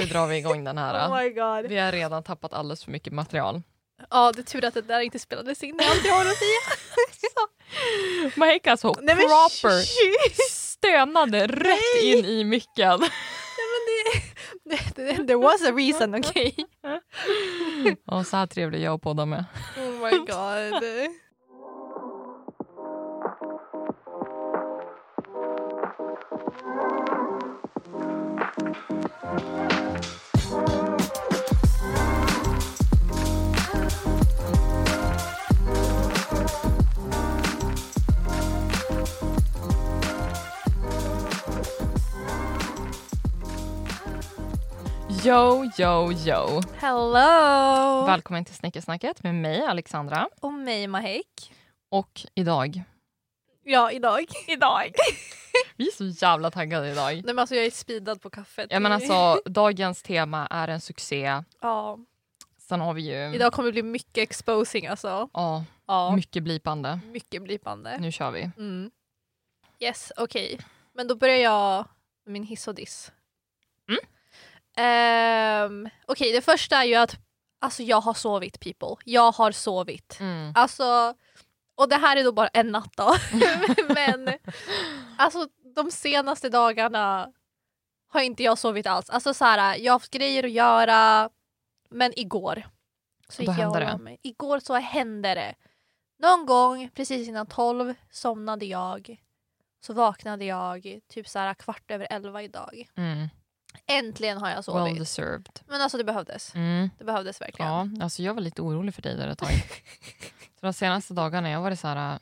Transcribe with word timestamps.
Nu 0.00 0.04
drar 0.06 0.26
vi 0.26 0.36
igång 0.36 0.64
den 0.64 0.78
här. 0.78 1.08
Oh 1.08 1.22
my 1.22 1.28
god. 1.30 1.66
Vi 1.70 1.78
har 1.78 1.92
redan 1.92 2.22
tappat 2.22 2.52
alldeles 2.52 2.84
för 2.84 2.90
mycket 2.90 3.12
material. 3.12 3.62
Ja, 4.10 4.32
det 4.32 4.40
är 4.40 4.42
tur 4.42 4.64
att 4.64 4.74
det 4.74 4.82
där 4.82 5.00
inte 5.00 5.18
spelades 5.18 5.62
in. 5.62 5.78
Säga. 5.78 6.12
Maheka 8.36 8.70
alltså 8.70 8.94
Nej, 9.02 9.14
men 9.16 9.24
proper 9.24 9.82
stönade 10.50 11.46
rätt 11.46 12.02
in 12.02 12.24
i 12.24 12.44
micken. 12.44 13.00
Det- 14.64 14.96
det- 14.96 15.14
There 15.26 15.36
was 15.36 15.62
a 15.62 15.70
reason, 15.72 16.14
okej? 16.14 16.54
Ja, 18.06 18.24
så 18.24 18.36
här 18.36 18.46
trevlig 18.46 18.80
jag 18.82 18.94
att 18.94 19.02
podda 19.02 19.26
med. 19.26 19.44
Oh 19.78 19.90
my 19.90 20.10
god. 20.18 20.82
Yo, 45.24 45.64
yo, 45.78 46.12
yo. 46.12 46.60
Hello! 46.76 48.06
Välkommen 48.06 48.44
till 48.44 48.54
Snickersnacket 48.54 49.22
med 49.22 49.34
mig 49.34 49.66
Alexandra. 49.66 50.28
Och 50.40 50.52
mig 50.52 50.86
Mahek. 50.86 51.52
Och 51.88 52.20
idag. 52.34 52.82
Ja, 53.64 53.90
idag. 53.90 54.24
Idag. 54.46 54.92
Vi 55.76 55.86
är 55.86 55.92
så 55.92 56.24
jävla 56.26 56.50
taggade 56.50 56.88
idag. 56.90 57.12
Nej 57.14 57.22
men 57.24 57.38
alltså 57.38 57.54
jag 57.54 57.66
är 57.66 57.70
speedad 57.70 58.20
på 58.20 58.30
kaffet. 58.30 58.66
Ja, 58.70 58.80
men 58.80 58.92
alltså, 58.92 59.40
dagens 59.44 60.02
tema 60.02 60.46
är 60.50 60.68
en 60.68 60.80
succé. 60.80 61.42
ja. 61.60 61.98
Sen 62.58 62.80
har 62.80 62.94
vi 62.94 63.02
ju 63.02 63.34
Idag 63.34 63.52
kommer 63.52 63.68
det 63.68 63.72
bli 63.72 63.82
mycket 63.82 64.18
exposing 64.22 64.86
alltså. 64.86 65.28
ja, 65.32 65.64
Ja. 65.86 66.16
mycket 66.16 66.42
blipande. 66.42 67.00
Mycket 67.12 67.42
blipande. 67.42 67.98
Nu 68.00 68.12
kör 68.12 68.30
vi. 68.30 68.50
Mm. 68.58 68.90
Yes, 69.80 70.12
okej. 70.16 70.58
Men 70.94 71.08
då 71.08 71.14
börjar 71.14 71.36
jag 71.36 71.84
med 72.24 72.32
min 72.32 72.42
hiss 72.44 72.68
och 72.68 72.74
diss. 72.74 73.12
Mm. 73.88 74.00
Ehm, 74.76 75.88
okej, 76.06 76.32
det 76.32 76.40
första 76.40 76.76
är 76.76 76.84
ju 76.84 76.94
att 76.94 77.16
alltså, 77.60 77.82
jag 77.82 78.00
har 78.00 78.14
sovit 78.14 78.60
people. 78.60 78.96
Jag 79.04 79.32
har 79.32 79.52
sovit. 79.52 80.20
Mm. 80.20 80.52
Alltså, 80.56 81.14
och 81.74 81.88
det 81.88 81.96
här 81.96 82.16
är 82.16 82.24
då 82.24 82.32
bara 82.32 82.48
en 82.48 82.72
natt 82.72 82.92
då. 82.96 83.14
Men 83.94 84.32
alltså 85.18 85.48
de 85.74 85.90
senaste 85.90 86.48
dagarna 86.48 87.32
har 88.08 88.20
inte 88.20 88.42
jag 88.42 88.58
sovit 88.58 88.86
alls. 88.86 89.10
Alltså 89.10 89.34
så 89.34 89.44
här, 89.44 89.76
jag 89.76 89.92
har 89.92 89.98
haft 89.98 90.10
grejer 90.10 90.44
att 90.44 90.50
göra. 90.50 91.30
Men 91.90 92.18
igår 92.18 92.66
så 93.28 93.42
då 93.42 93.52
gick 93.52 93.60
jag 93.60 93.80
det. 93.80 93.98
mig. 93.98 94.18
Igår 94.22 94.58
så 94.58 94.74
hände 94.74 95.34
det. 95.34 95.54
Någon 96.18 96.46
gång 96.46 96.90
precis 96.94 97.28
innan 97.28 97.46
tolv 97.46 97.94
somnade 98.10 98.66
jag. 98.66 99.16
Så 99.80 99.92
vaknade 99.92 100.44
jag 100.44 101.00
typ 101.08 101.28
så 101.28 101.38
här 101.38 101.54
kvart 101.54 101.90
över 101.90 102.06
elva 102.10 102.42
idag. 102.42 102.88
Mm. 102.96 103.28
Äntligen 103.86 104.38
har 104.38 104.50
jag 104.50 104.64
sovit. 104.64 104.86
Well 104.92 104.98
deserved. 104.98 105.60
Men 105.66 105.80
alltså 105.80 105.98
det 105.98 106.04
behövdes. 106.04 106.54
Mm. 106.54 106.90
Det 106.98 107.04
behövdes 107.04 107.40
verkligen. 107.40 107.70
Ja, 107.70 108.04
alltså 108.04 108.22
jag 108.22 108.34
var 108.34 108.40
lite 108.40 108.62
orolig 108.62 108.94
för 108.94 109.02
dig 109.02 109.16
där 109.16 109.28
ett 109.28 109.38
tag. 109.38 109.48
så 110.60 110.66
de 110.66 110.72
senaste 110.72 111.14
dagarna 111.14 111.50
jag 111.50 111.60
var 111.60 111.70
det 111.70 111.76
så 111.76 111.88
här... 111.88 112.12
äh, 112.12 112.18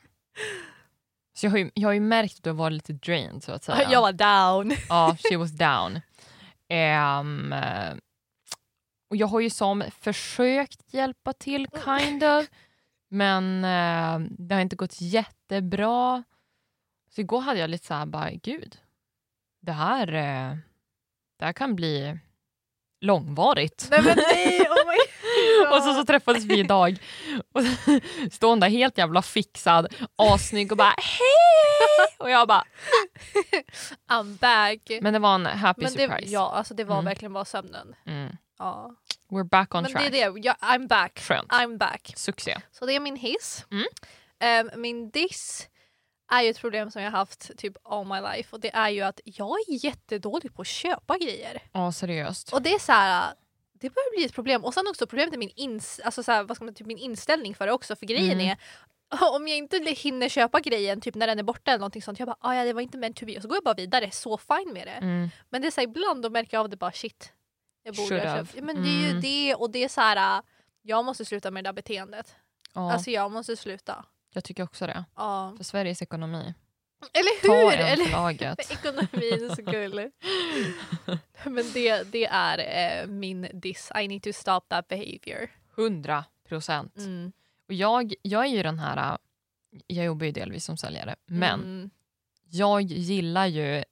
Så 1.35 1.47
jag, 1.47 1.51
har 1.51 1.59
ju, 1.59 1.71
jag 1.75 1.89
har 1.89 1.93
ju 1.93 2.01
märkt 2.01 2.37
att 2.37 2.43
du 2.43 2.51
har 2.51 2.55
varit 2.55 2.73
lite 2.75 2.93
drained 2.93 3.43
så 3.45 3.53
att 3.53 3.65
säga. 3.65 3.91
Jag 3.91 4.01
var 4.01 4.13
down. 4.13 4.77
Ja, 4.89 5.17
she 5.31 5.37
was 5.37 5.51
down. 5.51 5.97
Eh, 6.69 7.21
och 9.11 9.17
jag 9.17 9.27
har 9.27 9.41
ju 9.41 9.51
som 9.51 9.85
försökt 10.01 10.95
hjälpa 10.95 11.33
till 11.33 11.67
kind 11.85 12.25
of. 12.25 12.47
Men 13.09 13.65
eh, 13.65 14.29
det 14.39 14.55
har 14.55 14.63
inte 14.63 14.77
gått 14.77 15.01
jättebra. 15.01 16.23
Så 17.15 17.21
igår 17.21 17.41
hade 17.41 17.61
jag 17.61 17.71
lite 17.71 17.87
så 17.87 17.95
här 17.95 18.07
bara, 18.07 18.31
gud. 18.31 18.79
Det 19.61 19.73
här, 19.73 20.13
eh, 20.13 20.57
det 21.41 21.47
här 21.47 21.53
kan 21.53 21.77
bli 21.77 22.19
långvarigt. 23.01 23.89
Nej 23.91 24.03
men 24.03 24.17
nej, 24.17 24.61
oh. 24.61 24.77
Och 25.77 25.83
så, 25.83 25.95
så 25.95 26.05
träffades 26.05 26.45
vi 26.45 26.59
idag 26.59 26.99
och 27.55 27.63
står 28.33 28.49
hon 28.49 28.61
där 28.61 28.69
helt 28.69 28.99
jävla 28.99 29.23
fixad, 29.23 29.95
assnygg 30.17 30.73
och 30.73 30.79
bara 30.79 30.95
hej! 30.99 32.17
Och 32.19 32.31
jag 32.31 32.49
bara, 32.49 32.65
I'm 34.11 34.39
back. 34.39 35.03
men 35.03 35.13
det 35.13 35.19
var 35.19 35.35
en 35.35 35.47
happy 35.47 35.83
Men 35.83 35.93
det, 35.93 35.99
surprise. 36.09 36.33
ja, 36.33 36.51
alltså 36.53 36.75
det 36.75 36.85
var 36.85 36.95
Mm. 36.95 37.05
verkligen 37.05 37.33
bara 37.33 37.45
sömnen. 37.45 37.95
Mm. 38.07 38.37
Ja. 38.59 38.91
We're 39.31 39.49
back 39.49 39.75
on 39.75 39.83
Men 39.83 39.93
track. 39.93 40.11
det 40.11 40.23
är 40.23 40.31
det, 40.33 40.41
ja, 40.41 40.57
I'm 40.61 40.89
back. 40.89 41.21
Skönt. 41.21 41.49
I'm 41.51 41.79
back. 41.79 42.13
Succé. 42.17 42.57
Så 42.73 42.87
det 42.87 42.97
är 42.97 43.01
min 43.01 43.17
hiss. 43.17 43.67
Mm. 43.71 43.85
Ehm, 44.41 44.71
min 44.81 45.11
diss 45.11 45.69
är 46.31 46.43
ju 46.43 46.51
ett 46.51 46.59
problem 46.61 46.91
som 46.91 47.03
jag 47.03 47.11
har 47.11 47.19
haft 47.19 47.51
typ 47.59 47.77
all 47.83 48.07
my 48.07 48.21
life 48.21 48.49
och 48.57 48.61
det 48.61 48.75
är 48.75 48.89
ju 48.89 49.01
att 49.01 49.21
jag 49.25 49.57
är 49.69 49.85
jättedålig 49.85 50.55
på 50.55 50.63
att 50.63 50.69
köpa 50.69 51.19
grejer. 51.19 51.63
Ja, 51.73 51.93
seriöst. 51.93 52.53
Och 52.53 52.63
det 52.63 52.75
är 52.75 52.79
så 52.79 52.93
här. 52.93 53.35
Det 53.73 53.91
börjar 53.91 54.17
bli 54.17 54.25
ett 54.25 54.35
problem. 54.35 54.65
Och 54.65 54.75
sen 54.75 54.89
också 54.89 55.07
problemet 55.07 55.35
är 55.35 55.39
min, 55.39 55.53
ins 55.57 56.01
alltså 56.05 56.23
så 56.23 56.33
här, 56.33 56.43
vad 56.45 56.57
ska 56.57 56.65
man, 56.65 56.75
typ 56.75 56.87
min 56.87 56.99
inställning 56.99 57.55
för 57.55 57.67
det 57.67 57.73
också. 57.73 57.97
För 57.97 58.07
grejen 58.07 58.41
Mm. 58.41 58.47
är 58.49 58.57
om 59.35 59.49
jag 59.49 59.57
inte 59.59 59.77
hinner 59.97 60.29
köpa 60.29 60.61
grejen 60.61 61.01
typ 61.01 61.15
när 61.15 61.27
den 61.27 61.39
är 61.39 61.43
borta 61.43 61.71
eller 61.71 61.79
någonting 61.79 62.03
sånt. 62.03 62.19
Jag 62.19 62.27
bara 62.29 62.37
ah, 62.41 62.55
ja 62.55 62.65
det 62.65 62.73
var 62.73 62.81
inte 62.81 62.99
meant 62.99 63.17
to 63.17 63.27
be. 63.27 63.37
Och 63.37 63.43
så 63.43 63.49
går 63.49 63.57
jag 63.57 63.65
bara 63.65 63.75
vidare 63.75 64.11
så 64.11 64.39
fine 64.39 64.73
med 64.73 64.87
det. 64.87 64.91
Mm. 64.93 65.29
Men 65.51 65.63
det 65.63 65.67
är 65.69 65.71
så 65.71 65.81
här, 65.81 65.89
ibland 65.89 66.23
då 66.23 66.31
märker 66.31 66.57
jag 66.57 66.61
av 66.65 66.69
det 66.69 66.77
bara 66.77 66.93
shit. 66.93 67.33
Jag 67.83 67.95
borde 67.95 68.09
Should 68.09 68.23
ha 68.23 68.37
köpt. 68.37 68.57
Ja, 68.57 68.63
Men 68.63 68.83
det 68.83 68.89
är 68.89 69.01
ju 69.01 69.09
Mm. 69.11 69.21
det 69.21 69.55
och 69.55 69.71
det 69.71 69.85
är 69.85 69.89
så 69.89 70.01
här. 70.01 70.43
Jag 70.83 71.05
måste 71.05 71.25
sluta 71.25 71.51
med 71.51 71.65
det 71.65 71.69
där 71.69 71.73
beteendet. 71.73 72.35
Ja, 72.75 72.93
Alltså 72.93 73.11
jag 73.11 73.31
måste 73.33 73.57
sluta. 73.57 74.05
Jag 74.33 74.45
tycker 74.45 74.63
också 74.63 74.87
det. 74.87 75.05
Ja. 75.17 75.55
För 75.57 75.65
Sveriges 75.65 76.03
ekonomi. 76.03 76.55
Eller 77.13 77.47
Ta 77.47 77.53
hur? 77.71 77.73
en 77.81 77.87
Eller 77.87 77.97
för 78.05 78.11
för 78.11 78.19
laget. 78.19 78.71
ekonomins 78.73 79.53
skull. 79.53 80.11
Men 81.45 81.65
det, 81.75 82.03
det 82.13 82.27
är 82.27 82.59
eh, 83.03 83.07
min 83.07 83.49
diss. 83.53 83.93
I 84.01 84.09
need 84.09 84.23
to 84.23 84.33
stop 84.33 84.61
that 84.69 84.89
behavior. 84.89 85.51
100 85.79 86.25
procent. 86.49 86.97
Mm. 86.97 87.33
Och 87.69 87.75
jag, 87.75 88.15
jag 88.23 88.45
är 88.45 88.49
ju 88.51 88.63
den 88.63 88.79
här, 88.79 89.13
äh, 89.13 89.17
jag 89.87 90.05
jobbar 90.05 90.27
ju 90.27 90.33
delvis 90.33 90.65
som 90.65 90.77
säljare, 90.77 91.17
men 91.27 91.61
Mm. 91.61 91.91
jag 92.51 92.83
gillar 92.83 93.47
ju 93.47 93.85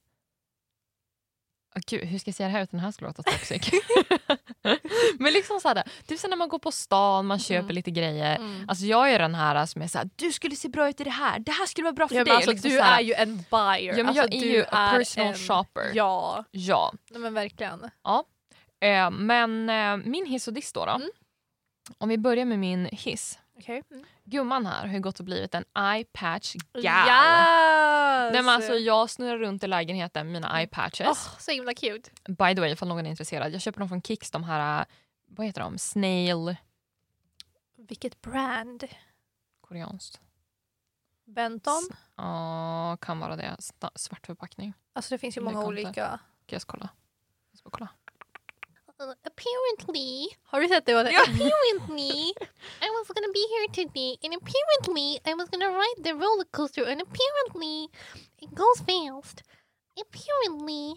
Ah, 1.75 1.79
Gud, 1.87 2.03
hur 2.03 2.19
ska 2.19 2.29
jag 2.29 2.35
säga 2.35 2.47
det 2.49 2.53
här 2.53 2.63
utan 2.63 2.79
att 2.79 2.83
här 2.83 2.91
ska 2.91 3.05
låta 3.05 3.23
toxic? 3.23 3.61
men 5.19 5.33
liksom 5.33 5.59
såhär, 5.59 5.83
typ 6.07 6.19
så 6.19 6.27
när 6.27 6.37
man 6.37 6.49
går 6.49 6.59
på 6.59 6.71
stan, 6.71 7.25
man 7.25 7.39
köper 7.39 7.59
Mm. 7.63 7.75
lite 7.75 7.91
grejer. 7.91 8.35
Mm. 8.35 8.65
Alltså 8.69 8.85
jag 8.85 9.11
är 9.11 9.19
den 9.19 9.35
här 9.35 9.65
som 9.65 9.81
är 9.81 9.87
såhär, 9.87 10.09
du 10.15 10.31
skulle 10.31 10.55
se 10.55 10.69
bra 10.69 10.89
ut 10.89 11.01
i 11.01 11.03
det 11.03 11.09
här, 11.09 11.39
det 11.39 11.51
här 11.51 11.65
skulle 11.65 11.83
vara 11.85 11.93
bra 11.93 12.07
för 12.07 12.15
Ja, 12.15 12.19
men 12.19 12.25
dig. 12.25 12.35
alltså, 12.35 12.51
liksom 12.51 12.71
du 12.71 12.77
så 12.77 12.83
här, 12.83 12.99
är 12.99 13.03
ju 13.03 13.13
en 13.13 13.35
buyer. 13.51 13.79
Ja, 13.97 14.03
men 14.03 14.07
alltså, 14.07 14.23
jag 14.23 14.33
är 14.33 14.45
ju 14.47 14.65
a 14.71 14.91
personal 14.97 15.27
en... 15.27 15.33
shopper. 15.37 15.91
Ja, 15.93 16.43
Ja, 16.51 16.93
nej, 17.09 17.19
men 17.21 17.33
verkligen. 17.33 17.83
eh, 18.81 19.11
men 19.11 19.69
eh, 19.69 19.97
min 20.09 20.25
hiss 20.25 20.47
och 20.47 20.53
diss 20.53 20.73
då. 20.73 20.85
då. 20.85 20.91
Mm. 20.91 21.09
Om 21.97 22.09
vi 22.09 22.17
börjar 22.17 22.45
med 22.45 22.59
min 22.59 22.85
hiss. 22.85 23.39
Okay. 23.57 23.81
Mm. 24.29 24.39
Gumman 24.39 24.65
här 24.65 24.87
har 24.87 24.93
ju 24.93 24.99
gått 24.99 25.19
och 25.19 25.25
blivit 25.25 25.55
en 25.55 25.65
eye 25.77 26.05
patch 26.13 26.55
gal. 26.73 26.83
Yes! 26.83 28.33
Nej, 28.33 28.43
men 28.43 28.49
alltså, 28.49 28.73
jag 28.73 29.09
snurrar 29.09 29.37
runt 29.37 29.63
i 29.63 29.67
lägenheten 29.67 30.27
med 30.27 30.33
mina 30.33 30.59
eye 30.59 30.67
patches. 30.67 31.07
Åh, 31.07 31.39
så 31.39 31.51
himla 31.51 31.73
cute. 31.73 32.11
By 32.25 32.55
the 32.55 32.61
way, 32.61 32.71
ifall 32.71 32.87
någon 32.87 33.05
är 33.05 33.09
intresserad. 33.09 33.53
Jag 33.53 33.61
köper 33.61 33.79
dem 33.79 33.89
från 33.89 34.01
Kicks, 34.01 34.31
de 34.31 34.43
här, 34.43 34.79
äh, 34.81 34.85
vad 35.25 35.45
heter 35.45 35.61
de? 35.61 35.77
Snail, 35.77 36.55
Vilket 37.77 38.21
brand? 38.21 38.83
koreanskt. 39.61 40.21
Benton? 41.25 41.89
Ja, 42.15 42.97
kan 43.01 43.19
vara 43.19 43.35
det. 43.35 43.55
Svart 43.95 44.25
förpackning. 44.25 44.73
Alltså 44.93 45.13
det 45.15 45.19
finns 45.19 45.37
ju 45.37 45.41
många 45.41 45.57
kan 45.61 45.67
olika. 45.67 46.19
Ska 46.45 46.55
jag 46.55 46.61
kolla? 46.61 46.89
Jag 47.51 47.59
ska 47.59 47.69
kolla. 47.69 47.89
Uh, 49.01 49.13
apparently. 49.23 50.27
Har 50.43 50.61
du 50.61 50.67
sett 50.67 50.85
det? 50.85 50.91
Ja. 50.91 51.21
Apparently, 51.27 52.33
I 52.85 52.89
was 52.95 53.07
gonna 53.07 53.33
be 53.33 53.45
here 53.53 53.67
today, 53.73 54.17
and 54.23 54.33
apparently, 54.33 55.19
I 55.25 55.33
was 55.33 55.49
gonna 55.49 55.69
ride 55.69 56.03
the 56.03 56.13
roller 56.13 56.45
coaster, 56.51 56.83
and 56.91 57.01
apparently, 57.01 57.87
it 58.37 58.49
goes 58.49 58.79
fast. 58.79 59.43
Apparently. 60.01 60.95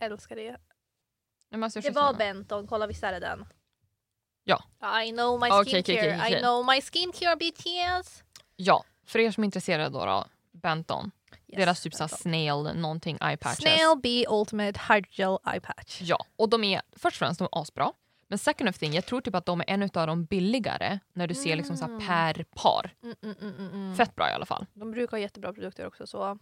Älskar 0.00 0.36
det. 0.36 0.56
Det 1.82 1.90
var. 1.90 2.14
Benton, 2.14 2.66
kolla 2.66 2.86
visst 2.86 3.02
är 3.02 3.12
det 3.12 3.18
den? 3.18 3.46
Ja. 4.44 4.62
I 5.04 5.12
know 5.12 5.40
my 5.40 5.50
skincare, 5.50 5.80
okej, 5.80 6.18
okej. 6.20 6.32
I 6.38 6.40
know 6.40 6.66
my 6.66 6.80
skincare 6.80 7.36
BTS. 7.36 8.22
Ja, 8.56 8.84
för 9.06 9.18
er 9.18 9.30
som 9.30 9.42
är 9.42 9.44
intresserade 9.44 9.88
då, 9.88 10.04
då 10.04 10.24
Benton. 10.52 11.10
Yes, 11.48 11.56
Deras 11.58 11.80
typ 11.80 11.94
såhär 11.94 12.08
snail 12.08 12.62
någonting 12.80 13.18
eye 13.20 13.36
patches. 13.36 13.58
Snail 13.58 13.98
B 14.02 14.24
Ultimate 14.28 14.80
Hydrogel 14.88 15.38
Eye 15.52 15.60
Patch. 15.60 16.00
Ja, 16.02 16.24
och 16.36 16.48
de 16.48 16.64
är 16.64 16.82
först 16.92 17.14
och 17.14 17.18
främst 17.18 17.38
de 17.38 17.44
är 17.52 17.62
asbra. 17.62 17.92
Men 18.30 18.38
second 18.38 18.68
of 18.68 18.78
thing, 18.78 18.92
jag 18.92 19.06
tror 19.06 19.20
typ 19.20 19.34
att 19.34 19.46
de 19.46 19.60
är 19.60 19.64
en 19.70 19.82
av 19.82 20.06
de 20.06 20.24
billigare 20.24 20.98
när 21.12 21.26
du 21.26 21.34
ser 21.34 21.56
liksom 21.56 21.76
så 21.76 21.84
Mm. 21.84 22.06
per 22.06 22.44
par. 22.54 22.90
Mm, 23.02 23.16
mm, 23.22 23.36
mm, 23.40 23.54
mm, 23.56 23.72
mm. 23.72 23.96
Fett 23.96 24.14
bra 24.14 24.30
i 24.30 24.32
alla 24.32 24.46
fall. 24.46 24.66
De 24.74 24.90
brukar 24.90 25.10
ha 25.10 25.18
jättebra 25.18 25.52
produkter 25.52 25.86
också 25.86 26.06
så. 26.06 26.38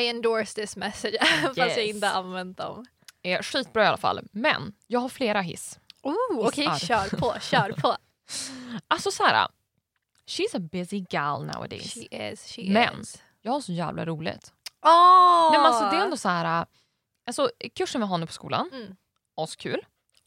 I 0.00 0.08
endorse 0.08 0.54
this 0.54 0.76
message 0.76 1.14
även 1.20 1.42
fast 1.54 1.56
jag 1.58 1.68
Yes. 1.78 1.94
inte 1.94 2.08
använt 2.10 2.58
dem. 2.58 2.86
är 3.22 3.42
skitbra 3.42 3.84
i 3.84 3.86
alla 3.86 3.96
fall. 3.96 4.20
Men 4.32 4.72
jag 4.86 5.00
har 5.00 5.08
flera 5.08 5.40
hiss. 5.40 5.78
Oh, 6.02 6.14
Okej, 6.46 6.68
Hissar. 6.70 6.86
kör 7.08 7.16
på, 7.16 7.34
kör 7.40 7.72
på. 7.72 7.96
Alltså 8.88 9.10
så 9.10 9.22
här, 9.24 9.48
she's 10.26 10.56
a 10.56 10.58
busy 10.72 11.00
gal 11.00 11.44
nowadays. 11.46 11.94
She 11.94 12.00
is, 12.30 12.46
she 12.46 12.62
Men- 12.72 13.00
is. 13.00 13.22
Jag 13.42 13.52
har 13.52 13.60
så 13.60 13.72
jävla 13.72 14.04
roligt. 14.04 14.52
Oh! 14.82 15.50
Nej, 15.50 15.58
men 15.60 15.66
alltså, 15.66 15.84
det 15.90 15.96
är 15.96 16.04
ändå 16.04 16.16
så 16.16 16.28
här, 16.28 16.66
alltså, 17.26 17.50
kursen 17.76 18.00
vi 18.00 18.06
har 18.06 18.18
nu 18.18 18.26
på 18.26 18.32
skolan, 18.32 18.70
Mm. 18.72 18.96
askul. 19.36 19.80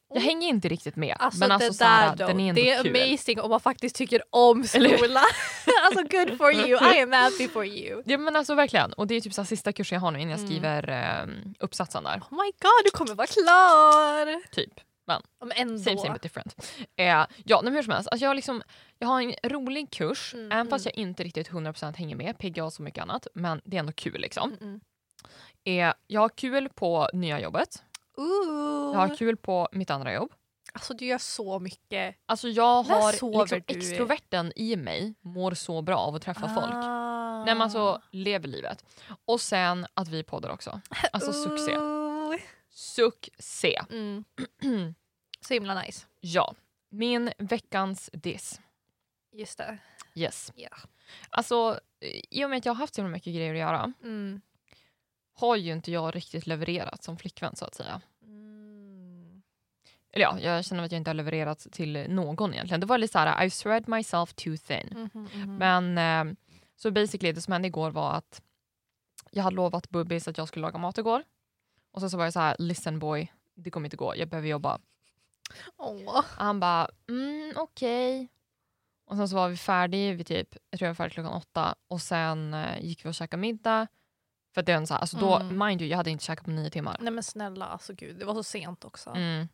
Jag 0.10 0.18
Mm. 0.18 0.26
hänger 0.28 0.48
inte 0.50 0.68
riktigt 0.70 0.96
med. 0.96 1.16
Alltså 1.20 1.40
men 1.40 1.52
alltså 1.52 1.72
det 1.84 1.86
här, 1.86 2.16
då, 2.16 2.28
den 2.28 2.40
är 2.40 2.50
ändå 2.50 2.62
det 2.62 2.72
är 2.72 2.84
kul. 2.84 2.96
amazing 3.12 3.42
om 3.42 3.50
man 3.50 3.60
faktiskt 3.60 3.96
tycker 3.96 4.22
om 4.30 4.64
skolan. 4.68 5.24
alltså 5.86 6.04
good 6.18 6.38
for 6.38 6.54
you, 6.54 6.96
I 6.96 7.02
am 7.02 7.12
happy 7.12 7.48
for 7.48 7.66
you. 7.66 8.04
Ja 8.06 8.18
men 8.18 8.36
alltså 8.36 8.56
verkligen. 8.56 8.94
Och 8.94 9.08
det 9.08 9.16
är 9.16 9.22
typ 9.22 9.34
så 9.34 9.42
här, 9.42 9.46
sista 9.48 9.74
kursen 9.74 9.96
jag 9.96 10.02
har 10.02 10.12
nu 10.12 10.20
innan 10.20 10.32
jag 10.32 10.40
Mm. 10.40 10.50
skriver 10.52 10.90
eh, 10.90 11.28
uppsatsen 11.60 12.04
där. 12.04 12.20
Oh 12.32 12.32
my 12.44 12.52
god, 12.62 12.82
du 12.86 12.92
kommer 12.92 13.16
vara 13.16 13.28
klar! 13.28 14.48
Typ. 14.52 14.74
Men 15.06 15.22
ändå. 15.56 15.84
Same 15.84 15.98
same 15.98 16.14
but 16.14 16.22
different. 16.22 16.56
Eh, 16.96 17.26
ja 17.46 17.62
men 17.64 17.74
hur 17.74 17.84
som 17.84 17.94
helst. 17.94 18.10
Alltså 18.12 18.24
jag, 18.24 18.30
har 18.30 18.36
liksom, 18.36 18.64
jag 19.00 19.08
har 19.08 19.22
en 19.22 19.52
rolig 19.52 19.92
kurs. 19.92 20.34
Mm, 20.34 20.52
även 20.52 20.68
fast 20.68 20.86
mm. 20.86 20.94
jag 20.96 21.02
inte 21.02 21.24
riktigt 21.24 21.50
100% 21.50 21.96
hänger 21.96 22.16
med. 22.16 22.38
PGA 22.38 22.64
och 22.64 22.74
så 22.74 22.82
mycket 22.82 23.02
annat. 23.02 23.28
Men 23.34 23.62
det 23.66 23.78
är 23.78 23.80
ändå 23.80 23.92
kul 23.92 24.22
liksom. 24.22 24.54
Mm, 24.54 24.64
mm. 24.64 24.82
Eh, 25.64 25.94
jag 26.08 26.22
har 26.22 26.30
kul 26.30 26.70
på 26.70 27.10
nya 27.14 27.40
jobbet. 27.40 27.84
Ooh. 28.18 28.94
Jag 28.94 29.00
har 29.00 29.16
kul 29.16 29.38
på 29.38 29.70
mitt 29.72 29.90
andra 29.90 30.14
jobb. 30.14 30.32
Alltså 30.74 30.94
du 30.94 31.06
gör 31.06 31.18
så 31.18 31.60
mycket. 31.60 32.16
Alltså 32.26 32.48
jag 32.50 32.84
har 32.84 33.12
liksom 33.12 33.62
du? 33.68 33.78
extroverten 33.78 34.52
i 34.56 34.76
mig 34.76 35.14
mår 35.22 35.54
så 35.54 35.82
bra 35.82 35.98
av 35.98 36.16
att 36.16 36.22
träffa 36.22 36.50
folk. 36.50 36.74
Ah. 36.74 37.44
Nej 37.46 37.54
men 37.54 37.62
alltså 37.62 38.02
lever 38.12 38.48
livet. 38.48 38.86
Och 39.26 39.42
sen 39.42 39.88
att 39.94 40.08
vi 40.08 40.24
poddar 40.24 40.50
också. 40.50 40.82
Alltså 41.12 41.34
succé. 41.34 41.95
Succé. 42.76 43.82
Mm. 43.90 44.24
Så 45.42 45.54
himla 45.54 45.82
nice. 45.82 46.06
Ja. 46.20 46.56
Min 46.90 47.32
veckans 47.38 48.10
diss. 48.14 48.62
Just 49.32 49.58
det. 49.58 49.78
Yes. 50.16 50.52
Ja. 50.56 50.70
Alltså 51.30 51.80
i 52.30 52.46
och 52.46 52.50
med 52.50 52.58
att 52.58 52.66
jag 52.66 52.74
har 52.74 52.80
haft 52.80 52.96
så 52.96 53.04
mycket 53.04 53.34
grejer 53.36 53.54
att 53.54 53.60
göra 53.60 53.94
Mm. 54.04 54.42
har 55.34 55.56
ju 55.56 55.74
inte 55.74 55.92
jag 55.92 56.16
riktigt 56.16 56.48
levererat 56.48 57.04
som 57.04 57.18
flickvän 57.18 57.56
så 57.56 57.66
att 57.66 57.76
säga. 57.76 58.02
Mm. 58.24 59.42
Eller 60.14 60.24
ja, 60.26 60.40
jag 60.40 60.66
känner 60.66 60.84
att 60.84 60.92
jag 60.92 61.00
inte 61.00 61.10
har 61.10 61.16
levererat 61.16 61.68
till 61.72 62.06
någon 62.10 62.54
egentligen. 62.54 62.80
Det 62.80 62.86
var 62.86 62.98
lite 62.98 63.12
såhär, 63.12 63.46
I've 63.46 63.50
spread 63.50 63.88
myself 63.90 64.34
too 64.34 64.58
thin. 64.58 65.10
Mhm, 65.14 65.30
mhm. 65.34 65.58
Men 65.58 65.98
eh, 66.30 66.36
så 66.76 66.92
basically 66.92 67.32
det 67.32 67.42
som 67.42 67.54
hände 67.54 67.68
igår 67.68 67.92
var 67.92 68.14
att 68.14 68.42
jag 69.32 69.44
hade 69.44 69.56
lovat 69.56 69.90
Bubbis 69.90 70.28
att 70.28 70.38
jag 70.38 70.48
skulle 70.48 70.62
laga 70.62 70.78
mat 70.80 70.98
igår. 70.98 71.24
Och 71.96 72.02
sen 72.02 72.10
så 72.10 72.18
var 72.18 72.24
jag 72.24 72.34
så 72.34 72.40
här, 72.40 72.56
listen 72.60 73.00
boy, 73.00 73.32
det 73.56 73.72
kommer 73.72 73.86
inte 73.86 73.98
gå, 73.98 74.16
jag 74.16 74.28
behöver 74.30 74.48
jobba. 74.48 74.80
Åh. 75.78 76.18
Och 76.18 76.24
han 76.24 76.60
bara, 76.60 76.90
mm 77.10 77.54
okej. 77.56 78.30
Och 79.06 79.16
sen 79.18 79.30
så 79.30 79.36
var 79.36 79.50
vi 79.50 79.58
färdiga 79.58 80.14
vid 80.14 80.28
typ, 80.28 80.56
jag 80.70 80.80
tror 80.80 80.86
jag 80.88 80.90
var 80.90 80.96
färdig 80.96 81.14
klockan 81.14 81.34
åtta. 81.34 81.76
Och 81.88 82.02
sen 82.02 82.54
eh, 82.54 82.80
gick 82.86 83.06
vi 83.06 83.10
och 83.10 83.14
käkade 83.16 83.42
middag. 83.42 83.88
För 84.54 84.62
att 84.62 84.66
det 84.66 84.72
är 84.72 84.78
en 84.78 84.88
så 84.88 84.94
här, 84.94 85.02
alltså 85.02 85.18
då, 85.18 85.36
Mm. 85.36 85.68
mind 85.68 85.82
you, 85.82 85.90
jag 85.90 85.98
hade 85.98 86.12
inte 86.12 86.24
käkat 86.24 86.46
på 86.46 86.52
nio 86.52 86.70
timmar. 86.70 86.98
Nej 87.00 87.14
men 87.14 87.24
snälla, 87.24 87.66
alltså 87.66 87.94
gud, 87.94 88.16
det 88.20 88.26
var 88.26 88.34
så 88.34 88.44
sent 88.44 88.86
också. 88.86 89.10
Mm. 89.10 89.48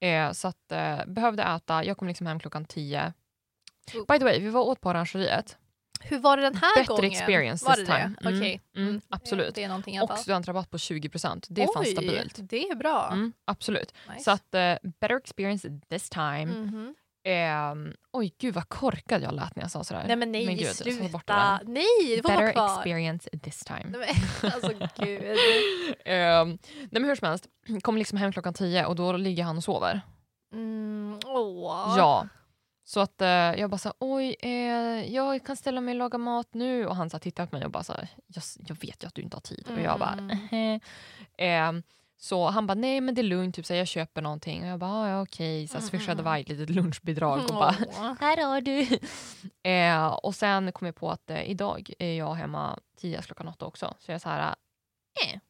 Eh, 0.00 0.32
så 0.32 0.48
att 0.48 0.72
eh, 0.72 1.06
behövde 1.06 1.42
äta, 1.42 1.84
jag 1.84 1.96
kom 1.98 2.08
liksom 2.08 2.26
hem 2.26 2.40
klockan 2.40 2.64
tio. 2.64 3.12
By 4.08 4.18
the 4.18 4.24
way, 4.24 4.40
vi 4.40 4.48
var 4.50 4.60
åt 4.60 4.80
på 4.80 4.88
orangeriet. 4.88 5.56
Hur 6.00 6.18
var 6.18 6.36
det 6.36 6.42
den 6.42 6.56
här 6.56 6.76
Better 6.76 6.88
gången? 6.96 7.10
experience 7.12 7.64
var 7.66 7.74
this 7.74 7.86
time. 7.86 8.14
det? 8.20 8.28
Mm, 8.28 8.38
Okej. 8.38 8.60
mm, 8.76 9.00
absolut. 9.08 9.54
Det 9.54 9.64
är 9.64 10.02
Och 10.02 10.18
studentrabatt 10.18 10.70
på 10.70 10.76
20%. 10.76 11.46
Det 11.48 11.62
är 11.62 11.68
fan 11.74 11.84
stabilt. 11.84 12.34
Det 12.42 12.68
är 12.68 12.74
bra. 12.74 13.08
Mm, 13.12 13.32
absolut. 13.44 13.94
Nice. 14.08 14.24
Så 14.24 14.30
att 14.30 14.54
eh, 14.54 14.74
better 15.00 15.16
experience 15.16 15.68
this 15.90 16.08
time. 16.10 16.46
Mhm. 16.46 16.94
Ehm, 17.24 17.92
oj 18.12 18.34
gud 18.38 18.54
vad 18.54 18.68
korkad 18.68 19.22
jag 19.22 19.34
lät 19.34 19.56
när 19.56 19.62
jag 19.64 19.70
sa 19.70 19.84
sådär. 19.84 20.04
Nej 20.06 20.16
men 20.16 20.32
nej, 20.32 20.46
Men 20.46 20.56
gud, 20.56 20.66
bort 20.68 20.76
sluta. 20.76 21.22
där. 21.26 21.60
Nej, 21.64 22.16
det 22.16 22.22
får 22.22 22.28
Better 22.28 22.52
kvar. 22.52 22.76
experience 22.78 23.30
this 23.42 23.60
time. 23.64 23.84
Nej, 23.88 24.14
men, 24.42 24.52
alltså 24.52 24.72
gud. 25.04 25.22
Ehm, 26.04 26.48
nej 26.74 26.88
men 26.90 27.04
hur 27.04 27.14
som 27.14 27.28
helst, 27.28 27.46
kom 27.82 27.96
liksom 27.96 28.18
hem 28.18 28.32
klockan 28.32 28.54
10 28.54 28.86
och 28.86 28.96
då 28.96 29.12
ligger 29.12 29.44
han 29.44 29.56
och 29.56 29.64
sover. 29.64 30.00
Mm, 30.52 31.18
åh. 31.26 31.94
Ja. 31.98 32.28
Så 32.88 33.00
att 33.00 33.20
eh, 33.22 33.28
jag 33.28 33.70
bara 33.70 33.76
här, 33.84 33.92
oj, 33.98 34.36
eh, 34.40 35.14
jag 35.14 35.44
kan 35.44 35.56
ställa 35.56 35.80
mig 35.80 35.92
och 35.92 35.98
laga 35.98 36.18
mat 36.18 36.54
nu. 36.54 36.86
Och 36.86 36.96
han 36.96 37.10
så 37.10 37.18
tittar 37.18 37.46
på 37.46 37.56
mig 37.56 37.64
och 37.64 37.70
bara 37.70 37.82
så 37.84 37.94
jag, 38.26 38.42
jag 38.68 38.74
vet 38.80 39.02
ju 39.02 39.06
att 39.06 39.14
du 39.14 39.22
inte 39.22 39.36
har 39.36 39.40
tid. 39.40 39.68
Och 39.76 39.80
jag 39.80 39.98
bara, 39.98 40.12
Mm. 40.50 40.80
eh. 41.78 41.82
Så 42.20 42.48
han 42.48 42.66
bara, 42.66 42.74
nej 42.74 43.00
men 43.00 43.14
det 43.14 43.20
är 43.20 43.22
lugnt, 43.22 43.54
typ, 43.54 43.66
så 43.66 43.74
jag 43.74 43.86
köper 43.88 44.22
någonting. 44.22 44.62
Och 44.62 44.68
jag 44.68 44.78
bara, 44.78 44.90
"Ah, 44.90 45.08
ja 45.08 45.22
okej. 45.22 45.68
Så 45.68 45.76
Mm, 45.76 45.88
swishade 45.88 46.12
mm, 46.12 46.24
varje 46.24 46.44
litet 46.44 46.70
lunchbidrag 46.70 47.38
och 47.40 47.54
bara, 47.54 47.74
här 48.20 48.44
har 48.48 48.60
du. 48.60 48.98
Eh, 49.70 50.06
och 50.06 50.34
sen 50.34 50.72
kom 50.72 50.86
jag 50.86 50.94
på 50.94 51.10
att 51.10 51.30
eh, 51.30 51.50
idag 51.50 51.90
är 51.98 52.12
jag 52.18 52.34
hemma 52.34 52.78
tidigast 52.96 53.26
klockan 53.26 53.48
åtta 53.48 53.66
också. 53.66 53.94
Så 53.98 54.10
jag 54.10 54.14
är 54.14 54.18
så 54.18 54.28
här, 54.28 54.54
eh. 55.32 55.40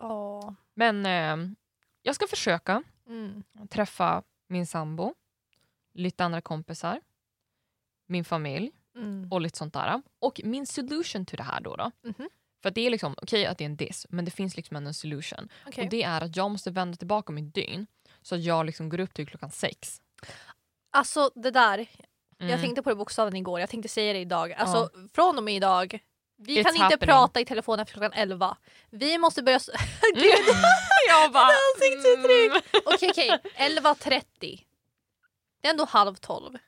Åh. 0.00 0.52
Men 0.74 1.06
eh, 1.06 1.50
jag 2.02 2.14
ska 2.14 2.26
försöka 2.26 2.82
Mm. 3.08 3.42
träffa 3.70 4.22
min 4.48 4.66
sambo, 4.66 5.14
lite 5.94 6.24
andra 6.24 6.40
kompisar, 6.40 7.00
min 8.08 8.24
familj 8.24 8.70
Mm. 8.96 9.28
och 9.32 9.40
lite 9.40 9.58
sånt 9.58 9.74
där. 9.74 10.02
Och 10.18 10.40
min 10.44 10.66
solution 10.66 11.26
till 11.26 11.36
det 11.36 11.42
här 11.42 11.60
då. 11.60 11.76
då 11.76 11.90
Mhm. 12.02 12.28
för 12.62 12.68
att 12.68 12.74
det 12.74 12.86
är 12.86 12.90
liksom, 12.90 13.14
okej 13.22 13.46
att 13.46 13.58
det 13.58 13.64
är 13.64 13.66
en 13.66 13.76
diss, 13.76 14.06
men 14.08 14.24
det 14.24 14.30
finns 14.30 14.56
liksom 14.56 14.76
en 14.76 14.94
solution. 14.94 15.48
Okej. 15.66 15.84
Och 15.84 15.90
det 15.90 16.02
är 16.02 16.20
att 16.20 16.36
jag 16.36 16.50
måste 16.50 16.70
vända 16.70 16.96
tillbaka 16.96 17.32
mitt 17.32 17.54
dygn 17.54 17.86
så 18.22 18.34
att 18.34 18.42
jag 18.42 18.66
liksom 18.66 18.88
går 18.88 19.00
upp 19.00 19.14
till 19.14 19.26
klockan 19.26 19.50
sex. 19.50 20.00
Alltså 20.90 21.30
det 21.34 21.50
där, 21.50 21.78
Mm. 22.38 22.50
jag 22.50 22.60
tänkte 22.60 22.82
på 22.82 22.88
det 22.90 22.96
bokstaven 22.96 23.36
igår, 23.36 23.60
jag 23.60 23.68
tänkte 23.70 23.88
säga 23.88 24.12
det 24.12 24.18
idag. 24.18 24.52
Alltså 24.52 24.90
från 25.14 25.38
och 25.38 25.44
med 25.44 25.54
idag, 25.56 25.98
vi 26.36 26.58
It's 26.60 26.64
kan 26.64 26.72
inte 26.74 26.82
happening. 26.84 27.06
prata 27.14 27.40
i 27.40 27.44
telefon 27.44 27.80
efter 27.80 27.92
klockan 27.94 28.12
11. 28.12 28.56
Vi 28.90 29.18
måste 29.18 29.42
börja... 29.42 29.58
Gud! 30.14 30.22
jag 31.08 31.32
bara, 31.32 31.48
Ansiktsuttryck. 31.74 32.82
Okej 32.84 33.10
okej, 33.10 33.38
11.30. 33.56 34.64
Det 35.62 35.68
är 35.68 35.70
ändå 35.70 35.84
halv 35.84 36.14
tolv. 36.14 36.58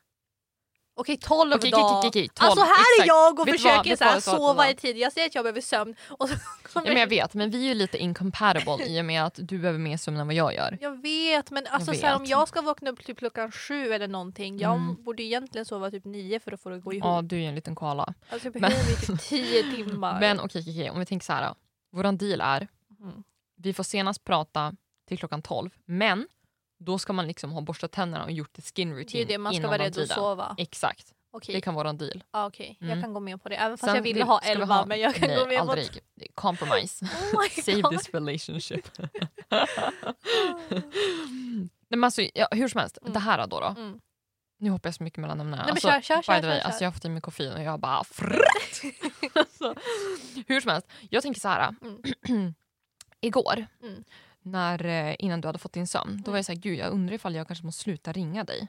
Okej 0.97 1.17
12 1.17 1.53
Okej, 1.55 1.71
då. 1.71 1.77
okej, 1.79 2.09
okej, 2.09 2.29
12, 2.29 2.47
alltså 2.51 2.61
här 2.65 2.69
är 2.71 2.95
exakt. 3.03 3.07
jag 3.09 3.41
och 3.41 3.47
Vet 3.49 3.53
vad, 3.53 3.61
försöker 3.61 3.91
vet 3.91 3.99
så 3.99 4.05
här, 4.05 4.13
vad 4.15 4.23
sova 4.23 4.71
i 4.71 4.75
tid. 4.75 4.97
Jag 4.97 5.13
säger 5.13 5.27
att 5.27 5.35
jag 5.35 5.45
behöver 5.45 5.61
sömn 5.61 5.95
och 6.09 6.29
så 6.29 6.35
kommer 6.73 6.87
Ja, 6.87 6.93
men 6.93 7.01
jag 7.01 7.07
vet, 7.07 7.35
men 7.35 7.51
vi 7.51 7.59
är 7.65 7.69
ju 7.69 7.75
lite 7.75 7.99
incompatible 7.99 8.87
i 8.87 9.01
och 9.01 9.05
med 9.05 9.25
att 9.25 9.35
du 9.43 9.59
behöver 9.59 9.79
mer 9.79 9.97
sömn 9.97 10.17
än 10.21 10.27
vad 10.27 10.35
jag 10.37 10.55
gör. 10.55 10.79
Jag 10.81 11.03
vet 11.03 11.51
men 11.51 11.67
alltså 11.67 11.91
Jag 11.91 12.01
Så 12.01 12.07
här, 12.07 12.15
om 12.15 12.21
vet. 12.23 12.31
jag 12.31 12.49
ska 12.49 12.61
vakna 12.63 12.91
upp 12.91 13.05
typ 13.07 13.19
klockan 13.19 13.53
sju 13.53 13.93
eller 13.93 14.09
någonting. 14.09 14.59
Jag 14.59 14.75
Mm. 14.77 15.03
borde 15.03 15.23
egentligen 15.23 15.65
sova 15.65 15.91
typ 15.91 16.05
nio 16.05 16.41
för 16.41 16.53
att 16.53 16.61
få 16.61 16.69
det 16.71 16.77
att 16.77 16.83
gå 16.85 16.93
ihop. 16.93 17.05
Ja, 17.05 17.23
du 17.23 17.43
är 17.43 17.49
en 17.49 17.55
liten 17.55 17.75
koala. 17.75 18.15
Alltså 18.29 18.47
jag 18.49 18.55
Men- 18.61 18.71
behöver 18.71 19.07
typ 19.07 19.21
tio 19.29 19.63
timmar. 19.77 20.21
Men 20.21 20.41
okej, 20.41 20.61
okej, 20.63 20.73
okej, 20.73 20.91
om 20.91 20.99
vi 20.99 21.07
tänker 21.07 21.25
så 21.27 21.33
här. 21.33 21.55
Våran 21.93 22.17
deal 22.19 22.41
är, 22.41 22.69
Mm. 23.01 23.23
vi 23.57 23.73
får 23.73 23.85
senast 23.85 24.25
prata 24.25 24.73
till 25.09 25.19
klockan 25.19 25.43
12, 25.43 25.71
men 25.85 26.27
då 26.85 26.99
ska 26.99 27.13
man 27.13 27.27
liksom 27.27 27.53
ha 27.53 27.61
borstat 27.61 27.93
tänderna 27.93 28.25
och 28.25 28.31
gjort 28.33 28.59
ett 28.59 28.73
skin 28.77 28.89
det 28.91 28.95
är 28.95 28.99
routine 28.99 29.25
det, 29.29 29.39
man 29.39 29.53
ska 29.53 29.57
innan 29.59 29.71
vara 29.71 29.83
redo 29.85 30.03
att 30.03 30.09
sova. 30.09 30.55
Exakt, 30.59 31.13
Okej, 31.33 31.55
det 31.55 31.61
kan 31.61 31.75
vara 31.75 31.89
en 31.89 31.99
deal. 31.99 32.25
ah, 32.31 32.51
jag 32.59 32.77
Mm. 32.81 33.03
kan 33.03 33.15
gå 33.15 33.21
med 33.21 33.43
på 33.43 33.49
det. 33.49 33.57
Även 33.57 33.79
fast 33.79 33.85
Sen 33.91 33.95
jag 33.97 34.03
ville 34.03 34.15
vill- 34.15 34.23
ha 34.23 34.39
ska 34.41 34.47
vi 34.49 34.53
elva 34.53 34.75
ha- 34.75 34.87
men 34.87 35.01
jag 35.01 35.15
kan 35.15 35.29
Nej, 35.29 35.39
gå 35.39 35.47
med 35.47 35.59
på 35.65 35.71
aldrig. 35.71 36.01
Compromise. 36.35 37.05
Oh 37.33 37.49
Save 37.65 37.81
God. 37.81 37.93
this 37.99 38.09
relationship. 38.15 38.89
Nej, 41.89 42.05
alltså, 42.05 42.23
ja, 42.35 42.49
hur 42.51 42.69
som 42.69 42.81
helst, 42.81 42.99
Mm. 43.03 43.13
det 43.13 43.19
här 43.19 43.47
då. 43.47 43.61
då. 43.61 43.67
Mm. 43.67 44.01
Nu 44.59 44.71
hoppar 44.71 44.89
jag 44.89 44.95
så 44.95 45.03
mycket 45.03 45.19
mellan 45.19 45.41
ämnena. 45.41 45.63
Alltså, 45.63 45.89
kör, 45.89 46.01
kör, 46.01 46.23
kör, 46.23 46.33
way, 46.33 46.43
kör, 46.43 46.61
alltså, 46.61 46.85
jag 46.85 46.89
har 46.91 46.93
fått 46.93 47.05
i 47.05 47.09
mig 47.09 47.21
koffein 47.23 47.53
och 47.53 47.63
jag 47.63 47.81
bara 47.81 48.05
frrrt. 48.05 48.83
alltså, 49.35 49.75
Hur 50.47 50.61
som 50.61 50.71
helst, 50.71 50.89
jag 51.11 51.23
tänker 51.23 51.41
så 51.41 51.49
här. 51.49 51.75
Igår, 53.21 53.67
Mm. 53.83 54.05
När, 54.45 54.85
eh, 54.87 55.15
innan 55.19 55.41
du 55.41 55.49
hade 55.49 55.59
fått 55.59 55.73
din 55.73 55.87
sömn, 55.87 56.23
då 56.25 56.31
var 56.31 56.39
jag 56.39 56.45
så 56.45 56.53
här, 56.53 56.59
gud 56.59 56.79
jag 56.79 56.93
undrar 56.93 57.15
ifall 57.15 57.35
jag 57.35 57.47
kanske 57.47 57.65
måste 57.65 57.83
sluta 57.83 58.13
ringa 58.13 58.45
dig. 58.45 58.69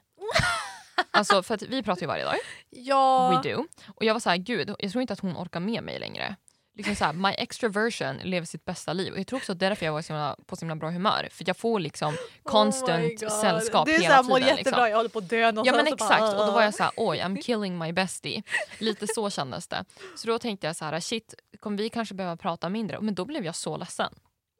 alltså 1.11 1.43
för 1.43 1.53
att 1.55 1.61
vi 1.61 1.83
pratar 1.83 2.01
ju 2.01 2.07
varje 2.07 2.23
dag, 2.23 2.35
Ja. 2.69 3.41
we 3.43 3.49
do. 3.53 3.65
Och 3.95 4.05
jag 4.05 4.13
var 4.13 4.19
så 4.19 4.29
här, 4.29 4.37
gud 4.37 4.75
jag 4.79 4.91
tror 4.91 5.01
inte 5.01 5.13
att 5.13 5.19
hon 5.19 5.37
orkar 5.37 5.59
med 5.59 5.83
mig 5.83 5.99
längre. 5.99 6.35
Liksom 6.77 6.95
så 6.95 7.05
här, 7.05 7.13
my 7.13 7.29
extroversion 7.29 8.17
lever 8.23 8.45
sitt 8.45 8.65
bästa 8.65 8.93
liv. 8.93 9.13
Och 9.13 9.19
jag 9.19 9.27
tror 9.27 9.37
också 9.39 9.51
att 9.51 9.59
därför 9.59 9.85
jag 9.85 9.93
var 9.93 10.01
så 10.01 10.13
himla, 10.13 10.35
på 10.45 10.55
så 10.55 10.59
himla 10.59 10.75
bra 10.75 10.89
humör. 10.89 11.27
För 11.31 11.43
jag 11.47 11.57
får 11.57 11.79
liksom 11.79 12.13
Oh 12.13 12.19
constant 12.43 13.19
God. 13.19 13.31
sällskap 13.31 13.85
Du 13.85 13.95
är 13.95 13.99
hela 13.99 14.15
såhär, 14.15 14.23
mår 14.29 14.35
tiden. 14.39 14.57
jättebra, 14.57 14.77
liksom. 14.79 14.89
jag 14.89 14.97
håller 14.97 15.09
på 15.09 15.19
att 15.19 15.29
dö 15.29 15.37
Ja 15.39 15.51
men 15.51 15.63
bara, 15.71 15.81
exakt 15.87 16.21
och 16.23 16.45
då 16.45 16.51
var 16.51 16.61
jag 16.61 16.69
"Ah." 16.69 16.71
så 16.71 16.83
här, 16.83 16.91
oj 16.97 17.17
I'm 17.19 17.41
killing 17.41 17.77
my 17.77 17.93
bestie. 17.93 18.43
Lite 18.79 19.07
så 19.07 19.29
kändes 19.29 19.67
det. 19.67 19.85
Så 20.15 20.27
då 20.27 20.39
tänkte 20.39 20.67
jag 20.67 20.75
så 20.75 20.85
här, 20.85 20.99
shit 20.99 21.33
kommer 21.59 21.77
vi 21.77 21.89
kanske 21.89 22.15
behöva 22.15 22.37
prata 22.37 22.69
mindre? 22.69 23.01
Men 23.01 23.15
då 23.15 23.25
blev 23.25 23.45
jag 23.45 23.55
så 23.55 23.77
ledsen. 23.77 24.13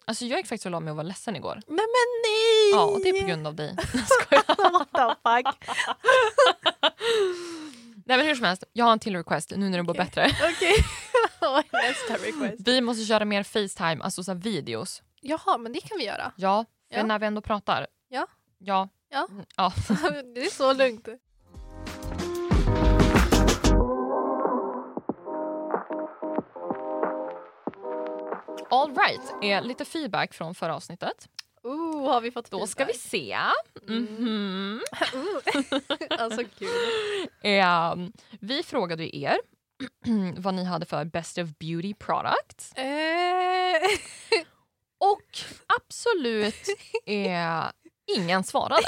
Alltså 0.07 0.25
jag 0.25 0.37
gick 0.37 0.47
faktiskt 0.47 0.65
och 0.65 0.71
la 0.71 0.79
mig 0.79 0.91
och 0.91 0.97
var 0.97 1.03
ledsen 1.03 1.35
igår. 1.35 1.61
Men 1.67 1.75
men 1.75 2.07
nej! 2.23 2.71
Ja 2.71 2.85
och 2.85 2.99
det 3.03 3.09
är 3.09 3.21
på 3.21 3.27
grund 3.27 3.47
av 3.47 3.55
dig. 3.55 3.75
What 4.71 4.89
the 4.91 5.15
fuck? 5.23 5.69
Nej 8.07 8.17
men 8.17 8.25
hur 8.25 8.35
som 8.35 8.45
helst, 8.45 8.63
jag 8.73 8.85
har 8.85 8.91
en 8.91 8.99
till 8.99 9.15
request 9.15 9.53
nu 9.55 9.69
när 9.69 9.77
det 9.77 9.83
går 9.83 9.93
Okej. 9.93 10.05
bättre. 10.05 10.27
Okej. 10.55 10.75
Nästa 11.71 12.13
request. 12.25 12.67
Vi 12.67 12.81
måste 12.81 13.05
köra 13.05 13.25
mer 13.25 13.43
Facetime, 13.43 14.03
alltså 14.03 14.23
så 14.23 14.33
videos. 14.33 15.01
Jaha, 15.21 15.57
men 15.57 15.73
det 15.73 15.81
kan 15.81 15.97
vi 15.97 16.05
göra. 16.05 16.31
Ja, 16.35 16.65
för 16.91 16.97
Ja. 16.99 17.05
när 17.05 17.19
vi 17.19 17.25
ändå 17.25 17.41
pratar. 17.41 17.87
Ja. 18.09 18.27
Ja. 18.57 18.89
Ja. 19.09 19.27
Ja. 19.55 19.73
det 20.35 20.45
är 20.45 20.49
så 20.51 20.73
lugnt. 20.73 21.07
All 28.75 28.95
right, 28.95 29.21
är 29.41 29.61
lite 29.61 29.85
feedback 29.85 30.33
från 30.33 30.55
förra 30.55 30.75
avsnittet. 30.75 31.29
Ooh, 31.63 32.07
har 32.11 32.21
vi 32.21 32.31
fått 32.31 32.51
Då 32.51 32.67
ska 32.67 32.85
vi 32.85 32.93
feedback? 32.93 33.53
se. 33.83 33.93
Mm. 33.93 34.05
Mhm. 34.05 34.81
alltså 36.19 36.41
kul. 36.59 36.69
Eh, 37.51 37.95
vi 38.39 38.63
frågade 38.63 39.15
er 39.15 39.37
vad 40.37 40.53
ni 40.53 40.63
hade 40.63 40.85
för 40.85 41.05
best 41.05 41.37
of 41.37 41.49
beauty 41.59 41.93
products. 41.93 42.73
Eh, 42.73 42.85
Och 44.97 45.37
absolut 45.79 46.65
eh, 47.05 47.63
ingen 48.17 48.43
svarade. 48.43 48.87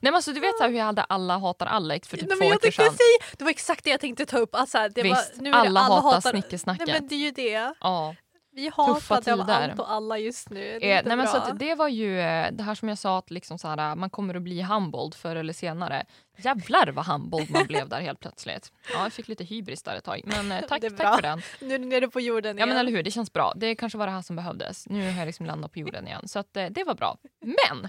Nej 0.00 0.12
men 0.12 0.14
alltså 0.14 0.32
du 0.32 0.40
vet 0.40 0.56
så 0.58 0.62
här 0.62 0.70
hur 0.70 0.78
jag 0.78 0.84
hade 0.84 1.02
alla 1.04 1.38
hatar 1.38 1.66
Alex 1.66 2.08
för 2.08 2.16
typ 2.16 2.28
Nej, 2.28 2.38
två 2.38 2.48
veckor 2.48 2.70
sedan. 2.70 2.84
säga, 2.84 3.34
det 3.38 3.44
var 3.44 3.50
exakt 3.50 3.84
det 3.84 3.90
jag 3.90 4.00
tänkte 4.00 4.26
ta 4.26 4.38
upp. 4.38 4.54
Alltså, 4.54 4.88
det 4.94 5.02
Visst, 5.02 5.36
var, 5.36 5.42
nu 5.42 5.48
är 5.50 5.52
det 5.52 5.58
alla 5.58 5.80
hatar 5.80 6.20
Nej 6.32 6.42
snickesnacket. 6.42 6.88
men 6.88 7.08
det 7.08 7.14
är 7.14 7.18
ju 7.18 7.30
det. 7.30 7.74
Ja. 7.80 8.14
Vi 8.56 8.70
hatar 8.76 9.32
av 9.32 9.50
allt 9.50 9.78
och 9.80 9.92
alla 9.92 10.18
just 10.18 10.50
nu. 10.50 10.78
Det 10.80 10.92
är 10.92 10.98
Eh, 10.98 11.02
nej 11.06 11.16
men 11.16 11.28
så 11.28 11.52
det 11.54 11.74
var 11.74 11.88
ju 11.88 12.20
eh, 12.20 12.52
det 12.52 12.62
här 12.62 12.74
som 12.74 12.88
jag 12.88 12.98
sa 12.98 13.18
att 13.18 13.30
liksom 13.30 13.58
så 13.58 13.68
här, 13.68 13.94
man 13.94 14.10
kommer 14.10 14.34
att 14.34 14.42
bli 14.42 14.62
humbled 14.62 15.14
förr 15.14 15.36
eller 15.36 15.52
senare. 15.52 16.04
Jävlar 16.36 16.86
vad 16.86 17.06
humbled 17.06 17.50
man 17.50 17.66
blev 17.66 17.88
där 17.88 18.00
helt 18.00 18.20
plötsligt. 18.20 18.72
Ja, 18.92 19.02
jag 19.02 19.12
fick 19.12 19.28
lite 19.28 19.44
hybris 19.44 19.82
där 19.82 19.96
ett 19.96 20.04
tag. 20.04 20.20
Men 20.24 20.52
eh, 20.52 20.60
tack, 20.68 20.82
tack 20.96 21.14
för 21.14 21.22
den. 21.22 21.42
Nu 21.60 21.74
är 21.74 21.78
du 21.78 21.84
nere 21.84 22.08
på 22.08 22.20
jorden 22.20 22.58
Ja 22.58 22.66
men 22.66 22.68
igen. 22.76 22.78
eller 22.78 22.92
hur, 22.96 23.02
det 23.02 23.10
känns 23.10 23.32
bra. 23.32 23.52
Det 23.56 23.74
kanske 23.74 23.98
var 23.98 24.06
det 24.06 24.12
här 24.12 24.22
som 24.22 24.36
behövdes. 24.36 24.86
Nu 24.88 25.10
har 25.12 25.18
jag 25.18 25.26
liksom 25.26 25.46
landat 25.46 25.72
på 25.72 25.78
jorden 25.78 26.06
igen. 26.06 26.28
Så 26.28 26.38
att, 26.38 26.56
eh, 26.56 26.66
det 26.66 26.84
var 26.84 26.94
bra. 26.94 27.16
Men! 27.40 27.88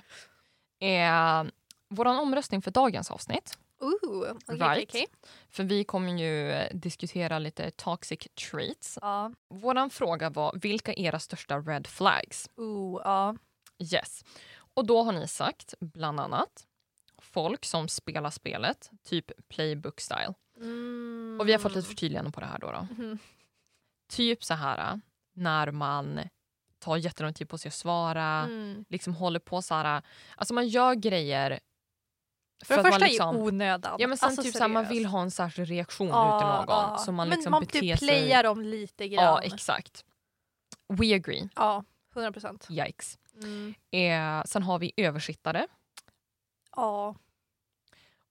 Eh, 1.92 1.96
vår 1.96 2.06
omröstning 2.06 2.62
för 2.62 2.72
dagens 2.72 3.12
avsnitt. 3.12 3.58
Ooh, 3.80 4.32
okej, 4.48 4.58
Right. 4.58 4.90
okej. 4.90 5.06
För 5.50 5.64
vi 5.64 5.84
kommer 5.84 6.14
ju 6.18 6.52
eh, 6.52 6.76
diskutera 6.76 7.40
lite 7.40 7.72
toxic 7.72 8.20
traits. 8.52 9.00
Ja. 9.02 9.32
Vår 9.50 9.90
fråga 9.90 10.30
var 10.30 10.54
vilka 10.62 10.94
är 10.94 11.00
era 11.00 11.20
största 11.20 11.60
red 11.60 11.88
flags? 11.88 12.50
Ooh, 12.56 13.02
ja. 13.04 13.36
Yes. 13.94 14.24
Och 14.74 14.86
då 14.86 15.04
har 15.04 15.12
ni 15.12 15.28
sagt 15.28 15.74
bland 15.80 16.20
annat 16.20 16.68
folk 17.18 17.66
som 17.66 17.88
spelar 17.88 18.30
spelet, 18.30 18.92
typ 19.04 19.32
playbook 19.50 20.02
style. 20.02 20.34
Mm. 20.58 21.38
Och 21.42 21.48
vi 21.48 21.52
har 21.52 21.60
fått 21.60 21.76
lite 21.76 21.88
förtydligande 21.88 22.32
på 22.32 22.40
det 22.40 22.46
här 22.46 22.60
då. 22.60 22.72
då. 22.72 22.88
Mhm. 23.04 23.18
Typ 24.10 24.44
så 24.44 24.54
här 24.54 25.02
när 25.34 25.72
man 25.72 26.20
tar 26.80 26.98
jättelång 26.98 27.34
tid 27.34 27.50
på 27.50 27.58
sig 27.58 27.70
att 27.70 27.74
svara, 27.74 28.24
Mm. 28.44 28.86
liksom 28.90 29.14
håller 29.16 29.40
på 29.40 29.62
så 29.62 29.76
här, 29.76 30.02
alltså 30.36 30.54
man 30.54 30.68
gör 30.68 30.94
grejer 30.96 31.60
För 32.64 32.74
det 32.76 32.80
att 32.80 32.84
man 32.86 32.92
första 32.94 33.06
liksom, 33.06 33.36
är 33.36 33.42
onödan. 33.42 33.96
Ja 34.00 34.08
men 34.08 34.18
sen 34.18 34.28
Alltså, 34.28 34.44
typ 34.44 34.54
så 34.54 34.60
här, 34.60 34.68
man 34.68 34.88
vill 34.88 35.06
ha 35.06 35.22
en 35.22 35.32
särskild 35.32 35.68
reaktion 35.70 36.08
Ja, 36.08 36.36
ut 36.36 36.40
till 36.42 36.48
någon. 36.48 36.66
ja. 36.92 36.98
Så 36.98 37.12
man 37.12 37.28
men 37.30 37.36
liksom 37.38 37.52
man 37.52 37.60
beter 37.62 37.80
typ 37.80 38.00
sig... 38.00 38.08
playar 38.08 38.44
dem 38.44 38.62
lite 38.62 39.08
grann. 39.08 39.24
Ja 39.24 39.42
exakt. 39.42 40.06
We 40.88 41.16
agree. 41.16 41.50
Ja, 41.56 41.84
100 42.16 42.32
procent. 42.32 42.68
Yikes. 42.70 43.18
Mm. 43.44 43.76
Eh, 43.92 44.44
sen 44.46 44.64
har 44.64 44.80
vi 44.80 44.92
översittare. 44.98 45.68
Ja. 46.76 47.16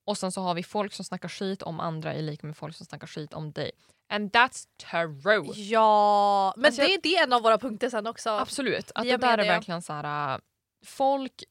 Och 0.04 0.18
sen 0.18 0.32
så 0.32 0.40
har 0.40 0.54
vi 0.54 0.62
folk 0.62 0.92
som 0.92 1.04
snackar 1.04 1.28
skit 1.28 1.62
om 1.62 1.80
andra 1.80 2.14
i 2.14 2.22
lika 2.22 2.46
med 2.46 2.56
folk 2.56 2.76
som 2.76 2.86
snackar 2.86 3.06
skit 3.06 3.32
om 3.34 3.52
dig. 3.52 3.70
And 4.08 4.30
that's 4.30 4.66
true. 4.90 5.52
ja, 5.56 6.54
men 6.56 6.64
Alltså, 6.66 6.82
jag- 6.82 6.90
det, 6.90 7.00
det 7.02 7.16
är 7.16 7.22
en 7.24 7.32
av 7.32 7.42
våra 7.42 7.58
punkter 7.58 7.90
sen 7.90 8.06
också. 8.06 8.30
Absolut. 8.30 8.92
Att 8.94 9.04
det 9.04 9.10
är 9.10 9.18
där 9.18 9.32
är 9.32 9.36
det. 9.36 9.48
verkligen 9.48 9.82
så 9.82 9.92
här... 9.92 10.34
äh, 10.34 10.40
Folk... 10.86 11.42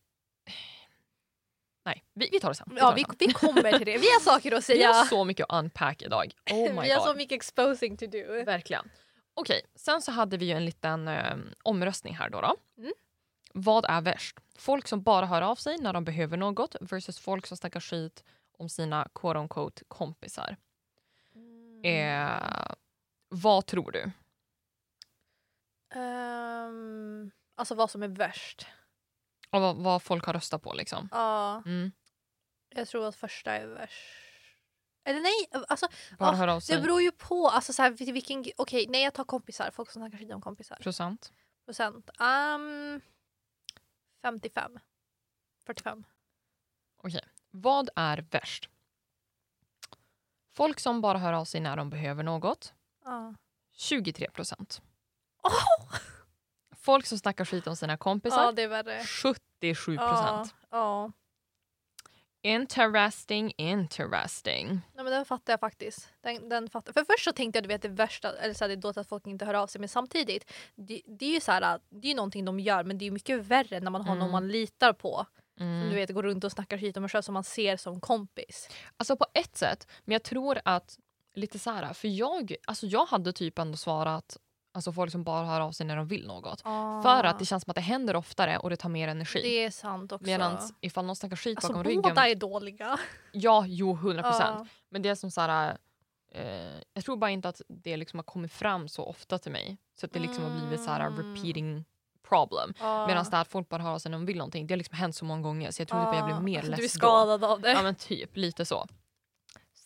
Nej, 1.86 2.04
vi, 2.14 2.30
vi 2.32 2.40
tar 2.40 2.50
det 2.50 2.56
sen. 2.56 2.68
Vi, 2.72 2.78
Ja, 2.80 2.92
vi, 2.92 3.04
sen. 3.04 3.16
vi 3.20 3.34
kommer 3.34 3.78
till 3.78 3.86
det. 3.86 3.98
Vi 3.98 4.12
har 4.12 4.20
saker 4.20 4.52
att 4.52 4.70
vi 4.70 4.84
har 4.84 4.94
säga. 4.94 5.06
så 5.06 5.24
mycket 5.26 5.46
att 5.50 5.64
unpack 5.64 6.02
idag. 6.02 6.34
Oh 6.52 6.74
my 6.74 6.82
vi 6.82 6.92
har 6.92 7.00
så 7.00 7.08
god. 7.08 7.18
mycket 7.18 7.36
exposing 7.36 7.98
to 7.98 8.08
do. 8.08 8.44
Verkligen. 8.46 8.90
Okej, 9.34 9.62
sen 9.76 10.02
så 10.02 10.12
hade 10.12 10.38
vi 10.38 10.46
ju 10.46 10.52
en 10.52 10.66
liten 10.66 11.08
eh, 11.08 11.36
omröstning 11.64 12.16
här 12.16 12.30
då. 12.30 12.42
då. 12.42 12.56
Mm. 12.78 12.94
Vad 13.54 13.86
är 13.86 14.02
värst? 14.02 14.38
Folk 14.58 14.88
som 14.88 15.02
bara 15.04 15.26
hör 15.26 15.42
av 15.42 15.56
sig 15.56 15.78
när 15.78 15.94
de 15.94 16.04
behöver 16.06 16.38
något 16.38 16.76
versus 16.82 17.20
folk 17.20 17.48
som 17.48 17.58
snackar 17.58 17.80
skit 17.80 18.24
om 18.58 18.70
sina 18.70 19.08
quote 19.16 19.40
unquote 19.40 19.84
kompisar. 19.88 20.58
Mm. 21.36 21.82
Eh, 21.86 22.66
vad 23.30 23.66
tror 23.66 23.92
du? 23.92 24.12
Ehm, 26.00 27.32
alltså 27.56 27.76
vad 27.76 27.92
som 27.92 28.04
är 28.04 28.08
värst. 28.08 28.66
Och 29.54 29.62
vad, 29.62 29.76
vad 29.76 30.04
folk 30.04 30.26
har 30.26 30.34
röstat 30.34 30.62
på 30.62 30.74
liksom? 30.74 31.10
Ja, 31.12 31.64
Mm. 31.66 31.92
jag 32.70 32.88
tror 32.88 33.08
att 33.08 33.16
första 33.16 33.52
är 33.52 33.68
värst. 33.68 34.00
Eller 35.06 35.20
nej, 35.22 35.64
alltså 35.68 35.88
sig. 36.62 36.76
det 36.76 36.82
beror 36.82 37.02
ju 37.02 37.12
på. 37.12 37.48
Alltså, 37.50 37.74
så 37.74 37.82
här, 37.82 37.92
vil- 37.92 38.14
vilken, 38.14 38.46
okej, 38.58 38.86
nej 38.90 39.04
jag 39.04 39.14
tar 39.14 39.24
kompisar. 39.24 39.72
Folk 39.72 39.92
som 39.92 40.02
snackar 40.02 40.18
skit 40.18 40.32
om 40.34 40.42
kompisar. 40.42 40.76
Procent. 40.76 41.34
Procent. 41.66 42.10
Um, 42.20 43.02
55. 44.22 44.80
45. 45.66 46.04
Vad 47.52 47.90
är 47.96 48.18
värst? 48.32 48.70
Folk 50.56 50.80
som 50.80 51.02
bara 51.02 51.18
hör 51.18 51.34
av 51.34 51.46
sig 51.46 51.62
när 51.62 51.78
de 51.78 51.90
behöver 51.90 52.24
något. 52.24 52.74
Ja. 53.06 53.36
23 53.74 54.30
procent. 54.32 54.82
Åh! 55.44 55.83
Folk 56.84 57.06
som 57.06 57.18
snackar 57.18 57.46
skit 57.46 57.68
om 57.68 57.76
sina 57.76 57.94
Ja, 57.94 57.98
kompisar. 57.98 58.52
det 58.52 58.62
är 58.62 58.68
värre. 58.68 59.04
77 59.04 59.96
Ja, 59.96 60.08
procent. 60.10 60.56
ja. 60.70 61.12
Interesting, 62.46 63.54
interesting. 63.58 64.68
Nej, 64.68 65.04
men 65.04 65.06
den 65.06 65.26
fattar 65.26 65.54
jag 65.54 65.60
faktiskt. 65.60 66.10
Den, 66.22 66.50
den 66.50 66.70
fattar. 66.70 66.94
För 66.94 67.04
först 67.06 67.24
så 67.24 67.32
tänkte 67.32 67.58
jag 67.58 67.64
du 67.64 67.68
vet, 67.68 67.82
det 67.82 67.88
värsta, 67.90 68.34
eller 68.38 68.54
så 68.54 68.64
här, 68.64 68.70
det 68.70 68.74
är 68.74 68.78
dåligt 68.78 68.98
att 68.98 69.08
folk 69.08 69.28
inte 69.28 69.46
hör 69.46 69.54
av 69.54 69.68
sig 69.68 69.80
men 69.80 69.90
samtidigt, 69.90 70.52
det, 70.76 71.02
det 71.06 71.26
är 71.26 71.34
ju 71.34 71.40
så 71.40 71.52
här, 71.52 71.80
det 71.90 72.12
är 72.12 72.16
någonting 72.16 72.46
de 72.46 72.60
gör 72.60 72.84
men 72.84 72.98
det 72.98 73.08
är 73.08 73.12
mycket 73.12 73.40
värre 73.46 73.80
när 73.80 73.92
man 73.92 74.02
har 74.02 74.12
Mm. 74.16 74.20
någon 74.20 74.32
man 74.32 74.48
litar 74.48 74.94
på. 74.94 75.26
Som 75.58 75.66
Mm. 75.68 75.90
du 75.90 75.96
vet 75.96 76.10
går 76.14 76.24
runt 76.24 76.44
och 76.44 76.52
snackar 76.52 76.78
skit 76.78 76.98
om 76.98 77.04
en 77.04 77.10
själv 77.10 77.22
som 77.22 77.34
man 77.34 77.44
ser 77.44 77.78
som 77.78 78.02
kompis. 78.02 78.70
Alltså 78.98 79.16
på 79.18 79.26
ett 79.34 79.58
sätt, 79.58 79.88
men 80.06 80.14
jag 80.14 80.24
tror 80.24 80.60
att 80.66 80.98
lite 81.34 81.60
så 81.60 81.72
här, 81.72 81.94
för 81.94 82.08
jag, 82.08 82.56
alltså 82.68 82.86
jag 82.86 83.06
hade 83.06 83.34
typ 83.34 83.60
ändå 83.60 83.78
svarat 83.78 84.38
alltså 84.74 84.92
folk 84.94 85.12
som 85.12 85.24
bara 85.24 85.46
hör 85.46 85.62
av 85.62 85.72
sig 85.72 85.86
när 85.86 85.96
de 85.96 86.08
vill 86.08 86.28
något. 86.28 86.62
För 87.04 87.24
att 87.24 87.40
det 87.40 87.46
känns 87.46 87.64
som 87.64 87.72
att 87.72 87.76
det 87.76 87.82
händer 87.82 88.16
oftare 88.16 88.58
och 88.58 88.70
det 88.70 88.76
tar 88.78 88.90
mer 88.90 89.08
energi. 89.08 89.40
Det 89.44 89.64
är 89.66 89.72
sant 89.72 90.12
också. 90.12 90.26
Medan 90.26 90.58
ifall 90.82 91.06
någon 91.06 91.16
snackar 91.16 91.36
skit 91.36 91.58
alltså 91.58 91.74
bakom 91.74 91.84
båda 92.02 92.10
ryggen. 92.24 92.32
är 92.32 92.36
dåliga. 92.36 93.00
Ja, 93.32 93.64
jo 93.68 93.94
100 93.94 94.24
procent. 94.24 94.56
Ja. 94.60 94.66
Men 94.90 95.02
det 95.02 95.10
är 95.10 95.16
som 95.16 95.32
så 95.32 95.42
här, 95.42 95.78
eh, 96.32 96.44
jag 96.94 97.04
tror 97.06 97.18
bara 97.18 97.32
inte 97.32 97.50
att 97.50 97.62
det 97.68 97.98
liksom 97.98 98.20
har 98.20 98.24
kommit 98.24 98.52
fram 98.52 98.88
så 98.88 99.04
ofta 99.06 99.38
till 99.38 99.52
mig. 99.52 99.78
Så 100.00 100.06
att 100.06 100.14
det 100.14 100.20
liksom 100.20 100.44
har 100.44 100.60
blivit 100.60 100.84
så 100.84 100.92
här 100.92 101.00
Mm. 101.08 101.18
repeating 101.36 101.86
problem. 102.28 102.74
Ja. 102.80 103.08
Medan 103.08 103.26
det 103.32 103.38
att 103.40 103.48
folk 103.48 103.70
bara 103.70 103.82
hör 103.82 103.92
av 103.92 104.00
sig 104.00 104.12
när 104.12 104.18
de 104.18 104.26
vill 104.26 104.38
någonting, 104.38 104.68
det 104.68 104.74
har 104.74 104.78
liksom 104.78 104.98
hänt 104.98 105.16
så 105.16 105.26
många 105.26 105.42
gånger 105.42 105.72
så 105.72 105.82
jag 105.82 105.88
tror 105.88 106.00
att 106.00 106.16
jag 106.18 106.26
blir 106.26 106.40
mer 106.40 106.58
alltså, 106.58 106.72
less 106.72 106.80
Du 106.80 106.84
är 106.86 106.88
då. 106.88 106.90
skadad 106.90 107.44
av 107.44 107.62
det. 107.62 107.72
Ja 107.72 107.82
men 107.84 107.96
typ, 107.96 108.38
lite 108.38 108.66
så. 108.66 108.88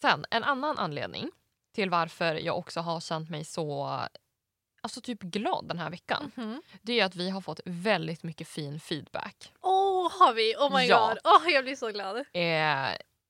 Sen 0.02 0.26
en 0.32 0.44
annan 0.44 0.78
anledning 0.78 1.30
till 1.76 1.90
varför 1.90 2.36
jag 2.36 2.58
också 2.58 2.80
har 2.82 3.00
känt 3.00 3.30
mig 3.30 3.44
så 3.44 4.00
alltså 4.88 5.02
typ 5.02 5.22
glad 5.22 5.68
den 5.68 5.80
här 5.80 5.90
veckan. 5.90 6.32
Mhm. 6.36 6.62
Det 6.82 7.00
är 7.00 7.06
att 7.06 7.16
vi 7.16 7.30
har 7.30 7.42
fått 7.42 7.60
väldigt 7.66 8.24
mycket 8.24 8.48
fin 8.48 8.80
feedback. 8.80 9.54
Åh, 9.62 10.12
har 10.20 10.34
vi? 10.34 10.56
Oh 10.56 10.76
my 10.78 10.84
Ja. 10.86 11.08
god. 11.08 11.18
Åh, 11.24 11.52
jag 11.54 11.64
blir 11.64 11.76
så 11.76 11.90
glad. 11.92 12.18
Eh, 12.18 12.88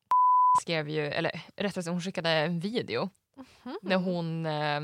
skrev 0.62 0.90
ju, 0.90 1.06
eller 1.08 1.42
rättare 1.56 1.84
sagt 1.84 1.88
hon 1.94 2.02
skickade 2.02 2.30
en 2.30 2.60
video 2.60 3.10
Mhm. 3.64 3.78
när 3.82 3.96
hon 3.96 4.46
eh, 4.46 4.82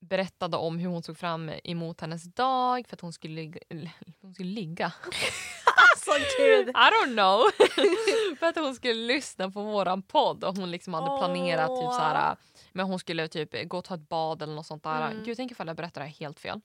berättade 0.00 0.56
om 0.56 0.78
hur 0.78 0.88
hon 0.88 1.02
såg 1.02 1.18
fram 1.18 1.50
emot 1.64 2.00
hennes 2.00 2.24
dag 2.34 2.86
för 2.88 2.96
att 2.96 3.00
hon 3.00 3.12
skulle, 3.12 3.34
ligga- 3.34 3.90
hon 4.20 4.34
skulle 4.34 4.50
ligga. 4.50 4.92
Så 5.98 6.10
kul! 6.36 6.68
I 6.68 6.72
don't 6.72 7.12
know. 7.12 7.42
för 8.38 8.46
att 8.46 8.56
hon 8.56 8.74
skulle 8.74 9.14
lyssna 9.14 9.50
på 9.50 9.62
våran 9.62 10.02
podd 10.02 10.44
och 10.44 10.56
hon 10.56 10.70
liksom 10.70 10.94
hade 10.94 11.18
planerat 11.18 11.68
typ 11.68 11.92
så 11.92 11.98
här, 12.00 12.36
men 12.74 12.86
hon 12.86 12.98
skulle 12.98 13.28
typ 13.28 13.68
gå 13.68 13.78
och 13.78 13.84
ta 13.84 13.94
ett 13.94 14.08
bad 14.08 14.42
eller 14.42 14.54
något 14.54 14.66
sånt 14.66 14.82
där. 14.82 15.10
Mm. 15.10 15.24
Gud 15.24 15.36
tänk 15.36 15.50
ifall 15.52 15.66
jag 15.66 15.76
berättar 15.76 16.00
det 16.00 16.06
här 16.06 16.14
helt 16.14 16.40
fel. 16.40 16.60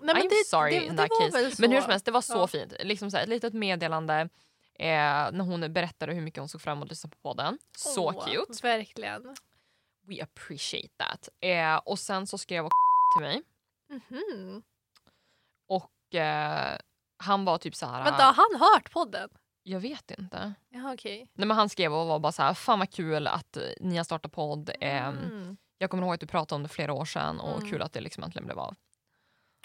Nej, 0.00 0.14
men 0.14 0.22
I'm 0.24 0.28
det, 0.28 0.46
sorry 0.46 0.70
det, 0.78 0.84
in 0.84 0.96
det 0.96 1.02
that 1.02 1.10
var 1.10 1.30
case. 1.30 1.62
Men 1.62 1.72
hur 1.72 1.80
som 1.80 1.90
helst, 1.90 2.06
det 2.06 2.12
var 2.12 2.20
så 2.20 2.32
Ja. 2.38 2.46
fint. 2.46 2.72
Liksom 2.80 3.10
så 3.10 3.16
här, 3.16 3.24
ett 3.24 3.28
litet 3.30 3.54
meddelande 3.54 4.14
eh, 4.78 4.88
när 5.32 5.40
hon 5.44 5.72
berättade 5.72 6.14
hur 6.14 6.20
mycket 6.22 6.38
hon 6.40 6.48
såg 6.48 6.60
fram 6.60 6.78
emot 6.78 6.84
att 6.86 6.90
lyssna 6.90 7.10
på 7.10 7.16
podden. 7.22 7.58
Så 7.76 8.06
Åh, 8.06 8.26
cute. 8.26 8.62
Verkligen. 8.62 9.36
We 10.06 10.22
appreciate 10.22 10.88
that. 10.96 11.28
Eh, 11.40 11.76
och 11.76 11.98
sen 11.98 12.26
så 12.26 12.38
skrev 12.38 12.64
till 13.18 13.26
mig 13.26 13.42
Mhm. 13.88 14.62
och 15.68 16.14
eh, 16.14 16.78
han 17.16 17.44
var 17.44 17.58
typ 17.58 17.74
så 17.74 17.86
här. 17.86 18.04
Vänta, 18.04 18.22
har 18.24 18.32
han 18.50 18.60
hört 18.60 18.90
podden? 18.92 19.28
Jag 19.62 19.80
vet 19.80 20.10
inte. 20.10 20.54
Jaha 20.68 20.94
okej. 20.94 21.26
Nej, 21.34 21.46
men 21.48 21.56
han 21.56 21.68
skrev 21.68 21.94
och 21.94 22.06
var 22.06 22.18
bara 22.18 22.32
så 22.32 22.42
här, 22.42 22.54
fan 22.54 22.78
vad 22.78 22.90
kul 22.90 23.26
att 23.26 23.56
eh, 23.56 23.62
ni 23.80 23.96
har 23.96 24.04
startat 24.04 24.32
podd. 24.32 24.70
Eh, 24.80 25.06
Mm. 25.08 25.56
Jag 25.78 25.90
kommer 25.90 26.02
ihåg 26.02 26.14
att 26.14 26.20
du 26.20 26.26
pratade 26.26 26.56
om 26.56 26.62
det 26.62 26.68
flera 26.68 26.92
år 26.92 27.04
sedan 27.04 27.40
och 27.40 27.56
Mm. 27.58 27.70
kul 27.70 27.82
att 27.82 27.92
det 27.92 28.00
liksom 28.00 28.22
äntligen 28.24 28.46
blev 28.46 28.58
av. 28.58 28.74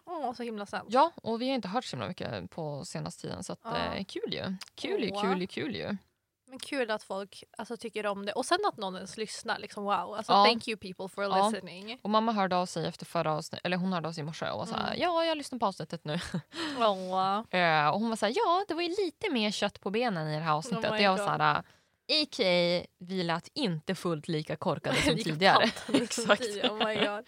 Åh, 0.06 0.34
så 0.34 0.44
himla 0.44 0.66
snällt. 0.66 0.86
Ja, 0.90 1.12
och 1.16 1.42
vi 1.42 1.48
har 1.50 1.56
inte 1.56 1.68
hört 1.68 1.86
så 1.86 1.96
himla 1.96 2.08
mycket 2.08 2.50
på 2.52 2.86
senaste 2.86 3.22
tiden 3.22 3.44
så 3.44 3.54
att, 3.54 3.60
Ja. 3.64 3.76
eh, 3.96 4.04
kul 4.06 4.34
ju. 4.34 4.56
Kul 4.76 5.04
ju, 5.04 5.12
Åh. 5.12 5.22
kul 5.24 5.42
ju, 5.42 5.48
kul 5.48 5.76
ju. 5.76 5.98
Men 6.48 6.60
kul 6.60 6.92
att 6.92 7.04
folk 7.04 7.44
alltså, 7.58 7.78
tycker 7.78 8.06
om 8.06 8.26
det. 8.26 8.32
Och 8.32 8.46
sen 8.46 8.58
att 8.68 8.78
någon 8.78 8.96
ens 8.96 9.18
lyssnar. 9.18 9.60
Liksom, 9.60 9.84
wow. 9.84 9.92
Alltså, 10.16 10.32
Ja. 10.34 10.46
Thank 10.46 10.68
you 10.68 10.78
people 10.78 11.10
for 11.10 11.24
Ja. 11.24 11.50
listening. 11.50 12.00
Och 12.02 12.10
mamma 12.10 12.32
hörde 12.32 12.56
av 12.56 12.66
sig 12.66 12.86
efter 12.88 13.06
förra 13.06 13.34
avsnittet, 13.34 13.66
eller 13.66 13.78
hon 13.78 13.94
hörde 13.94 14.08
av 14.08 14.12
sig 14.14 14.22
i 14.22 14.26
morse 14.26 14.50
och 14.50 14.58
var 14.58 14.66
såhär, 14.66 14.88
Mm. 14.88 15.00
ja 15.02 15.26
jag 15.26 15.38
lyssnar 15.38 15.60
på 15.60 15.66
avsnittet 15.66 16.06
nu. 16.06 16.20
Åh. 16.80 17.60
Eh, 17.60 17.88
och 17.90 18.00
hon 18.00 18.10
var 18.10 18.16
såhär, 18.16 18.34
ja 18.36 18.66
det 18.68 18.74
var 18.74 18.82
ju 18.82 18.90
lite 18.90 19.30
mer 19.32 19.52
kött 19.52 19.82
på 19.82 19.90
benen 19.90 20.28
i 20.28 20.36
det 20.36 20.44
här 20.44 20.54
avsnittet. 20.54 20.86
Oh 20.86 20.92
my 20.92 20.98
och 20.98 21.04
jag 21.04 21.12
var 21.12 21.18
såhär, 21.18 21.40
a.k.a. 21.40 22.86
vi 23.00 23.24
lät 23.24 23.48
inte 23.54 23.96
fullt 23.96 24.28
lika 24.28 24.56
korkade 24.56 24.96
som 25.02 25.16
Lika 25.16 25.30
tidigare. 25.30 25.72
Exakt. 25.94 26.42
Oh 26.64 26.88
my 26.88 26.96
god. 26.96 27.26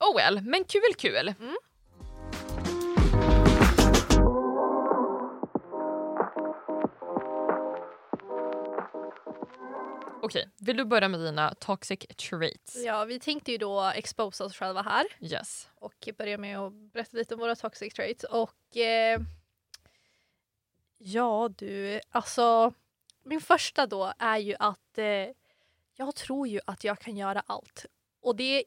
Oh 0.00 0.16
well, 0.16 0.40
men 0.40 0.64
kul 0.64 0.94
kul. 0.98 1.34
Mm. 1.40 1.56
Okej, 10.24 10.48
vill 10.58 10.76
du 10.76 10.84
börja 10.84 11.08
med 11.08 11.20
dina 11.20 11.54
toxic 11.54 11.98
traits? 12.28 12.76
Ja, 12.84 13.04
vi 13.04 13.20
tänkte 13.20 13.52
ju 13.52 13.58
då 13.58 13.80
exposa 13.94 14.44
oss 14.44 14.56
själva 14.56 14.82
här 14.82 15.04
Yes. 15.20 15.68
och 15.74 16.08
börja 16.18 16.38
med 16.38 16.58
att 16.58 16.72
berätta 16.72 17.16
lite 17.16 17.34
om 17.34 17.40
våra 17.40 17.56
toxic 17.56 17.94
traits. 17.94 18.24
Och 18.24 18.76
eh, 18.76 19.20
ja 20.98 21.50
du, 21.58 22.00
alltså 22.10 22.72
min 23.24 23.40
första 23.40 23.86
då 23.86 24.12
är 24.18 24.38
ju 24.38 24.54
att 24.58 24.98
eh, 24.98 25.28
jag 25.96 26.14
tror 26.14 26.48
ju 26.48 26.60
att 26.66 26.84
jag 26.84 26.98
kan 26.98 27.16
göra 27.16 27.42
allt. 27.46 27.86
Och 28.20 28.36
det 28.36 28.64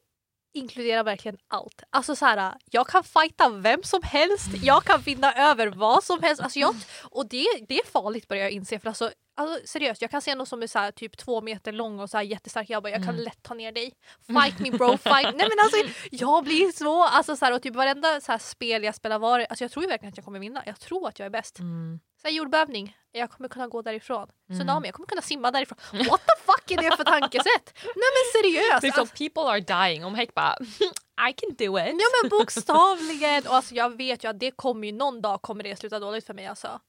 inkluderar 0.53 1.03
verkligen 1.03 1.37
allt. 1.47 1.83
Alltså 1.89 2.15
så 2.15 2.25
här, 2.25 2.53
jag 2.71 2.87
kan 2.87 3.03
fighta 3.03 3.49
vem 3.49 3.83
som 3.83 4.03
helst, 4.03 4.47
jag 4.63 4.83
kan 4.83 5.01
vinna 5.01 5.33
över 5.33 5.67
vad 5.67 6.03
som 6.03 6.23
helst. 6.23 6.41
Alltså 6.41 6.59
jag, 6.59 6.75
och 7.03 7.27
det, 7.27 7.45
det 7.67 7.79
är 7.79 7.85
farligt 7.85 8.27
börjar 8.27 8.43
jag 8.43 8.51
inse 8.51 8.79
för 8.79 8.87
alltså, 8.87 9.11
alltså 9.35 9.67
seriöst, 9.67 10.01
jag 10.01 10.11
kan 10.11 10.21
se 10.21 10.35
någon 10.35 10.45
som 10.47 10.63
är 10.63 10.67
så 10.67 10.79
här, 10.79 10.91
typ 10.91 11.17
två 11.17 11.41
meter 11.41 11.71
lång 11.71 11.99
och 11.99 12.09
så 12.09 12.17
här 12.17 12.23
jättestark, 12.23 12.69
jag 12.69 12.83
bara 12.83 12.89
jag 12.89 13.03
kan 13.03 13.09
Mm. 13.13 13.23
lätt 13.25 13.43
ta 13.43 13.53
ner 13.53 13.71
dig. 13.71 13.93
Fight 14.27 14.59
me 14.59 14.71
bro, 14.71 14.97
fight. 14.97 15.35
Nej 15.35 15.49
men 15.49 15.59
alltså 15.63 15.77
jag 16.11 16.43
blir 16.43 16.71
så, 16.71 17.03
alltså 17.03 17.35
så 17.35 17.45
här, 17.45 17.53
och 17.53 17.61
typ 17.61 17.75
varenda 17.75 18.21
så 18.21 18.31
här 18.31 18.39
spel 18.39 18.83
jag 18.83 18.95
spelar 18.95 19.19
var, 19.19 19.39
alltså 19.39 19.63
jag 19.63 19.71
tror 19.71 19.87
verkligen 19.87 20.09
att 20.11 20.17
jag 20.17 20.25
kommer 20.25 20.39
vinna. 20.39 20.63
Jag 20.65 20.79
tror 20.79 21.07
att 21.07 21.19
jag 21.19 21.25
är 21.25 21.29
bäst. 21.29 21.59
Mm. 21.59 21.99
Så 22.21 22.27
här, 22.27 22.35
jordbävning, 22.35 22.97
jag 23.11 23.31
kommer 23.31 23.49
kunna 23.49 23.67
gå 23.67 23.81
därifrån. 23.81 24.29
Mm. 24.49 24.59
Tsunami, 24.59 24.87
jag 24.87 24.95
kommer 24.95 25.07
kunna 25.07 25.21
simma 25.21 25.51
därifrån. 25.51 25.77
What 25.91 26.21
the 26.25 26.41
fuck 26.45 26.71
är 26.71 26.77
det 26.89 26.97
för 26.97 27.03
tankesätt? 27.03 27.73
Nej 27.83 27.93
men 27.95 28.41
seriöst! 28.41 28.83
Liksom, 28.83 29.01
Alltså, 29.01 29.15
people 29.17 29.41
are 29.43 29.59
dying 29.87 30.05
och 30.05 30.11
Mike 30.11 30.31
bara 30.35 30.55
I 31.29 31.33
can 31.33 31.49
do 31.57 31.79
it. 31.79 31.85
ja 32.01 32.07
men 32.21 32.29
bokstavligen! 32.29 33.47
Och 33.47 33.55
alltså, 33.55 33.75
jag 33.75 33.97
vet 33.97 34.23
ju 34.23 34.27
att 34.29 34.39
det 34.39 34.51
kommer 34.51 34.87
ju 34.87 34.93
någon 34.93 35.21
dag 35.21 35.41
kommer 35.41 35.63
det 35.63 35.75
sluta 35.75 35.99
dåligt 35.99 36.25
för 36.25 36.33
mig 36.33 36.47
alltså. 36.47 36.79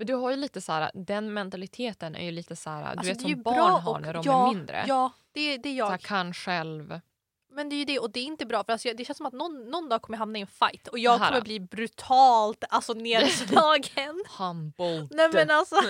Men 0.00 0.06
du 0.06 0.14
har 0.14 0.30
ju 0.30 0.36
lite 0.36 0.60
så 0.60 0.72
här, 0.72 0.90
den 0.94 1.32
mentaliteten 1.32 2.16
är 2.16 2.24
ju 2.24 2.30
lite 2.30 2.56
så 2.56 2.70
här, 2.70 2.80
du 2.82 2.86
Alltså, 2.88 3.06
vet 3.06 3.18
det 3.18 3.24
är 3.30 3.34
som 3.34 3.42
barn 3.42 3.82
har 3.82 4.00
när 4.00 4.14
de 4.14 4.22
ja, 4.26 4.48
är 4.50 4.54
mindre. 4.54 4.84
Ja, 4.88 5.12
det, 5.32 5.56
det 5.58 5.68
är 5.68 5.82
Så 5.82 5.84
här, 5.84 5.92
jag. 5.92 6.00
kan 6.00 6.34
själv. 6.34 7.00
Men 7.52 7.68
det 7.68 7.74
är 7.74 7.78
ju 7.78 7.84
det 7.84 7.98
och 7.98 8.10
det 8.10 8.20
är 8.20 8.24
inte 8.24 8.46
bra 8.46 8.64
för 8.64 8.72
alltså, 8.72 8.88
det 8.96 9.04
känns 9.04 9.16
som 9.16 9.26
att 9.26 9.32
någon, 9.32 9.70
någon 9.70 9.88
dag 9.88 10.02
kommer 10.02 10.16
jag 10.16 10.18
hamna 10.20 10.38
i 10.38 10.40
en 10.42 10.46
fight 10.46 10.88
och 10.88 10.98
jag 10.98 11.20
kommer 11.28 11.40
bli 11.40 11.60
brutalt 11.60 12.64
alltså 12.68 12.92
nedslagen. 12.92 14.24
Humbled. 14.38 15.08
Nej 15.10 15.30
men 15.32 15.50
alltså. 15.50 15.76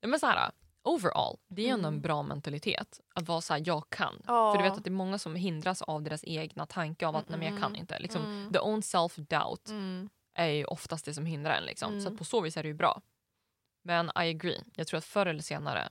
Men 0.00 0.20
så 0.20 0.26
här, 0.26 0.50
overall, 0.82 1.36
det 1.48 1.68
är 1.68 1.72
ändå 1.72 1.88
en 1.88 1.94
Mm. 1.94 2.02
bra 2.02 2.22
mentalitet. 2.22 3.00
Att 3.14 3.28
vara 3.28 3.40
så 3.40 3.52
här, 3.54 3.62
jag 3.66 3.90
kan. 3.90 4.22
Ja. 4.26 4.52
För 4.54 4.62
du 4.62 4.68
vet 4.68 4.78
att 4.78 4.84
det 4.84 4.90
är 4.90 4.92
många 4.92 5.18
som 5.18 5.34
hindras 5.34 5.82
av 5.82 6.02
deras 6.02 6.24
egna 6.24 6.66
tanke 6.66 7.06
av 7.06 7.16
att 7.16 7.28
nej, 7.28 7.38
men 7.38 7.48
jag 7.52 7.60
kan 7.60 7.70
Mm. 7.70 7.80
inte. 7.80 7.98
Liksom, 7.98 8.22
Mm. 8.22 8.52
The 8.52 8.58
own 8.58 8.80
self-doubt 8.80 9.70
Mm. 9.70 10.08
Är 10.34 10.46
ju 10.48 10.64
oftast 10.64 11.04
det 11.04 11.14
som 11.14 11.26
hindrar 11.26 11.52
en. 11.54 11.64
Liksom. 11.64 11.88
Så 11.92 12.06
Mm. 12.06 12.12
att 12.12 12.18
på 12.18 12.24
så 12.24 12.40
vis 12.40 12.56
är 12.56 12.62
det 12.62 12.68
ju 12.68 12.74
bra. 12.74 13.00
Men 13.84 14.06
I 14.06 14.10
agree. 14.30 14.60
Jag 14.74 14.86
tror 14.86 14.98
att 14.98 15.04
förr 15.04 15.26
eller 15.26 15.42
senare 15.42 15.88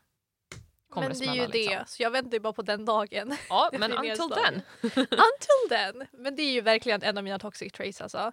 kommer 0.89 1.09
Men 1.09 1.17
det 1.19 1.25
det 1.25 1.29
är 1.31 1.33
smälla. 1.33 1.43
ju 1.43 1.51
det, 1.51 1.69
Liksom. 1.69 1.85
så 1.87 2.03
jag 2.03 2.11
väntar 2.11 2.31
ju 2.33 2.39
bara 2.39 2.53
på 2.53 2.61
den 2.61 2.85
dagen. 2.85 3.37
Ja, 3.49 3.69
Det 3.71 3.79
men 3.79 3.91
until 3.93 4.29
then. 4.29 4.61
Until 4.95 5.69
then. 5.69 6.07
Men 6.11 6.35
det 6.35 6.41
är 6.43 6.51
ju 6.51 6.61
verkligen 6.61 7.03
en 7.03 7.17
av 7.17 7.23
mina 7.23 7.39
toxic 7.39 7.73
traits 7.73 8.01
alltså. 8.01 8.31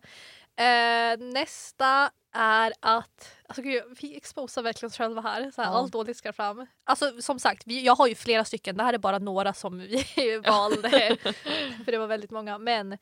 Eh, 0.57 1.19
nästa 1.19 2.11
är 2.33 2.73
att, 2.81 3.33
alltså 3.49 3.63
gud, 3.63 3.83
vi 4.01 4.17
exposar 4.17 4.63
verkligen 4.63 4.87
oss 4.87 4.97
själva 4.97 5.21
här. 5.23 5.51
Så 5.51 5.63
här 5.63 5.69
Ja. 5.71 5.75
Allt 5.79 5.93
dåligt 5.93 6.17
ska 6.17 6.33
fram. 6.33 6.67
Alltså 6.85 7.23
som 7.23 7.39
sagt, 7.39 7.63
vi, 7.67 7.85
jag 7.85 7.95
har 7.95 8.07
ju 8.07 8.15
flera 8.15 8.45
stycken. 8.45 8.77
Det 8.77 8.83
här 8.83 8.93
är 8.95 8.99
bara 8.99 9.19
några 9.19 9.55
som 9.55 9.79
vi 9.79 10.41
valde. 10.47 11.17
för 11.85 11.93
det 11.93 11.99
var 11.99 12.07
väldigt 12.07 12.31
många. 12.31 12.59
Men 12.59 12.99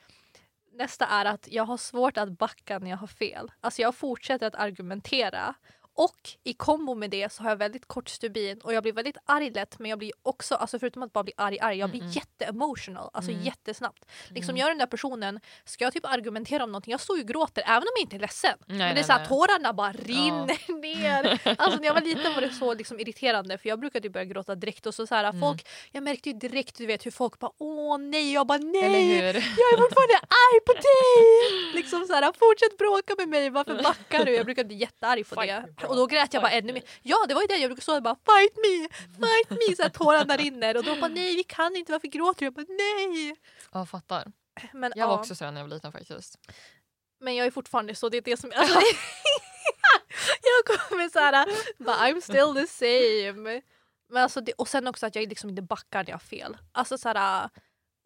nästa 0.77 1.07
är 1.07 1.25
att 1.25 1.49
jag 1.51 1.65
har 1.65 1.77
svårt 1.77 2.17
att 2.17 2.39
backa 2.39 2.79
när 2.79 2.91
jag 2.91 2.97
har 2.97 3.07
fel. 3.07 3.53
Alltså 3.61 3.83
jag 3.83 3.95
fortsätter 3.95 4.47
att 4.47 4.55
argumentera. 4.55 5.55
Och 5.99 6.31
i 6.45 6.53
kombo 6.53 6.95
med 6.95 7.11
det 7.11 7.33
så 7.33 7.43
har 7.43 7.51
jag 7.51 7.57
väldigt 7.57 7.89
kort 7.89 8.09
stubin 8.09 8.61
och 8.61 8.73
jag 8.75 8.83
blir 8.83 8.93
väldigt 8.93 9.17
arg 9.27 9.51
lätt 9.51 9.79
men 9.79 9.91
jag 9.91 9.99
blir 9.99 10.13
också, 10.23 10.55
alltså 10.55 10.79
förutom 10.79 11.03
att 11.03 11.13
bara 11.13 11.25
bli 11.25 11.33
arg, 11.37 11.59
arg 11.61 11.79
jag 11.79 11.91
blir 11.91 12.01
Mm, 12.01 12.13
jätteemotional, 12.13 13.11
alltså 13.13 13.31
Mm. 13.31 13.43
jättesnabbt. 13.45 14.05
Liksom 14.29 14.51
Mm. 14.51 14.57
jag 14.61 14.71
den 14.71 14.79
där 14.79 14.87
personen, 14.87 15.41
ska 15.65 15.85
jag 15.85 15.93
typ 15.93 16.05
argumentera 16.07 16.65
om 16.65 16.73
någonting, 16.73 16.91
jag 16.91 17.01
står 17.01 17.17
ju 17.17 17.23
och 17.23 17.29
gråter 17.29 17.63
även 17.67 17.83
om 17.83 17.89
jag 17.97 18.03
inte 18.05 18.17
är 18.17 18.21
ledsen. 18.21 18.59
Nej, 18.67 18.79
men 18.79 18.95
det 18.95 19.01
är 19.01 19.05
såhär 19.05 19.27
tårarna 19.27 19.73
bara 19.73 19.93
rinner 19.93 20.73
ner. 20.81 21.41
Alltså 21.59 21.79
när 21.81 21.87
jag 21.87 21.95
var 21.95 22.01
liten 22.01 22.35
var 22.35 22.41
det 22.41 22.51
så 22.53 22.75
liksom 22.75 23.01
irriterande 23.01 23.59
för 23.59 23.69
jag 23.69 23.81
brukade 23.81 24.11
börja 24.11 24.25
gråta 24.25 24.55
direkt 24.55 24.87
och 24.87 24.95
så, 24.95 25.07
så 25.07 25.15
här, 25.15 25.25
Mm. 25.25 25.41
folk, 25.41 25.69
jag 25.93 26.03
märkte 26.03 26.29
ju 26.31 26.39
direkt 26.39 26.77
du 26.79 26.87
vet 26.87 27.07
hur 27.07 27.11
folk 27.11 27.39
bara 27.39 27.51
åh 27.59 27.99
nej, 27.99 28.33
jag 28.33 28.47
bara 28.47 28.59
nej. 28.59 29.17
Jag 29.27 29.73
är 29.73 29.77
fortfarande 29.83 30.15
arg 30.15 30.61
på 30.67 30.73
dig! 30.73 31.75
Liksom 31.75 32.07
så 32.07 32.13
här, 32.15 32.23
fortsätt 32.33 32.79
bråka 32.79 33.15
med 33.19 33.29
mig, 33.29 33.51
varför 33.51 33.83
backar 33.83 34.25
du? 34.25 34.35
Jag 34.35 34.45
brukade 34.45 34.67
bli 34.67 34.77
jättearg 34.77 35.29
på 35.29 35.35
det. 35.47 35.86
Och 35.89 35.97
då 35.97 36.07
grät 36.07 36.35
jag 36.35 36.43
bara 36.43 36.53
ännu 36.53 36.67
me. 36.67 36.73
mer. 36.73 36.83
Ja 37.03 37.17
det 37.29 37.35
var 37.35 37.41
ju 37.43 37.47
det 37.47 37.57
jag 37.57 37.69
brukade 37.71 37.83
stå 37.83 37.97
och 37.97 38.03
bara 38.03 38.17
fight 38.17 38.57
me, 38.57 38.89
fight 39.27 39.51
me! 39.51 39.77
Så 39.77 39.83
här, 39.83 39.89
tårarna 39.89 40.37
rinner 40.45 40.77
och 40.77 40.85
då 40.85 40.97
bara 40.97 41.09
nej 41.09 41.37
vi 41.37 41.45
kan 41.45 41.77
inte, 41.77 41.93
varför 41.93 42.09
gråter 42.09 42.41
du? 42.41 42.47
Jag 42.47 42.53
bara 42.55 42.67
nej! 42.69 43.37
Ja, 43.73 43.87
fattar. 43.87 44.33
Men, 44.73 44.93
Jag 44.97 45.07
var 45.07 45.15
ja, 45.15 45.21
också 45.21 45.35
så 45.35 45.51
när 45.51 45.61
jag 45.61 45.69
var 45.69 45.75
liten 45.75 45.93
faktiskt. 45.93 46.39
men 47.21 47.37
jag 47.37 47.47
är 47.47 47.51
fortfarande 47.51 47.95
så, 47.95 48.09
det 48.09 48.17
är 48.17 48.23
det 48.23 48.37
som... 48.37 48.53
Alltså, 48.57 48.75
jag 50.43 50.79
kommer 50.81 51.09
så 51.09 51.19
här, 51.19 51.47
bara 51.85 51.97
I'm 51.97 52.21
still 52.21 52.55
the 52.55 52.67
same. 52.67 53.63
Men 54.09 54.23
alltså 54.23 54.41
det, 54.41 54.53
och 54.53 54.69
sen 54.69 54.87
också 54.87 55.07
att 55.07 55.15
jag 55.15 55.29
liksom 55.29 55.51
inte 55.51 55.63
backar 55.63 56.03
när 56.03 56.11
jag 56.11 56.15
har 56.15 56.21
fel. 56.21 56.57
Alltså 56.73 56.99
så 56.99 57.09
här, 57.09 57.49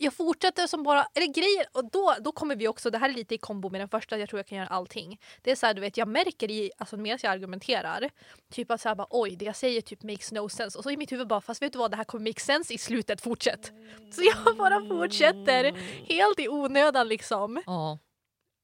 jag 0.03 0.15
fortsätter 0.15 0.67
som 0.67 0.83
bara, 0.83 1.07
eller 1.15 1.27
grejer, 1.27 1.67
och 1.73 1.91
då, 1.91 2.15
då 2.21 2.33
kommer 2.33 2.57
vi 2.57 2.69
också, 2.69 2.91
det 2.91 2.99
här 2.99 3.09
är 3.09 3.13
lite 3.15 3.35
i 3.35 3.39
kombo 3.39 3.71
med 3.71 3.81
den 3.81 3.89
första, 3.89 4.19
jag 4.19 4.29
tror 4.29 4.39
jag 4.39 4.47
kan 4.47 4.59
göra 4.59 4.69
allting. 4.69 5.21
Det 5.43 5.51
är 5.51 5.57
så 5.57 5.67
här, 5.67 5.75
du 5.75 5.81
vet, 5.81 5.97
jag 5.97 6.09
märker 6.09 6.51
i, 6.51 6.71
alltså 6.79 6.97
medan 6.97 7.19
jag 7.23 7.33
argumenterar, 7.33 8.11
typ 8.53 8.71
att 8.71 8.81
så 8.81 8.89
här, 8.89 8.95
bara, 8.97 9.07
oj 9.11 9.37
det 9.37 9.45
jag 9.45 9.57
säger 9.57 9.81
typ 9.81 10.03
makes 10.03 10.33
no 10.33 10.49
sense. 10.49 10.79
Och 10.79 10.85
så 10.85 10.91
i 10.91 10.97
mitt 10.97 11.13
huvud 11.13 11.27
bara, 11.29 11.41
fast 11.41 11.63
vet 11.63 11.73
du 11.73 11.79
vad, 11.79 11.91
det 11.91 11.97
här 11.97 12.05
kommer 12.05 12.25
make 12.31 12.41
sense 12.41 12.75
i 12.75 12.79
slutet, 12.79 13.21
fortsätt. 13.21 13.73
Så 14.13 14.23
jag 14.23 14.57
bara 14.59 14.81
fortsätter, 14.89 15.73
helt 16.09 16.39
i 16.41 16.49
onödan 16.49 17.09
liksom. 17.09 17.63
Ja, 17.67 17.99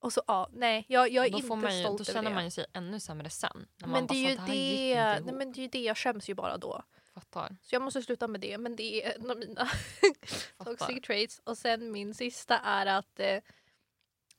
Och 0.01 0.13
så 0.13 0.23
ja, 0.27 0.49
nej 0.53 0.85
jag, 0.89 1.11
jag 1.13 1.27
är 1.27 1.31
då, 1.31 1.37
inte 1.37 1.49
får 1.49 1.57
man 1.57 1.77
ju, 1.79 1.85
stolt 1.85 1.99
då 1.99 2.03
över 2.03 2.13
känner 2.13 2.31
det. 2.31 2.35
man 2.35 2.45
ju 2.45 2.51
sig 2.51 2.67
ännu 2.73 3.01
sämre 3.01 3.31
sen. 3.31 3.67
När 3.81 3.89
man 3.89 3.93
men 3.93 4.07
bara, 4.07 4.13
det 4.15 4.27
är 4.27 4.31
ju 4.31 4.37
"Fan, 4.37 4.47
här 4.47 4.55
gick 4.55 4.79
det, 4.95 5.05
nej, 5.05 5.19
ihop." 5.19 5.33
men 5.35 5.53
det 5.53 5.59
är 5.61 5.63
ju 5.63 5.69
det, 5.69 5.81
jag 5.83 5.97
skäms 5.99 6.29
ju 6.29 6.35
bara 6.35 6.57
då. 6.57 6.83
Fattar. 7.21 7.57
Så 7.63 7.75
jag 7.75 7.83
måste 7.83 8.03
sluta 8.03 8.29
med 8.29 8.41
det, 8.41 8.59
men 8.59 8.77
det 8.77 9.05
är 9.05 9.15
en 9.19 9.31
av 9.31 9.39
mina 9.39 9.69
toxic 10.65 11.03
traits. 11.07 11.41
Och 11.45 11.59
sen 11.59 11.93
min 11.93 12.15
sista 12.15 12.59
är 12.59 12.87
att 12.87 13.21
eh, 13.21 13.39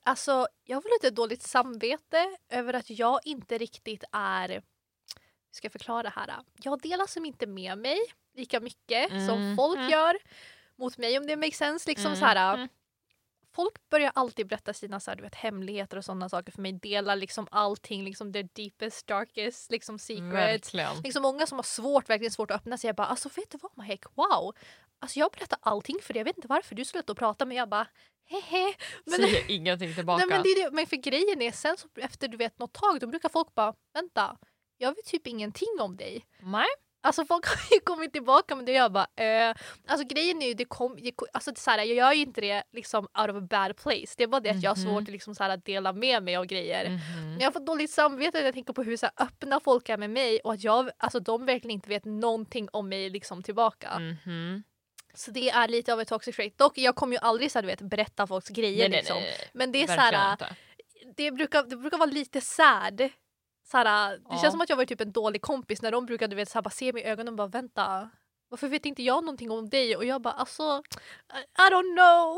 alltså, 0.03 0.47
jag 0.63 0.77
har 0.77 0.81
väl 0.81 0.91
lite 0.91 1.09
dåligt 1.15 1.43
samvete 1.43 2.37
över 2.49 2.73
att 2.73 2.89
jag 2.89 3.19
inte 3.23 3.57
riktigt 3.57 4.03
är, 4.11 4.49
hur 4.49 4.61
ska 5.51 5.65
jag 5.65 5.71
förklara 5.71 6.03
det 6.03 6.09
här? 6.15 6.35
Jag 6.63 6.81
delar 6.81 7.07
som 7.07 7.25
inte 7.25 7.47
med 7.47 7.77
mig 7.77 7.99
lika 8.35 8.59
mycket 8.59 9.09
som 9.09 9.19
Mm. 9.41 9.55
folk 9.55 9.77
Mm. 9.77 9.89
gör 9.89 10.17
mot 10.75 10.97
mig 10.97 11.17
om 11.17 11.27
det 11.27 11.35
makes 11.37 11.57
sense. 11.57 11.89
Liksom 11.89 12.05
Mm. 12.05 12.19
så 12.19 12.25
här, 12.25 12.53
Mm. 12.53 12.69
Folk 13.57 13.89
börjar 13.89 14.11
alltid 14.15 14.47
berätta 14.47 14.73
sina 14.73 14.99
så 14.99 15.11
här, 15.11 15.15
du 15.15 15.23
vet, 15.23 15.35
hemligheter 15.35 15.97
och 15.97 16.05
sådana 16.05 16.29
saker 16.29 16.51
för 16.51 16.61
mig. 16.61 16.73
Delar 16.73 17.15
liksom 17.15 17.47
allting, 17.51 18.03
liksom 18.03 18.33
their 18.33 18.49
deepest, 18.53 19.07
darkest 19.07 19.71
liksom 19.71 19.99
secrets. 19.99 20.73
Verkligen. 20.73 21.01
Liksom 21.03 21.21
många 21.21 21.47
som 21.47 21.57
har 21.57 21.63
svårt, 21.63 22.09
verkligen 22.09 22.31
svårt 22.31 22.51
att 22.51 22.57
öppna 22.57 22.77
sig. 22.77 22.87
Jag 22.87 22.95
bara, 22.95 23.07
alltså 23.07 23.29
vet 23.35 23.51
du 23.51 23.57
vad 23.61 23.71
Mahek, 23.77 24.05
wow. 24.15 24.55
Alltså 24.99 25.19
jag 25.19 25.31
berättar 25.31 25.59
allting 25.61 25.97
för 26.01 26.13
dig, 26.13 26.19
jag 26.19 26.25
vet 26.25 26.37
inte 26.37 26.47
varför. 26.47 26.75
Du 26.75 26.81
ut 26.81 27.09
och 27.09 27.17
prata 27.17 27.45
men 27.45 27.57
jag 27.57 27.69
bara, 27.69 27.87
hehe. 28.25 28.73
Men, 29.05 29.13
Säger 29.19 29.51
ingenting 29.51 29.95
tillbaka. 29.95 30.25
nej, 30.25 30.35
men, 30.35 30.43
det 30.43 30.49
är 30.49 30.65
det. 30.65 30.75
men 30.75 30.87
för 30.87 30.95
grejen 30.95 31.41
är, 31.41 31.51
sen 31.51 31.77
så 31.77 31.87
efter 31.95 32.27
du 32.27 32.37
vet 32.37 32.59
något 32.59 32.73
tag, 32.73 32.99
då 32.99 33.07
brukar 33.07 33.29
folk 33.29 33.55
bara, 33.55 33.73
vänta, 33.93 34.37
jag 34.77 34.95
vet 34.95 35.05
typ 35.05 35.27
ingenting 35.27 35.77
om 35.79 35.97
dig. 35.97 36.25
Nej. 36.39 36.67
Alltså 37.07 37.25
folk 37.25 37.45
har 37.45 37.75
ju 37.75 37.79
kommit 37.79 38.13
tillbaka 38.13 38.55
med 38.55 38.65
det 38.65 38.71
jag 38.71 38.91
bara 38.91 39.07
eh. 39.15 39.55
Alltså 39.87 40.07
grejen 40.07 40.41
är 40.41 40.47
ju, 40.47 40.53
det 40.53 40.65
kom, 40.65 40.95
det, 41.01 41.11
alltså, 41.33 41.51
det, 41.51 41.59
så 41.59 41.71
här, 41.71 41.77
jag 41.77 41.87
gör 41.87 42.13
ju 42.13 42.21
inte 42.21 42.41
det 42.41 42.63
liksom 42.73 43.03
out 43.03 43.29
of 43.29 43.35
a 43.35 43.41
bad 43.49 43.77
place. 43.77 44.13
Det 44.17 44.23
är 44.23 44.27
bara 44.27 44.41
det 44.41 44.49
att 44.49 44.63
jag 44.63 44.71
har 44.71 44.75
Mhm. 44.75 44.83
svårt 44.85 45.01
att 45.03 45.09
liksom, 45.09 45.35
så 45.35 45.43
här, 45.43 45.49
att 45.49 45.65
dela 45.65 45.93
med 45.93 46.23
mig 46.23 46.35
av 46.35 46.45
grejer. 46.45 46.89
Mhm. 46.89 46.99
Men 47.31 47.39
jag 47.39 47.53
får 47.53 47.59
dåligt 47.59 47.91
samvete 47.91 48.37
när 48.37 48.45
jag 48.45 48.53
tänker 48.53 48.73
på 48.73 48.83
hur 48.83 48.97
så 48.97 49.05
här, 49.05 49.25
öppna 49.25 49.59
folk 49.59 49.89
är 49.89 49.97
med 49.97 50.09
mig 50.09 50.39
och 50.43 50.53
att 50.53 50.63
jag, 50.63 50.89
alltså, 50.97 51.19
de 51.19 51.45
verkligen 51.45 51.71
inte 51.75 51.89
vet 51.89 52.05
någonting 52.05 52.69
om 52.71 52.89
mig 52.89 53.09
liksom, 53.09 53.43
tillbaka. 53.43 53.99
Mhm. 53.99 54.63
Så 55.13 55.31
det 55.31 55.49
är 55.49 55.67
lite 55.67 55.93
av 55.93 56.01
ett 56.01 56.07
toxic 56.07 56.35
trait. 56.35 56.57
Dock 56.57 56.77
jag 56.77 56.95
kommer 56.95 57.13
ju 57.13 57.19
aldrig 57.21 57.51
så 57.51 57.57
här, 57.57 57.63
du 57.63 57.67
vet, 57.67 57.81
berätta 57.81 58.27
folks 58.27 58.49
grejer 58.49 58.89
liksom. 58.89 59.17
Men 59.53 59.71
det 59.71 59.83
är 59.83 59.87
så 59.87 59.93
Verkligen 59.95 60.21
här, 60.23 60.31
inte. 60.31 60.55
det 61.17 61.31
brukar, 61.31 61.63
det 61.63 61.77
brukar 61.77 61.97
vara 61.97 62.09
lite 62.11 62.41
sad. 62.41 63.09
Så 63.71 63.77
här, 63.77 64.12
det 64.12 64.21
Ja. 64.30 64.38
känns 64.41 64.51
som 64.53 64.62
att 64.62 64.69
jag 64.69 64.77
var 64.77 64.86
typ 64.86 65.01
en 65.01 65.12
dålig 65.12 65.41
kompis 65.41 65.82
när 65.82 65.91
de 65.91 66.06
brukade 66.06 66.36
vet, 66.36 66.49
så 66.49 66.53
här, 66.58 66.62
bara 66.63 66.69
se 66.69 66.93
mig 66.93 67.01
i 67.01 67.06
ögonen 67.06 67.27
och 67.34 67.38
bara 67.38 67.47
vänta. 67.47 68.10
Varför 68.49 68.67
vet 68.67 68.86
inte 68.86 69.03
jag 69.03 69.23
någonting 69.23 69.51
om 69.51 69.69
dig? 69.69 69.95
Och 69.95 70.06
jag 70.06 70.21
bara 70.21 70.34
alltså, 70.34 70.84
I, 71.60 71.71
don't 71.71 71.95
know. 71.95 72.38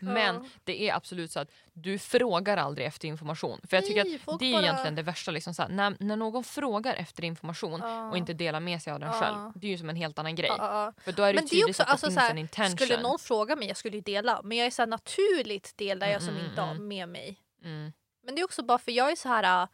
Men 0.14 0.50
det 0.64 0.88
är 0.88 0.94
absolut 0.94 1.30
så 1.32 1.40
att 1.40 1.50
du 1.72 1.98
frågar 1.98 2.56
aldrig 2.56 2.86
efter 2.86 3.08
information. 3.08 3.60
För 3.68 3.76
jag 3.76 3.86
tycker 3.86 4.04
Nej, 4.04 4.20
att 4.26 4.38
det 4.38 4.46
är 4.46 4.52
bara- 4.52 4.62
egentligen 4.62 4.94
det 4.94 5.02
värsta. 5.02 5.30
Liksom 5.30 5.54
så 5.54 5.62
här, 5.62 5.68
när, 5.68 5.96
när 6.00 6.16
någon 6.16 6.44
frågar 6.44 6.94
efter 6.94 7.24
information 7.24 7.80
Ja. 7.82 8.10
och 8.10 8.16
inte 8.16 8.32
delar 8.34 8.60
med 8.60 8.82
sig 8.82 8.92
av 8.92 9.00
den 9.00 9.08
Ja. 9.08 9.20
själv. 9.20 9.36
Det 9.54 9.66
är 9.66 9.70
ju 9.70 9.78
som 9.78 9.90
en 9.90 9.96
helt 9.96 10.18
annan 10.18 10.34
grej. 10.34 10.50
Ja. 10.58 10.92
För 11.04 11.12
då 11.12 11.22
är 11.22 11.32
det 11.32 11.34
Men 11.40 11.44
det 11.44 11.56
är 11.56 11.60
tydligt 11.60 11.68
också, 11.70 11.82
att 11.82 11.86
det 11.88 11.92
alltså, 11.92 12.06
finns 12.06 12.18
här, 12.18 12.30
en 12.30 12.38
intention. 12.38 12.76
Skulle 12.76 13.02
någon 13.02 13.18
fråga 13.18 13.56
mig, 13.56 13.68
jag 13.68 13.76
skulle 13.76 13.96
ju 13.96 14.02
dela. 14.02 14.40
Men 14.44 14.58
jag 14.58 14.66
är 14.66 14.70
så 14.70 14.82
här, 14.82 14.86
naturligt 14.86 15.76
delar 15.76 16.06
jag 16.06 16.20
som 16.22 16.28
Mm, 16.28 16.40
mm, 16.40 16.50
inte 16.50 16.62
har 16.62 16.70
mm. 16.70 16.88
med 16.88 17.08
mig. 17.08 17.38
mm. 17.64 17.92
Men 18.24 18.34
det 18.34 18.40
är 18.40 18.44
också 18.44 18.62
bara 18.62 18.78
för 18.78 18.92
jag 18.92 19.12
är 19.12 19.16
så 19.16 19.28
här... 19.28 19.68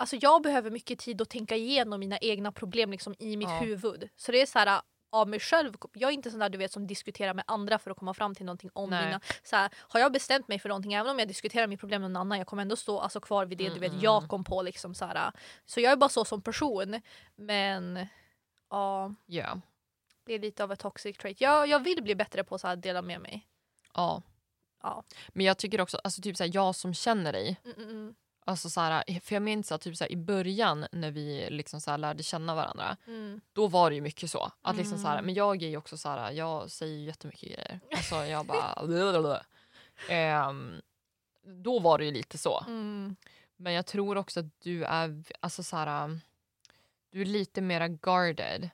Alltså 0.00 0.16
jag 0.16 0.42
behöver 0.42 0.70
mycket 0.70 0.98
tid 0.98 1.20
att 1.22 1.30
tänka 1.30 1.56
igenom 1.56 2.00
mina 2.00 2.18
egna 2.18 2.52
problem 2.52 2.90
liksom 2.90 3.14
i 3.18 3.36
mitt 3.36 3.48
Ja. 3.48 3.58
huvud. 3.58 4.08
Så 4.16 4.32
det 4.32 4.42
är 4.42 4.46
så 4.46 4.58
här 4.58 4.66
äh, 4.66 4.80
av 5.12 5.28
mig 5.28 5.40
själv. 5.40 5.74
Jag 5.92 6.08
är 6.10 6.14
inte 6.14 6.30
sån 6.30 6.40
där 6.40 6.48
du 6.48 6.58
vet 6.58 6.72
som 6.72 6.86
diskuterar 6.86 7.34
med 7.34 7.44
andra 7.46 7.78
för 7.78 7.90
att 7.90 7.96
komma 7.96 8.14
fram 8.14 8.34
till 8.34 8.46
någonting 8.46 8.70
om 8.72 8.90
Nej. 8.90 9.04
mina... 9.04 9.20
Så 9.42 9.56
här, 9.56 9.70
har 9.76 10.00
jag 10.00 10.12
bestämt 10.12 10.48
mig 10.48 10.58
för 10.58 10.68
någonting, 10.68 10.92
även 10.92 11.10
om 11.12 11.18
jag 11.18 11.28
diskuterar 11.28 11.66
mitt 11.66 11.80
problem 11.80 12.00
med 12.02 12.10
någon 12.10 12.20
annan, 12.20 12.38
jag 12.38 12.46
kommer 12.46 12.62
ändå 12.62 12.76
stå 12.76 12.98
alltså, 13.00 13.20
kvar 13.20 13.46
vid 13.46 13.58
det 13.58 13.64
Mm, 13.64 13.74
du 13.74 13.80
vet 13.80 13.90
mm, 13.92 14.04
jag 14.04 14.16
mm. 14.16 14.28
kom 14.28 14.44
på. 14.44 14.62
Liksom, 14.62 14.94
så, 14.94 15.04
här. 15.04 15.26
äh. 15.26 15.30
så 15.66 15.80
jag 15.80 15.92
är 15.92 15.96
bara 15.96 16.08
så 16.10 16.24
som 16.24 16.42
person. 16.42 17.00
Men 17.36 18.06
ja, 18.70 19.14
Ja. 19.26 19.60
det 20.26 20.34
är 20.34 20.38
lite 20.38 20.64
av 20.64 20.72
ett 20.72 20.80
toxic 20.80 21.16
trait. 21.18 21.40
Jag, 21.40 21.68
jag 21.68 21.84
vill 21.84 22.02
bli 22.02 22.14
bättre 22.14 22.44
på 22.44 22.54
att 22.62 22.82
dela 22.82 23.02
med 23.02 23.20
mig. 23.20 23.46
ja. 23.94 24.22
Ja. 24.82 25.04
Men 25.28 25.46
jag 25.46 25.58
tycker 25.58 25.80
också, 25.80 25.98
alltså 26.04 26.22
typ 26.22 26.36
så 26.36 26.44
här, 26.44 26.50
jag 26.54 26.74
som 26.74 26.94
känner 26.94 27.32
dig. 27.32 27.60
Mm, 27.64 27.76
mm, 27.76 27.90
mm. 27.90 28.14
Alltså 28.44 28.70
så 28.70 28.80
här, 28.80 29.20
för 29.20 29.34
jag 29.34 29.42
minns 29.42 29.72
att 29.72 29.80
typ 29.80 29.96
så 29.96 30.04
här, 30.04 30.12
i 30.12 30.16
början 30.16 30.86
när 30.92 31.10
vi 31.10 31.48
liksom 31.50 31.80
så 31.80 31.90
här, 31.90 31.98
lärde 31.98 32.22
känna 32.22 32.54
varandra. 32.54 32.96
Mm. 33.06 33.40
Då 33.52 33.66
var 33.68 33.90
det 33.90 33.96
ju 33.96 34.02
mycket 34.02 34.30
så. 34.30 34.52
Att 34.62 34.76
liksom 34.76 34.98
så 34.98 35.06
här, 35.06 35.14
Mm. 35.14 35.26
men 35.26 35.34
jag 35.34 35.62
är 35.62 35.68
ju 35.68 35.76
också 35.76 35.96
så 35.98 36.08
här, 36.08 36.32
jag 36.32 36.70
säger 36.70 36.94
ju 36.98 37.04
jättemycket 37.04 37.40
grejer. 37.48 37.80
Alltså 37.96 38.14
jag 38.16 38.46
bara... 38.46 38.72
Ehm, 40.08 40.80
då 41.42 41.78
var 41.78 41.98
det 41.98 42.04
ju 42.04 42.10
lite 42.10 42.38
så. 42.38 42.64
Mm. 42.66 43.16
Men 43.56 43.72
jag 43.72 43.86
tror 43.86 44.16
också 44.16 44.40
att 44.40 44.60
du 44.60 44.84
är 44.84 45.24
alltså 45.40 45.62
så 45.62 45.76
här, 45.76 46.18
du 47.12 47.20
är 47.20 47.24
lite 47.26 47.60
mera 47.60 47.88
guarded. 47.88 48.64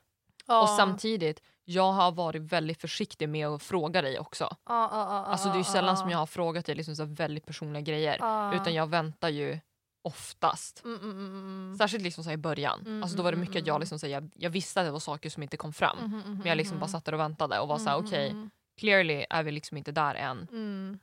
Och 0.46 0.52
Ja. 0.54 0.74
samtidigt, 0.78 1.42
jag 1.68 1.92
har 1.92 2.12
varit 2.12 2.42
väldigt 2.42 2.80
försiktig 2.80 3.28
med 3.28 3.46
att 3.48 3.62
fråga 3.62 4.02
dig 4.02 4.18
också. 4.18 4.44
Ja, 4.44 4.58
ja, 4.66 4.88
ja, 4.92 5.24
Alltså 5.24 5.48
det 5.48 5.52
är 5.54 5.58
ju 5.58 5.60
ja, 5.60 5.64
sällan 5.72 5.90
ja. 5.90 5.96
som 5.96 6.10
jag 6.10 6.18
har 6.18 6.26
frågat 6.26 6.66
dig 6.66 6.74
liksom 6.74 6.96
så 6.96 7.04
väldigt 7.04 7.46
personliga 7.46 7.80
grejer. 7.80 8.16
Utan 8.54 8.74
jag 8.74 8.86
väntar 8.86 9.28
ju 9.28 9.58
oftast. 10.02 10.84
Mm, 10.84 10.96
mm, 11.00 11.10
mm, 11.10 11.28
mm. 11.36 11.76
Särskilt 11.78 12.04
liksom 12.04 12.24
så 12.24 12.30
i 12.30 12.36
början. 12.36 12.80
Mm, 12.80 13.02
alltså 13.02 13.16
då 13.16 13.22
var 13.22 13.30
det 13.32 13.36
mm, 13.36 13.40
mycket 13.40 13.56
att 13.56 13.62
mm, 13.62 13.74
jag, 13.74 13.80
liksom 13.80 13.98
så 13.98 14.06
jag, 14.06 14.30
jag 14.34 14.50
visste 14.50 14.80
att 14.80 14.86
det 14.86 14.90
var 14.90 14.98
saker 14.98 15.30
som 15.30 15.42
inte 15.42 15.56
kom 15.56 15.72
fram. 15.72 16.22
Men 16.38 16.42
jag 16.44 16.56
liksom 16.56 16.78
bara 16.78 16.88
satt 16.88 17.04
där 17.04 17.12
och 17.14 17.20
väntade 17.20 17.58
och 17.60 17.68
var 17.68 17.78
så 17.78 17.84
här: 17.88 17.94
Mm, 17.96 18.06
okej, 18.06 18.30
mm, 18.30 18.50
clearly 18.76 19.24
är 19.30 19.42
vi 19.42 19.50
liksom 19.52 19.76
inte 19.76 19.92
där 19.92 20.14
än. 20.14 20.48
mm, 20.52 20.98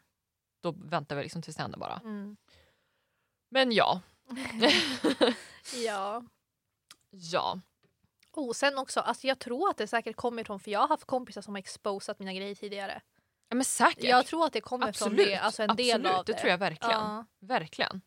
Då 0.62 0.72
väntar 0.72 1.16
vi 1.16 1.24
liksom 1.24 1.42
tills 1.42 1.56
det 1.56 1.62
händer 1.62 1.80
bara. 1.80 2.00
mm. 2.04 2.38
Men 3.50 3.72
ja. 3.72 4.02
Ja. 5.86 6.24
ja. 7.12 7.60
Oh, 8.34 8.54
sen 8.54 8.78
också, 8.78 9.00
alltså 9.00 9.28
jag 9.28 9.40
tror 9.40 9.70
att 9.70 9.78
det 9.78 9.88
säkert 9.88 10.16
kommer 10.16 10.42
ifrån, 10.42 10.60
för 10.60 10.72
jag 10.72 10.80
har 10.80 10.88
haft 10.88 11.06
kompisar 11.06 11.42
som 11.42 11.54
har 11.54 11.60
exposat 11.60 12.20
mina 12.20 12.34
grejer 12.34 12.56
tidigare. 12.56 13.02
ja 13.50 13.56
men 13.56 13.66
säkert. 13.66 14.04
Jag 14.04 14.26
tror 14.26 14.46
att 14.46 14.54
det 14.54 14.62
kommer 14.62 14.88
Absolut. 14.88 15.18
från 15.20 15.26
det, 15.28 15.36
alltså 15.36 15.64
en 15.64 15.70
Absolut. 15.70 15.92
del 16.04 16.06
av 16.06 16.26
det. 16.26 16.34
det. 16.34 16.40
tror 16.40 16.50
jag 16.52 16.58
verkligen. 16.58 16.94
Ja. 17.02 17.26
Verkligen. 17.40 18.02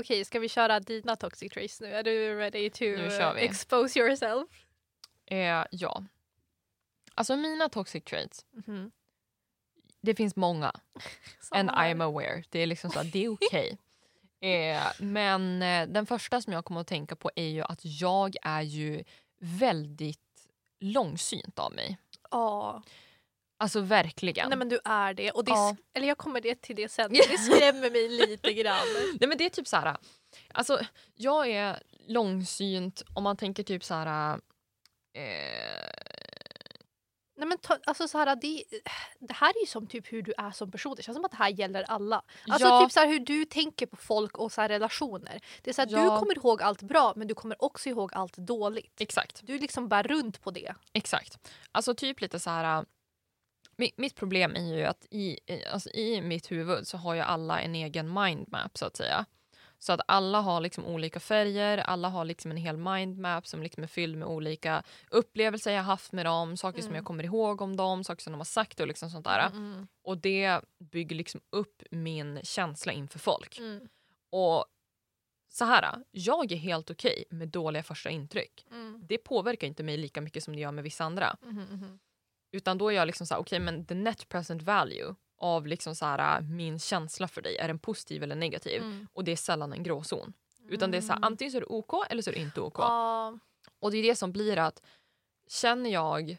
Okej, 0.00 0.24
ska 0.24 0.38
vi 0.38 0.48
köra 0.48 0.80
dina 0.80 1.16
toxic 1.16 1.52
traits 1.52 1.80
nu? 1.80 1.86
Är 1.94 2.02
du 2.02 2.38
ready 2.38 2.70
to 2.70 2.84
expose 3.36 3.98
yourself? 3.98 4.48
Eh, 5.26 5.64
ja. 5.70 6.04
Alltså 7.14 7.36
mina 7.36 7.68
toxic 7.68 8.04
traits, 8.04 8.46
Mhm. 8.52 8.90
det 10.00 10.14
finns 10.14 10.36
många. 10.36 10.72
And. 11.50 11.70
I'm 11.70 12.02
aware. 12.04 12.44
Det 12.50 12.58
är 12.60 12.66
liksom 12.66 12.90
så 12.90 13.00
att 13.00 13.12
det 13.12 13.24
är 13.24 13.28
okej. 13.32 13.78
eh, 14.40 14.82
men 14.98 15.62
eh, 15.62 15.88
den 15.88 16.06
första 16.06 16.40
som 16.40 16.52
jag 16.52 16.64
kommer 16.64 16.80
att 16.80 16.86
tänka 16.86 17.16
på 17.16 17.30
är 17.36 17.48
ju 17.48 17.62
att 17.62 17.80
jag 17.82 18.36
är 18.42 18.62
ju 18.62 19.04
väldigt 19.38 20.20
långsynt 20.80 21.58
av 21.58 21.72
mig. 21.72 21.98
Ja. 22.30 22.82
Alltså 23.60 23.80
verkligen. 23.80 24.48
Nej 24.48 24.58
men 24.58 24.68
du 24.68 24.80
är 24.84 25.14
det. 25.14 25.30
Och 25.30 25.44
det 25.44 25.50
Ja. 25.50 25.76
Eller 25.94 26.08
jag 26.08 26.18
kommer 26.18 26.40
det 26.40 26.62
till 26.62 26.76
det 26.76 26.88
sen. 26.88 27.12
Det 27.12 27.38
skrämmer 27.38 27.90
mig 27.90 28.08
lite 28.08 28.52
grann. 28.52 28.86
Nej 29.20 29.28
men 29.28 29.38
det 29.38 29.44
är 29.44 29.50
typ 29.50 29.68
så 29.68 29.76
här. 29.76 29.96
Alltså 30.54 30.80
jag 31.14 31.48
är 31.48 31.82
långsynt 32.06 33.02
om 33.14 33.22
man 33.22 33.36
tänker 33.36 33.62
typ 33.62 33.84
så 33.84 33.94
här. 33.94 34.40
Eh, 35.14 35.97
Nej 37.38 37.48
men 37.48 37.58
ta, 37.58 37.78
alltså 37.86 38.08
så 38.08 38.18
här, 38.18 38.36
det, 38.36 38.64
det 39.18 39.34
här 39.34 39.48
är 39.56 39.60
ju 39.60 39.66
som 39.66 39.86
typ 39.86 40.12
hur 40.12 40.22
du 40.22 40.32
är 40.38 40.50
som 40.50 40.70
person. 40.70 40.94
Det 40.96 41.02
känns 41.02 41.16
som 41.16 41.24
att 41.24 41.30
det 41.30 41.36
här 41.36 41.48
gäller 41.48 41.82
alla. 41.82 42.22
Alltså 42.48 42.68
Ja. 42.68 42.82
typ 42.82 42.92
så 42.92 43.00
här, 43.00 43.06
hur 43.08 43.18
du 43.20 43.44
tänker 43.44 43.86
på 43.86 43.96
folk 43.96 44.38
och 44.38 44.52
så 44.52 44.60
här, 44.60 44.68
relationer. 44.68 45.40
Det 45.62 45.70
är 45.70 45.74
så 45.74 45.82
här, 45.82 45.88
Ja. 45.90 46.02
Du 46.14 46.18
kommer 46.18 46.36
ihåg 46.38 46.62
allt 46.62 46.82
bra 46.82 47.12
men 47.16 47.28
du 47.28 47.34
kommer 47.34 47.64
också 47.64 47.88
ihåg 47.88 48.14
allt 48.14 48.36
dåligt. 48.36 49.00
exakt. 49.00 49.40
Du 49.42 49.58
liksom 49.58 49.88
bär 49.88 50.02
runt 50.02 50.40
på 50.42 50.50
det. 50.50 50.74
Exakt. 50.92 51.38
Alltså 51.72 51.94
typ 51.94 52.20
lite 52.20 52.40
så 52.40 52.50
här. 52.50 52.84
mi- 53.76 53.94
Mitt 53.96 54.14
problem 54.14 54.56
är 54.56 54.76
ju 54.76 54.84
att 54.84 55.06
i, 55.10 55.38
i- 55.46 55.64
alltså 55.72 55.90
i 55.90 56.20
mitt 56.20 56.50
huvud 56.50 56.86
så 56.86 56.96
har 56.96 57.14
ju 57.14 57.20
alla 57.20 57.60
en 57.60 57.74
egen 57.74 58.12
mindmap 58.22 58.78
så 58.78 58.86
att 58.86 58.96
säga. 58.96 59.24
Så 59.80 59.92
att 59.92 60.00
alla 60.08 60.40
har 60.40 60.60
liksom 60.60 60.84
olika 60.86 61.20
färger, 61.20 61.78
alla 61.78 62.08
har 62.08 62.24
liksom 62.24 62.50
en 62.50 62.56
hel 62.56 62.76
mindmap 62.76 63.46
som 63.46 63.62
liksom 63.62 63.82
är 63.82 63.86
fylld 63.88 64.16
med 64.18 64.28
olika 64.28 64.82
upplevelser 65.10 65.70
jag 65.72 65.82
haft 65.82 66.12
med 66.12 66.26
dem, 66.26 66.56
saker 66.56 66.82
som 66.82 66.88
Mm. 66.88 66.96
jag 66.96 67.04
kommer 67.04 67.24
ihåg 67.24 67.60
om 67.60 67.76
dem, 67.76 68.04
saker 68.04 68.22
som 68.22 68.32
de 68.32 68.36
har 68.38 68.44
sagt 68.44 68.80
och 68.80 68.86
liksom 68.86 69.10
sånt 69.10 69.24
där. 69.24 69.46
Mm, 69.46 69.88
Och 70.02 70.18
det 70.18 70.60
bygger 70.78 71.16
liksom 71.16 71.40
upp 71.50 71.82
min 71.90 72.40
känsla 72.42 72.92
inför 72.92 73.18
folk. 73.18 73.58
mm, 73.58 73.88
Och 74.30 74.64
så 75.50 75.64
här, 75.64 76.02
jag 76.10 76.52
är 76.52 76.56
helt 76.56 76.90
okej 76.90 77.24
med 77.30 77.48
dåliga 77.48 77.82
första 77.82 78.10
intryck. 78.10 78.66
mm, 78.70 79.00
Det 79.08 79.18
påverkar 79.18 79.66
inte 79.66 79.82
mig 79.82 79.96
lika 79.96 80.20
mycket 80.20 80.44
som 80.44 80.54
det 80.54 80.60
gör 80.60 80.72
med 80.72 80.84
vissa 80.84 81.04
andra. 81.04 81.36
mm, 81.42 81.58
mm, 81.72 81.98
Utan 82.52 82.78
då 82.78 82.88
är 82.92 82.96
jag 82.96 83.06
liksom 83.06 83.26
så 83.26 83.34
här, 83.34 83.40
okej 83.40 83.60
men 83.60 83.86
the 83.86 83.94
net 83.94 84.28
present 84.28 84.62
value 84.62 85.14
av 85.38 85.66
liksom 85.66 85.94
så 85.94 86.04
här, 86.06 86.40
min 86.40 86.78
känsla 86.78 87.28
för 87.28 87.42
dig, 87.42 87.56
är 87.56 87.68
den 87.68 87.78
positiv 87.78 88.22
eller 88.22 88.34
negativ? 88.36 88.82
mm. 88.82 89.08
Och 89.12 89.24
det 89.24 89.32
är 89.32 89.36
sällan 89.36 89.72
en 89.72 89.82
gråzon. 89.82 90.32
Utan 90.68 90.90
det 90.90 90.96
är 90.96 91.00
så 91.00 91.08
här, 91.08 91.16
Mm. 91.16 91.24
antingen 91.26 91.50
så 91.52 91.56
är 91.56 91.60
det 91.60 91.66
OK 91.66 91.92
eller 92.10 92.22
så 92.22 92.30
är 92.30 92.34
det 92.34 92.40
inte 92.40 92.60
OK. 92.60 92.78
Ja, 92.78 93.38
Och 93.80 93.90
det 93.90 93.98
är 93.98 94.02
det 94.02 94.16
som 94.16 94.32
blir 94.32 94.56
att 94.58 94.82
känner 95.50 95.90
jag, 95.90 96.36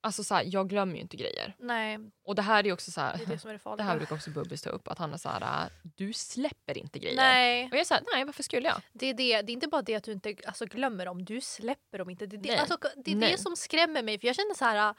alltså 0.00 0.24
så 0.24 0.34
här, 0.34 0.44
jag 0.46 0.68
glömmer 0.68 0.94
ju 0.94 1.00
inte 1.00 1.16
grejer. 1.16 1.56
nej, 1.58 1.98
Och 2.24 2.34
det 2.34 2.42
här 2.42 2.66
är 2.66 2.72
också 2.72 2.90
så 2.90 3.00
här, 3.00 3.16
det 3.16 3.22
är 3.22 3.26
det 3.26 3.72
är 3.72 3.76
det 3.76 3.82
här 3.82 3.96
brukar 3.96 4.14
också 4.16 4.30
Bubbis 4.30 4.62
ta 4.62 4.70
upp, 4.70 4.88
att 4.88 4.98
han 4.98 5.12
är 5.12 5.16
så 5.16 5.28
här, 5.28 5.68
du 5.96 6.12
släpper 6.12 6.78
inte 6.78 6.98
grejer. 6.98 7.16
Nej, 7.16 7.64
Och 7.66 7.72
jag 7.72 7.80
är 7.80 7.84
så 7.84 7.94
här, 7.94 8.02
nej 8.14 8.24
varför 8.24 8.42
skulle 8.42 8.68
jag? 8.68 8.80
det 8.92 9.06
är, 9.06 9.14
det. 9.14 9.42
det 9.42 9.52
är 9.52 9.54
inte 9.54 9.68
bara 9.68 9.82
det 9.82 9.94
att 9.94 10.04
du 10.04 10.12
inte 10.12 10.34
alltså, 10.46 10.66
glömmer 10.66 11.06
dem, 11.06 11.24
du 11.24 11.40
släpper 11.40 11.98
dem 11.98 12.10
inte. 12.10 12.26
Det 12.26 12.36
är 12.36 12.40
det, 12.40 12.56
alltså, 12.58 12.76
det, 12.96 13.12
är 13.12 13.16
det 13.16 13.38
som 13.38 13.56
skrämmer 13.56 14.02
mig. 14.02 14.18
För 14.18 14.26
jag 14.26 14.36
känner 14.36 14.54
så 14.54 14.64
här, 14.64 14.94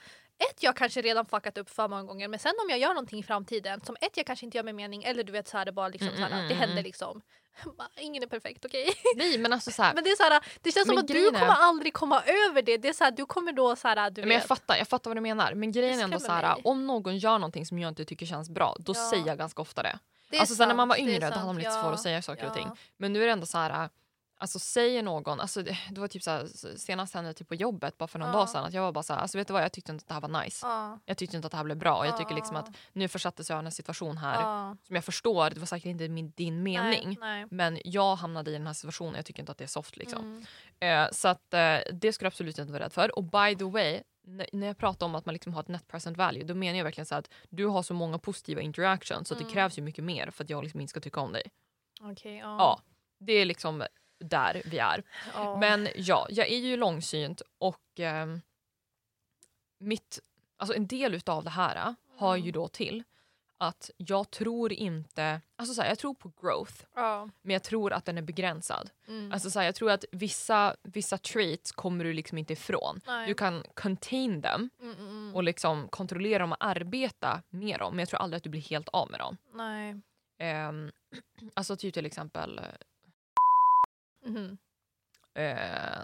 ett, 0.50 0.64
jag 0.64 0.76
kanske 0.76 1.02
redan 1.02 1.26
fuckat 1.26 1.58
upp 1.58 1.70
för 1.70 1.88
många 1.88 2.04
gånger 2.04 2.28
men 2.28 2.40
sen 2.40 2.54
om 2.64 2.70
jag 2.70 2.80
gör 2.80 2.90
någonting 2.90 3.20
i 3.20 3.24
framtiden 3.24 3.82
som 3.86 3.96
ett, 4.02 4.18
jag 4.18 4.26
kanske 4.26 4.46
inte 4.46 4.58
gör 4.58 4.64
med 4.64 4.76
mening 4.76 5.04
eller 5.04 5.24
du 5.24 5.32
vet 5.32 5.48
så 5.48 5.58
här, 5.58 5.66
det 5.66 5.72
bara 5.72 5.88
liksom 5.88 6.08
Mm, 6.08 6.20
så 6.20 6.24
här, 6.24 6.32
mm, 6.32 6.48
det 6.48 6.54
mm, 6.54 6.58
händer 6.60 6.74
mm. 6.74 6.84
liksom. 6.84 7.22
Ingen 7.98 8.24
är 8.24 8.28
perfekt, 8.28 8.66
okej? 8.66 8.94
Nej 9.16 9.38
men 9.38 9.54
alltså 9.54 9.72
så 9.72 9.84
här, 9.84 9.94
Men 9.96 10.04
det 10.04 10.10
är 10.10 10.16
så 10.16 10.24
här, 10.24 10.44
det 10.62 10.72
känns 10.72 10.88
som 10.88 10.98
att 10.98 11.08
du 11.08 11.28
är- 11.28 11.32
kommer 11.32 11.46
aldrig 11.54 11.94
komma 11.94 12.22
över 12.22 12.62
det. 12.62 12.78
Det 12.78 12.88
är 12.90 12.94
så 12.94 13.04
här, 13.04 13.12
du 13.12 13.26
kommer 13.26 13.52
då 13.52 13.76
så 13.76 13.88
här, 13.88 14.10
du 14.10 14.22
men 14.22 14.32
jag 14.32 14.40
vet. 14.40 14.48
fattar, 14.48 14.76
jag 14.78 14.88
fattar 14.88 15.10
vad 15.10 15.18
du 15.18 15.22
menar. 15.22 15.54
Men 15.54 15.72
grejen 15.72 16.00
är 16.00 16.04
ändå 16.04 16.20
så 16.20 16.24
skrämmer 16.24 16.42
här, 16.44 16.54
mig. 16.56 16.62
om 16.66 16.88
någon 16.88 17.18
gör 17.18 17.40
någonting 17.40 17.66
som 17.66 17.80
jag 17.80 17.90
inte 17.90 18.06
tycker 18.06 18.26
känns 18.26 18.50
bra, 18.50 18.76
då 18.80 18.94
Ja. 18.96 19.10
säger 19.10 19.28
jag 19.28 19.38
ganska 19.38 19.62
ofta 19.62 19.84
det. 19.84 20.00
Det 20.30 20.40
Alltså 20.40 20.56
sen 20.56 20.68
när 20.68 20.76
man 20.76 20.88
var 20.88 20.96
sant, 20.96 21.08
yngre 21.10 21.20
då 21.20 21.26
hade 21.26 21.36
sant, 21.36 21.46
man 21.46 21.56
lite 21.56 21.70
ja, 21.70 21.82
svårt 21.84 21.94
att 21.94 22.02
säga 22.02 22.22
saker 22.22 22.48
och 22.48 22.54
ting. 22.54 22.68
ja. 22.70 22.76
Men 22.98 23.14
nu 23.14 23.22
är 23.22 23.26
det 23.26 23.32
ändå 23.32 23.46
så 23.46 23.58
här, 23.58 23.90
alltså 24.44 24.60
säger 24.60 25.04
någon, 25.04 25.40
alltså 25.40 25.64
det, 25.64 25.78
det 25.92 26.02
var 26.02 26.08
typ 26.08 26.24
så 26.24 26.32
här, 26.32 26.48
senast 26.78 27.14
hände 27.14 27.30
det 27.30 27.34
typ 27.34 27.48
på 27.48 27.56
jobbet 27.56 27.98
bara 27.98 28.08
för 28.08 28.20
någon 28.20 28.28
Ja. 28.30 28.34
dag 28.34 28.50
sedan 28.50 28.66
att 28.66 28.74
jag 28.74 28.82
var 28.82 28.92
bara 28.92 29.04
så 29.04 29.14
här, 29.14 29.20
alltså 29.20 29.38
vet 29.38 29.48
du 29.48 29.54
vad 29.54 29.64
jag 29.64 29.72
tyckte 29.72 29.92
inte 29.92 30.04
att 30.04 30.08
det 30.08 30.14
här 30.14 30.22
var 30.22 30.44
nice. 30.44 30.68
Ja, 30.68 31.00
Jag 31.06 31.18
tyckte 31.18 31.36
inte 31.36 31.46
att 31.46 31.52
det 31.52 31.58
här 31.58 31.64
blev 31.64 31.78
bra 31.78 31.98
och 31.98 32.06
jag 32.06 32.18
tycker 32.18 32.36
liksom 32.36 32.56
att 32.56 32.70
nu 32.94 33.08
försattes 33.08 33.50
jag 33.50 33.64
i 33.64 33.66
en 33.66 33.72
situation 33.72 34.18
här 34.18 34.76
som 34.88 34.96
jag 34.96 35.06
förstår, 35.06 35.50
det 35.50 35.60
var 35.60 35.66
säkert 35.68 35.86
inte 35.86 36.10
min, 36.10 36.32
din 36.36 36.64
mening. 36.64 37.08
Nej, 37.08 37.18
nej. 37.20 37.46
Men 37.52 37.80
jag 37.86 38.16
hamnade 38.16 38.52
i 38.52 38.54
den 38.54 38.68
här 38.68 38.74
situationen, 38.74 39.16
jag 39.16 39.26
tycker 39.26 39.40
inte 39.40 39.52
att 39.52 39.58
det 39.58 39.64
är 39.64 39.68
soft 39.68 39.98
liksom. 39.98 40.46
Mm. 40.80 41.06
Eh, 41.06 41.12
så 41.12 41.28
att 41.28 41.54
eh, 41.54 41.78
det 41.94 42.14
skulle 42.14 42.26
jag 42.26 42.32
absolut 42.32 42.58
inte 42.58 42.72
vara 42.74 42.84
rädd 42.84 42.94
för. 42.94 43.16
Och 43.18 43.24
by 43.24 43.56
the 43.58 43.64
way, 43.64 44.02
när 44.52 44.68
jag 44.68 44.78
pratar 44.78 45.06
om 45.06 45.16
att 45.16 45.26
man 45.26 45.34
liksom 45.34 45.54
har 45.54 45.62
ett 45.62 45.68
net 45.68 45.88
present 45.88 46.18
value, 46.18 46.44
då 46.44 46.56
menar 46.56 46.78
jag 46.78 46.84
verkligen 46.84 47.06
så 47.06 47.16
att 47.16 47.30
du 47.50 47.66
har 47.66 47.84
så 47.84 47.94
många 47.94 48.18
positiva 48.20 48.62
interactions 48.62 49.28
så 49.28 49.34
att 49.34 49.38
det 49.40 49.44
Mm. 49.44 49.54
krävs 49.54 49.78
ju 49.78 49.82
mycket 49.82 50.04
mer 50.04 50.30
för 50.32 50.44
att 50.44 50.50
jag 50.50 50.64
liksom 50.64 50.82
inte 50.82 50.90
ska 50.92 51.00
tycka 51.00 51.20
om 51.20 51.32
dig. 51.32 51.44
Okej, 52.02 52.38
ja. 52.38 52.56
Ja, 52.58 52.82
det 53.20 53.34
är 53.34 53.46
liksom 53.46 53.84
där 54.20 54.62
vi 54.66 54.78
är. 54.78 55.04
Ja. 55.34 55.58
Men 55.60 55.88
ja, 55.96 56.28
jag 56.30 56.48
är 56.48 56.58
ju 56.58 56.78
långsynt 56.78 57.42
och 57.58 57.82
ehm, 58.00 58.42
mitt 59.78 60.20
alltså 60.58 60.76
en 60.76 60.88
del 60.88 61.14
utav 61.14 61.44
det 61.44 61.50
här 61.50 61.76
äh, 61.76 61.94
har 62.18 62.36
ju 62.36 62.42
Mm. 62.42 62.52
då 62.54 62.68
till 62.68 63.04
att 63.58 63.92
jag 63.98 64.32
tror 64.32 64.74
inte, 64.74 65.42
alltså 65.56 65.74
så 65.76 65.82
här, 65.82 65.90
jag 65.90 66.00
tror 66.00 66.14
på 66.14 66.32
growth 66.42 66.74
Ja. 66.96 67.30
men 67.42 67.54
jag 67.54 67.64
tror 67.64 67.94
att 67.94 68.06
den 68.06 68.18
är 68.18 68.22
begränsad. 68.22 68.90
Mm. 69.08 69.32
Alltså 69.32 69.50
så 69.52 69.60
här, 69.60 69.66
jag 69.66 69.76
tror 69.76 69.92
att 69.92 70.06
vissa, 70.12 70.76
vissa 70.84 71.18
traits 71.18 71.72
kommer 71.72 72.04
du 72.06 72.14
liksom 72.14 72.38
inte 72.38 72.54
ifrån. 72.54 73.02
Nej. 73.08 73.28
Du 73.28 73.34
kan 73.34 73.64
contain 73.74 74.42
dem 74.42 74.70
Mm, 74.82 74.94
mm, 74.96 75.08
mm. 75.10 75.36
och 75.36 75.44
liksom 75.44 75.88
kontrollera 75.88 76.40
dem 76.40 76.52
och 76.52 76.66
arbeta 76.66 77.42
med 77.50 77.80
dem 77.80 77.94
men 77.94 78.00
jag 78.00 78.10
tror 78.10 78.20
aldrig 78.22 78.38
att 78.38 78.44
du 78.44 78.50
blir 78.50 78.62
helt 78.62 78.90
av 78.90 79.12
med 79.12 79.20
dem. 79.20 79.38
Nej. 79.54 79.92
Um, 80.70 80.92
alltså 81.54 81.76
typ 81.76 81.94
till 81.94 82.06
exempel 82.06 82.62
Mhm. 84.26 84.58
eh, 85.36 86.02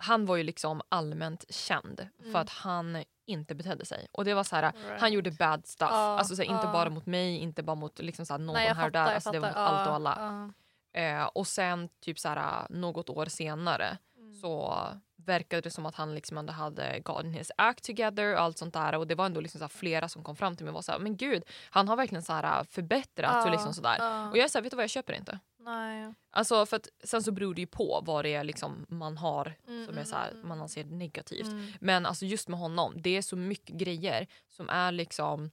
han 0.00 0.26
var 0.26 0.36
ju 0.36 0.42
liksom 0.42 0.80
allmänt 0.88 1.44
känd 1.54 2.00
Mm. 2.20 2.32
för 2.32 2.38
att 2.38 2.50
han 2.50 3.04
inte 3.26 3.54
betedde 3.54 3.84
sig. 3.84 4.06
Och 4.12 4.24
det 4.24 4.34
var 4.34 4.44
så 4.44 4.56
här, 4.56 4.62
Right. 4.72 5.00
han 5.00 5.12
gjorde 5.12 5.30
bad 5.30 5.66
stuff. 5.66 5.90
Ja, 5.92 6.18
alltså 6.18 6.36
så 6.36 6.42
här, 6.42 6.48
inte 6.50 6.66
ja. 6.66 6.72
bara 6.72 6.90
mot 6.90 7.06
mig, 7.06 7.36
inte 7.36 7.62
bara 7.62 7.74
mot 7.76 7.98
liksom 7.98 8.26
så 8.26 8.34
här, 8.34 8.38
någon 8.38 8.54
Nej, 8.54 8.64
här 8.66 8.70
och 8.72 8.76
fattar. 8.76 8.90
där. 8.90 9.04
jag 9.06 9.14
Alltså, 9.14 9.30
det 9.32 9.38
var 9.38 9.48
mot 9.48 9.54
fattar. 9.56 9.74
allt 9.74 9.88
och 9.88 9.94
alla. 9.94 10.52
Eh, 10.92 11.24
och 11.24 11.46
sen 11.46 11.88
typ 12.00 12.18
så 12.18 12.28
här, 12.28 12.66
något 12.70 13.10
år 13.10 13.26
senare 13.26 13.98
Mm. 14.18 14.34
så 14.34 14.86
verkade 15.16 15.60
det 15.62 15.70
som 15.70 15.86
att 15.86 15.94
han 15.94 16.14
liksom 16.14 16.38
ändå 16.38 16.52
hade 16.52 17.00
gotten 17.00 17.32
his 17.32 17.50
act 17.56 17.84
together 17.84 18.34
och 18.34 18.40
allt 18.40 18.58
sånt 18.58 18.74
där. 18.74 18.94
Och 18.94 19.06
det 19.06 19.14
var 19.14 19.26
ändå 19.26 19.40
liksom 19.40 19.58
så 19.60 19.68
flera 19.68 20.08
som 20.08 20.24
kom 20.24 20.36
fram 20.36 20.56
till 20.56 20.64
mig 20.64 20.70
och 20.70 20.74
var 20.74 20.82
så 20.82 20.92
här, 20.92 20.98
men 20.98 21.16
gud, 21.16 21.42
han 21.70 21.88
har 21.88 21.96
verkligen 21.96 22.22
så 22.22 22.32
här, 22.32 22.64
förbättrats 22.64 23.44
och 23.46 23.50
liksom 23.52 23.74
sådär. 23.74 24.28
Och 24.30 24.36
jag 24.38 24.44
är 24.44 24.48
så 24.48 24.58
här, 24.58 24.62
vet 24.62 24.70
du 24.70 24.76
vad, 24.76 24.82
jag 24.82 24.90
köper 24.90 25.12
inte. 25.12 25.38
Nej. 25.68 26.14
Alltså 26.30 26.66
för 26.66 26.76
att 26.76 26.88
sen 27.04 27.22
så 27.22 27.32
beror 27.32 27.54
det 27.54 27.60
ju 27.60 27.66
på 27.66 28.00
vad 28.06 28.24
det 28.24 28.34
är 28.34 28.44
liksom 28.44 28.86
man 28.88 29.16
har 29.16 29.54
Mm, 29.68 29.84
som 29.84 29.94
är 29.94 29.98
mm, 29.98 30.06
så 30.06 30.16
här, 30.16 30.30
mm, 30.30 30.48
man 30.48 30.60
anser 30.60 30.84
negativt. 30.84 31.46
Mm. 31.46 31.72
Men 31.80 32.06
alltså 32.06 32.24
just 32.26 32.48
med 32.48 32.58
honom, 32.60 32.94
det 33.02 33.16
är 33.16 33.22
så 33.22 33.36
mycket 33.36 33.76
grejer 33.76 34.26
som 34.48 34.68
är 34.68 34.92
liksom 34.92 35.50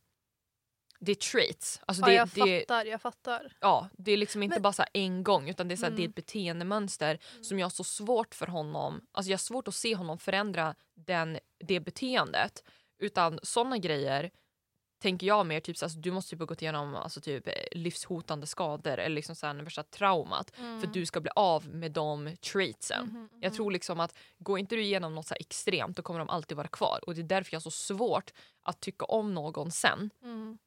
det 1.00 1.12
är 1.12 1.16
traits. 1.16 1.82
Alltså 1.86 2.02
Ja, 2.04 2.08
det, 2.08 2.14
jag 2.14 2.28
det, 2.28 2.60
fattar, 2.60 2.86
jag 2.86 3.02
fattar. 3.02 3.58
ja, 3.62 3.90
det 3.94 4.12
är 4.12 4.18
liksom 4.18 4.44
inte 4.44 4.56
Men- 4.56 4.62
bara 4.62 4.74
så 4.74 4.84
en 4.94 5.24
gång 5.24 5.50
utan 5.50 5.68
det 5.68 5.74
är, 5.74 5.78
så 5.78 5.84
här, 5.86 5.92
det 5.92 5.96
är 5.96 6.00
Mm. 6.00 6.10
ett 6.10 6.16
beteendemönster 6.16 7.20
som 7.42 7.60
jag 7.60 7.66
har 7.66 7.70
så 7.72 7.84
svårt 7.84 8.36
för 8.36 8.48
honom. 8.48 9.02
Alltså 9.12 9.30
jag 9.30 9.34
har 9.38 9.40
svårt 9.40 9.68
att 9.68 9.76
se 9.76 9.96
honom 9.96 10.18
förändra 10.20 10.76
den, 10.96 11.40
det 11.60 11.80
beteendet. 11.80 12.64
Utan 13.00 13.40
såna 13.44 13.78
grejer 13.78 14.32
tänker 15.06 15.28
jag 15.28 15.46
mer 15.46 15.60
typ 15.60 15.78
så 15.78 15.86
alltså, 15.86 16.00
du 16.00 16.12
måste 16.12 16.30
typ 16.30 16.40
ha 16.40 16.46
gått 16.46 16.62
igenom 16.62 16.96
alltså, 16.96 17.22
typ, 17.22 17.48
eh, 17.48 17.54
livshotande 17.72 18.48
skador 18.48 18.98
eller 19.00 19.16
liksom 19.16 19.36
så 19.36 19.48
här, 19.48 19.54
värsta 19.54 19.84
traumat 19.84 20.52
för 20.56 20.88
att 20.88 20.94
du 20.94 21.06
ska 21.06 21.22
bli 21.22 21.32
av 21.36 21.68
med 21.68 21.92
de 21.92 22.36
traitsen. 22.36 23.06
Mhm, 23.06 23.30
Jag 23.42 23.54
tror 23.54 23.72
liksom 23.72 24.00
att 24.00 24.18
går 24.38 24.60
inte 24.60 24.76
du 24.76 24.82
igenom 24.84 25.16
något 25.16 25.28
så 25.28 25.36
extremt 25.40 25.98
då 25.98 26.04
kommer 26.04 26.20
de 26.20 26.30
alltid 26.30 26.58
vara 26.58 26.68
kvar. 26.68 27.00
Och 27.08 27.16
det 27.16 27.22
är 27.22 27.24
därför 27.24 27.54
jag 27.54 27.58
har 27.58 27.62
så 27.62 27.72
svårt 27.72 28.34
att 28.64 28.80
tycka 28.80 29.06
om 29.06 29.34
någon 29.34 29.72
sen. 29.72 30.10
Mm. 30.24 30.58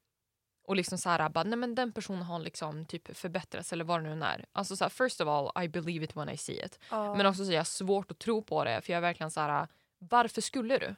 Och 0.67 0.75
liksom 0.75 0.97
så 0.97 1.09
här, 1.09 1.29
bara, 1.29 1.43
nej 1.43 1.57
men 1.57 1.75
den 1.75 1.91
personen 1.91 2.21
har 2.21 2.39
liksom 2.39 2.85
typ 2.85 3.17
förbättrats 3.17 3.73
eller 3.73 3.83
vad 3.85 4.03
det 4.03 4.15
nu 4.15 4.25
är. 4.25 4.45
Alltså 4.51 4.75
så 4.75 4.83
här, 4.83 4.89
first 4.89 5.21
of 5.21 5.27
all, 5.27 5.63
I 5.63 5.67
believe 5.67 6.05
it 6.05 6.15
when 6.15 6.29
I 6.29 6.37
see 6.37 6.65
it. 6.65 6.79
Ja. 6.91 7.15
Men 7.15 7.25
också 7.25 7.45
så 7.45 7.51
är 7.51 7.55
jag 7.55 7.67
svårt 7.67 8.11
att 8.11 8.19
tro 8.19 8.41
på 8.43 8.63
det 8.63 8.81
för 8.81 8.93
jag 8.93 8.97
är 8.97 9.01
verkligen 9.01 9.31
så 9.31 9.39
här, 9.39 9.67
varför 9.97 10.41
skulle 10.41 10.77
du? 10.77 10.95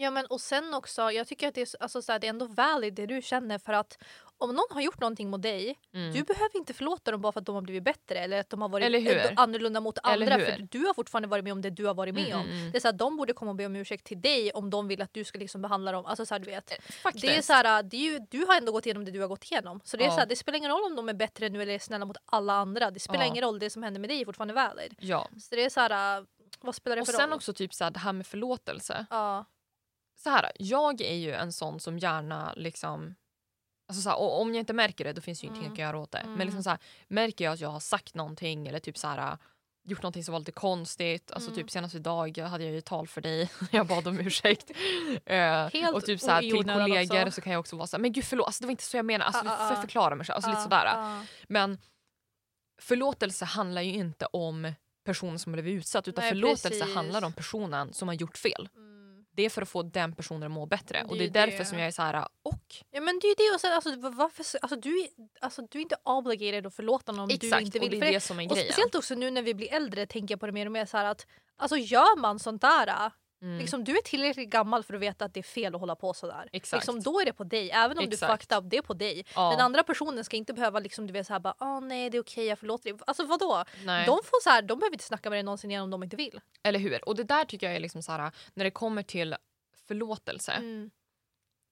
Ja 0.00 0.10
men 0.10 0.26
och 0.26 0.40
sen 0.40 0.74
också, 0.74 1.12
jag 1.12 1.26
tycker 1.26 1.48
att 1.48 1.54
det 1.54 1.60
är, 1.60 1.82
alltså, 1.82 2.02
så 2.02 2.12
här, 2.12 2.18
det 2.18 2.26
är 2.26 2.28
ändå 2.28 2.46
valid 2.46 2.94
det 2.94 3.06
du 3.06 3.22
känner 3.22 3.58
för 3.58 3.72
att 3.72 3.98
om 4.40 4.50
någon 4.54 4.66
har 4.70 4.80
gjort 4.80 5.00
någonting 5.00 5.30
mot 5.30 5.42
dig, 5.42 5.78
Mm. 5.94 6.12
du 6.12 6.22
behöver 6.22 6.56
inte 6.56 6.74
förlåta 6.74 7.10
dem 7.10 7.20
bara 7.20 7.32
för 7.32 7.40
att 7.40 7.46
de 7.46 7.54
har 7.54 7.62
blivit 7.62 7.82
bättre 7.82 8.18
eller 8.18 8.40
att 8.40 8.50
de 8.50 8.62
har 8.62 8.68
varit 8.68 9.06
eh, 9.08 9.32
annorlunda 9.36 9.80
mot 9.80 9.98
andra 10.02 10.38
för 10.38 10.66
du 10.70 10.78
har 10.86 10.94
fortfarande 10.94 11.28
varit 11.28 11.44
med 11.44 11.52
om 11.52 11.62
det 11.62 11.70
du 11.70 11.86
har 11.86 11.94
varit 11.94 12.14
med 12.14 12.26
Mm, 12.26 12.38
om. 12.40 12.70
Det 12.72 12.78
är 12.78 12.80
så 12.80 12.88
här, 12.88 12.92
de 12.92 13.16
borde 13.16 13.32
komma 13.32 13.50
och 13.50 13.56
be 13.56 13.66
om 13.66 13.76
ursäkt 13.76 14.04
till 14.06 14.20
dig 14.20 14.50
om 14.52 14.70
de 14.70 14.88
vill 14.88 15.02
att 15.02 15.14
du 15.14 15.24
ska 15.24 15.38
liksom 15.38 15.62
behandla 15.62 15.92
dem. 15.92 16.06
Alltså 16.06 16.26
så 16.26 16.34
här, 16.34 16.38
du 16.38 16.46
vet. 16.46 16.72
Faktiskt. 17.02 17.26
Det 17.26 17.36
är 17.36 17.42
så 17.42 17.52
här, 17.52 17.82
det 17.82 17.96
är 17.96 18.00
ju, 18.12 18.18
du 18.30 18.46
har 18.46 18.56
ändå 18.56 18.72
gått 18.72 18.86
igenom 18.86 19.04
det 19.04 19.10
du 19.10 19.20
har 19.20 19.28
gått 19.28 19.44
igenom. 19.44 19.80
Så 19.84 19.96
det, 19.96 20.04
är 20.04 20.08
Ja. 20.08 20.16
så 20.20 20.24
det 20.24 20.36
spelar 20.36 20.56
ingen 20.58 20.70
roll 20.70 20.82
om 20.84 20.96
de 20.96 21.08
är 21.08 21.14
bättre 21.14 21.48
nu 21.48 21.62
eller 21.62 21.74
är 21.74 21.78
snälla 21.78 22.04
mot 22.04 22.16
alla 22.26 22.52
andra. 22.52 22.90
Det 22.90 23.00
spelar 23.00 23.20
Ja. 23.24 23.26
ingen 23.30 23.44
roll, 23.44 23.58
det 23.58 23.70
som 23.70 23.82
händer 23.82 24.00
med 24.00 24.10
dig 24.10 24.20
är 24.20 24.24
fortfarande 24.24 24.54
valid. 24.54 24.94
ja. 25.00 25.28
Så 25.40 25.54
det 25.54 25.64
är 25.64 25.70
så 25.70 25.80
här, 25.80 26.26
vad 26.60 26.74
spelar 26.74 26.96
det 26.96 27.00
Och 27.02 27.06
för 27.06 27.12
sen 27.14 27.28
roll? 27.28 27.36
också 27.36 27.52
typ 27.52 27.74
så 27.74 27.90
det 27.90 27.98
här 27.98 28.12
med 28.12 28.26
förlåtelse. 28.26 29.06
Ja. 29.10 29.44
Så 30.22 30.30
här, 30.30 30.52
jag 30.58 31.00
är 31.00 31.14
ju 31.14 31.32
en 31.32 31.52
sån 31.52 31.80
som 31.80 31.98
gärna 31.98 32.52
liksom 32.56 33.14
Alltså 33.90 34.02
så 34.02 34.08
här, 34.08 34.18
om 34.18 34.54
jag 34.54 34.62
inte 34.62 34.72
märker 34.72 35.04
det 35.04 35.12
då 35.12 35.20
finns 35.20 35.40
det 35.40 35.44
ju 35.44 35.48
ingenting 35.48 35.66
Mm. 35.66 35.72
jag 35.72 35.76
kan 35.76 35.86
göra 35.86 35.98
åt 35.98 36.12
det. 36.12 36.18
Mm. 36.18 36.34
Men 36.34 36.46
liksom 36.46 36.62
så 36.62 36.70
här, 36.70 36.78
märker 37.08 37.44
jag 37.44 37.52
att 37.54 37.60
jag 37.60 37.68
har 37.68 37.80
sagt 37.80 38.14
någonting 38.14 38.68
eller 38.68 38.78
typ 38.80 38.98
så 38.98 39.08
här, 39.08 39.38
gjort 39.84 40.02
någonting 40.02 40.24
som 40.24 40.32
var 40.32 40.38
lite 40.38 40.52
konstigt. 40.52 41.30
Alltså 41.32 41.50
Mm. 41.50 41.62
typ 41.62 41.70
senast 41.70 41.94
idag 41.94 42.38
hade 42.38 42.64
jag 42.64 42.72
ju 42.74 42.80
tal 42.80 43.06
för 43.08 43.20
dig. 43.20 43.50
jag 43.70 43.86
bad 43.86 44.08
om 44.08 44.20
ursäkt. 44.20 44.70
Eh, 45.26 45.36
Helt 45.68 45.94
och 45.96 46.04
typ 46.04 46.20
så 46.20 46.30
här, 46.30 46.40
till 46.40 46.64
kollegor 46.64 47.22
också. 47.22 47.30
så 47.34 47.40
kan 47.40 47.52
jag 47.52 47.60
också 47.60 47.76
vara 47.76 47.86
så 47.86 47.96
här, 47.96 48.02
men 48.02 48.12
gud 48.12 48.24
förlåt, 48.24 48.46
alltså, 48.46 48.60
det 48.62 48.66
var 48.66 48.70
inte 48.70 48.82
så 48.84 48.96
jag 48.96 49.04
menade. 49.06 49.24
Alltså, 49.30 49.46
Ah, 49.48 49.64
ah, 49.64 49.68
för 49.68 49.76
ah. 49.76 49.80
förklara 49.80 50.14
mig 50.14 50.26
själv. 50.26 50.34
Alltså, 50.34 50.50
lite 50.50 50.60
Ja, 50.60 50.64
sådär. 50.64 50.84
ja. 50.86 51.22
Men 51.48 51.78
förlåtelse 52.80 53.44
handlar 53.44 53.82
ju 53.82 53.92
inte 53.92 54.26
om 54.26 54.72
personen 55.04 55.38
som 55.38 55.52
blivit 55.52 55.78
utsatt 55.78 56.08
utan 56.08 56.22
Nej, 56.22 56.30
förlåtelse 56.30 56.68
precis. 56.68 56.94
handlar 56.94 57.24
om 57.24 57.32
personen 57.32 57.92
som 57.92 58.08
har 58.08 58.14
gjort 58.14 58.38
fel. 58.38 58.68
Mm. 58.76 58.97
Det 59.38 59.44
är 59.44 59.50
för 59.50 59.62
att 59.62 59.68
få 59.68 59.82
den 59.82 60.14
personen 60.14 60.42
att 60.42 60.50
må 60.50 60.66
bättre. 60.66 60.98
Det 61.02 61.04
och 61.08 61.16
det 61.18 61.24
är 61.24 61.30
därför 61.30 61.58
det. 61.58 61.64
som 61.64 61.78
jag 61.78 61.86
är 61.86 61.90
så 61.90 62.02
här 62.02 62.28
och. 62.42 62.64
Ja 62.90 63.00
men 63.00 63.18
det 63.22 63.26
är 63.26 63.36
det 63.50 63.54
och 63.54 63.60
sen, 63.60 63.72
alltså, 63.72 63.96
va- 63.96 64.10
varför, 64.16 64.44
alltså, 64.62 64.76
du, 64.76 65.00
är, 65.00 65.08
alltså, 65.40 65.62
du 65.70 65.78
är 65.78 65.82
inte 65.82 65.96
obligated 66.04 66.66
att 66.66 66.74
förlåta 66.74 67.12
någon 67.12 67.20
om 67.20 67.30
Exakt, 67.30 67.60
du 67.60 67.66
inte 67.66 67.78
och 67.78 67.84
vill. 67.92 68.00
det 68.00 68.06
är 68.08 68.12
det- 68.12 68.20
som 68.20 68.40
är 68.40 68.44
och 68.44 68.50
grejen. 68.56 68.72
speciellt 68.72 68.94
också 68.94 69.14
nu 69.14 69.30
när 69.30 69.42
vi 69.42 69.54
blir 69.54 69.72
äldre 69.72 70.06
tänker 70.06 70.32
jag 70.32 70.40
på 70.40 70.46
det 70.46 70.52
mer 70.52 70.66
och 70.66 70.72
mer 70.72 70.86
så 70.86 70.96
här 70.96 71.04
att 71.04 71.26
alltså 71.56 71.76
gör 71.76 72.18
man 72.20 72.38
sånt 72.38 72.60
där, 72.62 73.10
Mm. 73.42 73.58
liksom, 73.58 73.84
du 73.84 73.92
är 73.96 74.02
tillräckligt 74.02 74.50
gammal 74.50 74.84
för 74.84 74.94
att 74.94 75.00
veta 75.00 75.24
att 75.24 75.34
det 75.34 75.40
är 75.40 75.42
fel 75.42 75.74
att 75.74 75.80
hålla 75.80 75.96
på 75.96 76.14
sådär. 76.14 76.48
Exakt. 76.52 76.80
Liksom, 76.82 77.02
då 77.02 77.20
är 77.20 77.24
det 77.24 77.32
på 77.32 77.44
dig, 77.44 77.70
även 77.70 77.98
om 77.98 78.04
du 78.04 78.12
Exakt. 78.14 78.42
fucked 78.42 78.58
up, 78.58 78.64
det 78.70 78.76
är 78.76 78.82
på 78.82 78.94
dig. 78.94 79.24
Ja, 79.34 79.50
Den 79.50 79.60
andra 79.60 79.82
personen 79.82 80.24
ska 80.24 80.36
inte 80.36 80.52
behöva 80.52 80.78
liksom, 80.78 81.06
du 81.06 81.12
vet 81.12 81.26
såhär 81.26 81.40
bara 81.40 81.54
åh 81.60 81.80
nej 81.80 82.10
det 82.10 82.16
är 82.18 82.22
okej 82.22 82.46
jag 82.46 82.58
förlåter 82.58 82.92
dig. 82.92 83.00
Alltså 83.06 83.24
vadå? 83.26 83.64
nej. 83.84 84.06
De, 84.06 84.18
får 84.24 84.42
så 84.42 84.50
här, 84.50 84.62
de 84.62 84.78
behöver 84.78 84.94
inte 84.94 85.04
snacka 85.04 85.30
med 85.30 85.36
dig 85.36 85.42
någonsin 85.42 85.70
igen 85.70 85.82
om 85.82 85.90
de 85.90 86.02
inte 86.02 86.16
vill. 86.16 86.40
Eller 86.62 86.78
hur? 86.78 87.08
Och 87.08 87.16
det 87.16 87.24
där 87.24 87.44
tycker 87.44 87.66
jag 87.66 87.76
är 87.76 87.80
liksom 87.80 88.02
så 88.02 88.12
här 88.12 88.32
när 88.54 88.64
det 88.64 88.70
kommer 88.70 89.02
till 89.02 89.36
förlåtelse. 89.86 90.52
Mm. 90.52 90.90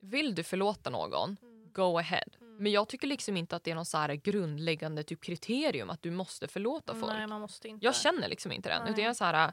Vill 0.00 0.34
du 0.34 0.42
förlåta 0.42 0.90
någon, 0.90 1.36
Mm. 1.42 1.72
go 1.72 1.98
ahead. 1.98 2.24
Mm. 2.40 2.56
Men 2.56 2.72
jag 2.72 2.88
tycker 2.88 3.06
liksom 3.06 3.36
inte 3.36 3.56
att 3.56 3.64
det 3.64 3.70
är 3.70 3.74
någon 3.74 3.86
så 3.86 4.06
grundläggande 4.22 5.02
typ 5.02 5.22
kriterium 5.22 5.90
att 5.90 6.02
du 6.02 6.10
måste 6.10 6.48
förlåta 6.48 6.94
folk. 6.94 7.12
Nej 7.12 7.26
man 7.26 7.40
måste 7.40 7.68
inte. 7.68 7.86
Jag 7.86 7.94
känner 7.96 8.28
liksom 8.28 8.52
inte 8.52 8.68
den. 8.68 8.82
Nej. 8.82 8.92
Utan 8.92 9.04
jag 9.04 9.10
är 9.10 9.14
så 9.14 9.24
här, 9.24 9.52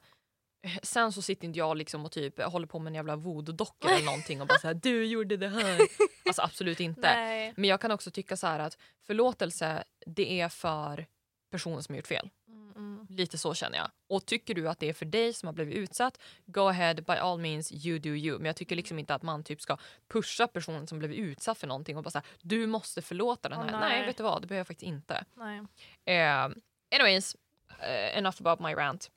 sen 0.84 1.12
så 1.12 1.22
sitter 1.22 1.46
inte 1.48 1.60
jag 1.60 1.78
liksom 1.78 2.06
och 2.06 2.12
typ 2.12 2.42
håller 2.42 2.68
på 2.68 2.80
med 2.80 2.92
en 2.92 2.96
jävla 2.96 3.16
voodoo-docka 3.16 3.90
eller 3.90 4.06
någonting 4.06 4.42
och 4.42 4.48
bara 4.48 4.60
så 4.60 4.68
här, 4.68 4.74
du 4.74 5.06
gjorde 5.06 5.38
det 5.38 5.50
här. 5.50 5.82
Alltså 6.26 6.42
absolut 6.42 6.80
inte. 6.80 7.02
Nej. 7.02 7.54
Men 7.56 7.70
jag 7.70 7.82
kan 7.82 7.92
också 7.92 8.12
tycka 8.12 8.38
så 8.38 8.48
här 8.48 8.60
att 8.60 8.78
förlåtelse 9.02 9.84
det 10.06 10.42
är 10.42 10.50
för 10.50 11.06
personen 11.52 11.84
som 11.84 11.94
har 11.94 11.98
gjort 11.98 12.08
fel. 12.08 12.30
Mm, 12.48 12.74
mm. 12.76 13.08
Lite 13.10 13.38
så 13.38 13.54
känner 13.54 13.78
jag. 13.78 13.92
Och 14.08 14.26
tycker 14.26 14.56
du 14.56 14.70
att 14.70 14.80
det 14.80 14.90
är 14.90 14.94
för 14.94 15.06
dig 15.06 15.34
som 15.34 15.48
har 15.48 15.54
blivit 15.54 15.76
utsatt, 15.76 16.20
go 16.46 16.62
ahead 16.62 16.94
by 16.94 17.14
all 17.14 17.40
means 17.40 17.86
you 17.86 18.00
do 18.00 18.10
you. 18.10 18.38
Men 18.38 18.46
jag 18.46 18.56
tycker 18.56 18.76
liksom 18.76 19.00
inte 19.00 19.16
att 19.16 19.24
man 19.24 19.44
typ 19.44 19.62
ska 19.62 19.78
pusha 20.08 20.48
personen 20.48 20.88
som 20.88 21.00
blivit 21.00 21.18
utsatt 21.18 21.58
för 21.58 21.68
någonting 21.68 21.98
och 21.98 22.04
bara 22.04 22.10
säga 22.10 22.24
du 22.42 22.68
måste 22.68 23.02
förlåta 23.02 23.50
den 23.50 23.60
här. 23.60 23.72
nej. 23.72 23.80
nej. 23.80 24.06
vet 24.06 24.18
du 24.18 24.24
vad, 24.24 24.42
det 24.42 24.48
behöver 24.48 24.60
jag 24.60 24.68
faktiskt 24.68 24.88
inte. 24.88 25.26
Nej. 25.34 25.62
Eh, 26.06 26.50
anyways, 26.96 27.36
eh, 27.80 28.18
enough 28.18 28.38
about 28.40 28.60
my 28.60 28.74
rant. 28.74 29.12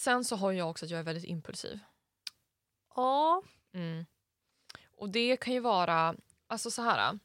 Sen 0.00 0.24
så 0.24 0.36
har 0.36 0.52
jag 0.52 0.70
också 0.70 0.84
att 0.84 0.90
jag 0.90 1.00
är 1.00 1.04
väldigt 1.04 1.24
impulsiv. 1.24 1.78
Ja. 2.94 3.42
Mm. 3.74 4.06
Och 4.96 5.10
det 5.10 5.36
kan 5.36 5.54
ju 5.54 5.60
vara, 5.60 6.14
alltså 6.46 6.70
så 6.70 6.82
här. 6.82 7.18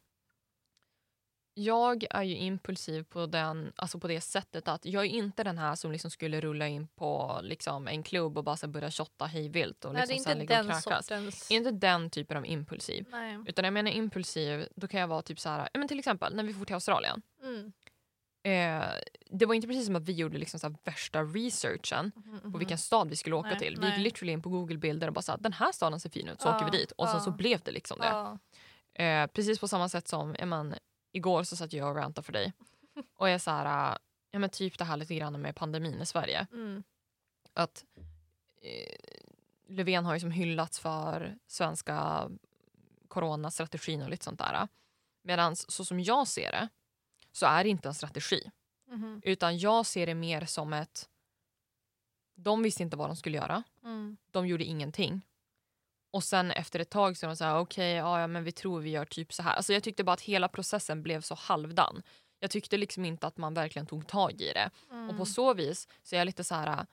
Jag 1.54 2.06
är 2.10 2.24
ju 2.24 2.36
impulsiv 2.36 3.04
på, 3.04 3.26
den, 3.26 3.74
alltså 3.76 4.00
på 4.00 4.08
det 4.08 4.22
sättet 4.22 4.68
att 4.68 4.86
jag 4.86 5.06
är 5.06 5.10
inte 5.10 5.44
den 5.44 5.58
här 5.58 5.76
som 5.76 5.92
liksom 5.92 6.12
skulle 6.12 6.42
rulla 6.42 6.68
in 6.68 6.88
på 6.88 7.40
liksom 7.44 7.88
en 7.88 8.04
klubb 8.04 8.38
och 8.38 8.44
bara 8.44 8.58
så 8.58 8.68
börja 8.68 8.92
shotta 8.92 9.26
hejvilt 9.26 9.86
och 9.86 9.94
Nej, 9.94 10.08
liksom 10.08 10.16
det 10.16 10.22
är 10.22 10.24
sen 10.24 10.42
inte 10.42 10.54
ligga 10.54 10.60
och 10.60 10.66
den 10.66 10.82
kräkas. 10.82 11.08
sortens... 11.08 11.52
Inte 11.52 11.72
den 11.72 12.10
typen 12.10 12.38
av 12.38 12.46
impulsiv. 12.46 13.06
Nej. 13.10 13.40
Utan 13.48 13.66
jag 13.66 13.74
menar 13.74 13.92
impulsiv, 13.92 14.68
då 14.76 14.88
kan 14.88 15.00
jag 15.00 15.08
vara 15.08 15.22
typ 15.22 15.40
så 15.40 15.50
här, 15.50 15.70
men 15.74 15.88
till 15.88 16.00
exempel 16.00 16.36
när 16.36 16.44
vi 16.44 16.54
får 16.54 16.66
till 16.66 16.76
Australien. 16.76 17.22
Mm. 17.42 17.74
Eh, 18.46 18.84
det 19.30 19.46
var 19.46 19.54
inte 19.54 19.68
precis 19.68 19.86
som 19.86 19.96
att 19.96 20.04
vi 20.04 20.14
gjorde 20.14 20.38
liksom 20.38 20.60
så 20.60 20.76
värsta 20.84 21.24
researchen 21.24 22.12
Mhm, 22.16 22.52
på 22.52 22.58
vilken 22.58 22.78
stad 22.78 23.10
vi 23.10 23.16
skulle 23.16 23.36
åka 23.36 23.50
Nej, 23.50 23.60
till. 23.60 23.78
Vi 23.80 23.88
gick 23.88 23.98
literally 23.98 24.32
in 24.34 24.42
på 24.42 24.50
Google-bilder 24.50 25.08
och 25.08 25.14
bara 25.14 25.22
sa 25.22 25.38
den 25.38 25.54
här 25.54 25.72
staden 25.72 26.00
ser 26.00 26.10
fin 26.10 26.30
ut 26.30 26.42
så 26.42 26.48
Ja, 26.48 26.56
åker 26.56 26.66
vi 26.72 26.78
dit. 26.78 26.92
Och 26.92 27.08
sen 27.08 27.18
ja. 27.18 27.24
så 27.24 27.32
blev 27.32 27.60
det 27.62 27.72
liksom 27.72 28.00
det. 28.00 28.08
Ja. 28.08 28.40
Eh, 29.04 29.28
precis 29.28 29.60
på 29.60 29.68
samma 29.68 29.90
sätt 29.90 30.08
som 30.08 30.36
men, 30.44 30.76
igår 31.12 31.44
så 31.44 31.56
satt 31.56 31.74
jag 31.74 31.90
och 31.90 31.96
rantade 31.96 32.26
för 32.26 32.34
dig. 32.34 32.54
Och 33.18 33.28
jag 33.30 33.34
är 33.34 33.40
så 33.40 33.52
här, 33.52 33.92
äh, 33.92 33.98
ja, 34.32 34.40
men 34.40 34.50
typ 34.50 34.78
det 34.78 34.84
här 34.84 34.98
lite 34.98 35.16
grann 35.16 35.42
med 35.42 35.56
pandemin 35.56 36.02
i 36.02 36.06
Sverige. 36.06 36.48
Mm. 36.52 36.84
Att 37.54 37.86
eh, 38.62 38.96
Löfven 39.68 40.06
har 40.06 40.14
ju 40.14 40.20
som 40.20 40.32
hyllats 40.32 40.80
för 40.80 41.38
svenska 41.48 42.30
coronastrategin 43.08 44.02
och 44.02 44.10
lite 44.10 44.26
sånt 44.26 44.40
där. 44.40 44.68
Medan 45.24 45.56
så 45.56 45.86
som 45.86 46.00
jag 46.00 46.28
ser 46.28 46.52
det 46.52 46.70
så 47.36 47.46
är 47.46 47.64
det 47.64 47.70
inte 47.70 47.88
en 47.88 47.94
strategi. 47.94 48.52
Mhm. 48.92 49.22
Utan 49.24 49.58
jag 49.58 49.86
ser 49.86 50.06
det 50.06 50.16
mer 50.16 50.46
som 50.46 50.74
ett... 50.74 51.10
De 52.36 52.64
visste 52.64 52.84
inte 52.84 52.98
vad 52.98 53.10
de 53.10 53.16
skulle 53.16 53.38
göra. 53.38 53.64
Mm. 53.84 54.18
De 54.32 54.48
gjorde 54.48 54.64
ingenting. 54.64 55.26
Och 56.12 56.24
sen 56.24 56.52
efter 56.52 56.80
ett 56.80 56.90
tag 56.90 57.18
så 57.18 57.26
de 57.26 57.36
så 57.36 57.44
här, 57.44 57.60
okej, 57.60 57.94
ja, 57.94 58.22
ja, 58.22 58.28
men 58.28 58.44
vi 58.44 58.52
tror 58.52 58.80
vi 58.80 58.90
gör 58.90 59.06
typ 59.06 59.34
så 59.34 59.44
här. 59.44 59.56
Alltså 59.56 59.74
jag 59.74 59.84
tyckte 59.84 60.04
bara 60.04 60.14
att 60.14 60.22
hela 60.22 60.48
processen 60.48 61.04
blev 61.04 61.22
så 61.22 61.36
halvdan. 61.36 62.04
Jag 62.40 62.52
tyckte 62.52 62.78
liksom 62.78 63.06
inte 63.06 63.28
att 63.28 63.38
man 63.38 63.54
verkligen 63.54 63.86
tog 63.86 64.08
tag 64.08 64.42
i 64.42 64.54
det. 64.54 64.70
Mm. 64.92 65.10
Och 65.10 65.18
på 65.18 65.26
så 65.26 65.54
vis 65.54 65.88
så 66.04 66.16
är 66.16 66.20
jag 66.20 66.26
lite 66.26 66.44
så 66.44 66.56
här. 66.56 66.86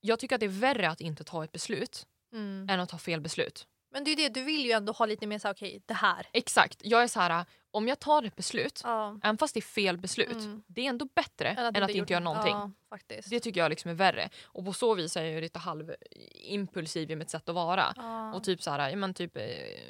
Jag 0.00 0.18
tycker 0.18 0.36
att 0.36 0.40
det 0.40 0.46
är 0.46 0.60
värre 0.60 0.90
att 0.90 1.00
inte 1.00 1.24
ta 1.24 1.44
ett 1.44 1.52
beslut 1.52 2.06
Mm. 2.32 2.66
än 2.70 2.80
att 2.80 2.88
ta 2.88 2.98
fel 2.98 3.20
beslut. 3.20 3.66
Men 3.90 4.04
det 4.04 4.10
är 4.10 4.16
ju 4.16 4.28
det, 4.28 4.28
du 4.28 4.42
vill 4.44 4.64
ju 4.64 4.72
ändå 4.72 4.92
ha 4.92 5.06
lite 5.06 5.26
mer 5.26 5.38
så 5.38 5.48
här, 5.48 5.54
okej 5.54 5.82
det 5.86 5.94
här. 5.94 6.26
Exakt, 6.32 6.80
jag 6.84 7.02
är 7.02 7.08
så 7.08 7.20
här. 7.20 7.46
Om 7.74 7.88
jag 7.88 7.98
tar 7.98 8.22
ett 8.22 8.36
beslut, 8.36 8.80
Ja. 8.84 9.18
även 9.22 9.38
fast 9.38 9.54
det 9.54 9.60
är 9.60 9.62
fel 9.62 9.98
beslut, 9.98 10.32
Mm. 10.32 10.62
det 10.66 10.80
är 10.86 10.88
ändå 10.88 11.08
bättre 11.14 11.48
än 11.48 11.58
att, 11.58 11.68
inte 11.68 11.80
inte 11.80 11.98
gjort 11.98 12.10
göra 12.10 12.20
någonting. 12.20 12.52
Ja, 12.52 12.70
faktiskt. 12.90 13.30
Det 13.30 13.40
tycker 13.40 13.60
jag 13.60 13.70
liksom 13.70 13.90
är 13.90 13.94
värre. 13.94 14.28
Och 14.44 14.64
på 14.64 14.72
så 14.72 14.94
vis 14.94 15.16
är 15.16 15.24
jag 15.24 15.40
lite 15.40 15.58
halv 15.58 15.94
impulsiv 16.34 17.10
i 17.10 17.16
mitt 17.16 17.30
sätt 17.30 17.48
att 17.48 17.54
vara. 17.54 17.94
Ja. 17.96 18.34
Och 18.34 18.44
typ 18.44 18.62
så 18.62 18.70
här, 18.70 18.96
men 18.96 19.14
typ, 19.14 19.36
eh, 19.36 19.42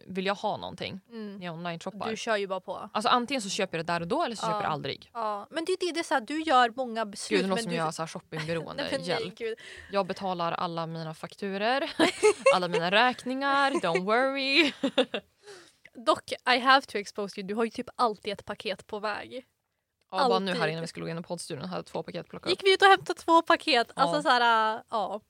vill 0.07 0.27
jag 0.27 0.35
ha 0.35 0.57
någonting 0.57 1.01
mm. 1.11 1.37
när 1.37 1.47
jag 1.47 1.55
online-shoppar? 1.55 2.11
Du 2.11 2.17
kör 2.17 2.37
ju 2.37 2.47
bara 2.47 2.61
på. 2.61 2.91
Alltså 2.93 3.09
antingen 3.09 3.43
så 3.43 3.49
köper 3.49 3.79
jag 3.79 3.87
det 3.87 3.93
där 3.93 4.01
och 4.01 4.09
då 4.09 4.23
eller 4.23 4.37
så 4.37 4.47
köper 4.47 4.63
jag 4.63 4.73
aldrig. 4.73 5.11
Ja. 5.15 5.47
Men 5.51 5.65
det 5.65 5.73
är 5.73 5.77
det, 5.81 5.93
det 5.93 6.01
är 6.01 6.05
så 6.05 6.15
här, 6.15 6.21
du 6.21 6.43
gör 6.43 6.73
många 6.77 7.07
beslut. 7.07 7.41
Gud, 7.41 7.45
det 7.45 7.49
låter 7.51 7.63
som 7.63 7.71
du... 7.71 7.77
jag 7.77 7.89
är 7.89 7.99
här 7.99 8.07
shoppingberoende. 8.07 8.83
Nej, 8.91 8.99
nej, 8.99 9.09
Hjälp. 9.09 9.39
gud. 9.39 9.59
Jag 9.93 10.07
betalar 10.07 10.53
alla 10.53 10.87
mina 10.87 11.15
fakturer, 11.15 11.91
alla 12.55 12.69
mina 12.69 12.91
räkningar, 12.91 13.71
don't 13.71 14.05
worry. 14.05 14.73
Dock, 15.95 16.33
I 16.55 16.59
have 16.59 16.87
to 16.87 16.99
expose 16.99 17.41
you, 17.41 17.47
du 17.47 17.55
har 17.55 17.65
ju 17.65 17.71
typ 17.71 17.89
alltid 17.97 18.33
ett 18.33 18.45
paket 18.45 18.87
på 18.87 18.99
väg. 18.99 19.45
Ja, 20.11 20.29
bara 20.29 20.39
nu 20.39 20.51
Alltid. 20.51 20.63
här 20.63 20.69
innan 20.69 20.81
vi 20.81 20.87
skulle 20.87 21.05
gå 21.07 21.11
in 21.11 21.19
i 21.19 21.23
poddstudion 21.23 21.65
hade 21.65 21.79
jag 21.79 21.87
två 21.87 22.03
paket 22.03 22.29
plockat 22.29 22.47
upp. 22.47 22.51
Gick 22.51 22.65
vi 22.65 22.75
ut 22.75 22.83
och 22.83 22.89
hämtade 22.89 23.21
två 23.21 23.43
paket? 23.43 23.93
Ja. 23.97 24.03
Alltså 24.03 24.23
så 24.23 24.29
här, 24.29 24.75
äh, 24.77 24.83
ja. 24.91 25.21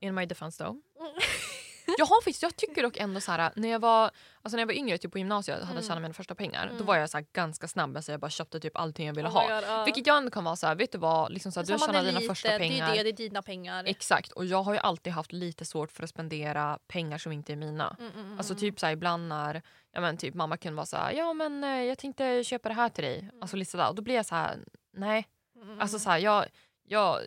In 0.00 0.14
my 0.14 0.26
defense 0.26 0.64
though. 0.64 0.76
Jag 1.98 2.06
har 2.06 2.22
faktiskt, 2.22 2.42
jag 2.42 2.56
tycker 2.56 2.82
dock 2.82 2.96
ändå 2.96 3.20
så 3.20 3.32
här 3.32 3.52
när 3.56 3.68
jag 3.68 3.78
var, 3.80 4.04
alltså 4.42 4.56
när 4.56 4.58
jag 4.58 4.66
var 4.66 4.74
yngre 4.74 4.98
typ 4.98 5.12
på 5.12 5.18
gymnasiet 5.18 5.60
och 5.60 5.66
hade 5.66 5.78
Mm. 5.78 5.88
tjänat 5.88 6.02
mina 6.02 6.14
första 6.14 6.34
pengar 6.34 6.66
då 6.66 6.74
Mm. 6.74 6.86
var 6.86 6.96
jag 6.96 7.10
så 7.10 7.16
här 7.16 7.26
ganska 7.32 7.68
snabb 7.68 7.90
med 7.90 8.00
att 8.00 8.08
jag 8.08 8.20
bara 8.20 8.30
köpte 8.30 8.60
typ 8.60 8.76
allting 8.76 9.06
jag 9.06 9.14
ville 9.14 9.28
Oh 9.28 9.32
ha. 9.32 9.42
God, 9.54 9.64
ja. 9.68 9.84
Vilket 9.84 10.06
jag 10.06 10.16
ändå 10.16 10.30
kan 10.30 10.44
vara 10.44 10.56
så 10.56 10.66
här, 10.66 10.74
vet 10.74 10.92
du 10.92 10.98
vad, 10.98 11.32
liksom 11.32 11.52
så 11.52 11.60
här, 11.60 11.66
du 11.66 11.78
tjänar 11.78 12.02
dina 12.04 12.18
liten, 12.18 12.34
första 12.34 12.58
pengar. 12.58 12.92
Det 12.92 13.00
är 13.00 13.04
det, 13.04 13.12
det 13.12 13.24
är 13.24 13.28
dina 13.28 13.42
pengar. 13.42 13.84
Exakt 13.84 14.32
och 14.32 14.44
jag 14.44 14.62
har 14.62 14.72
ju 14.72 14.78
alltid 14.78 15.12
haft 15.12 15.32
lite 15.32 15.64
svårt 15.64 15.92
för 15.92 16.02
att 16.02 16.10
spendera 16.10 16.78
pengar 16.88 17.18
som 17.18 17.32
inte 17.32 17.52
är 17.52 17.56
mina. 17.56 17.96
Mm, 17.98 18.12
mm, 18.12 18.24
mm, 18.26 18.38
Alltså 18.38 18.52
mm. 18.52 18.60
typ 18.60 18.80
så 18.80 18.86
här, 18.86 18.92
ibland 18.92 19.28
när 19.28 19.62
ja, 19.92 20.00
men 20.00 20.16
typ, 20.16 20.34
mamma 20.34 20.56
kunde 20.56 20.76
vara 20.76 20.86
så 20.86 20.96
här, 20.96 21.12
ja 21.12 21.32
men 21.32 21.64
eh, 21.64 21.70
jag 21.82 21.98
tänkte 21.98 22.44
köpa 22.44 22.68
det 22.68 22.74
här 22.74 22.88
till 22.88 23.04
dig. 23.04 23.30
Alltså 23.40 23.56
lite 23.56 23.70
sådär. 23.70 23.88
Och 23.88 23.94
då 23.94 24.02
blir 24.02 24.14
jag 24.14 24.26
så 24.26 24.34
här, 24.34 24.58
nej. 24.92 25.28
Alltså 25.80 25.98
så 25.98 26.10
här, 26.10 26.18
jag, 26.18 26.46
jag 26.84 27.20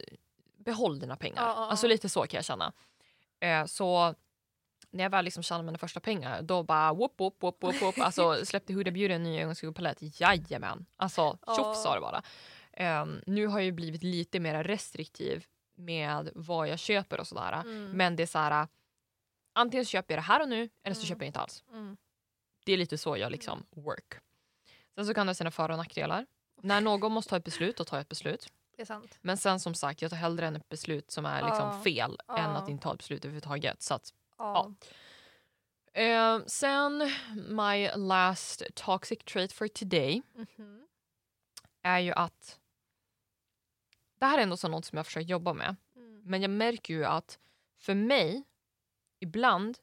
behåll 0.58 1.00
dina 1.00 1.15
pengar. 1.15 1.44
Ja, 1.44 1.54
ja, 1.58 1.68
Alltså 1.70 1.88
lite 1.88 2.10
så 2.10 2.22
kan 2.22 2.38
jag 2.38 2.46
känna. 2.46 2.74
Eh, 3.39 3.65
så 3.65 4.15
när 4.96 5.04
jag 5.04 5.10
väl 5.12 5.26
liksom 5.26 5.44
tjänade 5.44 5.66
mina 5.66 5.78
första 5.78 6.00
pengar 6.00 6.42
då 6.42 6.64
bara 6.64 6.94
whoop 6.94 7.14
whoop 7.20 7.44
whoop 7.44 7.64
whoop 7.64 7.82
whoop. 7.82 8.00
Alltså 8.00 8.36
släppte 8.46 8.74
Huda 8.74 8.92
Beauty 8.92 9.14
en 9.14 9.24
ny 9.24 9.40
ögonskuggepalett. 9.42 10.20
Jajamän. 10.22 10.86
Alltså 10.98 11.38
tjoff 11.56 11.78
sa 11.78 11.96
det 11.96 12.02
bara. 12.02 12.24
Eh, 12.74 13.06
nu 13.26 13.48
har 13.48 13.60
jag 13.60 13.76
blivit 13.76 14.04
lite 14.04 14.40
mer 14.40 14.64
restriktiv 14.64 15.46
med 15.78 16.30
vad 16.36 16.68
jag 16.68 16.80
köper 16.80 17.20
och 17.20 17.28
sådär. 17.28 17.54
Mm, 17.54 17.92
Men 17.92 18.16
det 18.16 18.24
är 18.24 18.28
så 18.28 18.40
här 18.40 18.68
antingen 19.54 19.86
så 19.86 19.90
köper 19.90 20.14
jag 20.14 20.18
det 20.24 20.28
här 20.28 20.42
och 20.42 20.50
nu 20.50 20.70
eller 20.84 20.94
så 20.96 21.00
Mm. 21.02 21.08
köper 21.08 21.22
jag 21.22 21.30
inte 21.30 21.40
alls. 21.40 21.64
mm. 21.72 21.98
Det 22.66 22.74
är 22.74 22.78
lite 22.78 22.98
så 22.98 23.18
jag 23.18 23.32
liksom 23.32 23.66
work. 23.76 24.14
Sen 24.96 25.06
så 25.06 25.14
kan 25.14 25.26
det 25.28 25.30
ha 25.30 25.36
sina 25.36 25.52
för 25.52 25.72
och 25.72 25.78
nackdelar. 25.78 26.26
När 26.62 26.82
någon 26.82 27.12
måste 27.12 27.30
ta 27.30 27.38
ett 27.38 27.44
beslut, 27.44 27.78
då 27.78 27.84
tar 27.84 27.98
jag 27.98 28.02
ett 28.02 28.10
beslut. 28.10 28.48
Det 28.76 28.82
är 28.82 28.86
sant. 28.86 29.18
Men 29.22 29.38
sen 29.38 29.60
som 29.60 29.76
sagt, 29.76 30.02
jag 30.02 30.12
tar 30.12 30.18
hellre 30.18 30.48
än 30.48 30.56
ett 30.56 30.70
beslut 30.70 31.12
som 31.12 31.26
är 31.26 31.44
liksom 31.44 31.68
Ja. 31.68 31.82
fel 31.84 32.12
än 32.28 32.36
Ja. 32.38 32.44
att 32.58 32.70
inte 32.70 32.84
ta 32.84 32.92
ett 32.92 32.98
beslut 32.98 33.26
överhuvudtaget. 33.26 33.82
Så 33.82 33.94
att, 33.94 34.14
Ja. 34.38 34.74
eh, 35.93 36.39
sen, 36.45 37.12
my 37.50 37.89
last 37.95 38.63
toxic 38.76 39.19
trait 39.26 39.52
for 39.54 39.67
today 39.67 40.21
Mhm. 40.34 40.88
är 41.82 42.00
ju 42.00 42.12
att 42.12 42.60
det 44.19 44.26
här 44.26 44.38
är 44.38 44.43
ändå 44.43 44.58
så 44.58 44.67
något 44.67 44.86
som 44.86 44.98
jag 44.98 45.06
försöker 45.06 45.28
jobba 45.28 45.54
med. 45.54 45.76
Mm. 45.95 46.21
Men 46.26 46.41
jag 46.41 46.52
märker 46.52 46.93
ju 46.93 47.06
att 47.06 47.39
för 47.78 47.93
mig, 47.93 48.43
ibland, 49.19 49.78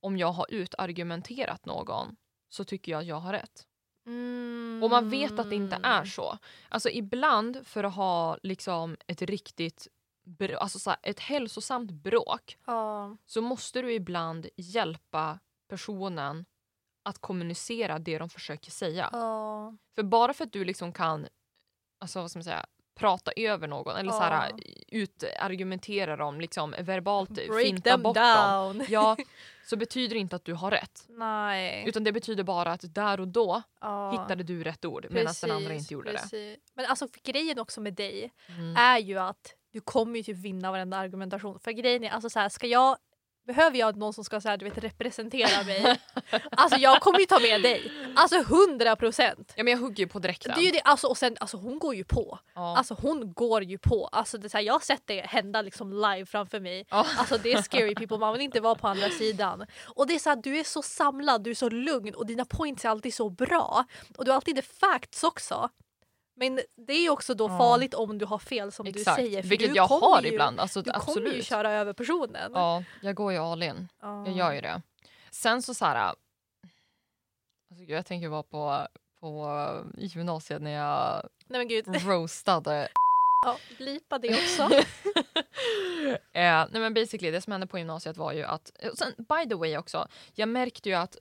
om 0.00 0.16
jag 0.18 0.32
har 0.32 0.46
utargumenterat 0.50 1.64
någon 1.66 2.16
så 2.48 2.64
tycker 2.64 2.92
jag 2.92 3.00
att 3.00 3.06
jag 3.06 3.20
har 3.20 3.32
rätt. 3.32 3.66
Och 4.82 4.90
man 4.90 5.10
vet 5.10 5.38
att 5.38 5.50
det 5.50 5.56
inte 5.56 5.76
Mm. 5.76 5.90
är 5.90 6.04
så. 6.04 6.38
Alltså 6.68 6.90
ibland 6.90 7.66
för 7.66 7.84
att 7.84 7.94
ha 7.94 8.38
liksom 8.42 8.96
ett 9.06 9.22
riktigt, 9.22 9.88
alltså 10.58 10.78
så 10.78 10.90
här, 10.90 10.98
ett 11.02 11.20
hälsosamt 11.20 11.90
bråk 11.90 12.58
Ja. 12.66 13.16
så 13.26 13.40
måste 13.40 13.82
du 13.82 13.92
ibland 13.92 14.46
hjälpa 14.56 15.38
personen 15.68 16.44
att 17.02 17.18
kommunicera 17.18 17.98
det 17.98 18.18
de 18.18 18.28
försöker 18.28 18.70
säga. 18.70 19.08
Ja. 19.12 19.74
För 19.94 20.02
bara 20.02 20.34
för 20.34 20.44
att 20.44 20.52
du 20.52 20.64
liksom 20.64 20.92
kan 20.92 21.26
alltså, 22.00 22.20
vad 22.20 22.30
ska 22.30 22.38
man 22.38 22.44
säga, 22.44 22.66
prata 22.94 23.32
över 23.36 23.68
någon 23.68 23.96
eller 23.96 24.10
så 24.12 24.18
här, 24.18 24.50
Ja. 24.56 24.64
utargumentera 24.88 26.16
dem 26.16 26.40
liksom, 26.40 26.74
verbalt, 26.80 27.30
Break 27.30 27.62
finta 27.62 27.98
bort 27.98 28.14
dem. 28.16 28.76
down. 28.78 28.86
Ja, 28.88 29.16
så 29.66 29.76
betyder 29.76 30.14
det 30.14 30.20
inte 30.20 30.36
att 30.36 30.44
du 30.44 30.52
har 30.54 30.70
rätt. 30.70 31.04
Nej. 31.08 31.84
Utan 31.88 32.04
det 32.04 32.12
betyder 32.12 32.44
bara 32.44 32.72
att 32.72 32.94
där 32.94 33.20
och 33.20 33.28
då 33.28 33.62
Ja. 33.80 34.10
hittade 34.10 34.42
du 34.42 34.64
rätt 34.64 34.84
ord 34.84 35.06
medan 35.10 35.34
den 35.40 35.50
andra 35.50 35.74
inte 35.74 35.94
gjorde 35.94 36.12
det. 36.12 36.18
precis. 36.18 36.58
Men 36.74 36.86
alltså 36.86 37.08
grejen 37.22 37.58
också 37.58 37.80
med 37.80 37.94
dig 37.94 38.32
Mm. 38.48 38.76
är 38.76 38.98
ju 38.98 39.18
att 39.18 39.54
du 39.74 39.80
kommer 39.80 40.16
ju 40.16 40.22
typ 40.22 40.36
vinna 40.36 40.70
varenda 40.70 40.96
argumentation. 40.96 41.58
För 41.60 41.70
grejen 41.70 42.04
är, 42.04 42.10
alltså 42.10 42.30
så 42.30 42.38
här, 42.38 42.48
ska 42.48 42.66
jag 42.66 42.96
Behöver 43.46 43.78
jag 43.78 43.96
någon 43.96 44.12
som 44.12 44.24
ska 44.24 44.40
så 44.40 44.48
här, 44.48 44.56
du 44.56 44.64
vet, 44.64 44.78
representera 44.78 45.64
mig? 45.64 46.00
alltså 46.50 46.78
jag 46.78 47.00
kommer 47.00 47.18
ju 47.18 47.26
ta 47.26 47.40
med 47.40 47.62
dig. 47.62 47.92
Alltså 48.16 48.36
100 48.36 48.96
procent. 48.96 49.52
Ja 49.56 49.64
men 49.64 49.72
jag 49.72 49.78
hugger 49.80 50.04
ju 50.04 50.08
på 50.08 50.18
Det 50.18 50.28
direkten. 50.28 50.52
är 50.52 50.62
ju 50.62 50.70
det, 50.70 50.80
alltså, 50.80 51.06
och 51.06 51.18
sen, 51.18 51.36
alltså 51.40 51.56
hon 51.56 51.78
går 51.78 51.94
ju 51.94 52.04
på. 52.04 52.38
Ja. 52.54 52.76
Alltså 52.76 52.94
hon 52.94 53.32
går 53.32 53.62
ju 53.62 53.78
på. 53.78 54.06
Alltså, 54.06 54.38
det 54.38 54.48
så 54.48 54.56
här, 54.56 54.64
jag 54.64 54.72
har 54.72 54.80
sett 54.80 55.02
det 55.04 55.20
hända 55.20 55.62
liksom 55.62 55.92
live 55.92 56.26
framför 56.26 56.60
mig. 56.60 56.86
Ja. 56.90 57.06
Alltså 57.18 57.38
det 57.38 57.52
är 57.52 57.62
scary 57.62 57.94
people, 57.94 58.18
man 58.18 58.32
vill 58.32 58.42
inte 58.42 58.60
vara 58.60 58.74
på 58.74 58.88
andra 58.88 59.10
sidan. 59.10 59.66
Och 59.84 60.06
det 60.06 60.14
är 60.14 60.18
så 60.18 60.28
här, 60.28 60.36
du 60.36 60.58
är 60.58 60.64
så 60.64 60.82
samlad, 60.82 61.42
du 61.44 61.50
är 61.50 61.54
så 61.54 61.68
lugn 61.68 62.14
och 62.14 62.26
dina 62.26 62.44
points 62.44 62.84
är 62.84 62.88
alltid 62.88 63.14
så 63.14 63.30
bra. 63.30 63.84
Och 64.16 64.24
du 64.24 64.30
har 64.30 64.36
alltid 64.36 64.56
the 64.56 64.62
facts 64.62 65.24
också. 65.24 65.70
Men 66.36 66.60
det 66.86 66.92
är 66.92 67.10
också 67.10 67.34
då 67.34 67.44
Ja. 67.44 67.58
farligt 67.58 67.94
om 67.94 68.18
du 68.18 68.24
har 68.26 68.38
fel 68.38 68.72
som 68.72 68.86
Exakt, 68.86 69.16
du 69.18 69.22
säger. 69.24 69.42
För 69.42 69.48
vilket 69.48 69.68
du 69.70 69.76
jag 69.76 69.86
har 69.86 70.22
ju, 70.22 70.28
ibland. 70.28 70.60
Alltså, 70.60 70.82
Du 70.82 70.90
kommer 70.90 71.20
ju 71.20 71.26
absolut. 71.26 71.44
köra 71.46 71.72
över 71.72 71.92
personen. 71.92 72.52
Ja, 72.54 72.84
jag 73.02 73.14
går 73.14 73.32
ju 73.32 73.38
all 73.38 73.62
in. 73.62 73.88
Ja. 74.00 74.26
Jag 74.26 74.36
gör 74.36 74.52
ju 74.52 74.60
det. 74.60 74.82
Sen 75.30 75.62
så 75.62 75.74
så 75.74 75.84
här, 75.84 75.96
alltså, 75.96 77.84
jag 77.86 78.06
tänker 78.06 78.28
vara 78.28 78.42
på, 78.42 78.86
på 79.20 79.48
i 79.98 80.06
gymnasiet 80.06 80.62
när 80.62 80.70
jag 80.70 81.28
Nej 81.46 81.58
men 81.60 81.68
gud, 81.68 81.86
roastade. 82.06 82.88
ja, 83.46 83.56
blipa 83.78 84.18
det 84.18 84.28
också. 84.34 84.62
eh, 86.32 86.66
nej 86.70 86.80
men 86.80 86.94
basically 86.94 87.30
det 87.30 87.40
som 87.40 87.52
hände 87.52 87.66
på 87.66 87.78
gymnasiet 87.78 88.16
var 88.16 88.32
ju 88.32 88.42
att, 88.44 88.70
sen, 88.94 89.12
by 89.18 89.48
the 89.48 89.54
way 89.54 89.76
också, 89.76 90.08
jag 90.34 90.48
märkte 90.48 90.88
ju 90.88 90.94
att 90.94 91.16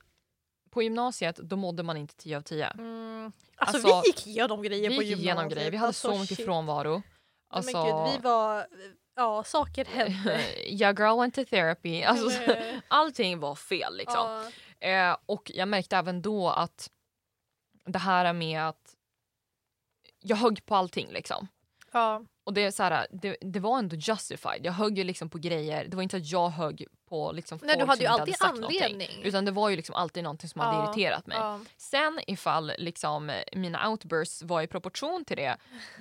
på 0.74 0.84
gymnasiet 0.84 1.36
då 1.36 1.56
mådde 1.56 1.84
man 1.84 1.98
inte 1.98 2.16
10 2.16 2.38
av 2.38 2.42
10. 2.42 2.68
Mm. 2.68 3.32
Alltså, 3.56 3.78
Alltså, 3.78 4.02
vi 4.02 4.08
gick 4.08 4.28
igenom 4.28 4.64
grejer 4.64 4.90
Vi 4.90 4.96
på 4.96 5.04
gymnasiet. 5.04 5.20
igenom 5.20 5.50
grejer, 5.50 5.72
vi 5.72 5.78
hade 5.78 5.88
alltså, 5.88 6.12
så 6.12 6.20
mycket 6.20 6.38
shit. 6.38 6.46
frånvaro. 6.46 7.02
Alltså, 7.50 7.78
Men 7.78 7.86
gud, 7.86 8.14
vi 8.16 8.24
var... 8.24 8.68
Ja, 9.16 9.44
saker 9.44 9.86
hände. 9.86 10.42
yeah 10.68 10.96
girl 11.00 11.20
went 11.20 11.36
to 11.36 11.46
therapy. 11.46 12.02
Alltså, 12.04 12.56
allting 12.88 13.40
var 13.40 13.56
fel 13.56 13.98
liksom. 13.98 14.52
Ja. 14.80 14.88
Eh, 14.88 15.18
och 15.26 15.52
jag 15.56 15.68
märkte 15.68 15.98
även 15.98 16.22
då 16.22 16.50
att 16.50 16.90
det 17.86 18.00
här 18.00 18.34
med 18.34 18.68
att 18.68 18.96
jag 20.20 20.38
högg 20.38 20.66
på 20.66 20.76
allting 20.76 21.12
liksom. 21.12 21.48
Ja. 21.92 22.22
Och 22.44 22.54
det, 22.54 22.62
är 22.64 22.72
så 22.72 22.84
här, 22.84 23.08
det, 23.12 23.38
det 23.42 23.60
var 23.60 23.80
ändå 23.80 23.96
justified. 23.96 24.66
Jag 24.66 24.74
högg 24.74 24.98
ju 24.98 25.04
liksom 25.04 25.30
på 25.30 25.38
grejer. 25.38 25.88
Det 25.88 25.96
var 25.96 26.04
inte 26.04 26.18
att 26.18 26.32
jag 26.32 26.50
högg 26.50 26.86
på 27.13 27.32
liksom 27.32 27.60
Nej, 27.62 27.76
du 27.76 27.80
folk 27.80 27.89
hade 27.89 28.02
ju 28.04 28.08
som 28.08 28.13
inte 28.13 28.21
alltid 28.21 28.38
sagt 28.38 28.55
någonting. 28.55 28.84
anledning. 28.84 29.24
Utan 29.24 29.45
det 29.45 29.51
var 29.51 29.70
ju 29.70 29.76
liksom 29.76 29.95
alltid 29.95 30.24
någonting 30.24 30.49
som 30.49 30.61
hade 30.61 30.78
Ja, 30.78 30.86
irriterat 30.86 31.28
mig. 31.28 31.38
Ja. 31.38 31.59
Sen 31.78 32.20
ifall 32.28 32.72
liksom 32.78 33.32
mina 33.53 33.89
outbursts 33.89 34.43
var 34.43 34.61
i 34.61 34.68
proportion 34.68 35.26
till 35.26 35.38
det, 35.38 35.57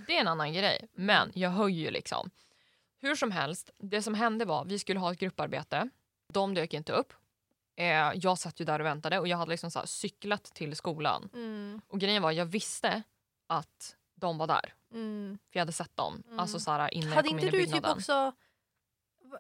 det 0.06 0.16
är 0.16 0.20
en 0.20 0.28
annan 0.28 0.52
grej. 0.52 0.88
Men 0.94 1.32
jag 1.34 1.50
höll 1.50 1.70
ju 1.70 1.90
liksom. 1.90 2.30
Hur 3.00 3.14
som 3.14 3.30
helst, 3.30 3.70
det 3.78 4.02
som 4.02 4.14
hände 4.14 4.44
var 4.44 4.64
vi 4.64 4.78
skulle 4.78 5.00
ha 5.00 5.12
ett 5.12 5.18
grupparbete. 5.18 5.88
De 6.32 6.54
dök 6.54 6.74
inte 6.74 6.92
upp. 6.92 7.12
Eh, 7.76 8.12
jag 8.14 8.38
satt 8.38 8.60
ju 8.60 8.64
där 8.64 8.78
och 8.80 8.86
väntade 8.86 9.18
och 9.18 9.28
jag 9.28 9.36
hade 9.38 9.50
liksom 9.50 9.70
så 9.70 9.86
cyklat 9.86 10.44
till 10.44 10.76
skolan. 10.76 11.28
Mm. 11.34 11.80
Och 11.88 12.00
grejen 12.00 12.22
var, 12.22 12.30
jag 12.32 12.46
visste 12.46 13.02
att 13.46 13.96
de 14.14 14.38
var 14.38 14.46
där. 14.46 14.74
Mm. 14.92 15.38
För 15.52 15.58
jag 15.58 15.60
hade 15.60 15.72
sett 15.72 15.96
dem. 15.96 16.22
Mm. 16.26 16.38
Alltså 16.38 16.60
så 16.60 16.70
här, 16.70 16.94
innan 16.94 17.12
Hade 17.12 17.28
jag 17.28 17.38
kom 17.38 17.38
inte 17.38 17.46
in 17.46 17.54
i 17.54 17.58
du 17.58 17.64
typ 17.64 17.72
byggnaden. 17.72 17.96
också... 17.96 18.32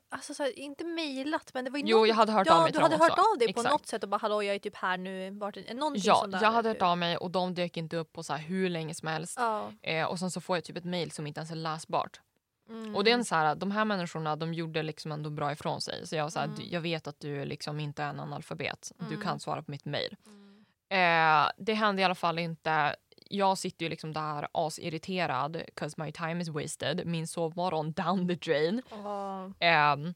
Alltså 0.08 0.34
så 0.34 0.42
här, 0.42 0.58
inte 0.58 0.84
mejlat 0.84 1.50
men 1.54 1.64
det 1.64 1.70
var 1.70 1.78
ju 1.78 1.84
Jo, 1.86 1.96
någon... 1.98 2.08
jag 2.08 2.14
hade 2.14 2.32
hört 2.32 2.46
ja, 2.46 2.54
av 2.54 2.62
mig 2.62 2.72
du 2.72 2.72
till 2.72 2.82
hade 2.82 2.94
dem 2.94 3.00
hört 3.00 3.10
också. 3.10 3.32
av 3.32 3.38
dig 3.38 3.46
på 3.54 3.60
Exakt. 3.60 3.72
något 3.72 3.86
sätt 3.86 4.02
och 4.02 4.08
bara 4.08 4.16
hallå 4.18 4.42
jag 4.42 4.54
är 4.54 4.58
typ 4.58 4.76
här 4.76 4.96
nu. 4.98 5.30
Vart, 5.30 5.56
någonting 5.74 6.02
Ja, 6.04 6.26
jag 6.32 6.52
hade 6.52 6.68
hört 6.68 6.76
typ. 6.76 6.82
av 6.82 6.98
mig 6.98 7.16
och 7.16 7.30
de 7.30 7.54
dök 7.54 7.76
inte 7.76 7.96
upp 7.96 8.12
på 8.12 8.22
så 8.22 8.32
här 8.32 8.40
hur 8.40 8.68
länge 8.68 8.94
som 8.94 9.08
helst. 9.08 9.34
Ja. 9.40 9.70
Eh, 9.82 10.04
och 10.06 10.18
sen 10.18 10.30
så 10.30 10.40
får 10.40 10.56
jag 10.56 10.64
typ 10.64 10.76
ett 10.76 10.84
mail 10.84 11.10
som 11.10 11.26
inte 11.26 11.38
ens 11.40 11.50
är 11.50 11.54
läsbart. 11.56 12.20
Mm. 12.68 12.96
Och 12.96 13.04
det 13.04 13.10
är 13.10 13.14
en 13.14 13.24
så 13.24 13.34
här, 13.34 13.54
de 13.54 13.70
här 13.70 13.84
människorna 13.84 14.36
de 14.36 14.54
gjorde 14.54 14.82
liksom 14.82 15.12
ändå 15.12 15.30
bra 15.30 15.52
ifrån 15.52 15.80
sig. 15.80 16.06
Så 16.06 16.16
jag 16.16 16.32
så 16.32 16.38
här, 16.38 16.46
Mm. 16.46 16.58
"Du- 16.58 16.66
jag 16.66 16.80
vet 16.80 17.06
att 17.06 17.20
du 17.20 17.44
liksom 17.44 17.80
inte 17.80 18.02
är 18.02 18.08
en 18.08 18.20
analfabet. 18.20 18.92
Du 18.98 19.06
Mm. 19.14 19.20
kan 19.20 19.40
svara 19.40 19.62
på 19.62 19.70
mitt 19.70 19.84
mail. 19.84 20.16
Mm. 20.26 20.64
Eh, 20.88 21.50
det 21.56 21.74
hände 21.74 22.02
i 22.02 22.04
alla 22.04 22.14
fall 22.14 22.38
inte. 22.38 22.96
Jag 23.30 23.58
sitter 23.58 23.84
ju 23.86 23.90
liksom 23.90 24.12
där 24.12 24.48
asirriterad 24.52 25.62
cause 25.76 26.02
my 26.04 26.12
time 26.12 26.40
is 26.42 26.48
wasted. 26.48 27.06
Min 27.06 27.26
sovmorgon 27.26 27.92
down 27.92 28.28
the 28.28 28.34
drain. 28.34 28.82
Ja. 28.90 29.52
Ehm, 29.58 30.14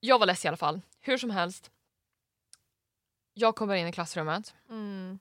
jag 0.00 0.18
var 0.18 0.26
less 0.26 0.44
i 0.44 0.48
alla 0.48 0.56
fall. 0.56 0.80
Hur 1.00 1.18
som 1.18 1.30
helst. 1.30 1.70
Jag 3.34 3.56
kommer 3.56 3.74
in 3.74 3.86
i 3.86 3.92
klassrummet 3.92 4.54
Mm. 4.68 5.18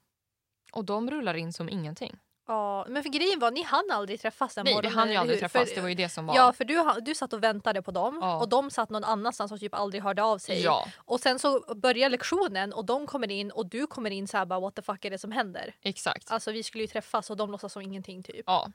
och 0.71 0.85
de 0.85 1.11
rullar 1.11 1.33
in 1.33 1.53
som 1.53 1.69
ingenting. 1.69 2.17
Ja, 2.51 2.85
men 2.89 3.03
för 3.03 3.09
grejen 3.09 3.39
var 3.39 3.51
ni 3.51 3.63
hann 3.63 3.89
aldrig 3.91 4.21
träffas 4.21 4.55
den 4.55 4.63
Nej, 4.65 4.71
vi 4.73 4.75
morgonen. 4.75 4.97
hann 4.99 5.09
ju 5.11 5.15
aldrig 5.15 5.39
träffas. 5.39 5.69
För, 5.69 5.75
Det 5.75 5.81
var 5.81 5.89
ju 5.89 5.95
det 5.95 6.09
som 6.09 6.25
var. 6.25 6.35
Ja, 6.35 6.53
för 6.53 6.65
du, 6.65 6.83
du 7.01 7.15
satt 7.15 7.33
och 7.33 7.43
väntade 7.43 7.81
på 7.81 7.91
dem 7.91 8.19
Ja. 8.21 8.39
och 8.39 8.49
de 8.49 8.71
satt 8.71 8.89
någon 8.89 9.03
annanstans 9.03 9.51
och 9.51 9.59
typ 9.59 9.73
aldrig 9.73 10.03
hörde 10.03 10.23
av 10.23 10.37
sig. 10.37 10.61
ja 10.63 10.87
Och 10.97 11.19
sen 11.19 11.39
så 11.39 11.75
börjar 11.75 12.09
lektionen 12.09 12.73
och 12.73 12.85
de 12.85 13.07
kommer 13.07 13.31
in 13.31 13.51
och 13.51 13.65
du 13.65 13.87
kommer 13.87 14.11
in 14.11 14.27
så 14.27 14.37
här 14.37 14.45
bara 14.45 14.59
what 14.59 14.75
the 14.75 14.81
fuck 14.81 15.05
är 15.05 15.09
det 15.09 15.17
som 15.17 15.31
händer? 15.31 15.73
exakt. 15.81 16.31
Alltså 16.31 16.51
vi 16.51 16.63
skulle 16.63 16.83
ju 16.83 16.87
träffas 16.87 17.29
och 17.29 17.37
de 17.37 17.51
låtsas 17.51 17.73
som 17.73 17.81
ingenting 17.81 18.23
typ. 18.23 18.43
Ja. 18.45 18.71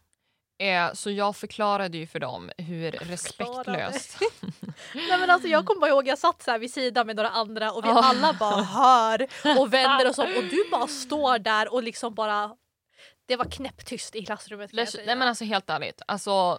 Eh, 0.59 0.93
så 0.93 1.11
jag 1.11 1.37
förklarade 1.37 1.99
ju 1.99 2.07
för 2.07 2.19
dem 2.19 2.51
hur 2.59 2.91
respektlöst... 2.93 4.19
Nej 4.95 5.19
men 5.21 5.31
alltså 5.31 5.49
jag 5.49 5.67
kommer 5.67 5.81
bara 5.81 5.91
ihåg 5.91 6.09
jag 6.09 6.19
satt 6.19 6.43
så 6.43 6.51
här 6.51 6.59
vid 6.59 6.73
sidan 6.73 7.07
med 7.07 7.17
några 7.17 7.29
andra 7.31 7.73
och 7.73 7.85
vi 7.85 7.89
alla 7.89 8.33
bara 8.33 8.63
hör 8.63 9.27
och 9.59 9.73
vänder 9.75 10.09
oss 10.11 10.19
om 10.19 10.35
och 10.37 10.45
du 10.45 10.69
bara 10.71 10.87
står 10.87 11.39
där 11.39 11.73
och 11.75 11.83
liksom 11.83 12.15
bara 12.15 12.57
det 13.27 13.37
var 13.37 13.45
knäpptyst 13.45 14.15
i 14.15 14.25
klassrummet 14.25 14.71
kan 14.71 14.79
jag 14.79 14.89
säga. 14.89 15.07
Nej 15.07 15.17
men 15.17 15.29
alltså 15.29 15.45
helt 15.45 15.71
ärligt. 15.71 16.03
Alltså, 16.09 16.59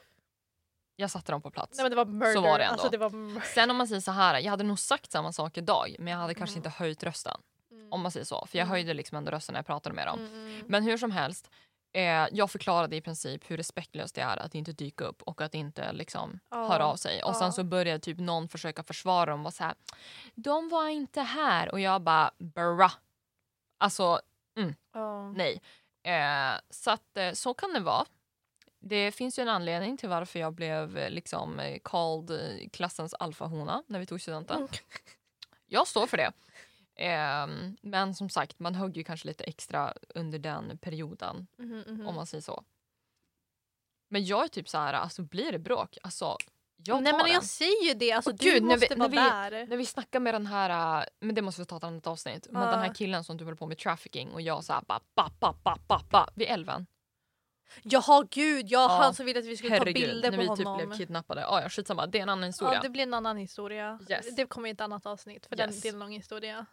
jag 0.96 1.12
satte 1.12 1.32
dem 1.32 1.42
på 1.42 1.52
plats. 1.52 1.78
Nej, 1.78 1.84
men 1.84 1.90
det 1.90 1.96
var 1.96 2.06
murder. 2.06 2.34
Så 2.34 2.42
var 2.42 2.58
det 2.60 2.64
ändå. 2.64 2.74
Alltså, 2.74 2.90
det 2.90 2.98
var 2.98 3.10
mur- 3.10 3.42
Sen 3.54 3.72
om 3.72 3.78
man 3.78 3.88
säger 3.88 4.02
så 4.02 4.12
här, 4.12 4.40
jag 4.40 4.52
hade 4.52 4.64
nog 4.64 4.80
sagt 4.80 5.12
samma 5.12 5.32
sak 5.34 5.58
idag 5.58 5.96
men 6.00 6.14
jag 6.14 6.20
hade 6.20 6.34
kanske 6.34 6.54
Mm. 6.54 6.60
inte 6.68 6.70
höjt 6.70 7.04
rösten. 7.04 7.42
Mm. 7.72 7.88
Om 7.94 8.02
man 8.02 8.12
säger 8.12 8.26
så. 8.26 8.46
För 8.46 8.58
jag 8.58 8.64
Mm. 8.66 8.72
höjde 8.72 8.94
liksom 8.94 9.18
ändå 9.18 9.32
rösten 9.32 9.54
när 9.54 9.60
jag 9.60 9.66
pratade 9.66 9.96
med 9.96 10.08
dem. 10.08 10.20
Mm. 10.20 10.64
Men 10.68 10.84
hur 10.84 10.98
som 10.98 11.12
helst, 11.12 11.50
eh, 11.94 12.28
jag 12.32 12.52
förklarade 12.52 12.96
i 12.96 13.02
princip 13.02 13.52
hur 13.52 13.58
respektlöst 13.58 14.16
det 14.16 14.22
är 14.22 14.38
att 14.38 14.56
inte 14.56 14.72
dyka 14.72 15.04
upp 15.04 15.22
och 15.22 15.42
att 15.42 15.56
inte 15.56 15.94
liksom 15.94 16.40
Ja, 16.50 16.68
höra 16.68 16.86
av 16.86 16.96
sig. 16.96 17.24
Och 17.24 17.30
ja. 17.30 17.40
sen 17.40 17.54
så 17.54 17.64
började 17.64 18.00
typ 18.00 18.20
någon 18.20 18.50
försöka 18.50 18.84
försvara 18.84 19.32
dem 19.32 19.46
och 19.46 19.54
så 19.54 19.64
här, 19.64 19.74
de 20.36 20.70
var 20.70 20.88
inte 20.88 21.22
här 21.22 21.72
och 21.72 21.80
jag 21.80 22.02
bara 22.02 22.32
bra. 22.38 22.92
Alltså 23.78 24.20
Ja. 24.94 25.32
nej. 25.32 25.62
Eh, 26.06 26.60
så 26.70 26.92
att 26.92 27.18
eh, 27.18 27.32
så 27.32 27.54
kan 27.54 27.74
det 27.74 27.80
vara. 27.80 28.06
Det 28.80 29.12
finns 29.12 29.40
ju 29.40 29.44
en 29.44 29.50
anledning 29.50 29.98
till 29.98 30.10
varför 30.10 30.40
jag 30.40 30.54
blev 30.54 30.98
eh, 30.98 31.10
liksom 31.10 31.60
eh, 31.60 31.80
called 31.84 32.32
eh, 32.32 32.70
klassens 32.70 33.14
alfahona 33.14 33.84
när 33.88 34.00
vi 34.00 34.06
tog 34.06 34.22
studenten. 34.22 34.58
Mm. 34.58 34.70
Jag 35.66 35.88
står 35.88 36.08
för 36.08 36.18
det. 36.18 36.32
Ehm, 36.96 37.78
men 37.82 38.16
som 38.16 38.30
sagt, 38.30 38.60
man 38.60 38.76
högg 38.76 38.98
ju 38.98 39.04
kanske 39.04 39.28
lite 39.28 39.44
extra 39.44 39.94
under 40.16 40.40
den 40.40 40.78
perioden 40.78 41.48
Mhm, 41.58 41.84
mhm. 41.88 42.08
om 42.08 42.16
man 42.16 42.26
säger 42.26 42.42
så. 42.42 42.64
Men 44.08 44.26
jag 44.26 44.44
är 44.44 44.48
typ 44.48 44.70
så 44.70 44.78
här, 44.78 44.94
alltså 44.94 45.22
blir 45.22 45.52
det 45.52 45.60
bråk, 45.60 45.98
alltså 46.04 46.38
jag 46.78 47.04
Nej 47.04 47.14
men 47.14 47.24
den. 47.24 47.34
jag 47.34 47.44
säger 47.44 47.88
ju 47.88 47.94
det, 47.94 48.12
alltså 48.12 48.32
Åh, 48.32 48.36
du 48.40 48.52
gud, 48.52 48.64
när 48.64 48.70
måste 48.76 48.94
vi- 48.96 49.00
vara 49.00 49.10
när 49.10 49.52
där. 49.52 49.68
När 49.68 49.78
vi 49.78 49.86
snackar 49.86 50.20
med 50.20 50.34
den 50.34 50.46
här, 50.46 51.00
äh, 51.02 51.06
men 51.22 51.36
det 51.36 51.42
måste 51.42 51.62
vi 51.62 51.66
ta 51.66 51.78
ett 51.78 51.84
annat 51.84 52.08
avsnitt, 52.08 52.48
men 52.52 52.62
Ja. 52.64 52.72
den 52.72 52.80
här 52.80 52.94
killen 52.94 53.24
som 53.24 53.38
du 53.38 53.44
håller 53.44 53.58
på 53.58 53.66
med 53.68 53.78
trafficking 53.78 54.32
och 54.32 54.42
jag 54.42 54.64
så 54.64 54.74
här 54.74 54.82
bara 54.88 55.00
ba, 55.16 55.30
ba, 55.40 55.54
ba, 55.64 55.76
ba, 55.88 56.00
ba, 56.10 56.28
vid 56.36 56.48
älven. 56.48 56.88
Jaha 57.84 58.28
gud, 58.32 58.66
jag 58.70 58.82
Ja, 58.92 58.98
han 59.02 59.14
som 59.14 59.26
ville 59.26 59.40
att 59.40 59.46
vi 59.46 59.58
skulle 59.58 59.70
ta 59.70 59.78
Herregud, 59.78 60.08
bilder 60.10 60.32
när 60.32 60.38
på 60.38 60.42
vi 60.42 60.48
honom. 60.48 60.78
typ 60.80 60.88
blev 60.88 60.98
kidnappade. 60.98 61.48
Ah, 61.48 61.62
ja, 61.62 61.70
skitsamma, 61.70 62.08
det 62.08 62.18
är 62.18 62.24
en 62.24 62.30
annan 62.30 62.44
historia. 62.48 62.74
Ja, 62.76 62.82
det 62.82 62.90
blir 62.90 63.04
en 63.04 63.14
annan 63.14 63.38
historia. 63.38 64.00
Yes. 64.10 64.36
Det 64.36 64.46
kommer 64.46 64.70
i 64.70 64.72
ett 64.72 64.82
annat 64.82 65.06
avsnitt 65.06 65.46
för 65.46 65.60
Yes. 65.60 65.72
den, 65.72 65.80
det 65.82 65.88
är 65.88 65.94
en 65.94 66.00
lång 66.00 66.12
historia. 66.12 66.66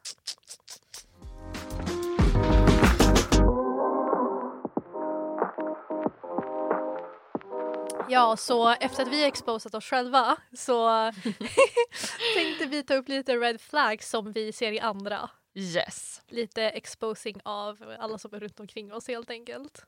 Ja, 8.13 8.37
så 8.37 8.69
efter 8.69 9.03
att 9.03 9.09
vi 9.13 9.25
exposat 9.25 9.75
oss 9.75 9.85
själva 9.85 10.37
så 10.57 11.13
tänkte 12.37 12.67
vi 12.67 12.83
ta 12.83 12.95
upp 12.95 13.09
lite 13.09 13.37
red 13.37 13.61
flags 13.61 14.11
som 14.11 14.33
vi 14.33 14.53
ser 14.53 14.73
i 14.73 14.81
andra. 14.81 15.31
Yes. 15.55 16.23
Lite 16.29 16.63
exposing 16.63 17.41
av 17.45 17.97
alla 17.99 18.19
som 18.19 18.35
är 18.35 18.41
runt 18.41 18.61
omkring 18.61 18.93
oss 18.93 19.09
helt 19.09 19.31
enkelt. 19.31 19.87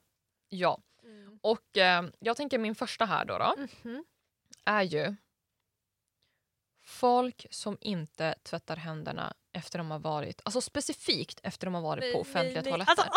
Ja, 0.49 0.79
och 1.41 1.77
eh, 1.77 2.03
jag 2.19 2.37
tänker 2.37 2.59
min 2.59 2.75
första 2.75 3.05
här 3.05 3.25
då, 3.25 3.39
då 3.39 3.57
Mhm. 3.83 4.05
är 4.65 4.83
ju 4.83 5.15
folk 6.85 7.47
som 7.51 7.79
inte 7.81 8.35
tvättar 8.43 8.77
händerna 8.77 9.35
efter 9.53 9.79
de 9.79 9.91
har 9.91 9.99
varit, 9.99 10.41
alltså 10.45 10.61
specifikt 10.61 11.41
efter 11.43 11.67
de 11.67 11.75
har 11.75 11.83
varit 11.83 12.13
på 12.13 12.21
offentliga 12.21 12.63
toaletter. 12.63 12.91
Alltså, 12.91 13.07
ah! 13.07 13.11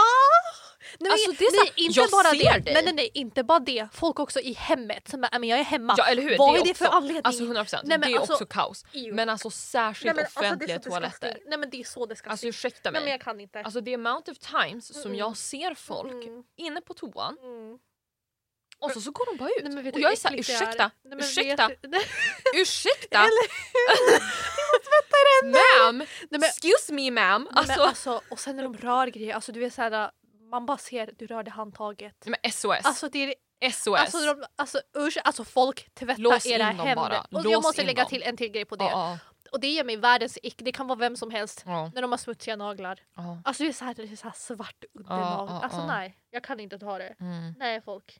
nej, 1.00 1.12
Alltså, 1.12 1.30
men, 1.30 1.36
det 1.40 1.46
är 1.46 1.64
nej, 1.66 1.74
inte 1.86 2.00
jag 2.00 2.10
bara 2.10 2.30
ser 2.32 2.38
det. 2.54 2.60
dig. 2.60 2.74
Nej, 2.74 2.84
nej, 2.84 2.94
nej, 2.94 3.10
inte 3.14 3.44
bara 3.44 3.60
det. 3.60 3.88
Folk 3.94 4.20
också 4.20 4.40
i 4.40 4.54
hemmet 4.54 5.08
som 5.08 5.22
bara, 5.22 5.30
"Nej, 5.32 5.40
men 5.40 5.50
jag 5.50 5.60
är 5.60 5.64
hemma. 5.64 5.96
Ja 5.98 6.06
eller 6.06 6.22
hur, 6.22 6.38
Vad 6.38 6.56
det 6.56 6.60
är 6.60 6.64
det 6.64 6.72
också, 6.72 6.84
för 6.86 6.92
anledning? 6.92 7.22
Alltså 7.26 7.44
100 7.44 7.64
procent, 7.64 7.84
Nej, 7.88 7.98
men 7.98 8.10
det 8.10 8.16
är 8.16 8.20
alltså- 8.20 8.34
också 8.34 8.46
kaos. 8.46 8.86
Ew. 8.94 9.16
Men 9.16 9.30
alltså 9.30 9.50
särskilt 9.50 10.06
Nej, 10.06 10.16
men, 10.16 10.24
alltså, 10.26 10.40
det 10.40 10.46
är 10.46 10.50
offentliga 10.50 10.80
så 10.82 10.90
toaletter. 10.90 11.40
Nej 11.46 11.58
men 11.60 11.70
det 11.70 11.80
är 11.80 11.84
så 11.84 12.06
disgusting. 12.06 12.32
Alltså 12.32 12.48
ursäkta 12.48 12.92
nej 12.92 12.92
mig. 12.92 13.02
men 13.02 13.12
jag 13.12 13.22
kan 13.22 13.40
inte. 13.40 13.60
Alltså 13.62 13.82
the 13.82 13.94
amount 13.94 14.32
of 14.32 14.38
times 14.38 14.94
som 15.02 15.12
Mm. 15.12 15.20
jag 15.20 15.38
ser 15.38 15.74
folk 15.74 16.12
Mm, 16.14 16.44
inne 16.56 16.82
på 16.82 16.94
toan 16.94 17.38
mm. 17.44 17.80
Och 18.80 18.92
så, 18.92 19.02
så 19.02 19.12
går 19.12 19.26
de 19.26 19.38
bara 19.38 19.50
ut. 19.50 19.56
Nej, 19.64 19.92
och 19.94 20.00
jag 20.00 20.08
hur 20.08 20.12
är 20.12 20.16
såhär, 20.16 20.36
är? 20.36 20.40
ursäkta, 20.40 20.84
Nej, 21.04 21.10
men 21.10 21.20
ursäkta, 21.20 21.68
vet 21.68 21.80
Nej, 21.92 22.02
ursäkta, 22.56 23.18
Eller 23.18 23.48
ma'am, 25.44 25.98
Nej, 25.98 26.08
men, 26.30 26.44
excuse 26.44 26.94
me 26.94 27.02
ma'am. 27.10 27.48
Alltså, 27.52 27.82
alltså, 27.82 28.22
och 28.30 28.40
sen 28.40 28.56
när 28.56 28.64
de 28.64 28.78
rör 28.78 29.08
grejer, 29.08 29.36
alltså 29.36 29.52
du 29.52 29.60
vet 29.60 29.74
såhär, 29.74 30.12
man 30.52 30.66
bara 30.66 30.78
ser 30.78 31.10
du 31.18 31.28
rörde 31.28 31.52
handtaget. 31.52 32.16
Men 32.26 32.52
SOS, 32.52 32.80
Alltså 32.84 33.10
det 33.10 33.36
är 33.60 33.72
SOS. 33.72 34.00
Alltså, 34.00 34.18
de, 34.34 34.44
alltså 34.56 34.82
usch, 34.98 35.18
alltså 35.24 35.44
folk 35.44 35.94
tvättar 35.94 36.22
Lås 36.22 36.46
era 36.46 36.64
händer. 36.64 36.96
bara. 36.96 37.22
Och 37.22 37.28
Lås 37.44 37.52
jag 37.52 37.64
måste 37.64 37.84
lägga 37.84 38.02
dem. 38.04 38.10
till 38.10 38.24
en 38.24 38.38
till 38.38 38.52
grej 38.52 38.66
på 38.66 38.76
det. 38.76 38.84
Ja, 38.86 39.18
Och 39.52 39.60
det 39.60 39.68
ger 39.68 39.84
mig 39.84 39.98
världens 39.98 40.38
ick, 40.44 40.56
det 40.58 40.72
kan 40.72 40.88
vara 40.88 41.00
vem 41.00 41.16
som 41.16 41.32
helst. 41.32 41.64
ja, 41.66 41.92
När 41.96 42.02
de 42.02 42.12
har 42.12 42.18
smutsiga 42.18 42.56
naglar. 42.56 43.00
Alltså 43.44 43.64
det 43.64 43.70
är 43.70 43.74
så 43.74 43.86
här, 43.86 43.94
det 43.94 44.04
är 44.04 44.16
så 44.16 44.24
här 44.28 44.34
svart 44.36 44.84
under 45.00 45.10
Ja, 45.14 45.20
nageln. 45.20 45.56
ja, 45.56 45.62
Alltså 45.64 45.86
nej, 45.88 46.18
jag 46.30 46.44
kan 46.44 46.60
inte 46.60 46.80
ta 46.80 46.98
det. 46.98 47.16
Mm. 47.20 47.54
Nej 47.58 47.82
folk. 47.82 48.18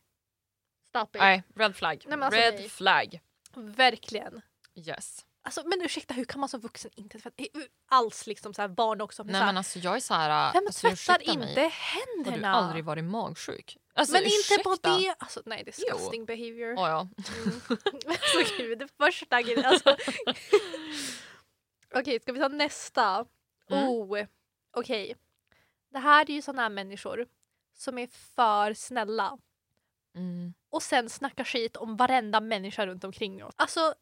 Stop 0.98 1.16
it. 1.16 1.22
Nej, 1.22 1.44
red 1.56 1.76
flag. 1.76 2.04
Nej, 2.08 2.20
alltså, 2.22 2.40
red 2.42 2.54
nej. 2.56 2.70
flag. 2.70 3.20
Verkligen. 3.56 4.42
Yes. 4.76 5.26
Alltså, 5.42 5.68
men 5.68 5.82
ursäkta, 5.82 6.14
hur 6.14 6.26
kan 6.26 6.40
man 6.40 6.50
som 6.50 6.60
vuxen 6.60 6.92
inte 6.96 7.20
tvätta? 7.20 7.44
Alls 7.90 8.28
liksom 8.28 8.54
så 8.54 8.62
här, 8.62 8.70
barn 8.70 9.02
också. 9.02 9.24
Men 9.24 9.32
Nej 9.32 9.40
så 9.40 9.46
här, 9.46 9.50
men 9.54 9.58
alltså 9.58 9.80
jag 9.80 9.96
är 9.96 10.00
såhär, 10.00 10.54
vem 10.54 10.64
alltså, 10.68 10.82
tvättar 10.82 10.94
ursäkta 10.94 11.34
mig. 11.34 11.50
inte 11.50 11.62
Har 11.62 11.70
du 11.70 12.32
händerna? 12.34 12.54
aldrig 12.54 12.86
varit 12.86 13.04
magsjuk? 13.04 13.78
Alltså, 13.94 14.14
men 14.14 14.24
inte 14.24 14.64
på 14.64 14.70
ursäkta. 14.74 14.98
det. 14.98 15.16
Alltså, 15.20 15.42
nej, 15.46 15.64
disgusting 15.64 16.26
behavior. 16.26 16.74
Ja, 16.74 16.90
ja. 16.90 17.00
Mm. 17.46 17.62
alltså 18.08 18.56
gud, 18.58 18.80
det 18.80 18.88
första 18.98 19.42
grejen. 19.42 19.66
Alltså. 19.66 19.98
Okej, 21.96 22.20
ska 22.20 22.32
vi 22.34 22.40
ta 22.40 22.48
nästa? 22.48 23.26
Mm. 23.70 23.88
Oh, 23.90 24.26
okej. 24.72 25.16
Det 25.92 26.00
här 26.00 26.30
är 26.30 26.34
ju 26.34 26.42
såna 26.42 26.62
här 26.62 26.70
människor 26.70 27.28
som 27.74 27.98
är 27.98 28.08
för 28.08 28.74
snälla 28.74 29.38
Mm. 30.16 30.54
Och 30.70 30.84
sen 30.84 31.10
snackar 31.10 31.44
skit 31.44 31.78
om 31.78 31.98
varenda 31.98 32.40
människa 32.42 32.86
runt 32.88 33.04
omkring 33.04 33.44
oss. 33.44 33.54
Alltså, 33.58 33.94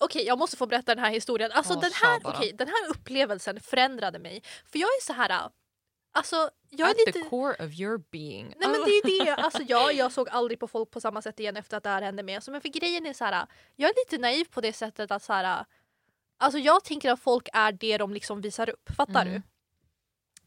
okej 0.00 0.24
jag 0.26 0.38
måste 0.38 0.56
få 0.56 0.66
berätta 0.66 0.94
den 0.94 1.04
här 1.04 1.10
historien. 1.10 1.52
Alltså 1.52 1.74
Ja, 1.74 1.80
den, 1.80 1.92
här, 2.02 2.20
okej, 2.24 2.52
den 2.52 2.68
här 2.68 2.90
upplevelsen 2.90 3.60
förändrade 3.60 4.18
mig. 4.18 4.42
För 4.72 4.78
jag 4.78 4.88
är 4.88 5.02
så 5.04 5.12
här. 5.12 5.50
Alltså, 6.12 6.50
jag 6.70 6.88
är 6.88 6.90
At 6.92 6.98
lite... 7.06 7.12
the 7.12 7.28
core 7.28 7.66
of 7.66 7.72
your 7.80 7.98
being. 8.10 8.46
Nej 8.58 8.68
men 8.68 8.80
det 8.84 8.90
är 8.90 9.24
det. 9.24 9.30
Alltså, 9.42 9.62
jag, 9.62 9.94
jag 9.94 10.12
såg 10.12 10.28
aldrig 10.28 10.60
på 10.60 10.68
folk 10.68 10.90
på 10.90 11.00
samma 11.00 11.22
sätt 11.22 11.40
igen 11.40 11.56
efter 11.56 11.76
att 11.76 11.82
det 11.82 11.90
här 11.90 12.02
hände 12.02 12.22
med. 12.22 12.34
Alltså, 12.36 12.50
men 12.50 12.60
för 12.60 12.68
grejen 12.68 13.06
är 13.06 13.12
så 13.12 13.24
här. 13.24 13.46
Jag 13.76 13.90
är 13.90 13.94
lite 14.06 14.22
naiv 14.22 14.44
på 14.44 14.60
det 14.60 14.72
sättet 14.72 15.10
att 15.10 15.22
så 15.22 15.32
här. 15.32 15.64
Alltså 16.38 16.58
jag 16.58 16.84
tänker 16.84 17.10
att 17.12 17.20
folk 17.20 17.48
är 17.52 17.72
det 17.72 17.98
de 17.98 18.12
liksom 18.14 18.40
visar 18.40 18.70
upp. 18.70 18.90
Fattar 18.96 19.22
Mm. 19.26 19.34
du? 19.34 19.42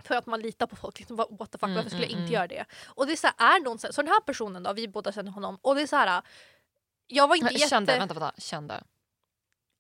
För 0.04 0.16
att 0.16 0.26
man 0.26 0.40
litar 0.40 0.68
på 0.68 0.76
folk. 0.76 1.00
Liksom, 1.00 1.18
what 1.18 1.52
the 1.52 1.58
fuck, 1.58 1.64
Mm, 1.64 1.76
varför 1.76 1.90
skulle 1.90 2.04
jag 2.04 2.12
mm, 2.12 2.24
inte 2.24 2.34
mm. 2.34 2.34
göra 2.34 2.48
det? 2.48 2.66
Och 2.86 3.08
det 3.08 3.12
är 3.14 3.18
så 3.18 3.28
här, 3.38 3.56
är 3.56 3.60
någon 3.64 3.80
så 3.80 4.02
den 4.02 4.08
här 4.08 4.22
personen 4.22 4.64
då, 4.64 4.74
vi 4.74 4.88
båda 4.88 5.12
känner 5.12 5.32
honom. 5.32 5.58
Och 5.62 5.76
det 5.76 5.82
är 5.82 5.88
så 5.88 5.96
här. 5.96 6.22
Jag 7.08 7.28
var 7.28 7.36
inte 7.36 7.54
jätte... 7.54 7.70
Kände, 7.70 8.00
vänta, 8.00 8.14
vänta, 8.14 8.32
kände. 8.38 8.84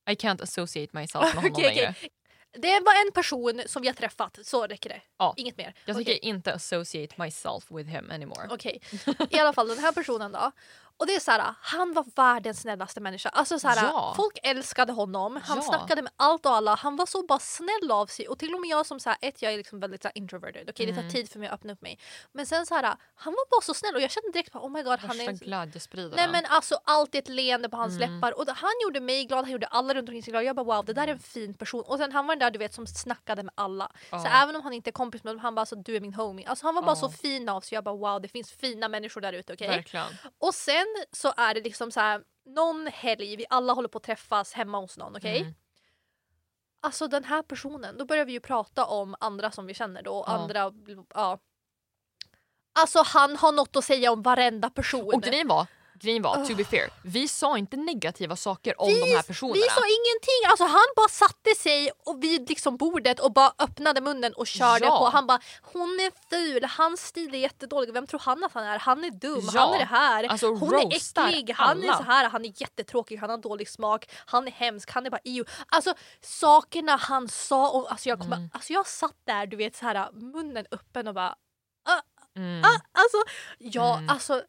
I 0.09 0.13
can't 0.13 0.43
associate 0.43 0.89
myself 0.91 1.24
med 1.24 1.34
honom 1.43 1.51
okej. 1.51 1.76
längre. 1.76 1.95
Det 2.57 2.80
var 2.80 3.05
en 3.05 3.11
person 3.11 3.61
som 3.65 3.82
vi 3.82 3.88
har 3.88 3.95
träffat, 3.95 4.39
så 4.43 4.67
räcker 4.67 4.89
det. 4.89 5.01
Ja. 5.17 5.34
Inget 5.38 5.57
mer. 5.57 5.74
Jag 5.86 5.95
tänker 5.95 6.26
inte 6.26 6.53
associate 6.53 7.15
myself 7.21 7.71
with 7.71 7.89
him 7.89 8.11
anymore. 8.11 8.47
Okej, 8.49 8.82
i 9.30 9.39
alla 9.39 9.53
fall 9.53 9.67
den 9.67 9.80
här 9.80 9.91
personen 9.91 10.32
då. 10.32 10.51
Och 10.98 11.08
det 11.08 11.16
är 11.16 11.20
så 11.20 11.32
här, 11.32 11.54
han 11.62 11.94
var 11.94 12.06
världens 12.16 12.62
snällaste 12.62 13.02
människa. 13.02 13.30
Alltså 13.30 13.60
så 13.60 13.68
här, 13.68 13.84
Ja. 13.84 14.14
Folk 14.16 14.38
älskade 14.44 14.94
honom, 14.94 15.39
han 15.44 15.58
Ja. 15.58 15.64
snackade 15.64 16.02
med 16.02 16.12
allt 16.16 16.46
och 16.46 16.52
alla. 16.56 16.76
Han 16.76 16.96
var 16.96 17.06
så 17.06 17.26
bara 17.26 17.39
snäll 17.39 17.91
av 17.91 18.06
sig. 18.08 18.28
Och 18.28 18.39
till 18.39 18.54
och 18.54 18.62
med 18.62 18.70
jag 18.70 18.86
som 18.86 19.00
så 19.00 19.10
här, 19.10 19.18
ett, 19.22 19.41
jag 19.41 19.54
är 19.54 19.58
liksom 19.58 19.80
väldigt 19.80 20.02
så 20.02 20.08
här, 20.08 20.18
introverted. 20.18 20.70
Okej 20.70 20.86
det 20.86 20.94
tar 20.94 21.00
Mm. 21.02 21.14
tid 21.14 21.30
för 21.32 21.39
mig 21.39 21.48
att 21.48 21.54
öppna 21.54 21.74
upp 21.74 21.82
mig. 21.82 22.00
Men 22.32 22.46
sen 22.46 22.66
så 22.66 22.76
här, 22.76 22.96
han 23.16 23.34
var 23.34 23.50
bara 23.52 23.62
så 23.62 23.74
snäll 23.74 23.96
och 23.96 24.02
jag 24.02 24.12
kände 24.12 24.32
direkt 24.34 24.56
oh 24.56 24.70
my 24.70 24.84
god 24.84 25.00
han 25.00 25.18
Värsta 25.18 25.24
är 25.32 25.34
glädjespridaren. 25.34 26.14
Nej 26.16 26.28
men 26.32 26.46
alltså 26.46 26.76
alltid 26.86 27.20
ett 27.24 27.30
leende 27.30 27.70
på 27.70 27.78
hans 27.78 27.96
Mm. 28.02 28.16
läppar 28.16 28.39
och 28.39 28.48
han 28.56 28.72
gjorde 28.84 29.00
mig 29.00 29.26
glad, 29.26 29.44
han 29.46 29.52
gjorde 29.52 29.68
alla 29.68 29.94
runt 29.94 30.10
omkring 30.10 30.24
sig 30.24 30.32
glada. 30.32 30.44
Jag 30.46 30.56
bara 30.56 30.64
wow 30.76 30.86
det 30.86 30.94
där 30.94 31.08
är 31.08 31.12
en 31.12 31.20
fin 31.20 31.54
person. 31.54 31.84
Och 31.88 31.98
sen 31.98 32.12
han 32.12 32.28
var 32.28 32.36
den 32.36 32.39
där 32.39 32.52
du 32.52 32.60
vet 32.60 32.74
som 32.74 32.88
snackade 32.88 33.44
med 33.44 33.54
alla. 33.58 33.91
Så 34.10 34.16
Ja. 34.16 34.44
även 34.44 34.56
om 34.56 34.62
han 34.62 34.74
inte 34.74 34.89
är 34.89 34.91
kompis 34.91 35.24
med 35.24 35.34
dem, 35.36 35.39
han 35.39 35.56
bara 35.56 35.66
så 35.66 35.76
du 35.76 35.96
är 35.96 36.02
min 36.02 36.14
homie. 36.14 36.46
Alltså 36.48 36.66
han 36.66 36.76
var 36.76 36.82
bara 36.82 36.96
så 36.96 37.10
fin 37.10 37.50
av 37.50 37.62
sig. 37.62 37.76
Jag 37.76 37.84
bara 37.84 37.96
wow 37.96 38.22
det 38.22 38.28
finns 38.28 38.52
fina 38.52 38.88
människor 38.88 39.22
där 39.22 39.34
ute 39.34 39.54
okej. 39.54 39.68
Verkligen. 39.68 40.06
Och 40.39 40.56
sen 40.56 40.83
så 41.12 41.34
är 41.38 41.54
det 41.54 41.62
liksom 41.62 41.92
så 41.92 42.00
här 42.00 42.24
någon 42.46 42.88
helg, 42.88 43.36
vi 43.36 43.46
alla 43.50 43.74
håller 43.74 43.90
på 43.90 43.98
att 43.98 44.04
träffas 44.04 44.54
hemma 44.54 44.80
hos 44.80 44.98
någon 44.98 45.16
okej. 45.16 45.42
Mm. 45.42 45.54
Alltså 46.82 47.08
den 47.08 47.24
här 47.24 47.42
personen, 47.42 47.98
då 47.98 48.06
börjar 48.06 48.26
vi 48.26 48.32
ju 48.32 48.40
prata 48.40 48.86
om 48.86 49.16
andra 49.20 49.52
som 49.52 49.66
vi 49.66 49.74
känner 49.74 50.02
då. 50.02 50.24
Ja. 50.28 50.34
Andra, 50.34 50.74
ja. 51.14 51.40
Alltså 52.74 53.04
han 53.06 53.36
har 53.36 53.52
något 53.52 53.76
att 53.76 53.86
säga 53.86 54.12
om 54.12 54.22
varenda 54.22 54.70
person. 54.70 55.14
Och 55.14 55.22
grejen 55.22 55.48
var, 55.48 55.68
grejen 56.08 56.22
var 56.22 56.45
to 56.45 56.56
be 56.56 56.64
fair, 56.66 56.89
vi 57.04 57.28
sa 57.28 57.58
inte 57.58 57.78
negativa 57.78 58.36
saker 58.36 58.82
om 58.82 58.89
de 58.89 59.16
här 59.16 59.22
personerna. 59.22 59.54
Vi 59.56 59.62
sa 59.62 59.82
ingenting, 59.82 60.41
alltså 60.49 60.64
han 60.64 60.86
bara 60.95 61.08
satte 61.10 61.56
sig 61.58 61.91
och 62.06 62.24
vid 62.24 62.49
liksom 62.49 62.78
bordet 62.78 63.20
och 63.20 63.34
bara 63.34 63.54
öppnade 63.60 64.01
munnen 64.01 64.34
och 64.34 64.47
körde 64.47 64.86
Ja. 64.86 64.97
på. 64.99 65.06
Han 65.06 65.28
bara 65.28 65.39
hon 65.62 65.89
är 65.99 66.12
ful, 66.30 66.66
hans 66.66 67.01
stil 67.06 67.34
är 67.34 67.38
jättedålig, 67.38 67.93
vem 67.93 68.08
tror 68.08 68.20
han 68.20 68.43
att 68.43 68.54
han 68.54 68.64
är? 68.64 68.80
Han 68.80 69.04
är 69.04 69.12
dum, 69.12 69.49
Ja. 69.54 69.62
han 69.62 69.74
är 69.74 69.80
det 69.80 69.86
här. 69.86 70.24
Alltså, 70.24 70.47
hon 70.54 70.74
är 70.74 70.88
äcklig, 70.95 71.54
han 71.58 71.84
är 71.84 71.88
alla. 71.88 71.97
så 71.97 72.04
här, 72.04 72.30
han 72.30 72.45
är 72.45 72.54
jättetråkig, 72.62 73.18
han 73.18 73.30
har 73.30 73.38
dålig 73.38 73.70
smak, 73.70 74.06
han 74.26 74.47
är 74.47 74.51
hemsk, 74.51 74.91
han 74.91 75.06
är 75.06 75.10
bara 75.10 75.22
EU. 75.24 75.45
Alltså 75.68 75.93
sakerna 76.22 76.95
han 76.95 77.30
sa, 77.30 77.70
och, 77.70 77.91
alltså, 77.91 78.10
jag, 78.10 78.20
kommer, 78.20 78.38
Mm. 78.38 78.49
alltså 78.54 78.74
jag 78.74 78.88
satt 78.88 79.16
där 79.28 79.45
du 79.47 79.58
vet 79.58 79.76
så 79.76 79.86
här 79.86 80.12
munnen 80.12 80.66
öppen 80.72 81.08
och 81.08 81.14
bara 81.14 81.36
Mm. 82.36 82.64
Ah, 82.66 82.68
alltså, 83.01 83.18
ja, 83.58 83.97
Mm. 83.97 84.10
alltså 84.10 84.41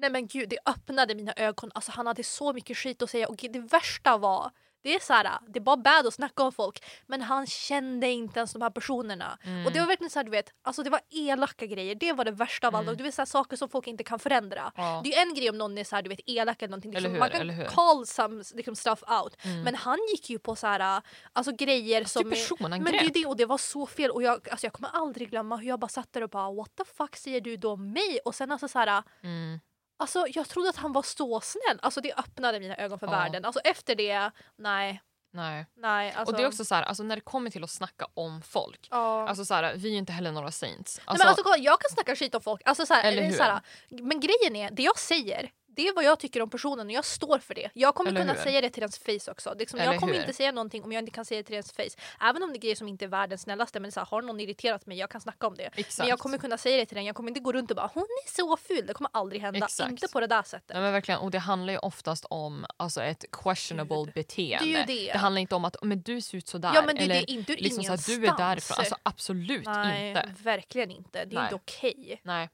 Nej 0.00 0.10
men 0.10 0.26
gud, 0.26 0.48
det 0.48 0.58
öppnade 0.66 1.14
mina 1.14 1.32
ögon. 1.36 1.70
Alltså 1.74 1.92
han 1.92 2.06
hade 2.06 2.24
så 2.24 2.52
mycket 2.52 2.76
skit 2.76 3.02
att 3.02 3.10
säga 3.10 3.28
och 3.28 3.36
det 3.50 3.58
värsta 3.58 4.16
var 4.18 4.50
det 4.82 4.94
är 4.94 5.00
så 5.00 5.12
här, 5.12 5.38
det 5.48 5.58
är 5.58 5.60
bara 5.60 5.76
bad 5.76 6.06
att 6.06 6.14
snacka 6.14 6.42
om 6.42 6.52
folk 6.52 6.84
men 7.06 7.22
han 7.22 7.46
kände 7.46 8.06
inte 8.06 8.38
ens 8.40 8.52
de 8.52 8.62
här 8.62 8.70
personerna. 8.70 9.38
Mm. 9.44 9.66
Och 9.66 9.72
det 9.72 9.80
var 9.80 9.86
verkligen 9.86 10.10
så 10.10 10.18
här, 10.18 10.24
du 10.24 10.30
vet, 10.30 10.52
alltså 10.62 10.82
det 10.82 10.90
var 10.90 11.00
elaka 11.10 11.66
grejer. 11.66 11.94
Det 11.94 12.12
var 12.12 12.24
det 12.24 12.30
värsta 12.30 12.68
av 12.68 12.74
allt. 12.76 12.86
Mm. 12.86 12.96
Du 12.96 13.04
vet 13.04 13.14
så 13.14 13.20
här, 13.22 13.26
saker 13.26 13.56
som 13.56 13.68
folk 13.68 13.86
inte 13.86 14.04
kan 14.04 14.18
förändra. 14.18 14.72
Ja. 14.76 15.00
Det 15.04 15.14
är 15.14 15.22
en 15.22 15.34
grej 15.34 15.50
om 15.50 15.58
någon 15.58 15.78
är 15.78 15.84
så 15.84 15.96
här, 15.96 16.02
du 16.02 16.08
vet, 16.08 16.20
elak 16.26 16.62
eller 16.62 16.70
någonting. 16.70 16.94
Eller 16.94 17.00
Liksom, 17.00 17.12
hur, 17.12 17.20
man 17.20 17.30
kan 17.30 17.40
eller 17.40 17.54
hur? 17.54 17.64
call 17.64 18.06
some 18.06 18.44
liksom, 18.54 18.76
stuff 18.76 19.02
out. 19.22 19.36
Mm. 19.44 19.62
Men 19.62 19.74
han 19.74 19.98
gick 20.12 20.30
ju 20.30 20.38
på 20.38 20.56
så 20.56 20.66
här, 20.66 21.02
alltså 21.32 21.52
grejer 21.52 22.00
Alltså, 22.00 22.20
som... 22.20 22.30
typ 22.30 22.40
personangrepp. 22.48 22.82
men 22.82 22.92
det 22.92 22.98
är 22.98 23.10
det 23.10 23.26
och 23.26 23.36
det 23.36 23.46
var 23.46 23.58
så 23.58 23.86
fel 23.86 24.10
och 24.10 24.22
jag, 24.22 24.48
alltså 24.48 24.66
jag 24.66 24.72
kommer 24.72 24.88
aldrig 24.88 25.30
glömma 25.30 25.56
hur 25.56 25.68
jag 25.68 25.78
bara 25.80 25.88
satt 25.88 26.12
där 26.12 26.22
och 26.22 26.30
bara 26.30 26.52
what 26.52 26.76
the 26.76 26.84
fuck 26.96 27.16
säger 27.16 27.40
du 27.40 27.56
då 27.56 27.72
om 27.72 27.92
mig? 27.92 28.18
Och 28.24 28.34
sen 28.34 28.52
alltså 28.52 28.68
så 28.68 28.78
här, 28.78 29.02
Mm. 29.22 29.60
Alltså 30.00 30.26
jag 30.28 30.48
trodde 30.48 30.68
att 30.68 30.76
han 30.76 30.92
var 30.92 31.02
så 31.02 31.40
snäll. 31.40 31.78
Alltså 31.82 32.00
det 32.00 32.14
öppnade 32.14 32.60
mina 32.60 32.76
ögon 32.76 32.98
för 32.98 33.06
Ja. 33.06 33.10
världen. 33.12 33.44
Alltså 33.44 33.60
efter 33.64 33.94
det, 33.94 34.30
nej. 34.56 35.02
Nej. 35.32 35.66
nej 35.76 36.12
alltså, 36.12 36.32
Och 36.32 36.38
det 36.38 36.44
är 36.44 36.48
också 36.48 36.64
så 36.64 36.74
här, 36.74 36.82
alltså 36.82 37.02
när 37.02 37.16
det 37.16 37.20
kommer 37.22 37.50
till 37.50 37.64
att 37.64 37.70
snacka 37.70 38.06
om 38.14 38.42
folk. 38.42 38.88
ja. 38.90 39.28
Alltså 39.28 39.44
så 39.44 39.54
här, 39.54 39.74
vi 39.76 39.88
är 39.88 39.92
ju 39.92 39.98
inte 39.98 40.12
heller 40.12 40.32
några 40.32 40.50
saints. 40.50 40.96
Nej, 40.98 41.04
Alltså, 41.06 41.24
men 41.24 41.28
alltså, 41.28 41.42
kolla, 41.42 41.56
jag 41.56 41.80
kan 41.80 41.90
snacka 41.90 42.16
skit 42.16 42.34
om 42.34 42.40
folk. 42.40 42.62
Alltså, 42.64 42.86
så 42.86 42.94
här, 42.94 43.04
Eller 43.04 43.22
hur? 43.22 43.32
så 43.36 43.42
här, 43.42 43.60
men 43.88 44.20
grejen 44.20 44.56
är, 44.56 44.70
det 44.70 44.82
jag 44.82 44.98
säger 44.98 45.50
det 45.76 45.88
är 45.88 45.94
vad 45.94 46.04
jag 46.04 46.18
tycker 46.18 46.42
om 46.42 46.50
personen 46.50 46.86
och 46.86 46.92
jag 46.92 47.04
står 47.04 47.38
för 47.38 47.54
det. 47.54 47.70
Jag 47.74 47.94
kommer 47.94 48.10
Eller 48.10 48.20
kunna 48.20 48.32
hur? 48.32 48.42
säga 48.42 48.60
det 48.60 48.70
till 48.70 48.82
ens 48.82 48.98
face 48.98 49.30
också. 49.30 49.54
Liksom, 49.58 49.80
jag 49.80 50.00
kommer 50.00 50.12
hur? 50.12 50.20
inte 50.20 50.32
säga 50.32 50.52
någonting 50.52 50.84
om 50.84 50.92
jag 50.92 51.02
inte 51.02 51.10
kan 51.10 51.24
säga 51.24 51.38
det 51.40 51.44
till 51.44 51.54
ens 51.54 51.72
face. 51.72 52.02
Även 52.20 52.42
om 52.42 52.50
det 52.52 52.56
är 52.56 52.60
grejer 52.60 52.76
som 52.76 52.88
inte 52.88 53.04
är 53.04 53.08
världens 53.08 53.42
snällaste 53.42 53.80
men 53.80 53.92
så 53.92 54.00
här, 54.00 54.06
har 54.06 54.22
någon 54.22 54.40
irriterat 54.40 54.86
mig, 54.86 54.98
jag 54.98 55.10
kan 55.10 55.20
snacka 55.20 55.46
om 55.46 55.54
det. 55.54 55.70
exakt. 55.74 55.98
Men 55.98 56.08
jag 56.08 56.18
kommer 56.18 56.38
kunna 56.38 56.58
säga 56.58 56.76
det 56.76 56.86
till 56.86 56.94
den, 56.94 57.04
jag 57.04 57.16
kommer 57.16 57.30
inte 57.30 57.40
gå 57.40 57.52
runt 57.52 57.70
och 57.70 57.76
bara 57.76 57.90
hon 57.94 58.02
är 58.02 58.30
så 58.30 58.56
ful. 58.56 58.86
Det 58.86 58.94
kommer 58.94 59.10
aldrig 59.12 59.42
hända. 59.42 59.66
Exakt. 59.66 59.90
Inte 59.90 60.08
på 60.08 60.20
det 60.20 60.26
där 60.26 60.42
sättet. 60.42 60.68
Nej, 60.68 60.82
men 60.82 60.92
verkligen, 60.92 61.20
och 61.20 61.30
det 61.30 61.38
handlar 61.38 61.72
ju 61.72 61.78
oftast 61.78 62.26
om 62.30 62.66
alltså, 62.76 63.02
ett 63.02 63.24
questionable 63.32 64.04
Gud. 64.04 64.14
beteende. 64.14 64.64
Det 64.72 64.80
är 64.80 64.86
det. 64.86 65.12
Det 65.12 65.18
handlar 65.18 65.40
inte 65.40 65.54
om 65.54 65.64
att 65.64 65.76
men 65.82 66.02
du 66.02 66.20
ser 66.20 66.38
ut 66.38 66.48
sådär. 66.48 66.72
ja 66.74 66.82
men 66.86 66.96
det, 66.96 67.02
eller, 67.02 67.14
det 67.14 67.20
är 67.20 67.30
inte 67.30 67.52
liksom, 67.52 67.84
så 67.84 67.90
här, 67.90 68.00
du 68.06 68.26
är 68.26 68.36
därifrån. 68.36 68.76
Alltså, 68.78 68.96
absolut 69.02 69.66
nej, 69.66 70.08
inte. 70.08 70.34
verkligen 70.42 70.90
inte. 70.90 71.24
Det 71.24 71.36
är 71.36 71.38
Nej. 71.38 71.44
inte 71.44 71.54
okej. 71.54 72.20
Nej. 72.24 72.48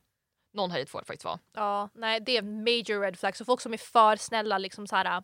Någon 0.57 0.70
hit 0.70 0.90
får 0.90 0.98
det 1.00 1.04
faktiskt 1.04 1.24
vara. 1.24 1.38
Ja, 1.52 1.88
nej 1.94 2.20
det 2.20 2.36
är 2.36 2.42
major 2.42 3.00
red 3.00 3.18
flag. 3.18 3.36
Så 3.36 3.44
folk 3.44 3.61
som 3.61 3.72
är 3.72 3.76
för 3.78 4.16
snälla 4.16 4.59
liksom 4.59 4.86
så 4.86 4.96
här. 4.96 5.22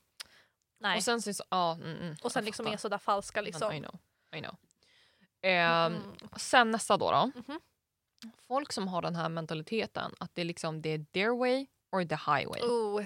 Nej. 0.80 0.96
Och 0.96 1.02
sen, 1.02 1.22
så, 1.22 1.44
ja, 1.50 1.72
mm, 1.74 1.96
mm, 1.96 2.16
Och 2.22 2.32
sen 2.32 2.44
liksom 2.44 2.64
fattar. 2.64 2.74
är 2.74 2.78
sådär 2.78 2.98
falska 2.98 3.38
Men 3.40 3.44
liksom. 3.44 3.72
I 3.72 3.78
know. 3.80 3.98
I 4.36 4.40
know. 4.40 4.56
Ehm, 5.42 5.92
Mm. 5.94 6.02
Sen 6.36 6.70
nästa 6.70 6.96
då. 6.96 7.10
då. 7.10 7.26
Mhm. 7.46 7.60
Folk 8.48 8.72
som 8.72 8.88
har 8.88 9.02
den 9.02 9.16
här 9.16 9.28
mentaliteten 9.28 10.14
att 10.20 10.34
det 10.34 10.40
är, 10.42 10.44
liksom, 10.46 10.82
det 10.82 10.88
är 10.88 11.04
their 11.12 11.38
way 11.38 11.66
or 11.92 12.04
the 12.04 12.14
highway. 12.14 12.60
Oh. 12.62 13.02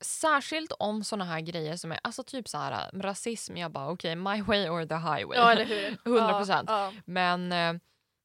Särskilt 0.00 0.72
om 0.78 1.04
såna 1.04 1.24
här 1.24 1.40
grejer 1.40 1.76
som 1.76 1.92
är 1.92 2.00
alltså 2.02 2.22
typ 2.24 2.48
så 2.48 2.58
här 2.58 2.90
rasism. 2.94 3.56
Jag 3.56 3.70
bara 3.70 3.90
okej, 3.90 4.16
my 4.16 4.42
way 4.42 4.68
or 4.68 4.86
the 4.86 4.94
highway. 4.94 5.38
Ja 5.38 5.52
eller 5.52 5.64
hur. 5.64 5.96
100%. 6.04 6.64
Ja, 6.66 6.92
Men 7.04 7.52
eh, 7.52 7.74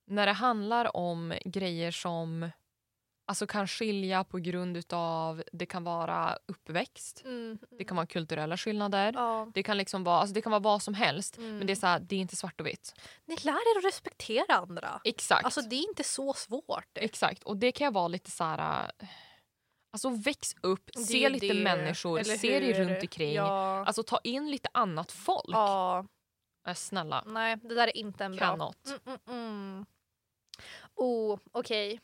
när 0.05 0.25
det 0.25 0.31
handlar 0.31 0.95
om 0.97 1.33
grejer 1.45 1.91
som 1.91 2.49
alltså 3.25 3.47
kan 3.47 3.67
skilja 3.67 4.23
på 4.23 4.37
grund 4.37 4.77
utav 4.77 5.43
det 5.51 5.65
kan 5.65 5.83
vara 5.83 6.37
uppväxt. 6.45 7.21
Mm. 7.25 7.57
det 7.77 7.83
kan 7.83 7.97
vara 7.97 8.07
kulturella 8.07 8.57
skillnader. 8.57 9.13
Ja. 9.15 9.51
Det 9.53 9.63
kan, 9.63 9.77
liksom 9.77 10.03
vara, 10.03 10.17
alltså 10.17 10.33
det 10.33 10.41
kan 10.41 10.51
vara 10.51 10.59
vad 10.59 10.81
som 10.81 10.93
helst. 10.93 11.37
Mm. 11.37 11.57
Men 11.57 11.67
det 11.67 11.73
är, 11.73 11.75
så 11.75 11.87
här, 11.87 11.99
det 11.99 12.15
är 12.15 12.19
inte 12.19 12.35
svart 12.35 12.59
och 12.59 12.67
vitt. 12.67 12.93
Ni 13.25 13.35
lär 13.35 13.75
er 13.75 13.79
att 13.79 13.85
respektera 13.85 14.55
andra. 14.55 15.01
Exakt. 15.03 15.45
Alltså 15.45 15.61
det 15.61 15.75
är 15.75 15.87
inte 15.89 16.03
så 16.03 16.33
svårt. 16.33 16.89
Exakt. 16.95 17.43
Och 17.43 17.57
det 17.57 17.71
kan 17.71 17.85
jag 17.85 17.93
vara 17.93 18.07
lite 18.07 18.31
så 18.31 18.43
här... 18.43 18.91
Alltså 19.93 20.09
väx 20.09 20.55
upp, 20.61 20.89
Det 20.93 20.99
se 20.99 21.29
lite 21.29 21.47
det, 21.47 21.63
människor, 21.63 22.23
se 22.23 22.59
dig 22.59 22.73
runt 22.73 23.01
omkring. 23.01 23.33
Ja. 23.33 23.85
Alltså 23.85 24.03
ta 24.03 24.19
in 24.23 24.51
lite 24.51 24.69
annat 24.73 25.11
folk. 25.11 25.45
ja. 25.47 26.05
Äh, 26.67 26.73
snälla. 26.73 27.23
Nej, 27.27 27.55
det 27.55 27.75
där 27.75 27.87
är 27.87 27.97
inte 27.97 28.25
en 28.25 28.35
bra. 28.35 28.45
Cannot. 28.45 28.87
Mm, 28.87 28.99
mm, 29.05 29.19
mm. 29.27 29.85
Oh, 30.95 31.39
okej. 31.51 31.99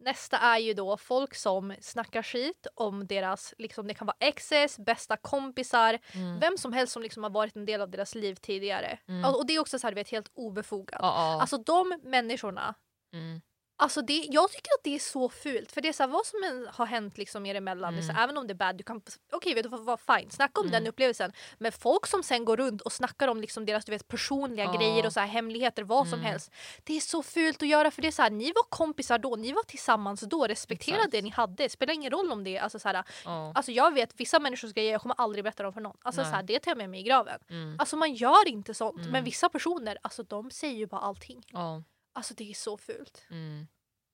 Nästa 0.00 0.38
är 0.38 0.58
ju 0.58 0.74
då 0.74 0.96
folk 0.96 1.34
som 1.34 1.74
snackar 1.80 2.22
skit 2.22 2.66
om 2.74 3.06
deras, 3.06 3.54
liksom, 3.58 3.86
det 3.86 3.94
kan 3.94 4.06
vara 4.06 4.16
exes, 4.20 4.78
bästa 4.78 5.16
kompisar, 5.16 5.98
Mm. 6.14 6.38
vem 6.40 6.58
som 6.58 6.72
helst 6.72 6.92
som 6.92 7.02
liksom 7.02 7.22
har 7.22 7.30
varit 7.30 7.56
en 7.56 7.64
del 7.64 7.80
av 7.80 7.90
deras 7.90 8.14
liv 8.14 8.34
tidigare. 8.34 8.98
Mm. 9.08 9.24
Och, 9.24 9.38
och 9.38 9.46
det 9.46 9.54
är 9.54 9.60
också 9.60 9.78
så 9.78 9.86
här, 9.86 9.94
vet, 9.94 10.08
helt 10.10 10.30
obefogat. 10.34 10.98
Ja, 11.02 11.32
ja. 11.34 11.40
Alltså 11.40 11.56
de 11.58 12.00
människorna, 12.02 12.74
mm. 13.12 13.40
Alltså 13.78 14.02
det, 14.02 14.26
jag 14.30 14.50
tycker 14.50 14.70
att 14.78 14.84
det 14.84 14.94
är 14.94 14.98
så 14.98 15.28
fult. 15.28 15.72
För 15.72 15.80
det 15.80 15.88
är 15.88 15.92
så 15.92 16.02
här, 16.02 16.10
vad 16.10 16.26
som 16.26 16.42
än 16.42 16.68
har 16.72 16.86
hänt 16.86 17.18
liksom 17.18 17.46
er 17.46 17.54
emellan, 17.54 17.94
är 17.98 18.02
så 18.02 18.12
här, 18.12 18.24
även 18.24 18.36
om 18.38 18.46
det 18.46 18.52
är 18.52 18.54
bad, 18.54 18.76
du 18.76 18.84
kan, 18.84 19.00
okej 19.32 19.54
vet 19.54 19.62
du 19.62 19.68
vad, 19.68 19.80
vad 19.80 20.00
fine, 20.00 20.30
snacka 20.30 20.60
om 20.60 20.66
Mm. 20.66 20.72
den 20.82 20.86
upplevelsen. 20.90 21.32
Men 21.58 21.72
folk 21.72 22.06
som 22.06 22.22
sen 22.22 22.44
går 22.44 22.56
runt 22.56 22.80
och 22.82 22.92
snackar 22.92 23.28
om 23.28 23.40
liksom 23.40 23.66
deras 23.66 23.84
du 23.84 23.92
vet, 23.92 24.08
personliga 24.08 24.64
Ja. 24.64 24.72
grejer 24.72 25.06
och 25.06 25.12
så 25.12 25.20
här, 25.20 25.26
hemligheter, 25.26 25.82
vad 25.82 26.08
som 26.08 26.18
Mm. 26.18 26.30
helst. 26.30 26.52
Det 26.84 26.96
är 26.96 27.00
så 27.00 27.22
fult 27.22 27.62
att 27.62 27.68
göra 27.68 27.90
för 27.90 28.02
det 28.02 28.08
är 28.08 28.12
så 28.12 28.22
här, 28.22 28.30
ni 28.30 28.44
var 28.52 28.62
kompisar 28.68 29.18
då, 29.18 29.36
ni 29.36 29.52
var 29.52 29.62
tillsammans 29.62 30.20
då, 30.20 30.46
respektera 30.46 30.96
Exakt. 30.96 31.12
det 31.12 31.22
ni 31.22 31.30
hade. 31.30 31.54
Det 31.62 31.68
spelar 31.68 31.94
ingen 31.94 32.10
roll 32.10 32.32
om 32.32 32.44
det 32.44 32.58
alltså, 32.58 32.78
så 32.78 32.88
här, 32.88 33.04
ja. 33.24 33.52
alltså 33.54 33.72
jag 33.72 33.94
vet 33.94 34.20
vissa 34.20 34.38
människors 34.38 34.72
grejer, 34.72 34.92
jag 34.92 35.00
kommer 35.00 35.14
aldrig 35.18 35.44
berätta 35.44 35.62
dem 35.62 35.72
för 35.72 35.80
någon. 35.80 35.96
Alltså 36.02 36.22
Nej. 36.22 36.30
så 36.30 36.36
här, 36.36 36.42
det 36.42 36.58
tar 36.60 36.70
jag 36.70 36.78
med 36.78 36.90
mig 36.90 37.00
i 37.00 37.02
graven. 37.02 37.40
Mm. 37.50 37.76
Alltså 37.78 37.96
man 37.96 38.14
gör 38.14 38.48
inte 38.48 38.74
sånt. 38.74 38.98
Mm. 38.98 39.10
Men 39.12 39.24
vissa 39.24 39.48
personer, 39.48 39.98
alltså 40.02 40.22
de 40.22 40.50
säger 40.50 40.74
ju 40.76 40.86
bara 40.86 41.00
allting. 41.00 41.42
ja. 41.52 41.82
Alltså 42.18 42.34
det 42.34 42.50
är 42.50 42.54
så 42.54 42.76
fult. 42.78 43.26
Mm. 43.30 43.66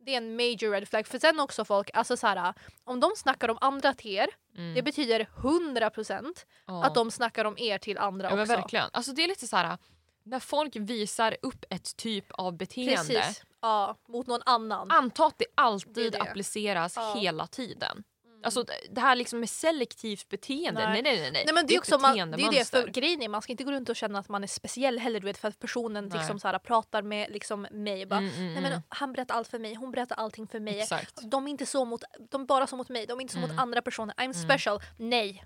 Det 0.07 0.13
är 0.13 0.17
en 0.17 0.37
major 0.37 0.71
red 0.71 0.89
flag. 0.89 1.07
För 1.07 1.19
sen 1.19 1.41
också 1.41 1.65
folk, 1.65 1.91
alltså 1.95 2.17
så 2.17 2.27
här, 2.27 2.55
om 2.85 3.01
de 3.01 3.11
snackar 3.17 3.49
om 3.49 3.59
andra 3.61 3.95
till 3.95 4.11
er, 4.13 4.29
Mm. 4.57 4.75
det 4.75 4.83
betyder 4.83 5.27
100% 5.37 6.47
ja. 6.67 6.85
att 6.85 6.95
de 6.95 7.11
snackar 7.11 7.45
om 7.45 7.59
er 7.59 7.79
till 7.79 7.99
andra 7.99 8.31
Ja, 8.31 8.43
också. 8.43 8.57
verkligen. 8.57 8.89
Alltså, 8.93 9.13
det 9.13 9.25
är 9.25 9.29
lite 9.29 9.47
så 9.47 9.57
här 9.57 9.79
när 10.25 10.41
folk 10.41 10.77
visar 10.77 11.37
upp 11.43 11.65
ett 11.71 11.97
typ 11.97 12.25
av 12.33 12.57
beteende. 12.57 12.97
Precis. 12.97 13.43
Ja, 13.61 13.97
mot 14.09 14.27
någon 14.27 14.43
annan. 14.47 14.91
Anta 14.91 15.27
att 15.27 15.39
det 15.39 15.47
alltid 15.55 15.95
Det 15.95 16.11
det. 16.11 16.21
appliceras 16.21 16.97
Ja. 16.97 17.15
hela 17.19 17.47
tiden. 17.47 18.05
Alltså 18.45 18.65
det- 18.91 19.01
här 19.01 19.17
liksom 19.17 19.41
med 19.41 19.51
selektivt 19.51 20.29
beteende. 20.29 20.89
Nej. 20.89 21.03
Nej 21.03 21.17
nej 21.17 21.31
nej. 21.33 21.45
nej. 21.45 21.55
Men 21.55 21.67
det, 21.67 21.75
är 21.75 21.79
också 21.79 21.99
man, 21.99 22.17
det 22.17 22.43
är 22.43 22.51
det, 22.51 22.69
för 22.71 22.87
grejen 22.87 23.23
är 23.23 23.29
man 23.29 23.43
ska 23.43 23.53
inte 23.53 23.65
gå 23.65 23.73
runt 23.73 23.89
och 23.89 23.97
känna 23.97 24.19
att 24.19 24.29
man 24.29 24.43
är 24.43 24.47
speciell 24.47 24.99
heller 24.99 25.21
du 25.21 25.27
vet, 25.27 25.39
för 25.39 25.49
att 25.49 25.59
personen 25.59 26.05
Nej. 26.09 26.19
liksom 26.19 26.41
så 26.41 26.49
här, 26.49 26.59
pratar 26.59 27.03
med 27.03 27.31
liksom, 27.31 27.67
mig. 27.71 28.07
Bara, 28.07 28.19
Mm, 28.19 28.31
mm, 28.35 28.53
Nej, 28.53 28.63
men 28.63 28.73
mm. 28.73 28.83
han 28.89 29.13
berättar 29.13 29.35
allt 29.35 29.49
för 29.49 29.59
mig, 29.59 29.75
hon 29.75 29.91
berättar 29.93 30.17
allting 30.17 30.47
för 30.47 30.61
mig. 30.61 30.81
Exakt. 30.81 31.19
De 31.31 31.47
är 31.47 31.51
inte 31.51 31.67
så 31.67 31.85
mot, 31.85 32.05
de 32.31 32.43
är 32.43 32.47
bara 32.47 32.67
så 32.67 32.77
mot 32.77 32.89
mig, 32.89 33.07
de 33.07 33.19
är 33.19 33.23
inte 33.23 33.35
så 33.35 33.41
mot 33.41 33.51
Mm. 33.51 33.59
andra 33.63 33.83
personer. 33.83 34.15
I'm 34.15 34.21
Mm. 34.25 34.35
special. 34.35 34.81
Nej. 34.99 35.45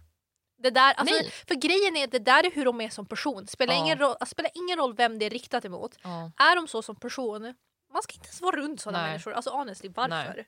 Det 0.63 0.71
där, 0.71 0.93
alltså, 0.95 1.15
Nej. 1.15 1.31
för 1.49 1.55
grejen 1.55 1.97
är 1.97 2.07
det 2.07 2.19
där 2.19 2.47
är 2.47 2.51
hur 2.51 2.65
de 2.65 2.81
är 2.81 2.89
som 2.89 3.07
person. 3.07 3.47
Spelar, 3.47 3.75
Ja. 3.75 3.81
ingen 3.81 3.99
roll, 3.99 4.17
alltså, 4.21 4.33
spelar 4.33 4.51
ingen 4.55 4.79
roll 4.79 4.95
vem 4.95 5.19
det 5.19 5.27
är 5.27 5.31
riktat 5.31 5.65
emot. 5.65 5.97
Ja. 6.03 6.31
Är 6.39 6.57
de 6.57 6.69
så 6.69 6.83
som 6.83 6.97
person, 6.97 7.43
man 7.93 8.03
ska 8.03 8.13
inte 8.15 8.27
ens 8.27 8.41
vara 8.41 8.57
runt 8.57 8.81
sådana 8.81 8.99
Nej. 9.03 9.09
människor. 9.11 9.33
Alltså 9.33 9.51
honestly, 9.51 9.89
varför? 9.95 10.35
Nej. 10.37 10.47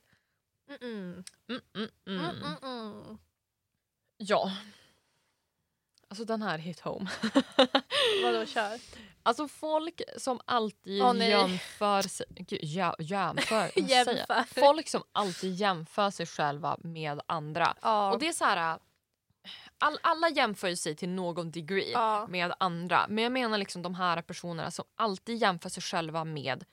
Mm, 0.81 1.23
mm, 1.49 1.89
mm. 2.07 3.17
Ja. 4.17 4.51
Alltså 6.07 6.25
den 6.25 6.41
här 6.41 6.57
hit 6.57 6.79
home. 6.79 7.09
Vadå 8.23 8.45
kör? 8.45 8.79
Alltså 9.23 9.47
folk 9.47 10.01
som 10.17 10.39
alltid 10.45 11.03
nej. 11.15 11.29
jämför 11.29 12.01
sig... 12.01 12.25
Gud, 12.29 12.59
jä, 12.63 12.95
jämför? 12.99 13.71
Jämför. 13.79 14.61
Folk 14.61 14.89
som 14.89 15.03
alltid 15.11 15.53
jämför 15.53 16.09
sig 16.09 16.25
själva 16.25 16.77
med 16.79 17.21
andra. 17.25 17.75
Ja. 17.81 18.11
Och 18.11 18.19
det 18.19 18.27
är 18.27 18.33
så 18.33 18.45
här... 18.45 18.79
All, 19.77 19.97
alla 20.03 20.29
jämför 20.29 20.75
sig 20.75 20.95
till 20.95 21.09
någon 21.09 21.51
degree 21.51 21.91
ja. 21.91 22.27
med 22.29 22.53
andra. 22.59 23.05
Men 23.09 23.23
jag 23.23 23.31
menar 23.31 23.57
liksom 23.57 23.81
de 23.81 23.95
här 23.95 24.21
personerna 24.21 24.71
som 24.71 24.85
alltid 24.95 25.37
jämför 25.37 25.69
sig 25.69 25.83
själva 25.83 26.23
med 26.23 26.65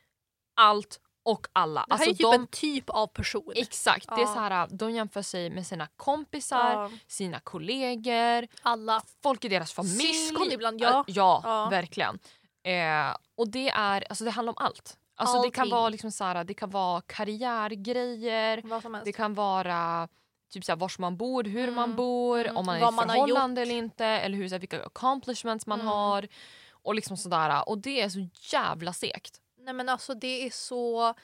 allt 0.55 1.01
och 1.31 1.47
alla. 1.53 1.81
Det 1.89 1.95
här 1.95 1.95
Alltså 1.95 2.11
är 2.11 2.14
typ 2.14 2.22
de, 2.22 2.35
en 2.35 2.47
typ 2.47 2.91
av 2.91 3.07
person. 3.07 3.53
Exakt, 3.57 4.07
det 4.09 4.14
är 4.14 4.20
Ja. 4.20 4.26
så 4.35 4.41
här, 4.41 4.68
de 4.70 4.91
jämför 4.91 5.22
sig 5.22 5.51
med 5.51 5.66
sina 5.66 5.87
kompisar, 5.97 6.72
Ja. 6.72 6.91
sina 7.07 7.41
kollegor, 7.41 8.49
Alla. 8.62 9.03
folk 9.22 9.45
i 9.45 9.49
deras 9.49 9.72
familj. 9.72 9.99
Syskon 10.14 10.53
ibland, 10.53 10.81
ja. 10.81 11.05
Ja, 11.07 11.41
Ja. 11.45 11.68
verkligen. 11.70 12.18
Eh, 12.64 13.16
och 13.37 13.49
det, 13.49 13.68
är, 13.68 14.05
alltså 14.09 14.24
det 14.24 14.31
handlar 14.31 14.53
om 14.53 14.64
allt. 14.66 14.97
Alltså 15.16 15.43
det 15.43 15.51
kan 15.51 15.70
vara 15.70 15.89
liksom 15.89 16.11
så 16.12 16.24
här, 16.24 16.45
det 16.45 16.55
kan 16.55 16.70
vara 16.70 17.01
karriärgrejer, 17.01 18.62
det 19.05 19.12
kan 19.12 19.35
vara 19.35 20.09
typ 20.53 20.64
så 20.64 20.72
här, 20.72 20.76
var 20.76 20.93
man 20.99 21.16
bor, 21.16 21.45
hur 21.45 21.62
Mm, 21.62 21.74
man 21.74 21.97
bor, 21.97 22.41
mm, 22.45 22.57
om 22.57 22.66
man 22.66 22.76
är 22.76 22.81
i 22.81 22.85
ett 22.85 22.95
förhållande 22.95 23.62
eller 23.62 23.74
inte 23.74 24.07
eller 24.07 24.37
hur, 24.37 24.49
så 24.49 24.55
här, 24.55 24.61
vilka 24.61 24.83
accomplishments 24.85 25.66
man 25.66 25.81
Mm. 25.81 25.93
har. 25.93 26.29
Och 26.70 26.95
liksom 26.95 27.16
sådär. 27.16 27.68
Och 27.68 27.79
det 27.79 28.01
är 28.03 28.09
så 28.09 28.29
jävla 28.53 28.93
segt. 28.93 29.41
Nej 29.69 29.75
men 29.75 29.89
alltså 29.89 30.14
det 30.14 30.47
är 30.47 30.51
så... 30.51 31.14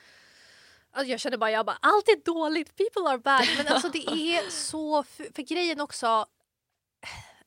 Alltså 0.90 1.11
jag 1.11 1.20
känner 1.20 1.36
bara, 1.36 1.51
jag 1.51 1.66
bara 1.66 1.78
allt 1.80 2.09
är 2.09 2.24
dåligt, 2.24 2.76
people 2.76 3.11
are 3.11 3.18
bad. 3.18 3.47
Men 3.57 3.68
alltså 3.68 3.88
det 3.88 4.09
är 4.09 4.51
så... 4.70 5.03
För, 5.03 5.24
för 5.34 5.42
grejen 5.42 5.80
också, 5.80 6.26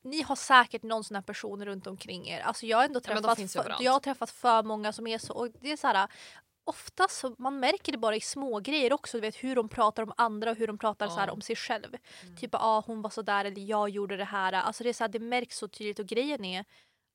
ni 0.02 0.22
har 0.22 0.36
säkert 0.36 0.82
någon 0.82 1.04
sån 1.04 1.14
här 1.14 1.22
person 1.22 1.64
runt 1.64 1.86
omkring 1.86 2.28
er. 2.28 2.40
Alltså 2.40 2.66
jag 2.66 2.78
har 2.78 2.84
ändå 2.84 3.00
Ja, 3.04 3.14
träffat, 3.14 3.38
finns 3.38 3.52
för, 3.52 3.76
jag 3.80 3.92
har 3.92 4.00
träffat 4.00 4.30
för 4.30 4.62
många 4.62 4.92
som 4.92 5.06
är 5.06 5.18
så... 5.18 5.32
Och 5.32 5.48
det 5.60 5.72
är 5.72 5.76
så 5.76 5.86
här, 5.86 6.08
Ofta 6.64 7.08
så 7.08 7.34
man 7.38 7.60
märker 7.60 7.92
det 7.92 7.98
bara 7.98 8.16
i 8.16 8.20
små 8.20 8.60
grejer 8.60 8.92
också, 8.92 9.16
du 9.16 9.20
vet 9.20 9.36
hur 9.36 9.56
de 9.56 9.68
pratar 9.68 10.02
om 10.02 10.12
andra 10.16 10.50
och 10.50 10.56
hur 10.56 10.66
de 10.66 10.78
pratar 10.78 11.08
så 11.08 11.16
här 11.16 11.26
Ja. 11.26 11.32
om 11.32 11.40
sig 11.40 11.56
själv. 11.56 11.96
Mm. 12.22 12.36
Typ 12.36 12.50
ah, 12.54 12.82
hon 12.86 13.02
var 13.02 13.10
så 13.10 13.22
där 13.22 13.44
eller 13.44 13.62
jag 13.62 13.88
gjorde 13.88 14.16
det 14.16 14.24
här. 14.24 14.52
Alltså 14.52 14.82
det, 14.84 14.88
är 14.88 14.94
så 14.94 15.04
här, 15.04 15.08
det 15.08 15.18
märks 15.18 15.58
så 15.58 15.68
tydligt 15.68 15.98
och 15.98 16.06
grejen 16.06 16.44
är, 16.44 16.64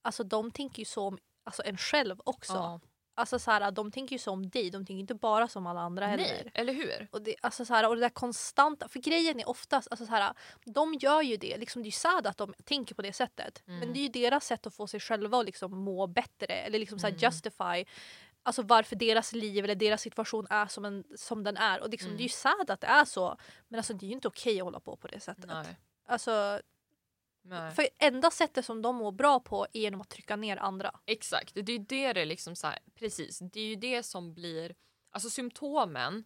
alltså 0.02 0.24
de 0.24 0.52
tänker 0.52 0.80
ju 0.80 0.86
så 0.86 1.08
om 1.08 1.18
alltså 1.44 1.64
en 1.66 1.78
själv 1.78 2.22
också. 2.26 2.54
Ja. 2.54 2.80
Alltså 3.16 3.40
så 3.40 3.52
här, 3.52 3.72
de 3.72 3.92
tänker 3.92 4.16
ju 4.16 4.20
så 4.20 4.32
om 4.32 4.50
dig, 4.50 4.70
de 4.70 4.86
tänker 4.86 5.00
inte 5.00 5.16
bara 5.16 5.48
som 5.48 5.68
alla 5.68 5.80
andra 5.80 6.08
Nej, 6.08 6.26
heller. 6.26 6.52
eller 6.54 6.74
hur? 6.74 7.08
Och 7.12 7.22
det, 7.22 7.36
alltså 7.42 7.66
så 7.66 7.74
här, 7.74 7.88
och 7.90 7.96
det 7.96 8.02
där 8.02 8.10
konstanta, 8.10 8.88
för 8.88 9.00
grejen 9.00 9.40
är 9.40 9.50
oftast, 9.50 9.88
alltså 9.92 10.06
så 10.06 10.12
här, 10.12 10.34
de 10.66 10.94
gör 10.94 11.22
ju 11.22 11.38
det, 11.38 11.58
liksom, 11.58 11.82
det 11.82 11.86
är 11.86 11.88
ju 11.88 11.92
sad 11.92 12.28
att 12.28 12.38
de 12.38 12.54
tänker 12.64 12.96
på 12.96 13.02
det 13.02 13.14
sättet. 13.14 13.64
Mm. 13.68 13.80
Men 13.80 13.94
det 13.94 14.00
är 14.00 14.04
ju 14.04 14.10
deras 14.10 14.46
sätt 14.46 14.68
att 14.68 14.76
få 14.76 14.88
sig 14.88 15.00
själva 15.00 15.38
att 15.40 15.46
liksom 15.46 15.84
må 15.84 16.08
bättre 16.08 16.54
eller 16.54 16.80
liksom 16.80 17.00
så 17.00 17.08
här, 17.08 17.14
Mm. 17.14 17.22
justify 17.24 17.86
Alltså 18.46 18.62
varför 18.62 18.96
deras 18.96 19.34
liv 19.34 19.64
eller 19.64 19.76
deras 19.76 20.02
situation 20.02 20.48
är 20.50 20.66
som, 20.66 20.86
en, 20.86 21.04
som 21.18 21.44
den 21.44 21.58
är. 21.58 21.82
Och 21.82 21.90
liksom, 21.90 22.08
Mm. 22.08 22.18
Det 22.18 22.22
är 22.22 22.26
ju 22.26 22.30
sad 22.30 22.70
att 22.70 22.82
det 22.82 22.88
är 22.88 23.06
så. 23.06 23.38
Men 23.68 23.80
alltså, 23.80 23.94
det 23.94 24.06
är 24.06 24.08
ju 24.08 24.14
inte 24.14 24.28
okej 24.28 24.58
att 24.60 24.64
hålla 24.64 24.80
på 24.80 24.96
på 24.96 25.08
det 25.08 25.20
sättet. 25.20 25.46
Nej. 25.48 25.78
Alltså, 26.08 26.62
Nej. 27.46 27.72
för 27.76 27.88
enda 28.00 28.32
sättet 28.32 28.66
som 28.66 28.82
de 28.82 28.96
mår 28.96 29.12
bra 29.12 29.40
på 29.40 29.68
är 29.74 29.80
genom 29.82 30.02
att 30.02 30.10
trycka 30.10 30.36
ner 30.36 30.58
andra. 30.58 30.92
Exakt, 31.06 31.54
det 31.56 31.60
är 31.72 31.78
ju 31.78 31.86
det 31.90 32.14
det 32.14 32.26
liksom 32.26 32.56
så 32.56 32.68
här, 32.68 32.80
precis. 32.96 33.40
Det 33.40 33.60
är 33.60 33.66
ju 33.68 33.76
det 33.76 34.04
som 34.04 34.34
blir, 34.34 34.76
alltså 35.12 35.30
symptomen 35.30 36.26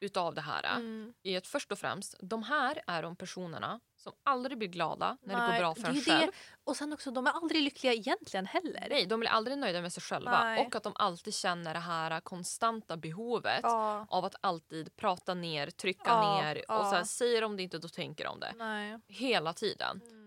utav 0.00 0.34
det 0.34 0.40
här 0.40 0.76
Mm. 0.76 1.14
är 1.22 1.38
att 1.38 1.46
först 1.46 1.72
och 1.72 1.78
främst, 1.78 2.14
de 2.20 2.42
här 2.42 2.82
är 2.86 3.02
de 3.02 3.16
personerna 3.16 3.80
som 3.96 4.12
aldrig 4.22 4.58
blir 4.58 4.68
glada 4.68 5.16
när 5.22 5.34
det 5.34 5.40
Nej, 5.40 5.52
går 5.52 5.58
bra 5.58 5.74
för 5.74 5.82
det 5.82 5.88
en 5.88 6.00
själv. 6.00 6.26
det. 6.26 6.32
Och 6.64 6.76
sen 6.76 6.92
också, 6.92 7.10
de 7.10 7.26
är 7.26 7.30
aldrig 7.30 7.62
lyckliga 7.62 7.92
egentligen 7.92 8.46
heller. 8.46 8.86
Nej, 8.90 9.06
de 9.06 9.20
blir 9.20 9.30
aldrig 9.30 9.58
nöjda 9.58 9.80
med 9.82 9.92
sig 9.92 10.02
själva 10.02 10.44
Nej. 10.44 10.66
och 10.66 10.74
att 10.76 10.82
de 10.82 10.92
alltid 10.96 11.34
känner 11.34 11.74
det 11.74 11.80
här 11.80 12.20
konstanta 12.20 12.96
behovet 12.96 13.60
Ja, 13.62 14.06
av 14.10 14.24
att 14.24 14.34
alltid 14.40 14.96
prata 14.96 15.34
ner, 15.34 15.70
trycka 15.70 16.02
Ja, 16.10 16.42
ner 16.42 16.56
och 16.56 16.64
ja. 16.68 16.90
så 16.90 16.96
här, 16.96 17.04
säger 17.04 17.42
de 17.42 17.56
det 17.56 17.62
inte 17.62 17.78
då 17.78 17.88
tänker 17.88 18.24
de 18.24 18.40
det. 18.40 18.52
nej. 18.56 18.98
Hela 19.08 19.52
tiden. 19.52 20.00
Mm. 20.08 20.17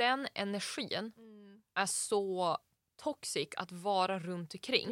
Och 0.00 0.06
den 0.06 0.28
energin 0.34 1.12
Mm. 1.16 1.62
är 1.74 1.86
så 1.86 2.58
toxic 3.02 3.48
att 3.56 3.72
vara 3.72 4.18
runt 4.18 4.54
omkring. 4.54 4.88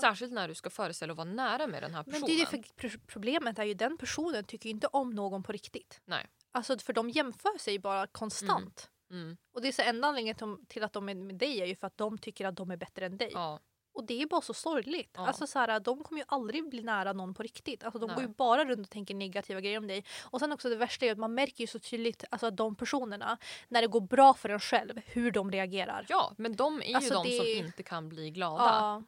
Särskilt 0.00 0.32
när 0.32 0.48
du 0.48 0.54
ska 0.54 0.70
föreställa 0.70 1.12
att 1.12 1.16
vara 1.16 1.28
nära 1.30 1.66
med 1.66 1.82
den 1.82 1.94
här 1.94 2.02
Men 2.06 2.12
personen. 2.12 2.26
det 2.36 2.42
är 2.42 2.46
det 2.46 2.46
för 2.46 2.88
pr- 2.88 3.00
problemet 3.06 3.58
är 3.58 3.64
ju 3.64 3.74
den 3.74 3.98
personen 3.98 4.44
tycker 4.44 4.70
inte 4.70 4.86
om 4.86 5.10
någon 5.10 5.42
på 5.42 5.52
riktigt. 5.52 6.00
Nej. 6.04 6.26
Alltså 6.52 6.78
för 6.78 6.92
de 6.92 7.10
jämför 7.10 7.58
sig 7.58 7.78
bara 7.78 8.06
konstant. 8.06 8.90
Mm. 9.10 9.36
Och 9.52 9.62
det 9.62 9.68
är 9.68 9.72
så 9.72 9.82
enda 9.82 10.08
anledningen 10.08 10.36
till- 10.36 10.66
till 10.68 10.82
att 10.84 10.92
de 10.92 11.08
är 11.08 11.14
med 11.14 11.36
dig 11.36 11.60
är 11.60 11.66
ju 11.66 11.76
för 11.76 11.86
att 11.86 11.96
de 11.96 12.18
tycker 12.18 12.46
att 12.46 12.56
de 12.56 12.70
är 12.70 12.76
bättre 12.76 13.06
än 13.06 13.16
dig. 13.16 13.30
Ja. 13.34 13.60
Och 13.98 14.04
det 14.04 14.22
är 14.22 14.26
bara 14.26 14.40
så 14.40 14.54
sorgligt. 14.54 15.10
Ja. 15.16 15.26
Alltså 15.26 15.46
så 15.46 15.58
här, 15.58 15.80
de 15.80 16.04
kommer 16.04 16.20
ju 16.20 16.24
aldrig 16.28 16.68
bli 16.70 16.82
nära 16.82 17.12
någon 17.12 17.34
på 17.34 17.42
riktigt. 17.42 17.84
Alltså 17.84 17.98
de 17.98 18.06
Nej. 18.06 18.14
går 18.14 18.22
ju 18.24 18.28
bara 18.28 18.64
runt 18.64 18.86
och 18.86 18.90
tänker 18.90 19.14
negativa 19.14 19.60
grejer 19.60 19.78
om 19.78 19.86
dig. 19.86 20.04
Och 20.22 20.40
sen 20.40 20.52
också 20.52 20.68
det 20.68 20.76
värsta 20.76 21.06
är 21.06 21.12
att 21.12 21.18
man 21.18 21.34
märker 21.34 21.60
ju 21.60 21.66
så 21.66 21.78
tydligt 21.78 22.24
alltså 22.30 22.46
att 22.46 22.56
de 22.56 22.74
personerna, 22.76 23.38
när 23.68 23.82
det 23.82 23.88
går 23.88 24.00
bra 24.00 24.34
för 24.34 24.48
en 24.48 24.60
själv, 24.60 25.00
hur 25.06 25.30
de 25.30 25.50
reagerar. 25.50 26.06
ja, 26.08 26.32
men 26.38 26.56
de 26.56 26.82
är 26.82 26.86
ju 26.86 26.94
Alltså, 26.94 27.14
de 27.14 27.28
det- 27.28 27.36
som 27.36 27.46
inte 27.46 27.82
kan 27.82 28.08
bli 28.08 28.30
glada. 28.30 28.64
Ja. 28.64 29.02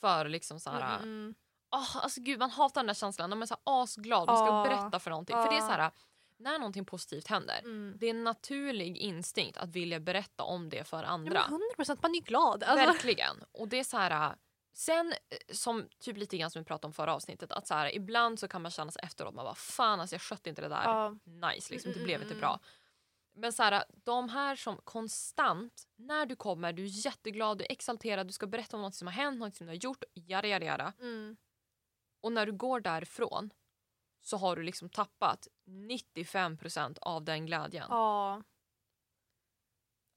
För 0.00 0.28
liksom 0.28 0.60
så 0.60 0.70
här, 0.70 0.96
Mm. 0.98 1.34
Åh, 1.76 1.96
alltså 1.96 2.20
gud, 2.20 2.38
man 2.38 2.50
hatar 2.50 2.80
den 2.80 2.86
där 2.86 2.94
känslan 2.94 3.30
när 3.30 3.36
man 3.36 3.42
är 3.42 3.46
så 3.46 3.56
asglad 3.64 4.30
och 4.30 4.38
ska 4.38 4.62
berätta 4.68 5.00
för 5.00 5.10
någonting. 5.10 5.36
För 5.36 5.50
det 5.50 5.56
är 5.56 5.60
så 5.60 5.66
här, 5.72 5.90
när 6.44 6.58
någonting 6.58 6.84
positivt 6.84 7.26
händer, 7.26 7.58
Mm. 7.64 7.94
det 7.98 8.06
är 8.06 8.10
en 8.10 8.24
naturlig 8.24 8.96
instinkt 8.96 9.56
att 9.58 9.70
vilja 9.70 10.00
berätta 10.00 10.42
om 10.44 10.68
det 10.68 10.84
för 10.84 11.02
Ja, 11.02 11.08
andra. 11.08 11.32
men 11.32 11.42
100 11.50 11.64
procent, 11.76 12.02
man 12.02 12.14
är 12.14 12.20
glad. 12.20 12.62
Alltså. 12.62 12.86
Verkligen. 12.86 13.44
Och 13.52 13.68
det 13.68 13.78
är 13.78 13.84
så 13.84 13.96
här... 13.96 14.36
Sen, 14.76 15.12
eh, 15.12 15.54
som 15.54 15.88
typ 15.98 16.16
lite 16.16 16.36
grann 16.38 16.50
som 16.50 16.62
vi 16.62 16.66
pratade 16.66 16.86
om 16.86 16.92
förra 16.92 17.14
avsnittet, 17.14 17.52
att 17.52 17.66
så 17.66 17.74
här, 17.74 17.94
ibland 17.94 18.38
så 18.40 18.48
kan 18.48 18.62
man 18.62 18.70
känna 18.70 18.90
sig 18.90 19.00
efteråt, 19.04 19.34
man 19.34 19.44
bara 19.44 19.54
fan 19.54 20.00
alltså 20.00 20.14
jag 20.14 20.22
skötte 20.22 20.48
inte 20.50 20.62
det 20.62 20.68
där 20.68 20.82
Ja. 20.84 21.16
nice, 21.24 21.72
liksom, 21.72 21.92
det 21.92 21.96
Mm, 21.98 22.04
blev 22.04 22.16
mm, 22.16 22.22
inte 22.22 22.34
mm. 22.34 22.40
bra. 22.40 22.60
Men 23.36 23.52
så 23.52 23.62
här, 23.62 23.84
de 24.04 24.28
här 24.28 24.56
som 24.56 24.76
konstant, 24.84 25.82
när 25.96 26.26
du 26.26 26.36
kommer, 26.36 26.72
du 26.72 26.82
är 26.84 27.06
jätteglad, 27.06 27.58
du 27.58 27.64
är 27.64 27.72
exalterad, 27.72 28.26
du 28.26 28.32
ska 28.32 28.46
berätta 28.46 28.76
om 28.76 28.82
något 28.82 28.94
som 28.94 29.06
har 29.06 29.12
hänt, 29.12 29.38
något 29.40 29.54
som 29.54 29.66
du 29.66 29.70
har 29.70 29.76
gjort, 29.76 30.04
jada 30.14 30.48
jada 30.48 30.66
jada. 30.66 30.92
Mm. 31.00 31.36
Och 32.22 32.32
när 32.32 32.46
du 32.46 32.52
går 32.52 32.80
därifrån 32.80 33.50
så 34.24 34.36
har 34.36 34.56
du 34.56 34.62
liksom 34.62 34.88
tappat 34.88 35.48
95% 35.68 36.98
av 37.00 37.24
den 37.24 37.46
glädjen. 37.46 37.86
Ja. 37.90 38.42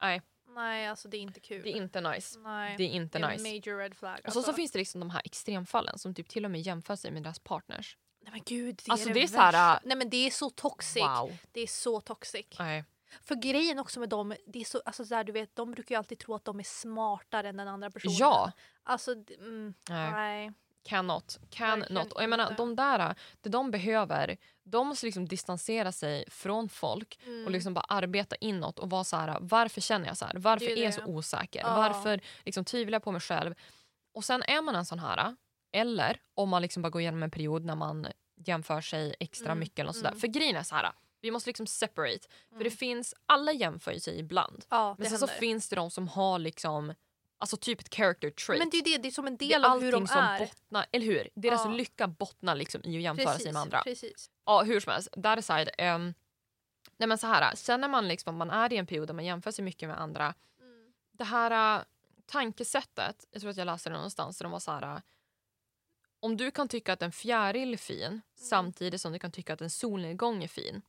Nej, 0.02 0.22
Nej, 0.54 0.86
alltså 0.88 1.08
det 1.08 1.16
är 1.16 1.20
inte 1.20 1.40
kul. 1.40 1.62
det 1.62 1.70
är 1.70 1.76
inte 1.76 2.00
nice. 2.00 2.38
Nej. 2.38 2.74
Det 2.78 2.84
är 2.84 2.88
inte 2.88 3.18
Det 3.18 3.24
är 3.24 3.30
nice. 3.30 3.42
major 3.42 3.78
red 3.78 3.96
flag. 3.96 4.20
Och 4.26 4.32
så, 4.32 4.38
Alltså. 4.38 4.52
så 4.52 4.56
finns 4.56 4.72
det 4.72 4.78
liksom 4.78 5.00
de 5.00 5.10
här 5.10 5.22
extremfallen 5.24 5.98
som 5.98 6.14
typ 6.14 6.28
till 6.28 6.44
och 6.44 6.50
med 6.50 6.60
jämför 6.60 6.96
sig 6.96 7.10
med 7.10 7.22
deras 7.22 7.38
partners. 7.38 7.96
Nej 8.20 8.32
men 8.32 8.42
gud, 8.46 8.80
det 8.84 8.92
Alltså, 8.92 9.08
är 9.10 9.14
det 9.14 9.20
det, 9.20 9.24
är 9.24 9.28
så 9.28 9.38
här, 9.38 9.74
äh, 9.74 9.80
Nej 9.84 9.96
men 9.96 10.10
det 10.10 10.26
är 10.26 10.30
så 10.30 10.50
toxic. 10.50 11.02
Wow. 11.02 11.38
Det 11.52 11.60
är 11.60 11.66
så 11.66 12.00
toxic. 12.00 12.46
Nej. 12.58 12.84
För 13.22 13.34
grejen 13.34 13.78
också 13.78 14.00
med 14.00 14.08
dem, 14.08 14.34
det 14.46 14.60
är 14.60 14.64
så, 14.64 14.82
alltså 14.84 15.04
så 15.04 15.14
här, 15.14 15.24
du 15.24 15.32
vet, 15.32 15.56
de 15.56 15.70
brukar 15.70 15.94
ju 15.94 15.98
alltid 15.98 16.18
tro 16.18 16.34
att 16.34 16.44
de 16.44 16.58
är 16.60 16.64
smartare 16.64 17.48
än 17.48 17.56
den 17.56 17.68
andra 17.68 17.90
personen. 17.90 18.16
Ja. 18.18 18.52
Alltså, 18.82 19.12
mm, 19.12 19.74
Nej. 19.88 20.10
nej. 20.12 20.52
Verkligen 20.84 21.94
not. 21.94 22.12
Och 22.12 22.22
jag 22.22 22.30
menar, 22.30 22.54
de 22.56 22.76
där, 22.76 23.14
det 23.40 23.48
de 23.48 23.70
behöver, 23.70 24.36
de 24.64 24.86
måste 24.88 25.06
liksom 25.06 25.28
distansera 25.28 25.92
sig 25.92 26.24
från 26.30 26.68
folk 26.68 27.18
Mm. 27.26 27.44
och 27.44 27.50
liksom 27.50 27.74
bara 27.74 27.84
arbeta 27.88 28.36
inåt 28.36 28.78
och 28.78 28.90
vara 28.90 29.04
så 29.04 29.16
här, 29.16 29.38
varför 29.40 29.80
känner 29.80 30.06
jag 30.06 30.16
så 30.16 30.24
här? 30.24 30.34
Varför 30.36 30.66
Det 30.66 30.72
är 30.72 30.76
är 30.78 30.82
jag 30.84 30.94
så 30.94 31.04
osäker? 31.04 31.60
Ja. 31.60 31.76
Varför 31.76 32.20
liksom 32.44 32.64
tvivlar 32.64 32.94
jag 32.96 33.02
på 33.02 33.12
mig 33.12 33.20
själv? 33.20 33.54
Och 34.14 34.24
sen 34.24 34.42
är 34.42 34.62
man 34.62 34.74
en 34.74 34.86
sån 34.86 34.98
här, 34.98 35.36
eller 35.72 36.20
om 36.34 36.48
man 36.48 36.62
liksom 36.62 36.82
bara 36.82 36.90
går 36.90 37.00
igenom 37.00 37.22
en 37.22 37.30
period 37.30 37.64
när 37.64 37.74
man 37.74 38.06
jämför 38.36 38.80
sig 38.80 39.14
extra 39.20 39.46
Mm, 39.46 39.58
mycket 39.58 39.86
något 39.86 39.96
sådär. 39.96 40.08
mm. 40.10 40.20
För 40.20 40.28
grejen 40.28 40.56
är 40.56 40.62
så 40.62 40.74
här, 40.74 40.92
vi 41.20 41.30
måste 41.30 41.48
liksom 41.50 41.66
separate. 41.66 42.28
För 42.48 42.54
Mm. 42.54 42.64
det 42.64 42.70
finns, 42.70 43.14
alla 43.26 43.52
jämför 43.52 43.98
sig 43.98 44.18
ibland. 44.18 44.64
Ja, 44.68 44.94
Men 44.98 45.10
sen 45.10 45.18
så 45.18 45.26
händer. 45.26 45.40
finns 45.40 45.68
det 45.68 45.76
de 45.76 45.90
som 45.90 46.08
har 46.08 46.38
liksom, 46.38 46.94
alltså 47.38 47.56
typ 47.56 47.80
ett 47.80 47.94
character 47.94 48.30
trait. 48.30 48.58
Men 48.58 48.70
det 48.70 48.76
är 48.76 48.84
det, 48.84 48.98
det 48.98 49.08
är 49.08 49.12
som 49.12 49.26
en 49.26 49.36
del 49.36 49.64
av 49.64 49.80
hur 49.80 49.92
de 49.92 50.06
är. 50.10 50.38
bottnar, 50.38 50.86
eller 50.92 51.06
hur? 51.06 51.28
Deras 51.34 51.64
Ja. 51.64 51.70
lycka 51.70 52.06
bottnar 52.08 52.54
liksom 52.54 52.80
i 52.84 52.96
att 52.96 53.02
jämföra 53.02 53.38
sig 53.38 53.52
med 53.52 53.62
andra. 53.62 53.82
Precis. 53.82 54.30
Ja, 54.44 54.62
hur 54.62 54.80
som 54.80 54.92
helst, 54.92 55.08
that 55.22 55.38
aside. 55.38 55.68
Um, 55.78 56.14
nej 56.96 57.06
men 57.08 57.18
så 57.18 57.26
här, 57.26 57.56
känner 57.56 57.88
man 57.88 58.08
liksom 58.08 58.36
man 58.36 58.50
är 58.50 58.72
i 58.72 58.76
en 58.76 58.86
period 58.86 59.06
där 59.06 59.14
man 59.14 59.24
jämför 59.24 59.50
sig 59.50 59.64
mycket 59.64 59.88
med 59.88 60.00
andra. 60.00 60.34
Mm. 60.60 60.92
Det 61.12 61.24
här 61.24 61.78
uh, 61.78 61.84
tankesättet, 62.26 63.26
jag 63.30 63.40
tror 63.40 63.50
att 63.50 63.56
jag 63.56 63.66
läste 63.66 63.90
det 63.90 63.94
någonstans, 63.94 64.38
där 64.38 64.44
de 64.44 64.52
var 64.52 64.60
så 64.60 64.70
här. 64.70 64.94
uh, 64.94 65.00
om 66.20 66.36
du 66.36 66.50
kan 66.50 66.68
tycka 66.68 66.92
att 66.92 67.02
en 67.02 67.12
fjäril 67.12 67.72
är 67.72 67.76
fin 67.76 68.20
samtidigt 68.34 69.00
som 69.00 69.12
du 69.12 69.18
kan 69.18 69.32
tycka 69.32 69.52
att 69.52 69.60
en 69.60 69.70
solnedgång 69.70 70.44
är 70.44 70.48
fin. 70.48 70.82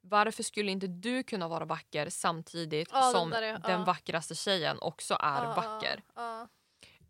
Varför 0.00 0.42
skulle 0.42 0.70
inte 0.72 0.86
du 0.86 1.22
kunna 1.22 1.48
vara 1.48 1.64
vacker 1.64 2.08
samtidigt 2.10 2.88
Ja, 2.92 3.00
den 3.04 3.12
som 3.12 3.30
där 3.30 3.42
är- 3.42 3.58
den 3.58 3.80
ja. 3.80 3.84
vackraste 3.84 4.34
tjejen 4.34 4.78
också 4.80 5.14
är 5.20 5.44
Ja, 5.44 5.54
vacker? 5.54 6.02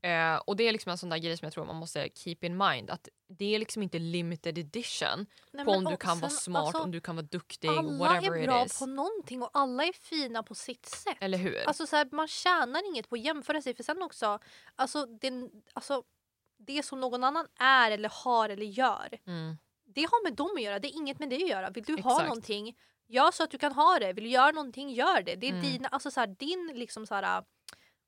Eh, 0.03 0.37
och 0.37 0.57
det 0.57 0.65
är 0.69 0.73
liksom 0.73 0.91
en 0.91 0.99
sån 0.99 1.09
där 1.09 1.19
grej 1.19 1.37
som 1.37 1.47
jag 1.47 1.53
tror 1.53 1.65
man 1.65 1.77
måste 1.77 2.09
keep 2.15 2.37
in 2.41 2.57
mind. 2.57 2.91
Att 2.91 3.09
det 3.29 3.55
är 3.55 3.59
liksom 3.59 3.83
inte 3.83 3.99
limited 3.99 4.59
edition 4.59 5.27
Nej, 5.53 5.65
på 5.65 5.71
om 5.71 5.85
du 5.85 5.97
kan 5.97 6.21
vara 6.21 6.31
sen, 6.31 6.39
smart, 6.39 6.65
alltså, 6.65 6.83
om 6.83 6.91
du 6.91 7.01
kan 7.01 7.17
vara 7.17 7.27
duktig, 7.27 7.69
Alla 7.69 8.17
är 8.17 8.47
bra 8.47 8.67
på 8.79 8.87
någonting 8.87 9.43
och 9.43 9.51
alla 9.53 9.85
är 9.85 9.93
fina 9.93 10.43
på 10.43 10.55
sitt 10.55 10.87
sätt. 10.87 11.17
Eller 11.21 11.39
hur? 11.39 11.65
Alltså 11.67 11.87
så 11.87 11.97
här, 11.97 12.09
man 12.13 12.29
tjänar 12.29 12.89
inget 12.89 13.09
på 13.09 13.15
att 13.15 13.21
jämföra 13.25 13.63
sig 13.63 13.75
för 13.75 13.83
sen 13.83 14.03
också, 14.03 14.39
alltså, 14.77 15.07
den, 15.07 15.51
alltså 15.73 16.03
det 16.59 16.83
som 16.83 17.01
någon 17.01 17.25
annan 17.25 17.47
är 17.59 17.91
eller 17.91 18.13
har 18.25 18.49
eller 18.49 18.67
gör, 18.67 19.19
mm. 19.27 19.57
Det 19.95 20.03
har 20.03 20.25
med 20.25 20.35
dem 20.35 20.51
att 20.57 20.63
göra, 20.63 20.79
det 20.79 20.89
är 20.89 20.97
inget 20.97 21.19
med 21.19 21.31
det 21.31 21.37
att 21.37 21.49
göra. 21.49 21.71
Vill 21.71 21.85
du 21.85 21.93
ha 21.93 21.99
Exakt. 22.11 22.29
någonting, 22.29 22.77
gör 23.09 23.31
så 23.31 23.43
att 23.45 23.51
du 23.51 23.59
kan 23.59 23.73
ha 23.73 23.99
det. 23.99 24.13
Vill 24.13 24.25
du 24.25 24.31
göra 24.31 24.51
någonting, 24.51 24.91
gör 24.91 25.23
det. 25.23 25.35
Det 25.37 25.47
är 25.47 25.51
Mm. 25.53 25.63
dina, 25.63 25.89
alltså 25.89 26.11
så 26.11 26.21
här, 26.21 26.27
din 26.27 26.73
liksom 26.75 27.07
så 27.07 27.15
här, 27.15 27.45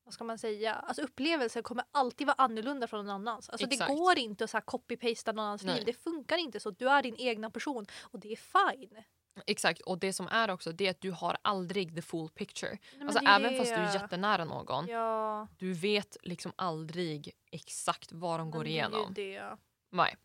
vad 0.04 0.14
ska 0.14 0.24
man 0.24 0.38
säga, 0.38 0.74
alltså 0.74 1.02
upplevelse 1.02 1.62
kommer 1.62 1.84
alltid 1.90 2.26
vara 2.26 2.34
annorlunda 2.38 2.86
från 2.86 3.06
någon 3.06 3.14
annans. 3.14 3.50
Alltså 3.50 3.66
det 3.66 3.86
går 3.88 4.18
inte 4.18 4.44
att 4.44 4.50
så 4.50 4.56
här 4.56 4.64
copy-pasta 4.64 5.32
någon 5.32 5.44
annans 5.44 5.62
Nej. 5.64 5.74
liv, 5.76 5.84
det 5.86 5.92
funkar 5.92 6.36
inte 6.38 6.60
så. 6.60 6.70
Du 6.70 6.88
är 6.88 7.02
din 7.02 7.16
egna 7.18 7.50
person 7.50 7.86
och 8.02 8.20
det 8.20 8.32
är 8.32 8.36
fine. 8.36 9.02
Exakt, 9.46 9.80
och 9.80 9.98
det 9.98 10.12
som 10.12 10.28
är 10.28 10.50
också 10.50 10.72
det 10.72 10.86
är 10.86 10.90
att 10.90 11.00
du 11.00 11.10
har 11.10 11.36
aldrig 11.42 11.94
the 11.96 12.02
full 12.02 12.28
picture. 12.28 12.70
Nej, 12.70 13.06
Alltså 13.06 13.24
det 13.24 13.30
även 13.30 13.56
fast 13.58 13.70
du 13.70 13.80
är 13.80 13.94
jättenära 13.94 14.44
någon, 14.44 14.86
Ja, 14.86 15.48
du 15.58 15.72
vet 15.72 16.16
liksom 16.22 16.52
aldrig 16.56 17.32
exakt 17.52 18.12
vad 18.12 18.40
de 18.40 18.50
går 18.50 18.58
men 18.58 18.68
igenom. 18.68 19.14
Det 19.14 19.22
är 19.22 19.26
ju 19.26 19.32
det. 19.38 19.56
Nej. 19.90 20.16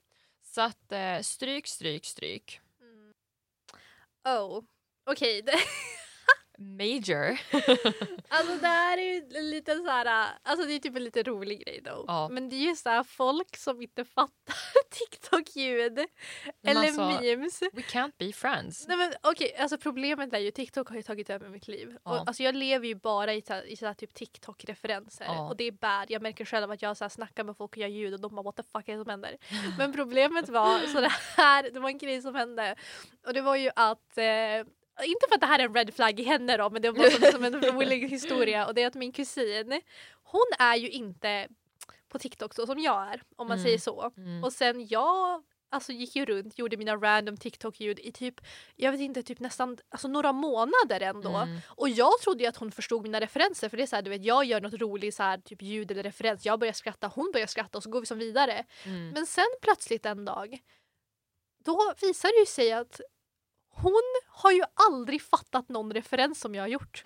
Så 0.58 0.62
att 0.62 0.92
eh, 0.92 1.22
stryk, 1.22 1.68
stryk, 1.68 2.06
stryk. 2.06 2.62
Mm. 2.82 3.14
Oh, 4.26 4.64
okej. 5.06 5.42
Okay. 5.44 5.54
Major. 6.58 7.40
Alltså 8.30 8.56
det 8.56 8.68
här 8.68 8.98
är 8.98 9.02
ju 9.02 9.38
en 9.38 9.50
liten 9.50 9.84
så 9.84 9.90
här, 9.90 10.30
alltså 10.44 10.66
det 10.66 10.74
är 10.74 10.80
typ 10.80 10.96
en 10.96 11.04
lite 11.04 11.24
rolig 11.24 11.66
grej 11.66 11.82
då. 11.86 12.06
Ja. 12.08 12.30
Men 12.32 12.50
det 12.50 12.56
är 12.56 12.70
ju 12.70 12.76
så 12.76 12.90
här 12.90 13.04
folk 13.04 13.58
som 13.58 13.82
inte 13.82 14.06
fattar 14.16 14.56
TikTok-ljud. 14.90 16.00
Eller 16.64 16.82
alltså, 16.82 17.22
memes. 17.22 17.62
We 17.62 17.82
can't 17.82 18.12
be 18.18 18.34
friends. 18.34 18.88
Nej 18.88 18.98
men 18.98 19.14
okej, 19.22 19.56
alltså 19.56 19.78
problemet 19.78 20.34
är 20.34 20.38
ju 20.40 20.52
TikTok 20.52 20.90
har 20.90 20.96
ju 20.96 21.04
tagit 21.04 21.30
över 21.30 21.50
mitt 21.50 21.68
liv. 21.68 21.98
Ja. 22.04 22.12
Och, 22.12 22.28
alltså 22.28 22.44
jag 22.44 22.56
lever 22.56 22.88
ju 22.88 22.96
bara 22.96 23.34
i, 23.34 23.44
i 23.66 23.76
så 23.76 23.86
här 23.86 23.94
typ 23.94 24.14
TikTok-referenser. 24.14 25.26
Ja. 25.26 25.50
Och 25.50 25.58
det 25.58 25.64
är 25.64 25.72
bad. 25.72 26.06
Jag 26.12 26.22
märker 26.22 26.46
själv 26.46 26.72
att 26.72 26.82
jag 26.82 26.98
så 26.98 27.04
här 27.04 27.10
snackar 27.10 27.44
med 27.44 27.58
folk 27.58 27.72
och 27.72 27.78
gör 27.78 27.88
ljud 27.88 28.14
och 28.14 28.20
de 28.20 28.36
bara 28.36 28.44
what 28.44 28.56
the 28.56 28.64
fuck 28.64 28.88
är 28.88 28.98
det 28.98 29.04
som 29.04 29.10
händer? 29.10 29.38
Men 29.78 29.94
problemet 29.94 30.50
var 30.50 30.80
så 30.80 31.02
det 31.02 31.14
här, 31.38 31.70
det 31.74 31.80
var 31.80 31.90
en 31.90 31.98
grej 31.98 32.22
som 32.22 32.36
hände. 32.36 32.76
Och 33.28 33.34
det 33.34 33.42
var 33.42 33.56
ju 33.56 33.72
att 33.76 34.18
eh, 34.18 34.24
inte 35.04 35.26
för 35.30 35.36
att 35.36 35.42
det 35.42 35.48
här 35.48 35.60
är 35.60 35.64
en 35.64 35.74
red 35.76 35.94
flag 35.94 36.20
i 36.20 36.24
henne 36.24 36.58
då 36.58 36.70
men 36.70 36.82
det 36.82 36.92
var 36.92 37.10
som, 37.10 37.32
som 37.32 37.44
en 37.44 37.62
rolig 37.72 38.10
historia 38.10 38.68
och 38.68 38.74
det 38.74 38.82
är 38.84 38.88
att 38.88 38.96
min 38.96 39.12
kusin 39.12 39.82
hon 40.24 40.46
är 40.60 40.76
ju 40.76 40.90
inte 40.90 41.48
på 42.10 42.20
TikTok 42.20 42.54
så 42.54 42.66
som 42.66 42.80
jag 42.80 43.14
är 43.14 43.22
om 43.36 43.48
man 43.48 43.58
Mm. 43.58 43.66
säger 43.66 43.78
så. 43.78 44.12
Mm. 44.18 44.44
Och 44.44 44.54
sen 44.54 44.88
jag 44.88 45.44
alltså, 45.70 45.92
gick 45.92 46.16
ju 46.16 46.26
runt, 46.26 46.58
gjorde 46.60 46.78
mina 46.78 46.96
random 46.96 47.38
TikTok-ljud 47.38 48.00
i 48.00 48.12
typ, 48.12 48.36
jag 48.76 48.92
vet 48.92 49.02
inte, 49.02 49.24
typ 49.24 49.40
nästan 49.40 49.78
alltså, 49.90 50.08
några 50.08 50.34
månader 50.34 51.00
ändå. 51.02 51.36
Mm. 51.36 51.60
Och 51.68 51.90
jag 51.90 52.20
trodde 52.20 52.44
ju 52.44 52.50
att 52.50 52.58
hon 52.58 52.72
förstod 52.72 53.04
mina 53.04 53.20
referenser 53.20 53.70
för 53.70 53.78
det 53.78 53.84
är 53.84 53.88
så 53.88 53.96
här, 53.96 54.04
du 54.04 54.10
vet 54.10 54.24
jag 54.26 54.46
gör 54.46 54.62
något 54.62 54.74
roligt 54.74 55.16
så 55.16 55.24
här, 55.24 55.38
typ 55.38 55.62
ljud 55.62 55.92
eller 55.92 56.04
referens, 56.04 56.46
jag 56.46 56.60
börjar 56.60 56.74
skratta, 56.74 57.08
hon 57.08 57.32
börjar 57.34 57.48
skratta 57.48 57.78
och 57.78 57.84
så 57.84 57.90
går 57.90 58.00
vi 58.00 58.06
som 58.06 58.20
vidare. 58.20 58.66
Mm. 58.84 59.10
Men 59.10 59.26
sen 59.26 59.48
plötsligt 59.62 60.06
en 60.06 60.26
dag, 60.26 60.60
då 61.66 61.94
visar 62.02 62.30
det 62.30 62.40
ju 62.40 62.46
sig 62.46 62.72
att 62.74 63.02
hon 63.82 64.02
har 64.30 64.52
ju 64.52 64.64
aldrig 64.74 65.22
fattat 65.22 65.70
någon 65.70 65.94
referens 65.94 66.40
som 66.40 66.56
jag 66.56 66.64
har 66.64 66.68
gjort. 66.68 67.04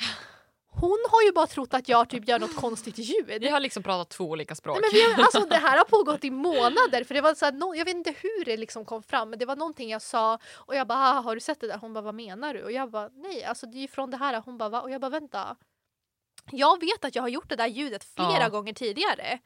Hon 0.73 1.05
har 1.11 1.21
ju 1.21 1.31
bara 1.31 1.47
trott 1.47 1.73
att 1.73 1.89
jag 1.89 2.09
typ 2.09 2.27
gör 2.27 2.39
något 2.39 2.55
konstigt 2.55 2.97
ljud. 2.97 3.25
Vi 3.41 3.49
har 3.49 3.59
liksom 3.59 3.83
pratat 3.83 4.09
två 4.09 4.23
olika 4.29 4.55
språk. 4.55 4.77
Nej, 4.81 5.03
men 5.07 5.15
vi 5.15 5.21
alltså, 5.23 5.39
det 5.49 5.55
här 5.55 5.77
har 5.77 5.85
pågått 5.85 6.23
i 6.23 6.31
månader 6.31 7.03
för 7.03 7.13
det 7.13 7.21
var 7.21 7.33
så 7.33 7.45
här, 7.45 7.51
no, 7.51 7.75
jag 7.75 7.85
vet 7.85 7.95
inte 7.95 8.11
hur 8.21 8.45
det 8.45 8.57
liksom 8.57 8.85
kom 8.85 9.03
fram 9.03 9.29
men 9.29 9.39
det 9.39 9.45
var 9.45 9.55
någonting 9.55 9.89
jag 9.89 10.01
sa 10.01 10.39
och 10.55 10.75
jag 10.75 10.87
bara 10.87 10.97
"Ah, 10.99 11.21
har 11.21 11.35
du 11.35 11.41
sett 11.41 11.59
det 11.59 11.67
där? 11.67 11.77
Hon 11.77 11.93
bara 11.93 12.01
vad 12.01 12.15
menar 12.15 12.53
du? 12.53 12.63
Och 12.63 12.71
jag 12.71 12.91
bara 12.91 13.09
nej 13.13 13.43
alltså 13.43 13.65
det 13.65 13.77
är 13.77 13.81
ju 13.81 13.87
från 13.87 14.11
det 14.11 14.17
här. 14.17 14.41
Hon 14.45 14.57
bara 14.57 14.69
va? 14.69 14.81
Och 14.81 14.91
jag 14.91 15.01
bara 15.01 15.09
vänta. 15.09 15.55
Jag 16.51 16.79
vet 16.81 17.05
att 17.05 17.15
jag 17.15 17.23
har 17.23 17.29
gjort 17.29 17.49
det 17.49 17.55
där 17.55 17.67
ljudet 17.67 18.03
flera 18.03 18.41
Ja. 18.41 18.49
gånger 18.49 18.73
tidigare. 18.73 19.39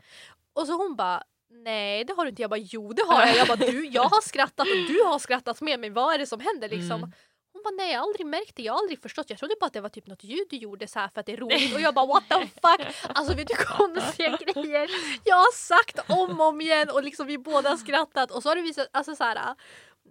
Och 0.53 0.67
så 0.67 0.73
hon 0.73 0.95
bara 0.95 1.23
nej 1.63 2.03
det 2.03 2.13
har 2.13 2.25
du 2.25 2.29
inte. 2.29 2.41
Jag 2.41 2.49
bara 2.49 2.59
jo 2.59 2.93
det 2.93 3.03
har 3.07 3.25
jag. 3.25 3.37
Jag 3.37 3.47
bara 3.47 3.57
du 3.71 3.85
jag 3.85 4.03
har 4.03 4.21
skrattat 4.21 4.67
och 4.67 4.87
du 4.87 5.03
har 5.03 5.19
skrattat 5.19 5.61
med 5.61 5.79
mig. 5.79 5.89
Vad 5.89 6.13
är 6.13 6.17
det 6.17 6.25
som 6.25 6.39
händer 6.39 6.69
liksom? 6.69 6.91
Mm. 6.91 7.11
Hon 7.53 7.63
bara 7.63 7.75
nej 7.77 7.91
jag 7.91 7.99
har 7.99 8.07
aldrig 8.07 8.25
märkt 8.27 8.55
det, 8.55 8.63
jag 8.63 8.73
har 8.73 8.79
aldrig 8.79 9.01
förstått. 9.01 9.29
Jag 9.29 9.39
trodde 9.39 9.55
bara 9.59 9.65
att 9.65 9.73
det 9.73 9.81
var 9.81 9.89
typ 9.89 10.07
något 10.07 10.23
ljud 10.23 10.47
du 10.49 10.57
gjorde 10.57 10.87
så 10.87 10.99
här 10.99 11.09
för 11.13 11.19
att 11.19 11.25
det 11.25 11.33
är 11.33 11.37
roligt 11.37 11.75
och 11.75 11.81
jag 11.81 11.93
bara 11.93 12.05
what 12.05 12.23
the 12.29 12.35
fuck. 12.35 12.95
Alltså 13.03 13.33
vet 13.33 13.47
du 13.47 13.55
konstiga 13.55 14.37
grejer 14.53 14.89
jag 15.23 15.35
har 15.35 15.53
sagt 15.53 15.99
om 16.09 16.39
och 16.39 16.47
om 16.47 16.61
igen 16.61 16.89
och 16.89 17.03
liksom 17.03 17.27
vi 17.27 17.37
båda 17.37 17.69
har 17.69 17.77
skrattat 17.77 18.31
och 18.31 18.43
så 18.43 18.49
har 18.49 18.55
det 18.55 18.61
visat, 18.61 18.87
alltså 18.91 19.15
så 19.15 19.23
här. 19.23 19.55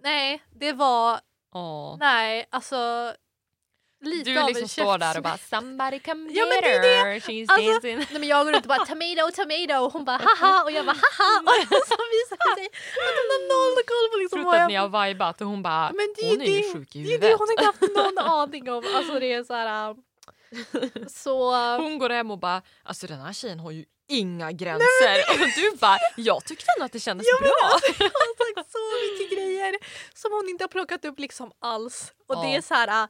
Nej 0.03 0.43
det 0.55 0.73
var, 0.73 1.19
Åh. 1.53 1.97
nej 1.99 2.47
alltså 2.49 3.13
lite 4.05 4.29
Du 4.29 4.39
av 4.39 4.47
liksom 4.47 4.63
en 4.63 4.69
står 4.69 4.97
där 4.97 5.17
och 5.17 5.23
bara 5.23 5.37
somebody 5.37 5.99
come 5.99 6.29
Ja, 6.31 6.45
men 6.45 6.61
det 6.61 6.69
är 6.69 7.05
her, 7.05 7.19
she's 7.19 7.45
Alltså, 7.49 7.71
dancing. 7.71 7.97
Nej 7.97 8.07
men 8.19 8.23
jag 8.29 8.45
går 8.45 8.53
runt 8.53 8.65
och 8.65 8.69
bara 8.69 8.85
tomato 8.85 9.31
tomato 9.41 9.75
och 9.85 9.91
hon 9.93 10.05
bara 10.05 10.17
haha 10.17 10.63
och 10.63 10.71
jag 10.71 10.85
bara 10.85 10.97
haha 11.01 11.41
och 11.45 11.83
så 11.91 11.97
visar 12.15 12.37
det 12.41 12.55
sig 12.59 12.67
att 13.07 13.15
hon 13.19 13.27
har 13.33 13.41
noll 13.53 13.75
koll 13.91 14.07
på 14.11 14.17
liksom 14.23 14.41
Trott 14.43 14.55
att 14.55 14.67
ni 14.67 14.75
har 14.75 15.07
vibat 15.07 15.41
och 15.41 15.47
hon 15.47 15.63
bara 15.63 15.91
Men 15.99 16.07
det 16.17 16.29
hon 16.29 16.41
är 16.41 16.45
ju 16.45 16.61
det- 16.61 16.73
sjuk 16.73 16.95
i 16.95 17.03
det 17.03 17.13
är 17.13 17.19
det 17.19 17.27
huvudet. 17.27 17.39
hon 17.39 17.47
har 17.47 17.53
inte 17.53 17.65
haft 17.65 17.81
någon 17.95 18.17
aning 18.39 18.69
om. 18.71 18.83
Alltså 18.95 19.19
det 19.19 19.33
är 19.33 19.43
så 19.43 19.53
här. 19.53 19.89
äh, 19.89 19.95
Så... 21.07 21.53
äh, 21.53 21.77
Hon 21.81 21.99
går 21.99 22.09
hem 22.09 22.31
och 22.31 22.39
bara 22.39 22.61
alltså 22.83 23.07
den 23.07 23.19
här 23.21 23.33
tjejen 23.33 23.59
har 23.59 23.71
ju 23.71 23.85
inga 24.09 24.51
gränser. 24.51 25.17
och 25.31 25.37
du 25.55 25.77
bara 25.77 25.97
jag 26.17 26.45
tyckte 26.45 26.65
ändå 26.77 26.85
att 26.85 26.91
det 26.91 26.99
kändes 26.99 27.27
Ja, 27.29 27.37
men 27.41 27.49
bra. 27.49 27.69
alltså, 27.73 28.03
jag 28.03 28.09
har 28.09 28.55
sagt 28.55 28.71
så 28.71 28.77
mycket 29.23 29.37
grejer 29.37 29.75
som 30.13 30.31
hon 30.31 30.49
inte 30.49 30.63
har 30.63 30.69
plockat 30.69 31.05
upp 31.05 31.19
liksom 31.19 31.51
alls. 31.61 32.11
Och 32.27 32.35
det 32.35 32.49
Ja. 32.51 32.57
är 32.57 32.61
så 32.61 32.73
här. 32.73 33.07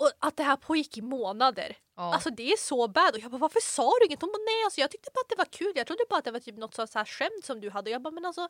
Och 0.00 0.10
att 0.18 0.36
det 0.36 0.42
här 0.42 0.56
pågick 0.56 0.98
i 0.98 1.02
månader. 1.02 1.76
Ja. 1.96 2.14
Alltså 2.14 2.30
det 2.30 2.52
är 2.52 2.56
så 2.56 2.88
bad. 2.88 3.14
Och 3.14 3.20
jag 3.20 3.30
bara 3.30 3.38
varför 3.38 3.60
sa 3.60 3.92
du 4.00 4.06
inget? 4.06 4.20
Hon 4.20 4.30
bara 4.32 4.42
nej 4.46 4.64
alltså 4.64 4.80
jag 4.80 4.90
tyckte 4.90 5.10
bara 5.14 5.20
att 5.20 5.28
det 5.28 5.36
var 5.36 5.44
kul. 5.44 5.72
Jag 5.74 5.86
trodde 5.86 6.04
bara 6.10 6.18
att 6.18 6.24
det 6.24 6.30
var 6.30 6.40
typ 6.40 6.56
något 6.56 6.74
så 6.74 6.86
här 6.94 7.04
skämt 7.04 7.44
som 7.44 7.60
du 7.60 7.70
hade. 7.70 7.90
Och 7.90 7.94
jag 7.94 8.02
bara 8.02 8.10
men 8.10 8.24
alltså, 8.24 8.48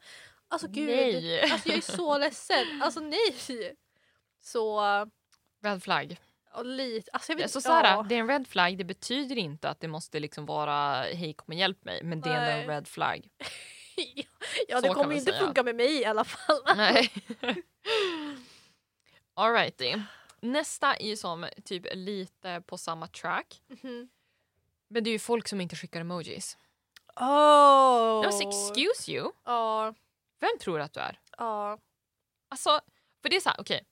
alltså 0.49 0.69
gud. 0.69 0.87
Nej. 0.87 1.43
Alltså 1.53 1.69
jag 1.69 1.77
är 1.79 1.83
så 1.83 2.19
ledsen. 2.25 2.83
Alltså 2.83 3.01
nej. 3.01 3.37
Så, 4.43 4.81
Red 5.65 5.83
flag. 5.83 6.17
och 6.55 6.65
lite, 6.67 7.11
alltså 7.13 7.33
jag 7.33 7.37
vet 7.37 7.51
Så, 7.51 7.69
här, 7.73 7.85
ja. 7.85 8.07
Det 8.09 8.15
är 8.15 8.19
en 8.19 8.29
red 8.29 8.49
flag, 8.49 8.79
det 8.79 8.85
betyder 8.85 9.39
inte 9.39 9.69
att 9.69 9.81
det 9.81 9.89
måste 9.89 10.21
liksom 10.21 10.47
vara 10.47 11.03
hej 11.03 11.35
kom 11.35 11.47
och 11.49 11.55
hjälp 11.55 11.85
mig 11.85 12.03
men 12.05 12.21
det 12.21 12.29
är 12.31 12.35
ändå 12.51 12.73
en 12.73 12.77
red 12.77 12.89
flag. 12.89 13.29
ja 14.69 14.81
Så 14.81 14.87
det 14.87 14.95
kommer 14.95 15.15
inte 15.15 15.33
säga. 15.33 15.45
funka 15.45 15.63
med 15.63 15.77
mig 15.77 16.01
i 16.01 16.05
alla 16.05 16.25
fall. 16.25 16.63
Nej. 16.77 17.11
Alrighty. 19.35 19.95
Nästa 20.41 20.95
är 20.97 21.07
ju 21.07 21.17
som 21.17 21.49
typ 21.65 21.87
lite 21.95 22.63
på 22.67 22.79
samma 22.79 23.07
track. 23.07 23.63
Mhm. 23.67 24.09
Men 24.89 25.05
det 25.05 25.11
är 25.11 25.13
ju 25.13 25.19
folk 25.19 25.49
som 25.49 25.61
inte 25.61 25.77
skickar 25.77 26.01
emojis. 26.01 26.57
Oh. 27.17 28.23
Just 28.25 28.43
excuse 28.43 29.13
you. 29.13 29.31
Ja, 29.45 29.95
Vem 30.41 30.59
tror 30.61 30.79
du 30.79 30.85
att 30.85 30.93
du 30.93 31.01
är? 31.01 31.19
ja. 31.39 31.79
Alltså, 32.49 32.81
för 33.23 33.29
det 33.29 33.37
är 33.37 33.41
så 33.41 33.49
här, 33.49 33.61
okej. 33.61 33.85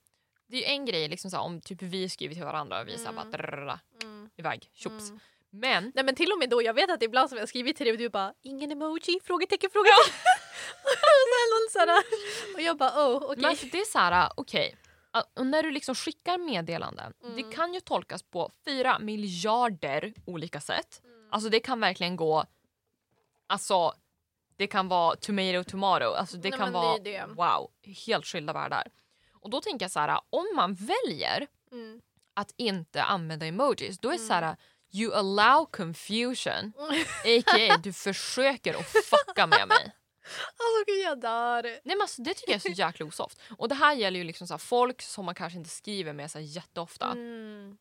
Det 0.47 0.57
är 0.57 0.59
ju 0.61 0.65
en 0.65 0.85
grej 0.85 1.07
liksom 1.07 1.31
så 1.31 1.37
här, 1.37 1.43
om 1.43 1.61
typ 1.61 1.81
vi 1.81 2.09
skriver 2.09 2.35
till 2.35 2.43
varandra 2.43 2.81
och 2.81 2.87
vi 2.87 2.95
mm. 2.95 3.15
bara 3.15 3.21
Mm. 3.21 3.31
drrrra, 3.31 3.79
Mm. 4.03 4.29
iväg, 4.35 4.69
tjops. 4.73 5.09
Mm. 5.09 5.19
Men 5.49 5.91
Nej 5.95 6.03
men 6.05 6.15
till 6.15 6.31
och 6.31 6.39
med 6.39 6.49
då, 6.49 6.61
jag 6.63 6.73
vet 6.73 6.91
att 6.91 7.03
ibland 7.03 7.29
som 7.29 7.37
jag 7.37 7.41
har 7.41 7.47
skrivit 7.47 7.77
till 7.77 7.85
dig 7.85 7.91
och 7.91 7.97
du 7.97 8.09
bara 8.09 8.33
ingen 8.41 8.71
emoji, 8.71 9.19
frågetecken, 9.23 9.69
frågetecken. 9.69 10.13
och, 10.83 11.71
så 11.71 11.79
här, 11.79 11.85
sån 11.85 11.89
här- 11.89 12.55
och 12.55 12.61
jag 12.61 12.77
bara 12.77 12.89
oh 13.07 13.15
okej. 13.23 13.35
Men 13.37 13.45
alltså, 13.45 13.65
det 13.71 13.79
är 13.79 13.85
så 13.85 13.99
här, 13.99 14.31
okej. 14.35 14.75
Uh, 14.75 14.88
och 15.35 15.45
när 15.47 15.63
du 15.63 15.71
liksom 15.71 15.95
skickar 15.95 16.37
meddelanden, 16.37 17.13
Mm. 17.23 17.35
det 17.35 17.55
kan 17.55 17.73
ju 17.73 17.79
tolkas 17.79 18.23
på 18.23 18.51
fyra 18.65 18.99
miljarder 18.99 20.13
olika 20.25 20.61
sätt. 20.61 21.01
Mm. 21.03 21.27
Alltså 21.31 21.49
det 21.49 21.59
kan 21.59 21.79
verkligen 21.79 22.15
gå, 22.15 22.45
alltså 23.47 23.93
det 24.57 24.67
kan 24.67 24.87
vara 24.87 25.15
tomato 25.15 25.63
tomato, 25.63 26.05
alltså 26.05 26.37
det 26.37 26.49
Nej, 26.49 26.59
kan 26.59 26.71
men 26.71 26.81
det 26.81 26.87
vara 26.87 26.97
det. 26.99 27.25
wow, 27.33 27.71
helt 28.05 28.25
skilda 28.25 28.53
världar. 28.53 28.87
Och 29.33 29.49
då 29.49 29.61
tänker 29.61 29.83
jag 29.83 29.91
så 29.91 29.99
här, 29.99 30.21
om 30.29 30.45
man 30.55 30.73
väljer 30.73 31.47
Mm. 31.71 32.01
att 32.33 32.53
inte 32.57 33.03
använda 33.03 33.45
emojis, 33.45 33.99
då 33.99 34.07
är 34.09 34.13
det 34.13 34.17
så 34.19 34.33
Mm. 34.33 34.43
här, 34.43 34.57
you 34.93 35.13
allow 35.13 35.65
confusion, 35.65 36.73
a.k.a. 37.25 37.77
du 37.83 37.93
försöker 37.93 38.73
att 38.73 38.85
fucka 38.87 39.47
med 39.47 39.67
mig. 39.67 39.91
Alltså 40.29 40.83
gud 40.87 41.03
jag 41.05 41.19
dör. 41.21 41.63
Nej 41.63 41.81
men 41.83 42.01
alltså, 42.01 42.21
det 42.21 42.33
tycker 42.33 42.51
jag 42.51 42.55
är 42.55 42.59
så 42.59 42.81
jäkla 42.81 43.05
osoft. 43.05 43.41
Och 43.57 43.69
det 43.69 43.75
här 43.75 43.93
gäller 43.95 44.17
ju 44.17 44.23
liksom 44.23 44.47
så 44.47 44.57
folk 44.57 45.01
som 45.01 45.25
man 45.25 45.35
kanske 45.35 45.57
inte 45.57 45.69
skriver 45.69 46.13
med 46.13 46.31
så 46.31 46.39
jätteofta. 46.39 47.05
Mm. 47.11 47.77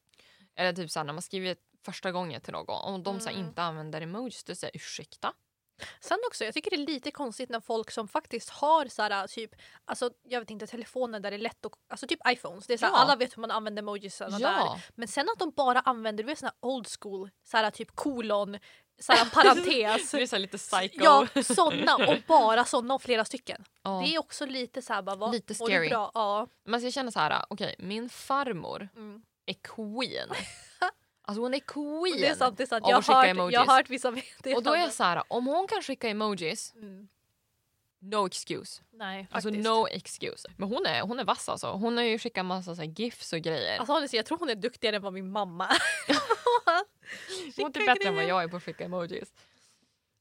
Eller 0.57 0.73
typ 0.73 0.91
så 0.91 1.03
när 1.03 1.13
man 1.13 1.23
skriver 1.23 1.57
första 1.85 2.13
gången 2.13 2.41
till 2.41 2.53
någon 2.53 2.95
och 2.95 3.01
de 3.01 3.21
så 3.21 3.29
Mm. 3.29 3.41
inte 3.41 3.63
använder 3.63 4.01
emojis, 4.01 4.45
då 4.45 4.55
säger 4.55 4.77
ursäkta. 4.77 5.33
Sen 6.01 6.19
också, 6.27 6.45
jag 6.45 6.55
tycker 6.55 6.71
det 6.71 6.77
är 6.77 6.87
lite 6.87 7.11
konstigt 7.11 7.51
när 7.51 7.61
folk 7.61 7.91
som 7.91 8.09
faktiskt 8.09 8.51
har 8.51 8.87
så 8.89 9.03
här, 9.03 9.27
typ, 9.27 9.51
alltså 9.85 10.11
jag 10.23 10.41
vet 10.41 10.51
inte, 10.51 10.67
telefoner 10.67 11.21
där 11.21 11.31
det 11.31 11.37
är 11.37 11.39
lätt 11.39 11.67
att, 11.67 11.73
alltså 11.89 12.07
typ 12.07 12.21
iPhones, 12.29 12.67
det 12.67 12.73
är 12.75 12.79
så 12.79 12.85
här, 12.87 12.93
Ja. 12.93 12.99
alla 12.99 13.17
vet 13.17 13.37
hur 13.37 13.41
man 13.41 13.51
använder 13.51 13.83
emojis 13.83 14.19
där. 14.19 14.37
Ja, 14.41 14.81
Men 14.95 15.09
sen 15.09 15.29
att 15.33 15.39
de 15.39 15.51
bara 15.51 15.81
använder 15.81 16.25
du 16.25 16.27
vet, 16.27 16.39
såna 16.39 16.53
old 16.61 16.87
school, 17.01 17.31
så 17.45 17.57
här, 17.57 17.71
typ 17.71 17.91
kolon, 17.95 18.59
såhär, 18.99 19.31
parentes. 19.35 20.11
Du 20.11 20.21
är 20.23 20.27
så 20.27 20.37
här 20.37 20.41
lite 20.41 20.59
psycho. 20.59 21.05
Ja, 21.05 21.27
såna 21.43 21.97
och 22.09 22.17
bara 22.27 22.65
såna 22.65 22.95
och 22.95 23.03
flera 23.03 23.25
stycken. 23.25 23.65
Ja. 23.83 24.01
Det 24.05 24.15
är 24.15 24.19
också 24.19 24.47
lite 24.47 24.83
såhär 24.83 25.03
bara, 25.03 25.17
vad, 25.17 25.33
Lite 25.33 25.55
scary. 25.55 25.89
Bra? 25.89 26.11
Ja. 26.15 26.47
Alltså 26.73 26.87
jag 26.87 26.93
känner 26.93 27.11
så 27.11 27.19
här, 27.21 27.45
okej 27.49 27.75
min 27.79 28.09
farmor 28.09 28.89
Mm. 28.97 29.23
är 29.47 29.55
queen. 29.55 30.29
Alltså 31.23 31.43
hon 31.43 31.55
är 31.55 31.59
queen. 31.61 32.21
Det 32.21 32.27
är 32.27 32.35
sant, 32.35 32.57
det 32.57 32.63
är 32.63 32.67
sant. 32.67 32.85
av 32.85 32.91
Jag 32.91 32.99
att 32.99 33.05
skicka 33.05 33.17
hört, 33.17 33.27
emojis. 33.27 33.55
jag 33.55 33.65
har 33.65 33.77
hört 33.77 33.91
vissa 33.91 34.15
det 34.43 34.55
Och 34.55 34.63
då 34.63 34.73
är 34.73 34.81
jag 34.81 34.93
så 34.93 35.05
här, 35.05 35.23
om 35.29 35.47
hon 35.47 35.69
kan 35.69 35.83
skicka 35.83 36.09
emojis, 36.09 36.73
mm. 36.75 37.09
no 38.01 38.27
excuse. 38.27 38.83
Nej 38.93 39.29
Alltså 39.31 39.49
faktiskt. 39.49 39.69
no 39.69 39.87
excuse. 39.91 40.49
Men 40.57 40.69
hon 40.69 40.87
är, 40.87 41.01
hon 41.01 41.19
är 41.19 41.25
vass 41.25 41.49
alltså. 41.49 41.71
Hon 41.71 41.97
har 41.97 42.05
ju 42.05 42.19
skickat 42.19 42.45
massa 42.47 42.77
så 42.77 42.83
gifs 42.83 43.33
och 43.33 43.39
grejer. 43.39 43.79
Alltså 43.79 43.93
honestly, 43.93 44.17
jag 44.17 44.27
tror 44.27 44.39
hon 44.39 44.51
är 44.51 44.55
duktigare 44.55 44.97
än 44.97 45.03
vad 45.03 45.13
min 45.13 45.31
mamma 45.31 45.67
är. 45.69 45.79
Är 47.57 47.61
inte 47.61 47.81
skicka 47.81 47.95
bättre 47.95 48.09
än 48.09 48.15
vad 48.15 48.25
jag 48.25 48.43
är 48.43 48.49
på 48.49 48.57
att 48.57 48.63
skicka 48.63 48.85
emojis. 48.85 49.33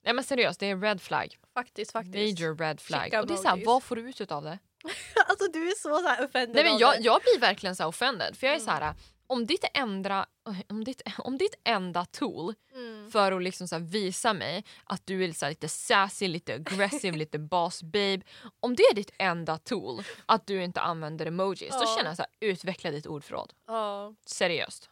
Nej 0.03 0.13
men 0.13 0.23
seriöst, 0.23 0.59
det 0.59 0.65
är 0.69 0.77
red 0.77 1.01
flag. 1.01 1.37
Faktiskt, 1.53 1.91
faktiskt. 1.91 2.39
Major 2.41 2.55
red 2.57 2.81
flag. 2.81 3.03
Skicka 3.03 3.21
Och 3.21 3.27
det 3.27 3.33
är 3.33 3.37
så 3.37 3.43
här, 3.43 3.49
emojis. 3.51 3.67
vad 3.67 3.83
får 3.83 3.95
du 3.95 4.01
ut 4.09 4.31
av 4.31 4.43
det? 4.43 4.59
Alltså 5.27 5.47
du 5.51 5.67
är 5.67 5.75
så, 5.75 5.97
så 6.01 6.07
här 6.07 6.25
offended 6.25 6.55
Nej 6.55 6.63
men 6.63 6.77
jag, 6.77 7.01
jag 7.01 7.21
blir 7.21 7.39
verkligen 7.39 7.75
så 7.75 7.83
här 7.83 7.87
offended. 7.87 8.37
För 8.37 8.47
jag 8.47 8.55
är 8.55 8.59
Mm. 8.59 8.65
så 8.65 8.71
här, 8.71 8.93
om 9.29 9.45
ditt, 9.45 9.65
ändra, 9.73 10.25
om, 10.69 10.83
ditt, 10.83 11.01
om 11.17 11.37
ditt 11.37 11.55
enda 11.63 12.05
tool 12.05 12.53
Mm. 12.75 13.11
för 13.11 13.31
att 13.31 13.43
liksom 13.43 13.67
så 13.67 13.79
visa 13.79 14.33
mig 14.33 14.63
att 14.83 15.05
du 15.05 15.23
är 15.25 15.31
så 15.33 15.49
lite 15.49 15.69
sassy, 15.69 16.27
lite 16.27 16.53
aggressive, 16.53 17.17
lite 17.17 17.39
boss 17.39 17.83
babe. 17.83 18.21
Om 18.59 18.75
det 18.75 18.83
är 18.83 18.93
ditt 18.95 19.11
enda 19.19 19.57
tool, 19.57 20.03
att 20.25 20.47
du 20.47 20.63
inte 20.63 20.81
använder 20.81 21.25
emojis, 21.25 21.71
då 21.71 21.77
Ja. 21.81 21.95
känner 21.97 22.09
jag 22.09 22.17
så 22.17 22.23
här, 22.23 22.31
utveckla 22.49 22.91
ditt 22.91 23.05
ordförråd. 23.07 23.53
Ja. 23.67 24.13
Seriöst. 24.25 24.89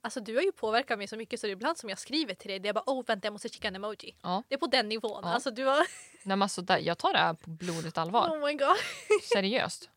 Alltså 0.00 0.20
du 0.20 0.34
har 0.34 0.42
ju 0.42 0.52
påverkat 0.52 0.98
mig 0.98 1.06
så 1.08 1.16
mycket 1.16 1.40
så 1.40 1.46
det 1.46 1.50
är 1.50 1.52
ibland 1.52 1.78
som 1.78 1.88
jag 1.88 1.98
skriver 1.98 2.34
till 2.34 2.48
dig 2.50 2.58
det 2.58 2.68
är 2.68 2.72
bara 2.72 2.84
oh 2.86 3.04
vänta 3.06 3.26
jag 3.26 3.32
måste 3.32 3.48
skicka 3.48 3.68
en 3.68 3.76
emoji. 3.76 4.16
Ja. 4.22 4.42
Det 4.48 4.54
är 4.54 4.58
på 4.58 4.66
den 4.66 4.88
nivån. 4.88 5.20
Ja. 5.24 5.32
Alltså 5.34 5.50
du 5.50 5.64
har... 5.64 5.76
Nej, 5.78 5.86
men 6.22 6.42
alltså, 6.42 6.62
jag 6.80 6.98
tar 6.98 7.12
det 7.12 7.18
här 7.18 7.34
på 7.34 7.50
blodigt 7.50 7.98
allvar. 7.98 8.28
Oh 8.28 8.46
my 8.46 8.52
god. 8.54 8.76
Seriöst. 9.32 9.90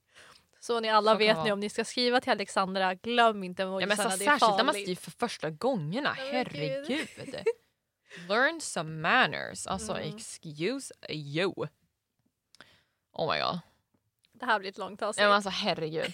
Så 0.59 0.79
ni 0.79 0.89
alla 0.89 1.11
Så 1.11 1.17
vet 1.17 1.35
vara. 1.35 1.45
nu 1.45 1.51
om 1.51 1.59
ni 1.59 1.69
ska 1.69 1.85
skriva 1.85 2.21
till 2.21 2.31
Alexandra 2.31 2.93
glöm 2.95 3.43
inte 3.43 3.61
Ja, 3.63 3.67
men 3.85 3.97
så 3.97 4.03
emojisarna 4.03 4.15
det 4.17 4.25
är 4.25 4.39
särskilt 4.39 4.57
när 4.57 4.63
man 4.63 4.73
farligt. 4.73 4.83
skriver 4.85 5.01
för 5.01 5.11
första 5.11 5.49
gångerna. 5.49 6.15
Gud. 6.17 6.31
Herregud. 6.33 7.07
Learn 8.29 8.61
some 8.61 8.91
manners. 9.01 9.67
Alltså 9.67 9.91
Mm. 9.97 10.15
excuse 10.15 10.93
you. 11.09 11.53
Oh 13.13 13.33
my 13.33 13.39
god. 13.41 13.59
Det 14.33 14.45
här 14.45 14.59
blir 14.59 14.69
ett 14.69 14.77
långt 14.77 15.01
avsnitt. 15.01 15.21
Ja, 15.21 15.27
men 15.27 15.35
alltså 15.35 15.49
herregud. 15.49 16.13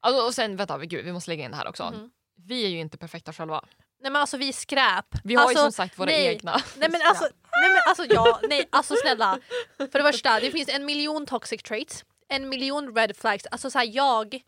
Alltså, 0.00 0.26
och 0.26 0.34
sen 0.34 0.56
vänta, 0.56 0.78
gud, 0.78 1.04
vi 1.04 1.12
måste 1.12 1.30
lägga 1.30 1.44
in 1.44 1.50
det 1.50 1.56
här 1.56 1.68
också. 1.68 1.84
Mhm. 1.90 2.10
Vi 2.46 2.64
är 2.64 2.68
ju 2.68 2.78
inte 2.78 2.98
perfekta 2.98 3.32
själva. 3.32 3.64
Nej 4.02 4.12
men 4.12 4.20
alltså 4.20 4.36
vi 4.36 4.48
är 4.48 4.52
skräp. 4.52 5.06
Vi 5.24 5.34
har 5.34 5.42
alltså, 5.42 5.58
ju 5.58 5.62
som 5.62 5.72
sagt 5.72 5.98
våra 5.98 6.06
nej. 6.06 6.26
egna. 6.26 6.60
Nej 6.76 6.90
men 6.90 7.00
alltså, 7.04 7.24
nej 7.62 7.70
men 7.70 7.82
alltså 7.86 8.04
ja, 8.14 8.40
nej 8.48 8.68
alltså 8.70 8.94
snälla. 9.02 9.38
För 9.78 9.98
det 9.98 10.12
första, 10.12 10.40
det 10.40 10.50
finns 10.50 10.68
en 10.68 10.84
miljon 10.84 11.26
toxic 11.26 11.62
traits. 11.62 12.04
En 12.28 12.48
miljon 12.48 12.96
red 12.96 13.16
flags. 13.16 13.46
Alltså 13.46 13.70
såhär 13.70 13.86
jag, 13.92 14.42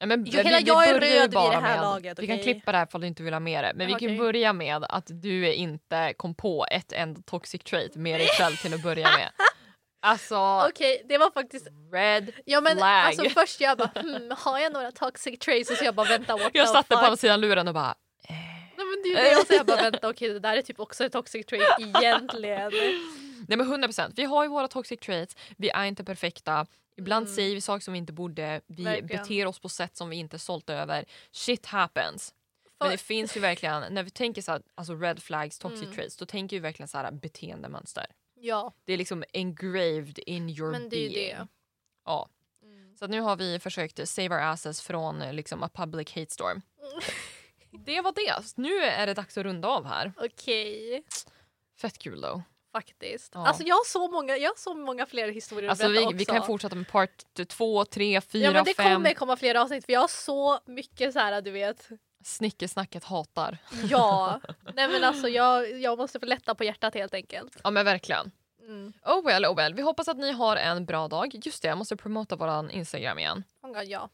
Ja, 0.00 0.06
men 0.06 0.24
Jo, 0.24 0.42
hela 0.42 0.60
jag 0.60 0.88
är 0.88 0.94
börjar 0.94 1.14
ju 1.14 1.20
röd 1.20 1.30
vid 1.30 1.50
det 1.50 1.60
här 1.60 1.60
med, 1.60 1.80
laget, 1.80 2.18
Vi 2.18 2.26
kan 2.26 2.38
klippa 2.38 2.72
det 2.72 2.78
här 2.78 2.86
ifall 2.86 3.00
du 3.00 3.06
inte 3.06 3.22
vill 3.22 3.32
ha 3.32 3.40
med 3.40 3.64
det. 3.64 3.72
Men 3.74 3.86
vi 3.86 3.92
kan 3.92 3.96
Okej. 3.96 4.18
börja 4.18 4.52
med 4.52 4.84
att 4.84 5.06
du 5.08 5.52
inte 5.54 6.14
kom 6.16 6.34
på 6.34 6.66
ett 6.70 6.92
enda 6.92 7.20
toxic 7.22 7.62
trait 7.64 7.94
med 7.94 8.20
dig 8.20 8.28
själv 8.38 8.56
till 8.56 8.74
att 8.74 8.82
börja 8.82 9.10
med. 9.10 9.30
Alltså, 10.00 10.66
okej 10.68 11.02
det 11.08 11.18
var 11.18 11.30
faktiskt, 11.30 11.68
red. 11.92 12.32
ja 12.44 12.60
men 12.60 12.76
flag. 12.76 12.88
alltså 13.06 13.28
först 13.30 13.60
jag 13.60 13.78
bara 13.78 13.90
hmm, 14.00 14.32
har 14.38 14.58
jag 14.58 14.72
några 14.72 14.92
toxic 14.92 15.38
traits? 15.38 15.70
Och 15.70 15.76
så 15.76 15.84
jag 15.84 15.94
bara 15.94 16.08
vänta 16.08 16.36
what 16.36 16.50
Jag 16.54 16.68
satte 16.68 16.88
fuck? 16.88 16.98
på 17.00 17.04
andra 17.04 17.16
sidan 17.16 17.40
luren 17.40 17.68
och 17.68 17.74
bara 17.74 17.94
Nej 18.28 18.86
men 18.86 19.02
det 19.02 19.08
är 19.20 19.24
ju 19.24 19.30
det 19.34 19.40
och 19.40 19.46
så 19.46 19.54
jag 19.54 19.66
bara 19.66 19.82
vänta 19.90 20.08
okej 20.10 20.28
det 20.32 20.40
där 20.40 20.56
är 20.56 20.62
typ 20.62 20.80
också 20.80 21.04
ett 21.04 21.12
toxic 21.12 21.46
trait 21.46 21.62
egentligen. 21.78 22.70
Nej 23.48 23.58
men 23.58 23.66
100%. 23.84 24.12
Vi 24.16 24.24
har 24.24 24.42
ju 24.42 24.48
våra 24.48 24.68
toxic 24.68 25.00
traits, 25.00 25.36
vi 25.56 25.70
är 25.70 25.84
inte 25.84 26.04
perfekta. 26.04 26.66
Ibland 26.96 27.26
Mm. 27.26 27.36
säger 27.36 27.54
vi 27.54 27.60
saker 27.60 27.84
som 27.84 27.92
vi 27.92 27.98
inte 27.98 28.12
borde, 28.12 28.60
vi 28.66 28.84
Verkligen. 28.84 29.06
beter 29.22 29.46
oss 29.46 29.58
på 29.58 29.68
sätt 29.68 29.96
som 29.96 30.10
vi 30.10 30.16
inte 30.16 30.36
är 30.36 30.38
stolta 30.38 30.74
över. 30.74 31.04
Shit 31.32 31.66
happens. 31.66 32.34
Men 32.80 32.86
För- 32.88 32.92
det 32.92 32.98
finns 33.02 33.36
ju 33.36 33.40
verkligen, 33.40 33.94
när 33.94 34.02
vi 34.02 34.10
tänker 34.10 34.42
så 34.42 34.52
här, 34.52 34.62
alltså 34.74 34.94
red 34.94 35.22
flags, 35.22 35.58
toxic 35.58 35.82
Mm. 35.82 35.94
traits, 35.94 36.16
då 36.16 36.26
tänker 36.26 36.56
vi 36.56 36.60
verkligen 36.60 36.88
så 36.88 36.98
här 36.98 37.10
beteendemönster. 37.12 38.06
Ja 38.40 38.72
Det 38.84 38.92
är 38.92 38.96
liksom 38.96 39.24
engraved 39.32 40.18
in 40.18 40.48
your 40.50 40.70
men 40.70 40.88
det 40.88 40.96
är 40.96 41.10
being. 41.10 41.12
det. 41.36 41.46
Ja. 42.04 42.28
Mm. 42.62 42.96
Så 42.96 43.06
nu 43.06 43.20
har 43.20 43.36
vi 43.36 43.58
försökt 43.58 44.08
save 44.08 44.28
our 44.34 44.40
asses 44.42 44.80
från 44.82 45.18
liksom 45.18 45.62
a 45.62 45.70
public 45.74 46.08
hate 46.16 46.30
storm. 46.32 46.62
Det 47.84 48.00
var 48.00 48.12
det. 48.12 48.56
Nu 48.56 48.78
är 48.78 49.06
det 49.06 49.14
dags 49.14 49.38
att 49.38 49.44
runda 49.44 49.68
av 49.68 49.84
här. 49.86 50.12
Okej, 50.16 51.02
Fett 51.80 51.98
kul 51.98 52.20
då. 52.20 52.42
faktiskt. 52.72 53.32
Ja. 53.34 53.46
Alltså 53.46 53.62
jag 53.62 53.74
har 53.74 53.84
så 53.84 54.08
många, 54.10 54.36
jag 54.36 54.50
har 54.50 54.56
så 54.56 54.74
många 54.74 55.06
fler 55.06 55.28
historier 55.28 55.70
Alltså 55.70 55.86
att 55.86 55.92
berätta 55.92 56.00
vi, 56.00 56.06
också. 56.06 56.16
vi 56.16 56.24
kan 56.24 56.46
fortsätta 56.46 56.74
med 56.76 56.88
part 56.88 57.24
två, 57.48 57.84
tre, 57.84 58.20
fyra, 58.20 58.44
Ja 58.44 58.52
men 58.52 58.64
det 58.64 58.74
fem. 58.74 58.94
kommer 58.94 59.14
komma 59.14 59.36
fler 59.36 59.54
avsnitt 59.54 59.84
för 59.86 59.92
jag 59.92 60.00
har 60.00 60.08
så 60.08 60.60
mycket 60.66 61.12
så 61.12 61.18
här 61.18 61.42
du 61.42 61.50
vet. 61.50 61.88
Snickesnacket 62.24 63.04
hatar. 63.04 63.58
Ja, 63.88 64.40
nej 64.74 64.88
men 64.88 65.04
alltså 65.04 65.28
jag, 65.28 65.80
jag 65.80 65.98
måste 65.98 66.20
få 66.20 66.26
lätta 66.26 66.54
på 66.54 66.64
hjärtat 66.64 66.94
helt 66.94 67.14
enkelt. 67.14 67.56
Ja 67.64 67.70
men 67.70 67.84
verkligen. 67.84 68.30
Mm. 68.60 68.92
Oh 69.06 69.24
well, 69.26 69.46
oh 69.46 69.56
well. 69.56 69.74
Vi 69.74 69.82
hoppas 69.82 70.08
att 70.08 70.16
ni 70.18 70.32
har 70.32 70.56
en 70.56 70.84
bra 70.84 71.08
dag. 71.08 71.40
Just 71.44 71.62
det, 71.62 71.68
jag 71.68 71.78
måste 71.78 71.96
promota 71.96 72.36
våran 72.36 72.70
Instagram 72.70 73.18
igen. 73.18 73.44
Oh 73.62 73.72
God, 73.72 73.84
ja. 73.84 74.08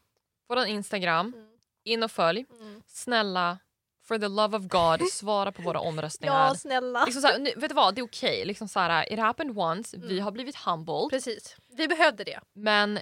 Våran 0.49 0.67
Instagram, 0.67 1.33
Mm. 1.35 1.47
in 1.83 2.03
och 2.03 2.11
följ. 2.11 2.45
Mm. 2.59 2.81
Snälla, 2.87 3.57
for 4.03 4.17
the 4.17 4.27
love 4.27 4.57
of 4.57 4.63
God, 4.63 5.07
svara 5.11 5.51
på 5.51 5.61
våra 5.61 5.79
omröstningar. 5.79 6.47
Ja 6.47 6.55
snälla. 6.55 7.05
Liksom 7.05 7.21
så 7.21 7.27
här, 7.27 7.39
nu, 7.39 7.53
vet 7.57 7.69
du 7.69 7.75
vad, 7.75 7.95
det 7.95 8.01
är 8.01 8.05
okej. 8.05 8.45
Liksom 8.45 8.67
så 8.67 8.79
här, 8.79 9.13
it 9.13 9.19
happened 9.19 9.57
once, 9.57 9.97
vi 9.97 10.11
Mm. 10.13 10.23
har 10.23 10.31
blivit 10.31 10.55
humbled. 10.55 11.09
Precis, 11.09 11.55
vi 11.67 11.87
behövde 11.87 12.23
det. 12.23 12.39
Men 12.53 12.99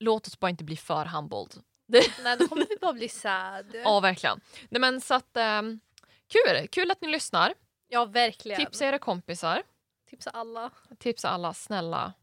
låt 0.00 0.26
oss 0.26 0.40
bara 0.40 0.50
inte 0.50 0.64
bli 0.64 0.76
för 0.76 1.04
humbled. 1.04 1.62
Nej 1.88 2.36
då 2.38 2.48
kommer 2.48 2.66
vi 2.68 2.76
bara 2.80 2.92
bli 2.92 3.08
sad. 3.08 3.66
Ja, 3.84 4.00
verkligen. 4.00 4.40
Nej, 4.68 4.80
men 4.80 5.00
så 5.00 5.14
att, 5.14 5.36
ehm, 5.36 5.80
kul, 6.28 6.68
kul 6.68 6.90
att 6.90 7.00
ni 7.00 7.08
lyssnar. 7.08 7.54
Ja 7.88 8.04
verkligen. 8.04 8.60
Tipsa 8.64 8.84
era 8.84 8.98
kompisar. 8.98 9.62
Tipsa 10.10 10.30
alla. 10.30 10.70
Tipsa 10.98 11.28
alla, 11.28 11.54
snälla. 11.54 12.12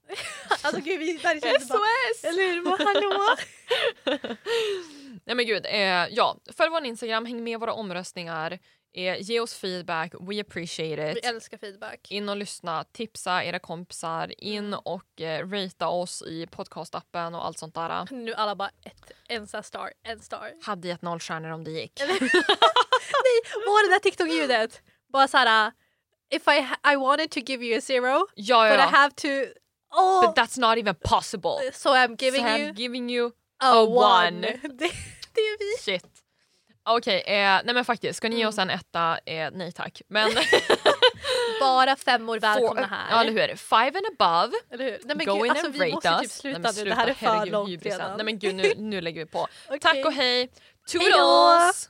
Alltså 0.63 0.81
gud 0.81 0.99
vi 0.99 1.13
där 1.17 1.39
känns 1.41 1.69
bara, 1.69 1.79
SOS! 1.79 2.23
Eller 2.23 2.53
hur? 2.53 2.63
Bara, 2.63 2.83
Hallå? 2.85 3.35
Nej 5.25 5.35
men 5.35 5.45
gud, 5.45 5.65
eh, 5.65 6.07
ja. 6.09 6.37
Följ 6.57 6.69
vår 6.71 6.85
Instagram, 6.85 7.25
häng 7.25 7.43
med 7.43 7.59
våra 7.59 7.73
omröstningar. 7.73 8.59
Eh, 8.97 9.17
ge 9.21 9.39
oss 9.39 9.53
feedback, 9.53 10.13
we 10.19 10.41
appreciate 10.41 10.95
Vi 11.13 11.19
it. 11.19 11.25
älskar 11.25 11.57
feedback. 11.57 12.11
In 12.11 12.29
och 12.29 12.37
lyssna, 12.37 12.83
tipsa 12.83 13.43
era 13.43 13.59
kompisar, 13.59 14.33
in 14.43 14.73
och 14.73 15.21
eh, 15.21 15.47
ratea 15.49 15.87
oss 15.87 16.21
i 16.21 16.47
podcastappen 16.47 17.35
och 17.35 17.45
allt 17.45 17.59
sånt 17.59 17.75
där. 17.75 18.07
Nu 18.11 18.33
alla 18.33 18.55
bara 18.55 18.69
ett, 18.85 19.11
en 19.27 19.47
sån 19.47 19.63
star, 19.63 19.91
en 20.03 20.19
star. 20.19 20.51
Hade 20.61 20.87
gett 20.87 21.01
noll 21.01 21.19
stjärnor 21.19 21.49
om 21.49 21.63
det 21.63 21.71
gick. 21.71 21.99
Nej, 23.23 23.41
var 23.65 23.87
det 23.87 23.93
där 23.95 23.99
TikTok-ljudet? 23.99 24.81
Bara 25.13 25.27
såhär, 25.27 25.71
if 26.29 26.47
I, 26.47 26.67
I 26.93 26.95
wanted 26.95 27.31
to 27.31 27.39
give 27.39 27.65
you 27.65 27.77
a 27.77 27.81
zero, 27.81 28.27
Ja, 28.35 28.69
but 28.69 28.77
I 28.77 28.81
ja, 28.81 28.85
ja. 28.91 28.97
have 28.97 29.15
to, 29.15 29.27
oh, 29.97 30.21
But 30.21 30.35
that's 30.37 30.59
not 30.59 30.77
even 30.77 30.95
possible. 30.95 31.71
so 31.73 31.89
I'm 31.89 32.15
giving 32.19 32.41
so 32.41 32.47
you 32.57 32.69
I'm 32.69 32.73
giving 32.75 33.09
you 33.09 33.27
a, 33.59 33.71
a 33.71 33.83
one. 33.85 33.97
one. 33.97 34.41
Det, 34.61 34.91
det 35.33 35.41
är 35.41 35.57
vi. 35.59 35.81
shit. 35.91 36.05
Okej, 36.85 37.23
eh, 37.27 37.33
nej 37.35 37.73
men 37.73 37.85
faktiskt, 37.85 38.17
ska 38.17 38.29
ni 38.29 38.35
ge 38.35 38.41
Mm. 38.41 38.49
oss 38.49 38.57
en 38.57 38.69
etta? 38.69 39.17
Eh, 39.25 39.49
nej 39.53 39.71
tack. 39.71 40.01
Men 40.07 40.31
Bara 41.59 41.95
femmor 41.95 42.39
välkomna 42.39 42.81
Four- 42.81 42.87
här. 42.89 43.05
Ja, 43.11 43.21
eller 43.21 43.47
hur? 43.47 43.55
Five 43.55 43.97
and 43.99 44.05
above. 44.19 44.53
Eller 44.71 44.83
hur? 44.83 44.99
Nej 45.03 45.15
men 45.15 45.25
Go 45.25 45.33
gud, 45.35 45.45
in 45.45 45.51
alltså 45.51 45.65
and 45.65 45.73
vi 45.75 45.79
rate 45.79 45.91
måste 45.91 46.09
us. 46.09 46.21
typ 46.21 46.31
sluta 46.31 46.59
Nej, 46.59 46.71
men 46.75 46.83
nu, 46.83 46.89
det 46.89 46.95
här 46.95 47.07
är 47.07 47.13
för 47.13 47.25
herregud, 47.25 47.51
långt 47.51 47.69
hybrisen. 47.69 47.99
redan. 47.99 48.17
Nej 48.17 48.25
men 48.25 48.39
gud, 48.39 48.55
nu, 48.55 48.73
nu 48.77 49.01
lägger 49.01 49.25
vi 49.25 49.31
på. 49.31 49.47
Okej. 49.67 49.79
Tack 49.79 50.05
och 50.05 50.13
hej. 50.13 50.49
Toodles! 50.91 51.89